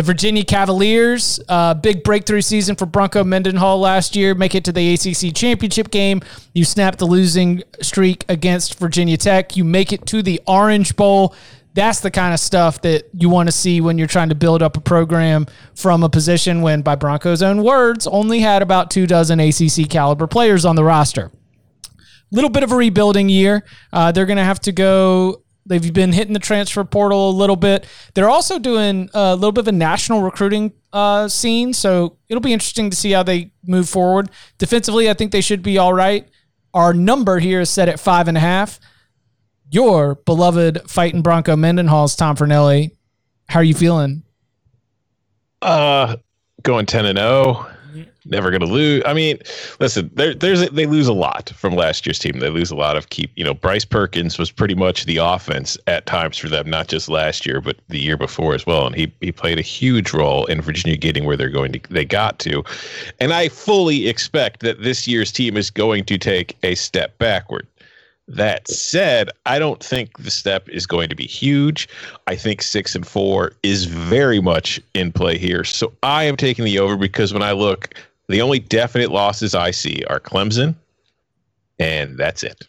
The 0.00 0.04
Virginia 0.04 0.42
Cavaliers, 0.42 1.40
uh, 1.46 1.74
big 1.74 2.02
breakthrough 2.02 2.40
season 2.40 2.74
for 2.74 2.86
Bronco 2.86 3.22
Mendenhall 3.22 3.80
last 3.80 4.16
year, 4.16 4.34
make 4.34 4.54
it 4.54 4.64
to 4.64 4.72
the 4.72 4.94
ACC 4.94 5.34
championship 5.36 5.90
game. 5.90 6.22
You 6.54 6.64
snap 6.64 6.96
the 6.96 7.04
losing 7.04 7.62
streak 7.82 8.24
against 8.30 8.78
Virginia 8.78 9.18
Tech. 9.18 9.58
You 9.58 9.64
make 9.64 9.92
it 9.92 10.06
to 10.06 10.22
the 10.22 10.40
Orange 10.46 10.96
Bowl. 10.96 11.34
That's 11.74 12.00
the 12.00 12.10
kind 12.10 12.32
of 12.32 12.40
stuff 12.40 12.80
that 12.80 13.10
you 13.12 13.28
want 13.28 13.48
to 13.48 13.52
see 13.52 13.82
when 13.82 13.98
you're 13.98 14.06
trying 14.06 14.30
to 14.30 14.34
build 14.34 14.62
up 14.62 14.78
a 14.78 14.80
program 14.80 15.44
from 15.74 16.02
a 16.02 16.08
position 16.08 16.62
when, 16.62 16.80
by 16.80 16.94
Bronco's 16.94 17.42
own 17.42 17.62
words, 17.62 18.06
only 18.06 18.40
had 18.40 18.62
about 18.62 18.90
two 18.90 19.06
dozen 19.06 19.38
ACC 19.38 19.86
caliber 19.90 20.26
players 20.26 20.64
on 20.64 20.76
the 20.76 20.82
roster. 20.82 21.30
Little 22.30 22.48
bit 22.48 22.62
of 22.62 22.72
a 22.72 22.76
rebuilding 22.76 23.28
year. 23.28 23.66
Uh, 23.92 24.12
they're 24.12 24.24
going 24.24 24.38
to 24.38 24.44
have 24.44 24.60
to 24.60 24.72
go 24.72 25.42
They've 25.66 25.92
been 25.92 26.12
hitting 26.12 26.32
the 26.32 26.40
transfer 26.40 26.82
portal 26.84 27.30
a 27.30 27.32
little 27.32 27.56
bit. 27.56 27.86
They're 28.14 28.30
also 28.30 28.58
doing 28.58 29.08
a 29.14 29.34
little 29.34 29.52
bit 29.52 29.60
of 29.60 29.68
a 29.68 29.72
national 29.72 30.22
recruiting 30.22 30.72
uh, 30.92 31.28
scene, 31.28 31.72
so 31.72 32.16
it'll 32.28 32.40
be 32.40 32.52
interesting 32.52 32.90
to 32.90 32.96
see 32.96 33.12
how 33.12 33.22
they 33.22 33.52
move 33.64 33.88
forward. 33.88 34.30
Defensively, 34.58 35.08
I 35.08 35.14
think 35.14 35.32
they 35.32 35.40
should 35.40 35.62
be 35.62 35.78
all 35.78 35.92
right. 35.92 36.28
Our 36.74 36.94
number 36.94 37.38
here 37.38 37.60
is 37.60 37.70
set 37.70 37.88
at 37.88 38.00
five 38.00 38.26
and 38.26 38.36
a 38.36 38.40
half. 38.40 38.80
Your 39.70 40.16
beloved 40.16 40.90
fighting 40.90 41.22
Bronco 41.22 41.54
Mendenhall's 41.56 42.16
Tom 42.16 42.36
Fornelli. 42.36 42.90
How 43.48 43.60
are 43.60 43.64
you 43.64 43.74
feeling? 43.74 44.24
Uh, 45.62 46.16
going 46.62 46.86
ten 46.86 47.06
and 47.06 47.18
zero. 47.18 47.66
Never 48.26 48.50
going 48.50 48.60
to 48.60 48.66
lose. 48.66 49.02
I 49.06 49.14
mean, 49.14 49.38
listen, 49.78 50.10
there, 50.12 50.34
there's 50.34 50.68
they 50.70 50.84
lose 50.84 51.06
a 51.06 51.12
lot 51.12 51.50
from 51.56 51.74
last 51.74 52.04
year's 52.04 52.18
team. 52.18 52.38
They 52.38 52.50
lose 52.50 52.70
a 52.70 52.76
lot 52.76 52.96
of 52.96 53.08
keep. 53.08 53.30
You 53.34 53.44
know, 53.44 53.54
Bryce 53.54 53.86
Perkins 53.86 54.38
was 54.38 54.50
pretty 54.50 54.74
much 54.74 55.06
the 55.06 55.16
offense 55.16 55.78
at 55.86 56.04
times 56.04 56.36
for 56.36 56.50
them, 56.50 56.68
not 56.68 56.88
just 56.88 57.08
last 57.08 57.46
year, 57.46 57.62
but 57.62 57.78
the 57.88 57.98
year 57.98 58.18
before 58.18 58.54
as 58.54 58.66
well. 58.66 58.86
And 58.86 58.94
he 58.94 59.10
he 59.20 59.32
played 59.32 59.58
a 59.58 59.62
huge 59.62 60.12
role 60.12 60.44
in 60.46 60.60
Virginia 60.60 60.98
getting 60.98 61.24
where 61.24 61.36
they're 61.36 61.48
going 61.48 61.72
to. 61.72 61.80
They 61.88 62.04
got 62.04 62.38
to, 62.40 62.62
and 63.20 63.32
I 63.32 63.48
fully 63.48 64.06
expect 64.08 64.60
that 64.60 64.82
this 64.82 65.08
year's 65.08 65.32
team 65.32 65.56
is 65.56 65.70
going 65.70 66.04
to 66.04 66.18
take 66.18 66.58
a 66.62 66.74
step 66.74 67.16
backward. 67.16 67.66
That 68.28 68.68
said, 68.68 69.30
I 69.46 69.58
don't 69.58 69.82
think 69.82 70.18
the 70.18 70.30
step 70.30 70.68
is 70.68 70.86
going 70.86 71.08
to 71.08 71.16
be 71.16 71.26
huge. 71.26 71.88
I 72.28 72.36
think 72.36 72.62
six 72.62 72.94
and 72.94 73.04
four 73.04 73.54
is 73.64 73.86
very 73.86 74.40
much 74.40 74.80
in 74.94 75.10
play 75.10 75.36
here. 75.36 75.64
So 75.64 75.92
I 76.04 76.24
am 76.24 76.36
taking 76.36 76.64
the 76.64 76.78
over 76.78 76.96
because 76.96 77.32
when 77.32 77.42
I 77.42 77.50
look 77.50 77.92
the 78.30 78.42
only 78.42 78.58
definite 78.58 79.10
losses 79.10 79.54
I 79.54 79.70
see 79.70 80.04
are 80.08 80.20
Clemson, 80.20 80.74
and 81.78 82.16
that's 82.16 82.42
it. 82.42 82.66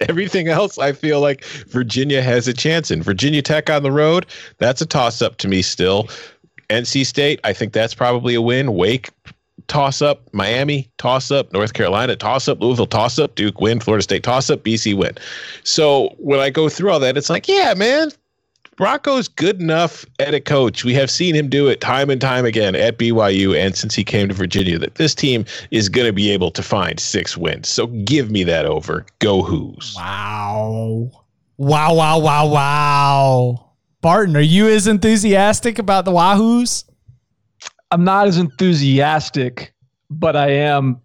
Everything 0.08 0.48
else, 0.48 0.78
I 0.78 0.92
feel 0.92 1.20
like 1.20 1.44
Virginia 1.44 2.22
has 2.22 2.48
a 2.48 2.54
chance 2.54 2.90
in. 2.90 3.02
Virginia 3.02 3.42
Tech 3.42 3.70
on 3.70 3.82
the 3.82 3.92
road, 3.92 4.26
that's 4.58 4.80
a 4.80 4.86
toss 4.86 5.22
up 5.22 5.36
to 5.38 5.48
me 5.48 5.62
still. 5.62 6.08
NC 6.70 7.06
State, 7.06 7.40
I 7.44 7.52
think 7.52 7.72
that's 7.72 7.94
probably 7.94 8.34
a 8.34 8.42
win. 8.42 8.74
Wake, 8.74 9.10
toss 9.68 10.02
up. 10.02 10.22
Miami, 10.32 10.90
toss 10.98 11.30
up. 11.30 11.52
North 11.52 11.72
Carolina, 11.72 12.16
toss 12.16 12.48
up. 12.48 12.60
Louisville, 12.60 12.86
toss 12.86 13.18
up. 13.18 13.34
Duke, 13.34 13.60
win. 13.60 13.80
Florida 13.80 14.02
State, 14.02 14.22
toss 14.22 14.50
up. 14.50 14.64
BC, 14.64 14.94
win. 14.94 15.12
So 15.64 16.14
when 16.18 16.40
I 16.40 16.50
go 16.50 16.68
through 16.68 16.90
all 16.90 17.00
that, 17.00 17.16
it's 17.16 17.30
like, 17.30 17.48
yeah, 17.48 17.74
man, 17.74 18.10
Bronco's 18.78 19.26
good 19.26 19.60
enough 19.60 20.06
at 20.20 20.34
a 20.34 20.40
coach. 20.40 20.84
We 20.84 20.94
have 20.94 21.10
seen 21.10 21.34
him 21.34 21.48
do 21.48 21.66
it 21.66 21.80
time 21.80 22.10
and 22.10 22.20
time 22.20 22.44
again 22.44 22.76
at 22.76 22.96
BYU 22.96 23.58
and 23.58 23.74
since 23.74 23.92
he 23.92 24.04
came 24.04 24.28
to 24.28 24.34
Virginia 24.34 24.78
that 24.78 24.94
this 24.94 25.16
team 25.16 25.44
is 25.72 25.88
going 25.88 26.06
to 26.06 26.12
be 26.12 26.30
able 26.30 26.52
to 26.52 26.62
find 26.62 27.00
six 27.00 27.36
wins. 27.36 27.68
So 27.68 27.88
give 27.88 28.30
me 28.30 28.44
that 28.44 28.66
over. 28.66 29.04
Go 29.18 29.42
Hoos. 29.42 29.94
Wow. 29.96 31.10
Wow, 31.56 31.94
wow, 31.94 32.20
wow, 32.20 32.46
wow. 32.46 33.70
Barton, 34.00 34.36
are 34.36 34.40
you 34.40 34.68
as 34.68 34.86
enthusiastic 34.86 35.80
about 35.80 36.04
the 36.04 36.12
Wahoos? 36.12 36.84
I'm 37.90 38.04
not 38.04 38.28
as 38.28 38.38
enthusiastic, 38.38 39.74
but 40.08 40.36
I 40.36 40.50
am 40.50 41.00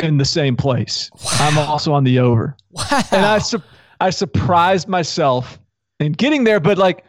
in 0.00 0.18
the 0.18 0.26
same 0.26 0.56
place. 0.56 1.10
Wow. 1.14 1.30
I'm 1.40 1.58
also 1.58 1.94
on 1.94 2.04
the 2.04 2.18
over. 2.18 2.54
Wow. 2.70 3.02
And 3.12 3.24
I 3.24 3.38
su- 3.38 3.62
I 3.98 4.10
surprised 4.10 4.88
myself 4.88 5.58
in 6.00 6.12
getting 6.12 6.44
there, 6.44 6.60
but 6.60 6.78
like 6.78 7.04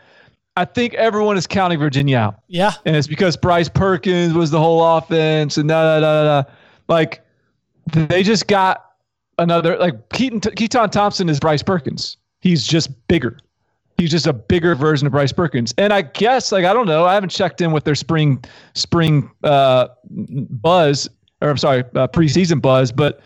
I 0.56 0.66
think 0.66 0.96
everyone 0.96 1.38
is 1.38 1.46
counting 1.46 1.78
Virginia 1.78 2.18
out. 2.18 2.40
Yeah. 2.48 2.74
And 2.86 2.96
it's 2.96 3.08
because 3.08 3.38
Bryce 3.38 3.70
Perkins 3.70 4.34
was 4.34 4.50
the 4.50 4.60
whole 4.60 4.98
offense 4.98 5.58
and 5.58 5.70
da 5.70 5.84
da 5.84 6.00
da 6.00 6.24
da. 6.42 6.50
Like 6.88 7.22
they 7.94 8.24
just 8.24 8.48
got 8.48 8.94
another 9.38 9.78
like 9.78 10.10
Keytaon 10.10 10.42
Keytaon 10.42 10.92
Thompson 10.92 11.30
is 11.30 11.40
Bryce 11.40 11.64
Perkins. 11.64 12.18
He's 12.42 12.66
just 12.66 13.08
bigger. 13.08 13.38
He's 13.98 14.12
just 14.12 14.28
a 14.28 14.34
bigger 14.34 14.76
version 14.76 15.08
of 15.08 15.12
Bryce 15.12 15.32
Perkins. 15.32 15.74
And 15.78 15.92
I 15.94 16.02
guess 16.04 16.52
like 16.52 16.66
I 16.66 16.74
don't 16.74 16.88
know. 16.88 17.06
I 17.06 17.14
haven't 17.14 17.30
checked 17.30 17.62
in 17.62 17.72
with 17.72 17.84
their 17.84 17.96
spring 17.96 18.44
spring 18.74 19.30
uh, 19.44 19.90
buzz 20.10 21.08
or 21.42 21.50
I'm 21.50 21.58
sorry 21.58 21.84
uh, 21.96 22.08
preseason 22.08 22.62
buzz, 22.62 22.92
but 22.92 23.20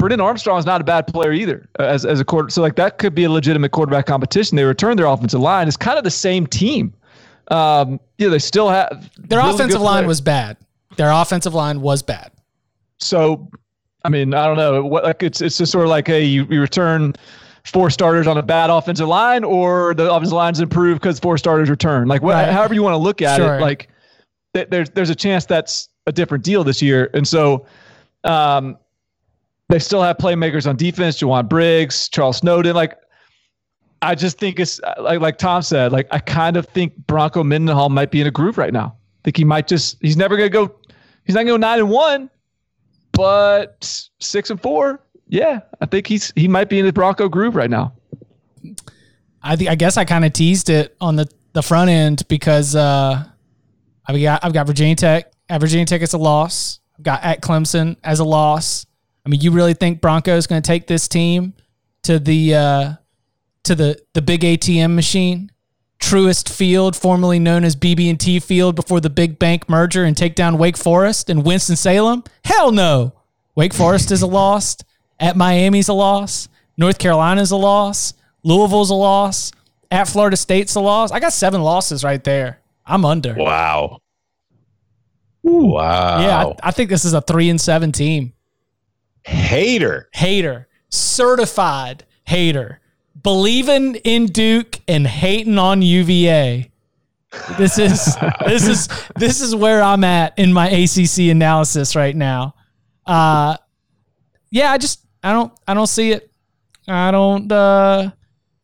Armstrong 0.00 0.58
is 0.58 0.66
not 0.66 0.80
a 0.80 0.84
bad 0.84 1.06
player 1.06 1.32
either 1.32 1.68
uh, 1.78 1.82
as 1.82 2.04
as 2.04 2.20
a 2.20 2.24
quarter. 2.24 2.50
So 2.50 2.62
like 2.62 2.76
that 2.76 2.98
could 2.98 3.14
be 3.14 3.24
a 3.24 3.30
legitimate 3.30 3.72
quarterback 3.72 4.06
competition. 4.06 4.56
They 4.56 4.64
return 4.64 4.96
their 4.96 5.06
offensive 5.06 5.40
line. 5.40 5.68
It's 5.68 5.76
kind 5.76 5.98
of 5.98 6.04
the 6.04 6.10
same 6.10 6.46
team. 6.46 6.94
Um, 7.50 7.98
yeah, 8.18 8.28
they 8.28 8.38
still 8.38 8.68
have 8.68 9.10
their 9.16 9.40
really 9.40 9.54
offensive 9.54 9.80
line 9.80 10.06
was 10.06 10.20
bad. 10.20 10.56
Their 10.96 11.10
offensive 11.10 11.54
line 11.54 11.80
was 11.80 12.02
bad. 12.02 12.30
So, 12.98 13.50
I 14.04 14.08
mean, 14.08 14.34
I 14.34 14.46
don't 14.46 14.56
know. 14.56 14.84
What 14.84 15.04
like 15.04 15.22
it's 15.22 15.40
it's 15.40 15.58
just 15.58 15.72
sort 15.72 15.84
of 15.84 15.90
like 15.90 16.06
hey, 16.06 16.24
you, 16.24 16.46
you 16.50 16.60
return 16.60 17.14
four 17.64 17.90
starters 17.90 18.26
on 18.26 18.38
a 18.38 18.42
bad 18.42 18.70
offensive 18.70 19.08
line, 19.08 19.44
or 19.44 19.94
the 19.94 20.12
offensive 20.12 20.34
line's 20.34 20.60
improved 20.60 21.00
because 21.00 21.18
four 21.18 21.38
starters 21.38 21.70
return. 21.70 22.08
Like, 22.08 22.22
right. 22.22 22.50
however 22.50 22.74
you 22.74 22.82
want 22.82 22.94
to 22.94 22.98
look 22.98 23.22
at 23.22 23.36
sure. 23.36 23.56
it, 23.56 23.60
like 23.60 23.88
th- 24.54 24.68
there's 24.70 24.90
there's 24.90 25.10
a 25.10 25.14
chance 25.14 25.46
that's 25.46 25.88
a 26.06 26.12
different 26.12 26.44
deal 26.44 26.64
this 26.64 26.82
year, 26.82 27.10
and 27.14 27.26
so 27.26 27.66
um, 28.24 28.76
they 29.68 29.78
still 29.78 30.02
have 30.02 30.16
playmakers 30.16 30.68
on 30.68 30.76
defense: 30.76 31.18
Jowon 31.18 31.48
Briggs, 31.48 32.08
Charles 32.08 32.38
Snowden. 32.38 32.74
Like, 32.74 32.96
I 34.02 34.14
just 34.14 34.38
think 34.38 34.60
it's 34.60 34.80
like 35.00 35.20
like 35.20 35.38
Tom 35.38 35.62
said. 35.62 35.92
Like, 35.92 36.08
I 36.10 36.18
kind 36.18 36.56
of 36.56 36.66
think 36.66 36.96
Bronco 37.06 37.44
Mendenhall 37.44 37.88
might 37.88 38.10
be 38.10 38.20
in 38.20 38.26
a 38.26 38.30
groove 38.30 38.58
right 38.58 38.72
now. 38.72 38.96
I 38.96 39.20
think 39.24 39.36
he 39.36 39.44
might 39.44 39.68
just 39.68 39.98
he's 40.00 40.16
never 40.16 40.36
gonna 40.36 40.48
go. 40.48 40.74
He's 41.24 41.34
not 41.34 41.40
gonna 41.40 41.52
go 41.52 41.56
nine 41.56 41.78
and 41.78 41.90
one, 41.90 42.30
but 43.12 44.08
six 44.18 44.50
and 44.50 44.60
four 44.60 45.02
yeah, 45.28 45.60
I 45.80 45.86
think 45.86 46.06
he's 46.06 46.32
he 46.34 46.48
might 46.48 46.68
be 46.68 46.78
in 46.78 46.86
the 46.86 46.92
Bronco 46.92 47.28
groove 47.28 47.54
right 47.54 47.70
now. 47.70 47.92
I 49.42 49.56
think 49.56 49.70
I 49.70 49.74
guess 49.74 49.96
I 49.96 50.04
kind 50.04 50.24
of 50.24 50.32
teased 50.32 50.70
it 50.70 50.96
on 51.00 51.16
the 51.16 51.28
the 51.52 51.62
front 51.62 51.90
end 51.90 52.26
because 52.28 52.74
uh, 52.74 53.24
I've 54.06 54.20
got 54.20 54.44
I've 54.44 54.52
got 54.52 54.66
Virginia 54.66 54.96
Tech 54.96 55.32
at 55.48 55.60
Virginia 55.60 55.84
Tech 55.84 56.02
as 56.02 56.14
a 56.14 56.18
loss. 56.18 56.80
I've 56.96 57.04
got 57.04 57.22
at 57.22 57.42
Clemson 57.42 57.96
as 58.02 58.20
a 58.20 58.24
loss. 58.24 58.86
I 59.28 59.30
mean, 59.30 59.42
you 59.42 59.50
really 59.50 59.74
think 59.74 60.00
Bronco 60.00 60.34
is 60.34 60.46
going 60.46 60.62
to 60.62 60.66
take 60.66 60.86
this 60.86 61.06
team 61.06 61.52
to 62.04 62.18
the 62.18 62.54
uh, 62.54 62.92
to 63.64 63.74
the 63.74 64.00
the 64.14 64.22
big 64.22 64.40
ATM 64.40 64.94
machine, 64.94 65.52
Truist 66.00 66.48
Field, 66.48 66.96
formerly 66.96 67.38
known 67.38 67.62
as 67.62 67.76
BB&T 67.76 68.40
Field, 68.40 68.74
before 68.74 69.00
the 69.00 69.10
big 69.10 69.38
bank 69.38 69.68
merger, 69.68 70.04
and 70.04 70.16
take 70.16 70.34
down 70.34 70.56
Wake 70.56 70.78
Forest 70.78 71.28
and 71.28 71.44
Winston 71.44 71.76
Salem? 71.76 72.24
Hell 72.42 72.72
no. 72.72 73.12
Wake 73.54 73.74
Forest 73.74 74.12
is 74.12 74.22
a 74.22 74.26
loss. 74.26 74.78
At 75.20 75.36
Miami's 75.36 75.88
a 75.88 75.92
loss. 75.92 76.48
North 76.78 76.98
Carolina's 76.98 77.50
a 77.50 77.56
loss. 77.56 78.14
Louisville's 78.44 78.88
a 78.88 78.94
loss. 78.94 79.52
At 79.90 80.08
Florida 80.08 80.38
State's 80.38 80.74
a 80.74 80.80
loss. 80.80 81.12
I 81.12 81.20
got 81.20 81.34
seven 81.34 81.60
losses 81.60 82.02
right 82.02 82.24
there. 82.24 82.60
I'm 82.86 83.04
under. 83.04 83.34
Wow. 83.34 84.00
Wow. 85.42 86.20
Yeah, 86.22 86.46
I, 86.46 86.68
I 86.68 86.70
think 86.70 86.88
this 86.88 87.04
is 87.04 87.12
a 87.12 87.20
three 87.20 87.50
and 87.50 87.60
seven 87.60 87.92
team. 87.92 88.32
Hater. 89.28 90.08
Hater. 90.12 90.68
Certified 90.90 92.04
hater. 92.24 92.80
Believing 93.22 93.96
in 93.96 94.26
Duke 94.26 94.80
and 94.88 95.06
hating 95.06 95.58
on 95.58 95.82
UVA. 95.82 96.70
This 97.58 97.78
is 97.78 98.16
this 98.46 98.66
is 98.66 98.88
this 99.16 99.40
is 99.40 99.54
where 99.54 99.82
I'm 99.82 100.02
at 100.04 100.38
in 100.38 100.52
my 100.52 100.68
ACC 100.68 101.30
analysis 101.30 101.94
right 101.94 102.16
now. 102.16 102.54
Uh, 103.04 103.56
yeah, 104.50 104.72
I 104.72 104.78
just 104.78 105.04
I 105.22 105.32
don't 105.32 105.52
I 105.66 105.74
don't 105.74 105.86
see 105.86 106.12
it. 106.12 106.30
I 106.86 107.10
don't. 107.10 107.50
Uh, 107.52 108.10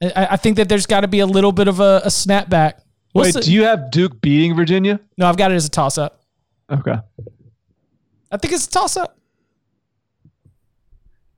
I, 0.02 0.28
I 0.30 0.36
think 0.36 0.56
that 0.56 0.68
there's 0.68 0.86
got 0.86 1.00
to 1.00 1.08
be 1.08 1.20
a 1.20 1.26
little 1.26 1.52
bit 1.52 1.68
of 1.68 1.80
a, 1.80 2.02
a 2.04 2.08
snapback. 2.08 2.74
Wait, 3.14 3.34
do 3.34 3.52
you 3.52 3.64
have 3.64 3.90
Duke 3.90 4.20
beating 4.20 4.56
Virginia? 4.56 4.98
No, 5.18 5.26
I've 5.26 5.36
got 5.36 5.52
it 5.52 5.54
as 5.56 5.66
a 5.66 5.70
toss 5.70 5.98
up. 5.98 6.22
Okay. 6.70 6.96
I 8.30 8.36
think 8.38 8.54
it's 8.54 8.66
a 8.66 8.70
toss 8.70 8.96
up. 8.96 9.18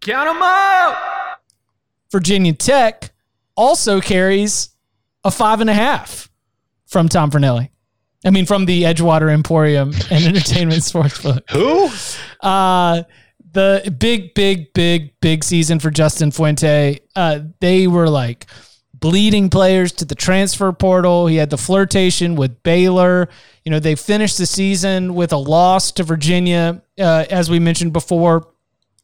Count 0.07 0.29
them 0.29 0.41
up. 0.41 1.43
Virginia 2.13 2.53
Tech 2.53 3.13
also 3.57 4.01
carries 4.01 4.71
a 5.25 5.33
five 5.33 5.61
and 5.61 5.69
a 5.69 5.75
half 5.75 6.31
from 6.87 7.09
Tom 7.09 7.33
Fornelli. 7.33 7.71
I 8.25 8.31
mean, 8.31 8.47
from 8.47 8.67
the 8.67 8.85
Edgewater 8.85 9.33
Emporium 9.33 9.93
and 10.11 10.25
Entertainment 10.37 10.83
Sportsbook. 10.83 11.51
Who? 11.51 11.91
Uh, 12.41 13.03
the 13.51 13.93
big, 13.99 14.35
big, 14.35 14.73
big, 14.75 15.19
big 15.21 15.43
season 15.43 15.81
for 15.81 15.91
Justin 15.91 16.31
Fuente. 16.31 17.01
Uh, 17.17 17.41
they 17.59 17.89
were 17.89 18.09
like 18.09 18.47
bleeding 18.95 19.51
players 19.51 19.91
to 19.93 20.05
the 20.05 20.15
transfer 20.15 20.73
portal. 20.73 21.27
He 21.27 21.35
had 21.35 21.51
the 21.51 21.59
flirtation 21.59 22.37
with 22.37 22.63
Baylor. 22.63 23.29
You 23.65 23.73
know, 23.73 23.81
they 23.81 23.97
finished 23.97 24.39
the 24.39 24.47
season 24.47 25.17
with 25.17 25.33
a 25.33 25.37
loss 25.37 25.91
to 25.93 26.05
Virginia, 26.05 26.81
uh, 26.97 27.25
as 27.29 27.51
we 27.51 27.59
mentioned 27.59 27.93
before. 27.93 28.47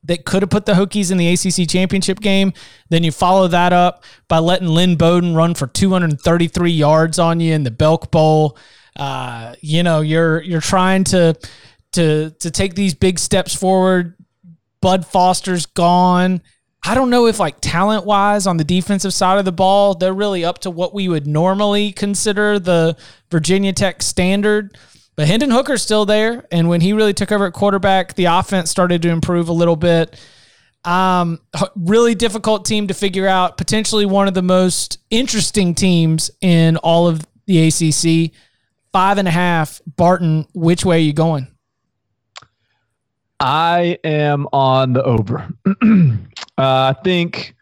That 0.05 0.25
could 0.25 0.43
have 0.43 0.51
put 0.51 0.67
the 0.67 0.73
Hokies 0.73 1.13
in 1.13 1.17
the 1.17 1.29
ACC 1.29 1.69
championship 1.69 2.19
game. 2.19 2.53
Then 2.89 3.05
you 3.05 3.13
follow 3.13 3.47
that 3.49 3.73
up 3.73 4.05
by 4.27 4.39
letting 4.39 4.67
Lynn 4.67 4.97
Bowden 4.97 5.37
run 5.37 5.55
for 5.55 5.69
233 5.69 6.73
yards 6.73 7.21
on 7.21 7.39
you 7.39 7.55
in 7.55 7.63
the 7.63 7.71
Belk 7.71 8.11
Bowl. 8.11 8.59
Uh, 8.97 9.55
you 9.61 9.83
know, 9.83 10.01
you're 10.01 10.43
you're 10.43 10.61
trying 10.61 11.05
to 11.05 11.37
to 11.93 12.31
to 12.41 12.51
take 12.51 12.75
these 12.75 12.95
big 12.95 13.19
steps 13.19 13.55
forward. 13.55 14.17
Bud 14.81 15.07
Foster's 15.07 15.67
gone. 15.67 16.43
I 16.85 16.97
don't 16.97 17.11
know 17.11 17.27
if 17.27 17.39
like 17.39 17.61
talent 17.61 18.05
wise 18.05 18.47
on 18.47 18.57
the 18.57 18.65
defensive 18.65 19.15
side 19.15 19.39
of 19.39 19.45
the 19.45 19.53
ball, 19.53 19.95
they're 19.95 20.13
really 20.13 20.45
up 20.45 20.59
to 20.61 20.71
what 20.71 20.93
we 20.93 21.09
would 21.09 21.29
normally 21.29 21.93
consider 21.93 22.59
the 22.59 22.97
Virginia 23.31 23.73
Tech 23.73 24.03
standard. 24.03 24.77
But 25.23 25.29
Hendon 25.29 25.53
Hooker's 25.53 25.83
still 25.83 26.05
there. 26.05 26.49
And 26.51 26.69
when 26.69 26.81
he 26.81 26.93
really 26.93 27.15
took 27.15 27.31
over 27.31 27.47
at 27.47 27.53
quarterback, 27.53 28.15
the 28.15 28.25
offense 28.25 28.73
started 28.73 29.03
to 29.03 29.09
improve 29.09 29.49
a 29.49 29.53
little 29.53 29.77
bit. 29.77 30.19
Um, 30.85 31.39
really 31.77 32.17
difficult 32.17 32.65
team 32.65 32.89
to 32.89 32.95
figure 32.95 33.29
out. 33.29 33.57
Potentially 33.57 34.05
one 34.05 34.27
of 34.27 34.35
the 34.35 34.43
most 34.43 34.99
interesting 35.11 35.77
teams 35.77 36.29
in 36.41 36.77
all 36.79 37.07
of 37.07 37.25
the 37.47 37.69
ACC. 37.69 38.33
Five 38.93 39.19
and 39.19 39.29
a 39.29 39.31
half. 39.31 39.81
Barton, 39.87 40.45
which 40.55 40.85
way 40.85 40.97
are 40.97 40.99
you 40.99 41.13
going? 41.13 41.47
I 43.39 44.01
am 44.03 44.49
on 44.53 44.93
the 44.93 45.05
over. 45.05 45.49
uh, 45.69 46.17
I 46.59 46.97
think 47.05 47.55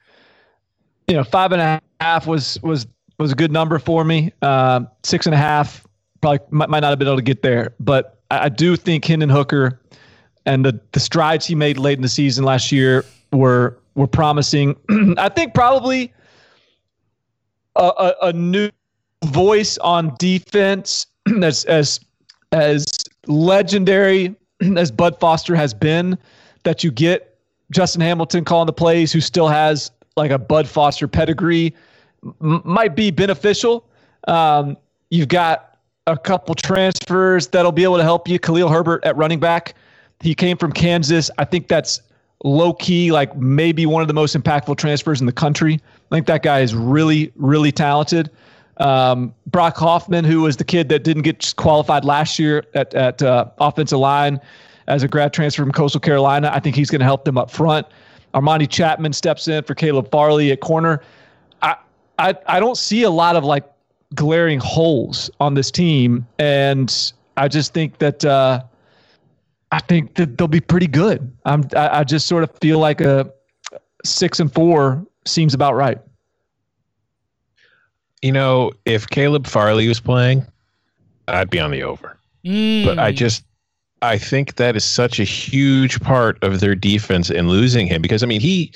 you 1.09 1.15
know 1.15 1.25
five 1.25 1.53
and 1.53 1.61
a 1.61 1.83
half 2.01 2.27
was 2.27 2.59
was 2.63 2.87
was 3.19 3.33
a 3.33 3.35
good 3.35 3.53
number 3.53 3.79
for 3.79 4.03
me. 4.03 4.33
Uh, 4.41 4.85
six 5.03 5.27
and 5.27 5.35
a 5.35 5.39
half 5.39 5.87
probably 6.21 6.41
might, 6.51 6.69
might, 6.69 6.81
not 6.81 6.91
have 6.91 6.99
been 6.99 7.09
able 7.09 7.17
to 7.17 7.23
get 7.23 7.43
there, 7.43 7.75
but 7.81 8.19
I, 8.31 8.45
I 8.45 8.49
do 8.49 8.77
think 8.77 9.05
Hendon 9.05 9.29
Hooker 9.29 9.81
and 10.47 10.65
the 10.65 10.81
the 10.93 11.01
strides 11.01 11.47
he 11.47 11.55
made 11.55 11.79
late 11.79 11.99
in 11.99 12.03
the 12.03 12.09
season 12.09 12.45
last 12.45 12.73
year 12.73 13.05
were 13.33 13.79
were 13.95 14.07
promising. 14.07 14.77
I 15.19 15.29
think 15.29 15.55
probably 15.55 16.13
a, 17.77 17.83
a, 17.83 18.15
a 18.29 18.33
new 18.33 18.71
voice 19.27 19.79
on 19.79 20.15
defense 20.19 21.07
as 21.43 21.65
as 21.65 22.01
as 22.53 22.87
legendary 23.27 24.35
as 24.77 24.91
Bud 24.91 25.19
Foster 25.21 25.55
has 25.55 25.75
been, 25.75 26.19
that 26.65 26.85
you 26.85 26.91
get 26.91 27.39
Justin 27.71 28.01
Hamilton 28.01 28.45
calling 28.45 28.67
the 28.67 28.73
plays 28.73 29.13
who 29.13 29.21
still 29.21 29.49
has 29.49 29.91
like 30.17 30.31
a 30.31 30.39
Bud 30.39 30.69
Foster 30.69 31.07
pedigree 31.07 31.75
m- 32.43 32.63
might 32.65 32.97
be 32.97 33.11
beneficial. 33.11 33.87
Um, 34.27 34.77
you've 35.11 35.29
got 35.29 35.70
a 36.07 36.17
couple 36.17 36.55
transfers 36.55 37.49
that'll 37.49 37.73
be 37.73 37.85
able 37.85 37.97
to 37.97 38.03
help 38.03 38.29
you. 38.29 38.39
Khalil 38.39 38.69
Herbert 38.69 39.05
at 39.05 39.17
running 39.17 39.41
back. 39.41 39.75
He 40.21 40.35
came 40.35 40.57
from 40.57 40.73
Kansas. 40.73 41.31
I 41.39 41.45
think 41.45 41.69
that's 41.69 42.01
low 42.45 42.73
key, 42.73 43.13
like 43.13 43.37
maybe 43.37 43.87
one 43.87 44.03
of 44.03 44.09
the 44.09 44.15
most 44.15 44.37
impactful 44.37 44.77
transfers 44.77 45.21
in 45.21 45.27
the 45.27 45.33
country. 45.33 45.75
I 45.75 46.15
think 46.15 46.27
that 46.27 46.43
guy 46.43 46.61
is 46.61 46.75
really, 46.75 47.33
really 47.37 47.73
talented. 47.73 48.31
Um, 48.79 49.35
Brock 49.47 49.77
Hoffman, 49.77 50.25
who 50.25 50.41
was 50.41 50.57
the 50.57 50.65
kid 50.65 50.89
that 50.89 51.05
didn't 51.05 51.23
get 51.23 51.55
qualified 51.57 52.05
last 52.05 52.39
year 52.39 52.65
at, 52.75 52.95
at 52.95 53.23
uh, 53.23 53.47
offensive 53.59 53.99
line 53.99 54.41
as 54.89 55.03
a 55.03 55.09
grad 55.09 55.33
transfer 55.33 55.63
from 55.63 55.73
Coastal 55.73 56.01
Carolina, 56.01 56.51
I 56.53 56.61
think 56.61 56.77
he's 56.77 56.91
going 56.91 57.01
to 57.01 57.05
help 57.05 57.25
them 57.25 57.37
up 57.37 57.51
front. 57.51 57.87
Armani 58.35 58.69
Chapman 58.69 59.13
steps 59.13 59.49
in 59.49 59.63
for 59.65 59.75
Caleb 59.75 60.11
Farley 60.11 60.51
at 60.51 60.61
corner. 60.61 61.03
I, 61.61 61.77
I, 62.19 62.35
I 62.47 62.59
don't 62.61 62.77
see 62.77 63.03
a 63.03 63.11
lot 63.11 63.37
of 63.37 63.45
like 63.45 63.65
glaring 64.15 64.59
holes 64.59 65.31
on 65.41 65.55
this 65.55 65.71
team. 65.71 66.27
And 66.39 67.13
I 67.37 67.49
just 67.49 67.73
think 67.73 67.99
that, 67.99 68.25
uh, 68.25 68.63
I 69.73 69.79
think 69.81 70.15
that 70.15 70.37
they'll 70.37 70.49
be 70.49 70.61
pretty 70.61 70.89
good. 70.89 71.31
I'm, 71.45 71.69
I, 71.77 72.01
I 72.01 72.05
just 72.05 72.27
sort 72.27 72.43
of 72.43 72.51
feel 72.61 72.79
like 72.79 73.01
a 73.01 73.31
six 74.05 74.41
and 74.41 74.53
four 74.53 75.07
seems 75.25 75.55
about 75.55 75.75
right. 75.75 75.99
You 78.23 78.33
know, 78.33 78.73
if 78.85 79.07
Caleb 79.07 79.47
Farley 79.47 79.89
was 79.89 80.01
playing, 80.01 80.47
I'd 81.29 81.51
be 81.51 81.61
on 81.61 81.71
the 81.71 81.83
over. 81.83 82.19
Mm. 82.45 82.85
But 82.85 82.99
I 82.99 83.13
just 83.13 83.45
I 84.03 84.19
think 84.19 84.57
that 84.57 84.77
is 84.77 84.85
such 84.85 85.21
a 85.21 85.25
huge 85.25 86.01
part 86.01 86.43
of 86.43 86.61
their 86.61 86.75
defense 86.75 87.31
in 87.31 87.49
losing 87.49 87.87
him 87.87 88.03
because 88.03 88.23
I 88.23 88.27
mean 88.27 88.41
he 88.41 88.73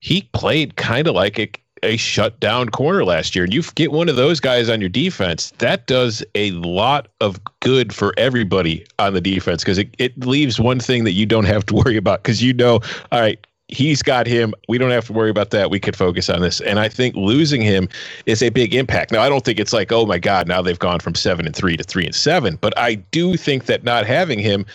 he 0.00 0.22
played 0.32 0.76
kind 0.76 1.06
of 1.06 1.14
like 1.14 1.38
a, 1.38 1.50
a 1.82 1.96
shutdown 1.96 2.68
corner 2.68 3.04
last 3.04 3.34
year. 3.34 3.44
And 3.44 3.52
you 3.52 3.62
get 3.74 3.92
one 3.92 4.08
of 4.08 4.16
those 4.16 4.40
guys 4.40 4.68
on 4.68 4.80
your 4.80 4.90
defense, 4.90 5.52
that 5.58 5.86
does 5.86 6.24
a 6.34 6.50
lot 6.52 7.08
of 7.20 7.40
good 7.60 7.92
for 7.92 8.14
everybody 8.16 8.86
on 8.98 9.14
the 9.14 9.20
defense 9.20 9.62
because 9.62 9.78
it, 9.78 9.94
it 9.98 10.18
leaves 10.24 10.60
one 10.60 10.80
thing 10.80 11.04
that 11.04 11.12
you 11.12 11.26
don't 11.26 11.44
have 11.44 11.66
to 11.66 11.74
worry 11.84 11.96
about 11.96 12.22
because 12.22 12.42
you 12.42 12.52
know, 12.52 12.80
all 13.10 13.20
right, 13.20 13.44
he's 13.68 14.02
got 14.02 14.26
him. 14.26 14.54
We 14.68 14.78
don't 14.78 14.90
have 14.90 15.06
to 15.06 15.12
worry 15.12 15.30
about 15.30 15.50
that. 15.50 15.70
We 15.70 15.80
could 15.80 15.96
focus 15.96 16.28
on 16.28 16.42
this. 16.42 16.60
And 16.60 16.78
I 16.78 16.88
think 16.88 17.16
losing 17.16 17.62
him 17.62 17.88
is 18.26 18.42
a 18.42 18.50
big 18.50 18.74
impact. 18.74 19.12
Now, 19.12 19.22
I 19.22 19.28
don't 19.28 19.44
think 19.44 19.58
it's 19.58 19.72
like, 19.72 19.90
oh 19.90 20.06
my 20.06 20.18
God, 20.18 20.46
now 20.46 20.62
they've 20.62 20.78
gone 20.78 21.00
from 21.00 21.14
seven 21.14 21.46
and 21.46 21.56
three 21.56 21.76
to 21.76 21.84
three 21.84 22.04
and 22.04 22.14
seven. 22.14 22.56
But 22.60 22.76
I 22.78 22.94
do 22.94 23.36
think 23.36 23.64
that 23.66 23.82
not 23.82 24.06
having 24.06 24.38
him 24.38 24.66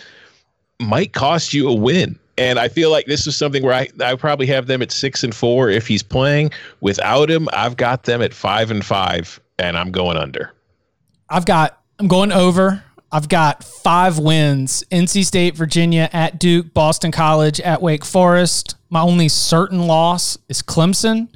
might 0.80 1.12
cost 1.12 1.54
you 1.54 1.68
a 1.68 1.74
win. 1.74 2.18
And 2.38 2.58
I 2.58 2.68
feel 2.68 2.90
like 2.90 3.06
this 3.06 3.26
is 3.26 3.36
something 3.36 3.62
where 3.62 3.74
I, 3.74 3.88
I 4.00 4.14
probably 4.14 4.46
have 4.46 4.66
them 4.66 4.80
at 4.80 4.92
six 4.92 5.24
and 5.24 5.34
four 5.34 5.68
if 5.68 5.86
he's 5.88 6.02
playing. 6.02 6.52
Without 6.80 7.30
him, 7.30 7.48
I've 7.52 7.76
got 7.76 8.04
them 8.04 8.22
at 8.22 8.32
five 8.32 8.70
and 8.70 8.84
five, 8.84 9.40
and 9.58 9.76
I'm 9.76 9.90
going 9.90 10.16
under. 10.16 10.52
I've 11.28 11.44
got 11.44 11.82
I'm 11.98 12.08
going 12.08 12.32
over. 12.32 12.84
I've 13.10 13.28
got 13.28 13.64
five 13.64 14.18
wins 14.18 14.84
NC 14.90 15.24
State, 15.24 15.56
Virginia, 15.56 16.10
at 16.12 16.38
Duke, 16.38 16.72
Boston 16.74 17.10
College, 17.10 17.60
at 17.60 17.82
Wake 17.82 18.04
Forest. 18.04 18.76
My 18.90 19.00
only 19.00 19.28
certain 19.28 19.86
loss 19.86 20.38
is 20.48 20.62
Clemson. 20.62 21.28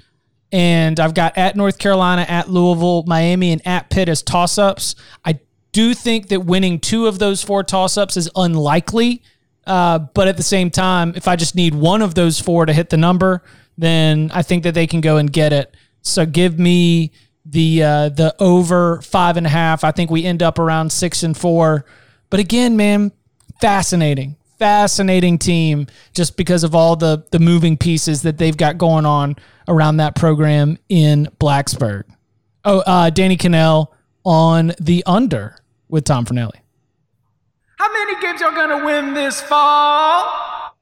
And 0.52 1.00
I've 1.00 1.14
got 1.14 1.36
at 1.36 1.56
North 1.56 1.78
Carolina, 1.78 2.26
at 2.28 2.50
Louisville, 2.50 3.04
Miami, 3.06 3.52
and 3.52 3.66
at 3.66 3.88
Pitt 3.88 4.08
as 4.08 4.22
toss 4.22 4.58
ups. 4.58 4.94
I 5.24 5.40
do 5.72 5.94
think 5.94 6.28
that 6.28 6.40
winning 6.40 6.78
two 6.78 7.06
of 7.06 7.18
those 7.18 7.42
four 7.42 7.64
toss 7.64 7.96
ups 7.96 8.18
is 8.18 8.30
unlikely. 8.36 9.22
Uh, 9.66 9.98
but 9.98 10.28
at 10.28 10.36
the 10.36 10.42
same 10.42 10.70
time, 10.70 11.12
if 11.16 11.28
I 11.28 11.36
just 11.36 11.54
need 11.54 11.74
one 11.74 12.02
of 12.02 12.14
those 12.14 12.40
four 12.40 12.66
to 12.66 12.72
hit 12.72 12.90
the 12.90 12.96
number, 12.96 13.42
then 13.78 14.30
I 14.34 14.42
think 14.42 14.64
that 14.64 14.74
they 14.74 14.86
can 14.86 15.00
go 15.00 15.16
and 15.18 15.32
get 15.32 15.52
it. 15.52 15.74
So 16.02 16.26
give 16.26 16.58
me 16.58 17.12
the 17.44 17.82
uh, 17.82 18.08
the 18.08 18.34
over 18.38 19.00
five 19.02 19.36
and 19.36 19.46
a 19.46 19.50
half. 19.50 19.84
I 19.84 19.92
think 19.92 20.10
we 20.10 20.24
end 20.24 20.42
up 20.42 20.58
around 20.58 20.90
six 20.90 21.22
and 21.22 21.36
four. 21.36 21.84
But 22.30 22.40
again, 22.40 22.76
man, 22.76 23.12
fascinating, 23.60 24.36
fascinating 24.58 25.38
team 25.38 25.86
just 26.12 26.36
because 26.36 26.64
of 26.64 26.74
all 26.74 26.96
the 26.96 27.24
the 27.30 27.38
moving 27.38 27.76
pieces 27.76 28.22
that 28.22 28.38
they've 28.38 28.56
got 28.56 28.78
going 28.78 29.06
on 29.06 29.36
around 29.68 29.98
that 29.98 30.14
program 30.16 30.78
in 30.88 31.28
Blacksburg. 31.38 32.04
Oh, 32.64 32.80
uh, 32.80 33.10
Danny 33.10 33.36
Kanell 33.36 33.88
on 34.24 34.72
the 34.80 35.02
under 35.06 35.56
with 35.88 36.04
Tom 36.04 36.24
Fornelli. 36.24 36.61
How 37.82 37.92
many 37.92 38.20
games 38.22 38.40
y'all 38.40 38.52
gonna 38.52 38.84
win 38.84 39.12
this 39.12 39.40
fall? 39.40 40.76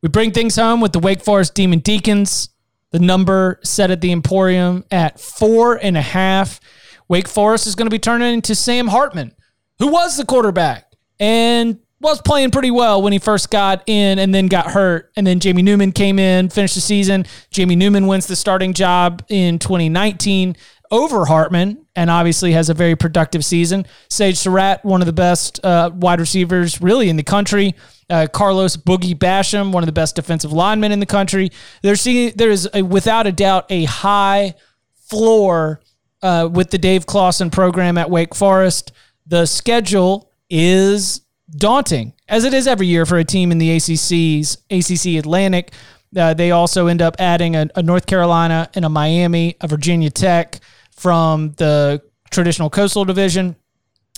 We 0.00 0.08
bring 0.08 0.30
things 0.30 0.54
home 0.54 0.80
with 0.80 0.92
the 0.92 1.00
Wake 1.00 1.20
Forest 1.20 1.54
Demon 1.54 1.80
Deacons. 1.80 2.50
The 2.92 3.00
number 3.00 3.58
set 3.64 3.90
at 3.90 4.00
the 4.00 4.12
Emporium 4.12 4.84
at 4.92 5.18
four 5.18 5.74
and 5.74 5.96
a 5.96 6.00
half. 6.00 6.60
Wake 7.08 7.26
Forest 7.26 7.66
is 7.66 7.74
going 7.74 7.86
to 7.86 7.90
be 7.90 7.98
turning 7.98 8.32
into 8.32 8.54
Sam 8.54 8.86
Hartman, 8.86 9.34
who 9.80 9.88
was 9.88 10.16
the 10.16 10.24
quarterback 10.24 10.92
and 11.18 11.80
was 12.00 12.20
playing 12.20 12.52
pretty 12.52 12.70
well 12.70 13.02
when 13.02 13.12
he 13.12 13.18
first 13.18 13.50
got 13.50 13.82
in 13.88 14.20
and 14.20 14.32
then 14.32 14.46
got 14.46 14.66
hurt. 14.70 15.10
And 15.16 15.26
then 15.26 15.40
Jamie 15.40 15.62
Newman 15.62 15.90
came 15.90 16.20
in, 16.20 16.48
finished 16.48 16.76
the 16.76 16.80
season. 16.80 17.26
Jamie 17.50 17.74
Newman 17.74 18.06
wins 18.06 18.28
the 18.28 18.36
starting 18.36 18.72
job 18.72 19.24
in 19.28 19.58
2019 19.58 20.54
over 20.94 21.24
Hartman 21.24 21.84
and 21.96 22.08
obviously 22.08 22.52
has 22.52 22.70
a 22.70 22.74
very 22.74 22.94
productive 22.94 23.44
season. 23.44 23.84
Sage 24.08 24.38
Surratt, 24.38 24.84
one 24.84 25.02
of 25.02 25.06
the 25.06 25.12
best 25.12 25.62
uh, 25.64 25.90
wide 25.92 26.20
receivers 26.20 26.80
really 26.80 27.08
in 27.08 27.16
the 27.16 27.24
country. 27.24 27.74
Uh, 28.08 28.28
Carlos 28.32 28.76
Boogie 28.76 29.18
Basham, 29.18 29.72
one 29.72 29.82
of 29.82 29.86
the 29.86 29.92
best 29.92 30.14
defensive 30.14 30.52
linemen 30.52 30.92
in 30.92 31.00
the 31.00 31.06
country. 31.06 31.50
There's 31.82 32.04
there 32.04 32.50
is 32.50 32.68
a, 32.72 32.82
without 32.82 33.26
a 33.26 33.32
doubt 33.32 33.66
a 33.70 33.84
high 33.84 34.54
floor 34.94 35.80
uh, 36.22 36.48
with 36.50 36.70
the 36.70 36.78
Dave 36.78 37.06
Clawson 37.06 37.50
program 37.50 37.98
at 37.98 38.08
Wake 38.08 38.34
Forest. 38.34 38.92
The 39.26 39.46
schedule 39.46 40.30
is 40.48 41.22
daunting, 41.50 42.12
as 42.28 42.44
it 42.44 42.54
is 42.54 42.68
every 42.68 42.86
year 42.86 43.04
for 43.04 43.18
a 43.18 43.24
team 43.24 43.50
in 43.50 43.58
the 43.58 43.70
ACC's 43.76 44.58
ACC 44.70 45.18
Atlantic. 45.18 45.72
Uh, 46.16 46.34
they 46.34 46.52
also 46.52 46.86
end 46.86 47.02
up 47.02 47.16
adding 47.18 47.56
a, 47.56 47.68
a 47.74 47.82
North 47.82 48.06
Carolina 48.06 48.70
and 48.74 48.84
a 48.84 48.88
Miami, 48.88 49.56
a 49.60 49.66
Virginia 49.66 50.10
Tech 50.10 50.60
from 50.96 51.52
the 51.56 52.02
traditional 52.30 52.70
Coastal 52.70 53.04
Division, 53.04 53.56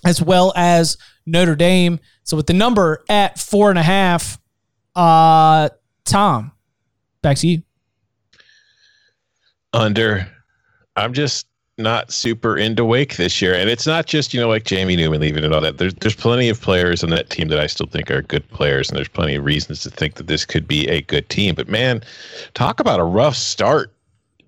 as 0.04 0.22
well 0.22 0.52
as 0.56 0.96
Notre 1.26 1.56
Dame. 1.56 1.98
So 2.24 2.36
with 2.36 2.46
the 2.46 2.54
number 2.54 3.04
at 3.08 3.38
four 3.38 3.70
and 3.70 3.78
a 3.78 3.82
half, 3.82 4.38
uh, 4.94 5.68
Tom, 6.04 6.52
back 7.22 7.36
to 7.38 7.46
you. 7.46 7.62
Under. 9.72 10.26
I'm 10.96 11.12
just 11.12 11.46
not 11.78 12.10
super 12.10 12.56
into 12.56 12.84
Wake 12.84 13.16
this 13.16 13.42
year, 13.42 13.54
and 13.54 13.68
it's 13.68 13.86
not 13.86 14.06
just 14.06 14.32
you 14.32 14.40
know 14.40 14.48
like 14.48 14.64
Jamie 14.64 14.96
Newman 14.96 15.20
leaving 15.20 15.44
and 15.44 15.52
all 15.52 15.60
that. 15.60 15.78
There's 15.78 15.94
there's 15.94 16.16
plenty 16.16 16.48
of 16.48 16.60
players 16.60 17.04
on 17.04 17.10
that 17.10 17.28
team 17.30 17.48
that 17.48 17.60
I 17.60 17.66
still 17.66 17.86
think 17.86 18.10
are 18.10 18.22
good 18.22 18.48
players, 18.48 18.88
and 18.88 18.96
there's 18.96 19.08
plenty 19.08 19.34
of 19.34 19.44
reasons 19.44 19.80
to 19.82 19.90
think 19.90 20.14
that 20.14 20.26
this 20.26 20.44
could 20.44 20.66
be 20.66 20.88
a 20.88 21.02
good 21.02 21.28
team. 21.28 21.54
But 21.54 21.68
man, 21.68 22.02
talk 22.54 22.80
about 22.80 23.00
a 23.00 23.04
rough 23.04 23.36
start 23.36 23.92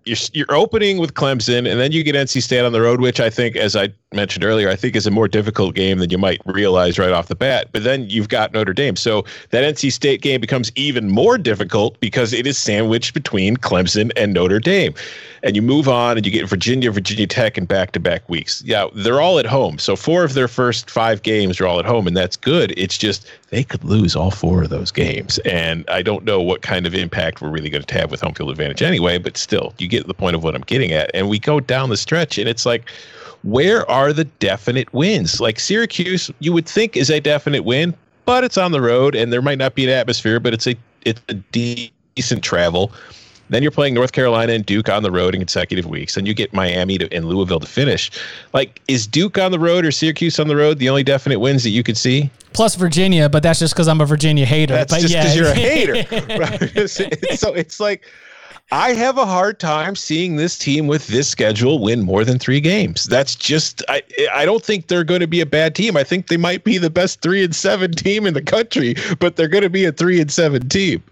you're, 0.09 0.17
you're 0.33 0.57
opening 0.57 0.99
with 0.99 1.15
Clemson, 1.15 1.71
and 1.71 1.79
then 1.79 1.93
you 1.93 2.03
get 2.03 2.15
NC 2.15 2.43
State 2.43 2.65
on 2.65 2.73
the 2.73 2.81
road, 2.81 3.01
which 3.01 3.21
I 3.21 3.31
think, 3.31 3.55
as 3.55 3.77
I 3.77 3.91
mentioned 4.13 4.45
earlier, 4.45 4.71
I 4.71 4.77
think 4.77 4.97
is 4.97 5.07
a 5.07 5.11
more 5.11 5.29
difficult 5.29 5.75
game 5.75 5.99
than 5.99 6.11
you 6.11 6.17
might 6.19 6.41
realize 6.47 6.99
right 6.99 7.13
off 7.13 7.29
the 7.29 7.35
bat. 7.35 7.69
But 7.73 7.85
then 7.85 8.09
you've 8.09 8.29
got 8.29 8.53
Notre 8.53 8.73
Dame, 8.73 8.97
so 8.97 9.25
that 9.51 9.63
NC 9.63 9.93
State 9.93 10.23
game 10.23 10.41
becomes 10.41 10.73
even 10.75 11.11
more 11.11 11.37
difficult 11.37 12.01
because 12.01 12.33
it 12.33 12.47
is 12.47 12.57
sandwiched 12.57 13.13
between 13.13 13.57
Clemson 13.57 14.11
and 14.17 14.33
Notre 14.33 14.59
Dame. 14.59 14.95
And 15.43 15.55
you 15.55 15.63
move 15.63 15.89
on, 15.89 16.17
and 16.17 16.27
you 16.27 16.33
get 16.33 16.49
Virginia, 16.49 16.91
Virginia 16.91 17.27
Tech, 17.27 17.59
in 17.59 17.67
back-to-back 17.67 18.29
weeks. 18.29 18.63
Yeah, 18.65 18.87
they're 18.95 19.21
all 19.21 19.39
at 19.39 19.47
home, 19.47 19.79
so 19.79 19.95
four 19.95 20.25
of 20.25 20.35
their 20.35 20.49
first 20.49 20.91
five 20.91 21.23
games 21.23 21.61
are 21.61 21.67
all 21.67 21.79
at 21.79 21.85
home, 21.85 22.07
and 22.07 22.17
that's 22.17 22.37
good. 22.37 22.73
It's 22.77 22.97
just 22.97 23.27
they 23.51 23.65
could 23.65 23.83
lose 23.85 24.15
all 24.15 24.31
four 24.31 24.63
of 24.63 24.69
those 24.69 24.91
games, 24.91 25.39
and 25.39 25.85
I 25.89 26.03
don't 26.03 26.25
know 26.25 26.41
what 26.43 26.63
kind 26.63 26.87
of 26.87 26.95
impact 26.95 27.41
we're 27.41 27.51
really 27.51 27.71
going 27.71 27.83
to 27.83 27.95
have 27.95 28.11
with 28.11 28.21
home 28.21 28.35
field 28.35 28.51
advantage 28.51 28.83
anyway. 28.83 29.19
But 29.19 29.37
still, 29.37 29.73
you 29.79 29.89
get 29.89 30.07
the 30.07 30.15
point 30.15 30.37
of 30.37 30.45
what 30.45 30.55
I'm 30.55 30.63
getting 30.63 30.93
at. 30.93 31.11
And 31.15 31.29
we 31.29 31.39
go 31.39 31.61
down 31.61 31.89
the 31.89 31.97
stretch, 31.97 32.39
and 32.39 32.49
it's 32.49 32.67
like 32.67 32.91
where 33.45 33.89
are 33.91 34.13
the 34.13 34.25
definite 34.25 34.93
wins? 34.93 35.41
Like 35.41 35.61
Syracuse, 35.61 36.31
you 36.41 36.53
would 36.53 36.67
think 36.67 36.97
is 36.97 37.11
a 37.11 37.21
definite 37.21 37.65
win, 37.65 37.95
but 38.25 38.45
it's 38.45 38.59
on 38.59 38.73
the 38.73 38.81
road 38.81 39.15
and 39.15 39.33
there 39.33 39.43
might 39.43 39.59
not 39.59 39.75
be 39.75 39.85
an 39.85 39.91
atmosphere, 39.91 40.41
but 40.41 40.53
it's 40.53 40.67
a 40.67 40.77
it's 41.05 41.21
a 41.29 41.35
decent 41.35 42.43
travel. 42.43 42.93
Then 43.49 43.63
you're 43.63 43.73
playing 43.73 43.95
North 43.95 44.13
Carolina 44.13 44.53
and 44.53 44.65
Duke 44.65 44.89
on 44.89 45.03
the 45.03 45.11
road 45.11 45.35
in 45.35 45.41
consecutive 45.41 45.87
weeks. 45.87 46.17
and 46.17 46.27
you 46.27 46.35
get 46.35 46.53
Miami 46.53 46.99
to, 46.99 47.13
and 47.13 47.27
Louisville 47.27 47.61
to 47.61 47.67
finish. 47.67 48.11
Like, 48.53 48.81
is 48.89 49.07
Duke 49.07 49.39
on 49.39 49.53
the 49.53 49.59
road 49.59 49.85
or 49.85 49.91
Syracuse 49.91 50.39
on 50.39 50.49
the 50.49 50.57
road 50.57 50.79
the 50.79 50.89
only 50.89 51.03
definite 51.03 51.41
wins 51.41 51.63
that 51.65 51.71
you 51.71 51.83
could 51.83 51.97
see? 51.97 52.31
Plus 52.53 52.75
Virginia, 52.75 53.29
but 53.29 53.43
that's 53.43 53.59
just 53.59 53.75
because 53.75 53.89
I'm 53.89 54.01
a 54.01 54.07
Virginia 54.07 54.47
hater. 54.47 54.75
That's 54.75 54.93
but 54.93 55.01
just 55.01 55.15
because 55.15 55.37
yeah. 55.37 55.43
you're 55.43 55.51
a 55.51 55.55
hater. 55.55 56.89
so 57.37 57.53
it's 57.55 57.79
like 57.81 58.05
I 58.71 58.93
have 58.93 59.17
a 59.17 59.25
hard 59.25 59.59
time 59.59 59.97
seeing 59.97 60.37
this 60.37 60.59
team 60.59 60.89
with 60.89 61.07
this 61.07 61.27
schedule 61.29 61.79
win 61.79 62.03
more 62.03 62.25
than 62.25 62.39
three 62.39 62.61
games. 62.61 63.07
That's 63.07 63.35
just 63.35 63.83
I 63.89 64.03
I 64.33 64.45
don't 64.45 64.63
think 64.63 64.89
they're 64.89 65.05
going 65.05 65.21
to 65.21 65.27
be 65.27 65.41
a 65.41 65.47
bad 65.47 65.75
team. 65.75 65.97
I 65.97 66.05
think 66.05 66.29
they 66.29 66.37
might 66.37 66.65
be 66.65 66.77
the 66.77 66.91
best 66.91 67.23
three 67.23 67.43
and 67.43 67.55
seven 67.55 67.93
team 67.93 68.27
in 68.27 68.35
the 68.35 68.43
country, 68.43 68.95
but 69.21 69.37
they're 69.37 69.49
going 69.49 69.63
to 69.63 69.71
be 69.71 69.87
a 69.87 69.93
three 69.93 70.21
and 70.21 70.31
seven 70.31 70.69
team. 70.69 71.03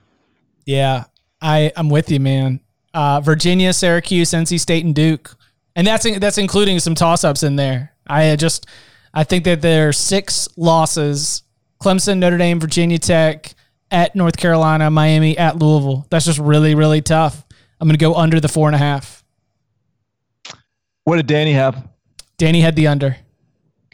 Yeah, 0.66 1.04
I 1.40 1.72
I'm 1.76 1.88
with 1.88 2.10
you, 2.10 2.20
man. 2.20 2.60
Uh, 2.94 3.20
Virginia, 3.20 3.72
Syracuse, 3.72 4.30
NC 4.30 4.58
State, 4.58 4.84
and 4.84 4.94
Duke, 4.94 5.36
and 5.74 5.86
that's 5.86 6.18
that's 6.18 6.38
including 6.38 6.78
some 6.80 6.94
toss 6.94 7.24
ups 7.24 7.42
in 7.42 7.56
there. 7.56 7.94
I 8.06 8.36
just 8.36 8.66
I 9.12 9.24
think 9.24 9.44
that 9.44 9.60
there 9.62 9.88
are 9.88 9.92
six 9.92 10.48
losses: 10.56 11.42
Clemson, 11.82 12.18
Notre 12.18 12.38
Dame, 12.38 12.60
Virginia 12.60 12.98
Tech, 12.98 13.54
at 13.90 14.14
North 14.14 14.36
Carolina, 14.36 14.90
Miami, 14.90 15.36
at 15.36 15.58
Louisville. 15.58 16.06
That's 16.10 16.24
just 16.24 16.38
really 16.38 16.74
really 16.74 17.02
tough. 17.02 17.44
I'm 17.80 17.88
going 17.88 17.98
to 17.98 18.02
go 18.02 18.14
under 18.14 18.40
the 18.40 18.48
four 18.48 18.68
and 18.68 18.74
a 18.74 18.78
half. 18.78 19.22
What 21.04 21.16
did 21.16 21.26
Danny 21.26 21.52
have? 21.52 21.86
Danny 22.38 22.60
had 22.60 22.74
the 22.74 22.86
under. 22.86 23.16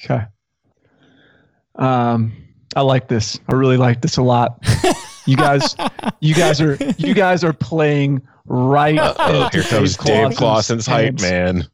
Okay. 0.01 0.25
Um, 1.75 2.33
I 2.75 2.81
like 2.83 3.09
this. 3.09 3.39
I 3.49 3.55
really 3.55 3.77
like 3.77 4.01
this 4.01 4.17
a 4.17 4.23
lot. 4.23 4.65
You 5.27 5.37
guys, 5.37 5.77
you 6.21 6.35
guys 6.35 6.61
are 6.61 6.77
you 6.99 7.15
guys 7.15 7.45
are 7.45 7.53
playing 7.53 8.23
right. 8.47 8.99
Oh, 9.01 9.49
here 9.53 9.63
comes 9.63 9.97
Dave 9.97 10.37
Clawson's 10.37 10.87
hype 10.87 11.21
man. 11.21 11.67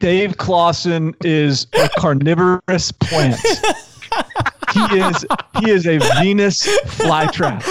Dave 0.00 0.36
Clawson 0.36 1.14
is 1.24 1.66
a 1.74 1.88
carnivorous 1.98 2.92
plant. 2.92 3.36
he 4.72 4.98
is 4.98 5.26
he 5.58 5.70
is 5.70 5.86
a 5.86 5.98
Venus 6.20 6.66
flytrap. 6.86 7.64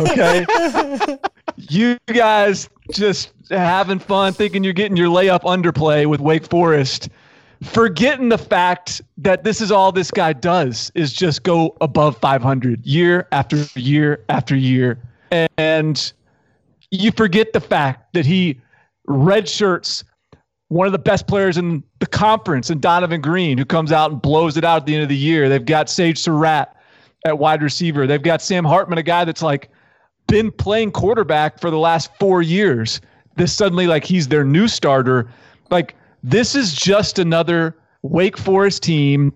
Okay. 0.00 1.18
You 1.56 1.98
guys 2.06 2.68
just 2.92 3.32
having 3.50 3.98
fun, 3.98 4.32
thinking 4.32 4.64
you're 4.64 4.72
getting 4.72 4.96
your 4.96 5.08
layup 5.08 5.42
underplay 5.42 6.06
with 6.06 6.20
Wake 6.20 6.46
Forest, 6.46 7.08
forgetting 7.62 8.28
the 8.28 8.38
fact 8.38 9.00
that 9.16 9.44
this 9.44 9.60
is 9.60 9.70
all 9.70 9.92
this 9.92 10.10
guy 10.10 10.32
does 10.32 10.92
is 10.94 11.12
just 11.12 11.42
go 11.42 11.76
above 11.80 12.16
500 12.18 12.84
year 12.86 13.26
after 13.32 13.64
year 13.74 14.24
after 14.28 14.56
year, 14.56 14.98
and 15.56 16.12
you 16.90 17.10
forget 17.12 17.52
the 17.52 17.60
fact 17.60 18.12
that 18.14 18.24
he 18.24 18.60
redshirts 19.08 20.04
one 20.68 20.86
of 20.86 20.92
the 20.92 20.98
best 20.98 21.26
players 21.26 21.56
in 21.56 21.82
the 21.98 22.06
conference 22.06 22.70
and 22.70 22.80
Donavon 22.80 23.22
Greene, 23.22 23.56
who 23.56 23.64
comes 23.64 23.90
out 23.90 24.10
and 24.12 24.20
blows 24.20 24.56
it 24.56 24.64
out 24.64 24.82
at 24.82 24.86
the 24.86 24.94
end 24.94 25.02
of 25.02 25.08
the 25.08 25.16
year. 25.16 25.48
They've 25.48 25.64
got 25.64 25.88
Sage 25.88 26.18
Surratt 26.18 26.76
at 27.24 27.38
wide 27.38 27.62
receiver. 27.62 28.06
They've 28.06 28.22
got 28.22 28.42
Sam 28.42 28.64
Hartman, 28.64 28.98
a 28.98 29.02
guy 29.02 29.24
that's 29.24 29.42
like 29.42 29.70
been 30.26 30.52
playing 30.52 30.92
quarterback 30.92 31.58
for 31.58 31.70
the 31.70 31.78
last 31.78 32.14
four 32.18 32.42
years. 32.42 33.00
This 33.36 33.52
suddenly 33.52 33.86
like 33.86 34.04
he's 34.04 34.28
their 34.28 34.44
new 34.44 34.68
starter. 34.68 35.30
Like 35.70 35.94
this 36.22 36.54
is 36.54 36.74
just 36.74 37.18
another 37.18 37.76
Wake 38.02 38.36
Forest 38.36 38.82
team 38.82 39.32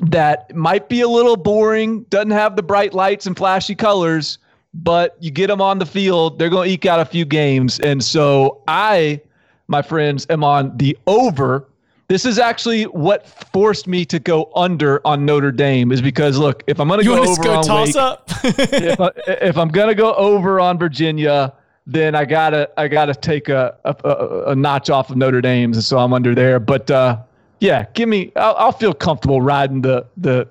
that 0.00 0.54
might 0.54 0.88
be 0.88 1.00
a 1.00 1.08
little 1.08 1.36
boring, 1.36 2.02
doesn't 2.04 2.30
have 2.30 2.56
the 2.56 2.62
bright 2.62 2.92
lights 2.92 3.26
and 3.26 3.36
flashy 3.36 3.74
colors, 3.74 4.38
but 4.74 5.16
you 5.20 5.30
get 5.30 5.46
them 5.46 5.60
on 5.60 5.78
the 5.78 5.86
field, 5.86 6.38
they're 6.38 6.50
going 6.50 6.68
to 6.68 6.74
eke 6.74 6.86
out 6.86 7.00
a 7.00 7.04
few 7.04 7.24
games. 7.24 7.80
And 7.80 8.04
so 8.04 8.62
I 8.68 9.22
my 9.68 9.82
friends, 9.82 10.26
am 10.30 10.44
on 10.44 10.76
the 10.76 10.96
over. 11.06 11.68
This 12.08 12.24
is 12.24 12.38
actually 12.38 12.84
what 12.84 13.26
forced 13.52 13.88
me 13.88 14.04
to 14.06 14.18
go 14.20 14.50
under 14.54 15.04
on 15.04 15.24
Notre 15.24 15.50
Dame 15.50 15.90
is 15.90 16.00
because 16.00 16.38
look, 16.38 16.62
if 16.66 16.78
I'm 16.78 16.88
going 16.88 17.00
to 17.00 17.04
go 17.04 17.24
over 17.24 17.42
go 17.42 17.54
on 17.54 17.64
Wake, 17.64 18.22
if, 18.44 19.00
I, 19.00 19.10
if 19.26 19.58
I'm 19.58 19.68
going 19.68 19.88
to 19.88 19.94
go 19.94 20.14
over 20.14 20.60
on 20.60 20.78
Virginia, 20.78 21.52
then 21.86 22.14
I 22.14 22.24
gotta 22.24 22.68
I 22.76 22.88
gotta 22.88 23.14
take 23.14 23.48
a, 23.48 23.76
a, 23.84 24.50
a 24.50 24.56
notch 24.56 24.90
off 24.90 25.10
of 25.10 25.16
Notre 25.16 25.40
Dame's, 25.40 25.76
and 25.76 25.84
so 25.84 25.98
I'm 25.98 26.12
under 26.12 26.34
there. 26.34 26.58
But 26.58 26.90
uh, 26.90 27.18
yeah, 27.60 27.86
give 27.94 28.08
me. 28.08 28.32
I'll, 28.36 28.56
I'll, 28.56 28.72
feel 28.72 28.92
comfortable 28.92 29.40
riding 29.40 29.82
the 29.82 30.06
the 30.16 30.48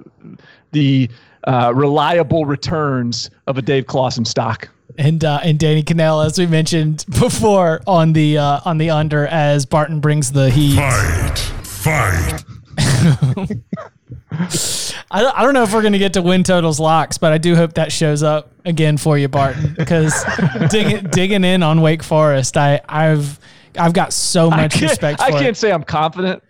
the 0.71 1.09
uh, 1.43 1.73
reliable 1.75 2.45
returns 2.45 3.29
of 3.47 3.57
a 3.57 3.61
Dave 3.61 3.85
Clawson 3.87 4.25
stock 4.25 4.69
and 4.97 5.23
uh, 5.23 5.39
and 5.43 5.59
Danny 5.59 5.83
Kanell, 5.83 6.25
as 6.25 6.39
we 6.39 6.47
mentioned 6.47 7.05
before 7.19 7.81
on 7.87 8.13
the 8.13 8.37
uh, 8.37 8.61
on 8.65 8.77
the 8.77 8.89
under, 8.89 9.27
as 9.27 9.65
Barton 9.65 9.99
brings 9.99 10.31
the 10.31 10.49
heat. 10.49 10.75
Fight, 10.75 11.39
fight. 11.63 12.43
I 15.11 15.21
don't, 15.21 15.37
I 15.37 15.43
don't 15.43 15.53
know 15.53 15.63
if 15.63 15.73
we're 15.73 15.81
going 15.81 15.93
to 15.93 15.99
get 15.99 16.13
to 16.13 16.21
win 16.21 16.43
totals 16.43 16.79
locks, 16.79 17.17
but 17.17 17.31
I 17.31 17.37
do 17.37 17.55
hope 17.55 17.73
that 17.73 17.91
shows 17.91 18.23
up 18.23 18.51
again 18.65 18.97
for 18.97 19.17
you, 19.17 19.27
Barton, 19.27 19.73
because 19.77 20.13
digging 20.69 21.03
digging 21.11 21.43
in 21.43 21.63
on 21.63 21.81
Wake 21.81 22.03
Forest, 22.03 22.57
I 22.57 22.81
I've 22.89 23.39
I've 23.77 23.93
got 23.93 24.13
so 24.13 24.49
much 24.49 24.81
I 24.81 24.87
respect. 24.87 25.21
I 25.21 25.31
can't 25.31 25.47
it. 25.47 25.57
say 25.57 25.71
I'm 25.71 25.83
confident, 25.83 26.43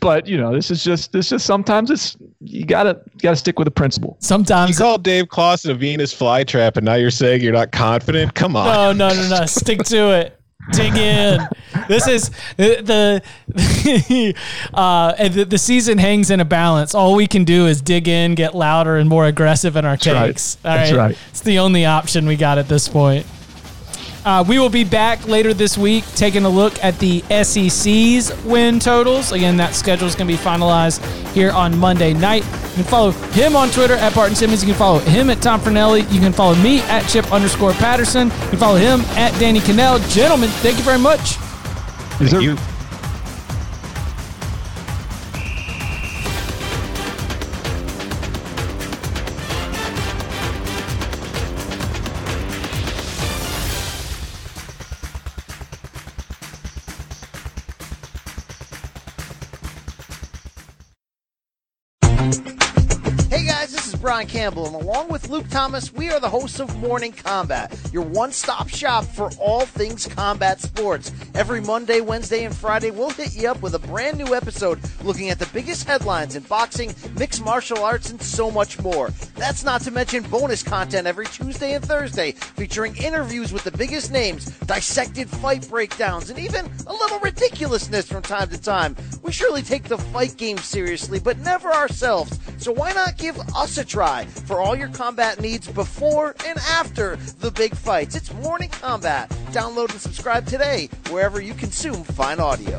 but 0.00 0.26
you 0.26 0.36
know, 0.36 0.52
this 0.52 0.70
is 0.70 0.82
just 0.82 1.12
this 1.12 1.32
is 1.32 1.42
sometimes 1.42 1.90
it's 1.90 2.16
you 2.40 2.64
gotta 2.64 3.00
you 3.12 3.20
gotta 3.20 3.36
stick 3.36 3.58
with 3.58 3.66
the 3.66 3.72
principle. 3.72 4.16
Sometimes 4.20 4.70
you 4.70 4.84
call 4.84 4.98
Dave 4.98 5.28
Clawson 5.28 5.70
a 5.70 5.74
Venus 5.74 6.12
flytrap, 6.12 6.76
and 6.76 6.84
now 6.84 6.94
you're 6.94 7.10
saying 7.10 7.40
you're 7.40 7.52
not 7.52 7.72
confident. 7.72 8.34
Come 8.34 8.56
on. 8.56 8.66
No, 8.66 9.08
no, 9.08 9.14
no, 9.14 9.28
no. 9.28 9.46
Stick 9.46 9.84
to 9.84 10.10
it. 10.10 10.41
Dig 10.70 10.96
in. 10.96 11.48
This 11.88 12.06
is 12.06 12.30
the 12.56 13.20
the, 13.56 14.34
uh, 14.74 15.28
the 15.28 15.44
the 15.44 15.58
season 15.58 15.98
hangs 15.98 16.30
in 16.30 16.38
a 16.40 16.44
balance. 16.44 16.94
All 16.94 17.14
we 17.14 17.26
can 17.26 17.44
do 17.44 17.66
is 17.66 17.82
dig 17.82 18.06
in, 18.06 18.34
get 18.34 18.54
louder 18.54 18.96
and 18.96 19.08
more 19.08 19.26
aggressive 19.26 19.76
in 19.76 19.84
our 19.84 19.96
takes. 19.96 20.56
Right. 20.64 20.76
That's 20.76 20.92
right. 20.92 21.18
It's 21.30 21.40
the 21.40 21.58
only 21.58 21.84
option 21.84 22.26
we 22.26 22.36
got 22.36 22.58
at 22.58 22.68
this 22.68 22.88
point. 22.88 23.26
Uh, 24.24 24.44
we 24.46 24.58
will 24.58 24.68
be 24.70 24.84
back 24.84 25.26
later 25.26 25.52
this 25.52 25.76
week 25.76 26.04
taking 26.14 26.44
a 26.44 26.48
look 26.48 26.82
at 26.82 26.96
the 27.00 27.20
SEC's 27.42 28.32
win 28.44 28.78
totals. 28.78 29.32
Again, 29.32 29.56
that 29.56 29.74
schedule 29.74 30.06
is 30.06 30.14
going 30.14 30.28
to 30.28 30.32
be 30.36 30.38
finalized 30.40 31.04
here 31.32 31.50
on 31.50 31.76
Monday 31.76 32.12
night. 32.14 32.44
You 32.44 32.74
can 32.76 32.84
follow 32.84 33.10
him 33.10 33.56
on 33.56 33.70
Twitter 33.70 33.94
at 33.94 34.14
Barton 34.14 34.36
Simmons. 34.36 34.62
You 34.62 34.68
can 34.68 34.78
follow 34.78 35.00
him 35.00 35.28
at 35.28 35.42
Tom 35.42 35.60
Fornelli. 35.60 36.10
You 36.12 36.20
can 36.20 36.32
follow 36.32 36.54
me 36.56 36.80
at 36.82 37.08
Chip 37.08 37.32
underscore 37.32 37.72
Patterson. 37.72 38.28
You 38.28 38.48
can 38.50 38.58
follow 38.58 38.76
him 38.78 39.00
at 39.16 39.38
Danny 39.40 39.60
Kanell. 39.60 39.98
Gentlemen, 40.08 40.50
thank 40.50 40.78
you 40.78 40.84
very 40.84 40.98
much. 40.98 41.36
Thank 42.30 42.42
you. 42.42 42.71
Campbell, 64.28 64.66
and 64.66 64.74
along 64.74 65.08
with 65.08 65.28
Luke 65.28 65.48
Thomas, 65.48 65.92
we 65.92 66.10
are 66.10 66.20
the 66.20 66.28
hosts 66.28 66.60
of 66.60 66.76
Morning 66.76 67.12
Combat, 67.12 67.74
your 67.92 68.02
one 68.02 68.30
stop 68.30 68.68
shop 68.68 69.04
for 69.04 69.30
all 69.38 69.64
things 69.64 70.06
combat 70.06 70.60
sports. 70.60 71.10
Every 71.34 71.60
Monday, 71.60 72.00
Wednesday, 72.00 72.44
and 72.44 72.54
Friday, 72.54 72.90
we'll 72.90 73.10
hit 73.10 73.34
you 73.34 73.48
up 73.48 73.62
with 73.62 73.74
a 73.74 73.78
brand 73.78 74.18
new 74.18 74.34
episode 74.34 74.78
looking 75.02 75.30
at 75.30 75.38
the 75.38 75.48
biggest 75.52 75.86
headlines 75.86 76.36
in 76.36 76.42
boxing, 76.44 76.94
mixed 77.18 77.44
martial 77.44 77.78
arts, 77.78 78.10
and 78.10 78.20
so 78.20 78.50
much 78.50 78.78
more. 78.80 79.10
That's 79.36 79.64
not 79.64 79.80
to 79.82 79.90
mention 79.90 80.22
bonus 80.24 80.62
content 80.62 81.06
every 81.06 81.26
Tuesday 81.26 81.74
and 81.74 81.84
Thursday 81.84 82.32
featuring 82.32 82.96
interviews 82.96 83.52
with 83.52 83.64
the 83.64 83.76
biggest 83.76 84.12
names, 84.12 84.46
dissected 84.66 85.28
fight 85.28 85.68
breakdowns, 85.68 86.30
and 86.30 86.38
even 86.38 86.70
a 86.86 86.92
little 86.92 87.18
ridiculousness 87.20 88.06
from 88.06 88.22
time 88.22 88.50
to 88.50 88.60
time. 88.60 88.94
We 89.22 89.32
surely 89.32 89.62
take 89.62 89.84
the 89.84 89.98
fight 89.98 90.36
game 90.36 90.58
seriously, 90.58 91.18
but 91.18 91.38
never 91.38 91.72
ourselves. 91.72 92.38
So 92.58 92.70
why 92.72 92.92
not 92.92 93.18
give 93.18 93.38
us 93.56 93.78
a 93.78 93.84
try 93.84 94.11
for 94.12 94.60
all 94.60 94.76
your 94.76 94.88
combat 94.88 95.40
needs 95.40 95.66
before 95.66 96.34
and 96.46 96.58
after 96.58 97.16
the 97.40 97.50
big 97.50 97.74
fights? 97.74 98.14
It's 98.14 98.30
Morning 98.34 98.68
Combat. 98.68 99.30
Download 99.52 99.90
and 99.90 100.00
subscribe 100.00 100.46
today 100.46 100.90
wherever 101.08 101.40
you 101.40 101.54
consume 101.54 102.04
fine 102.04 102.38
audio. 102.38 102.78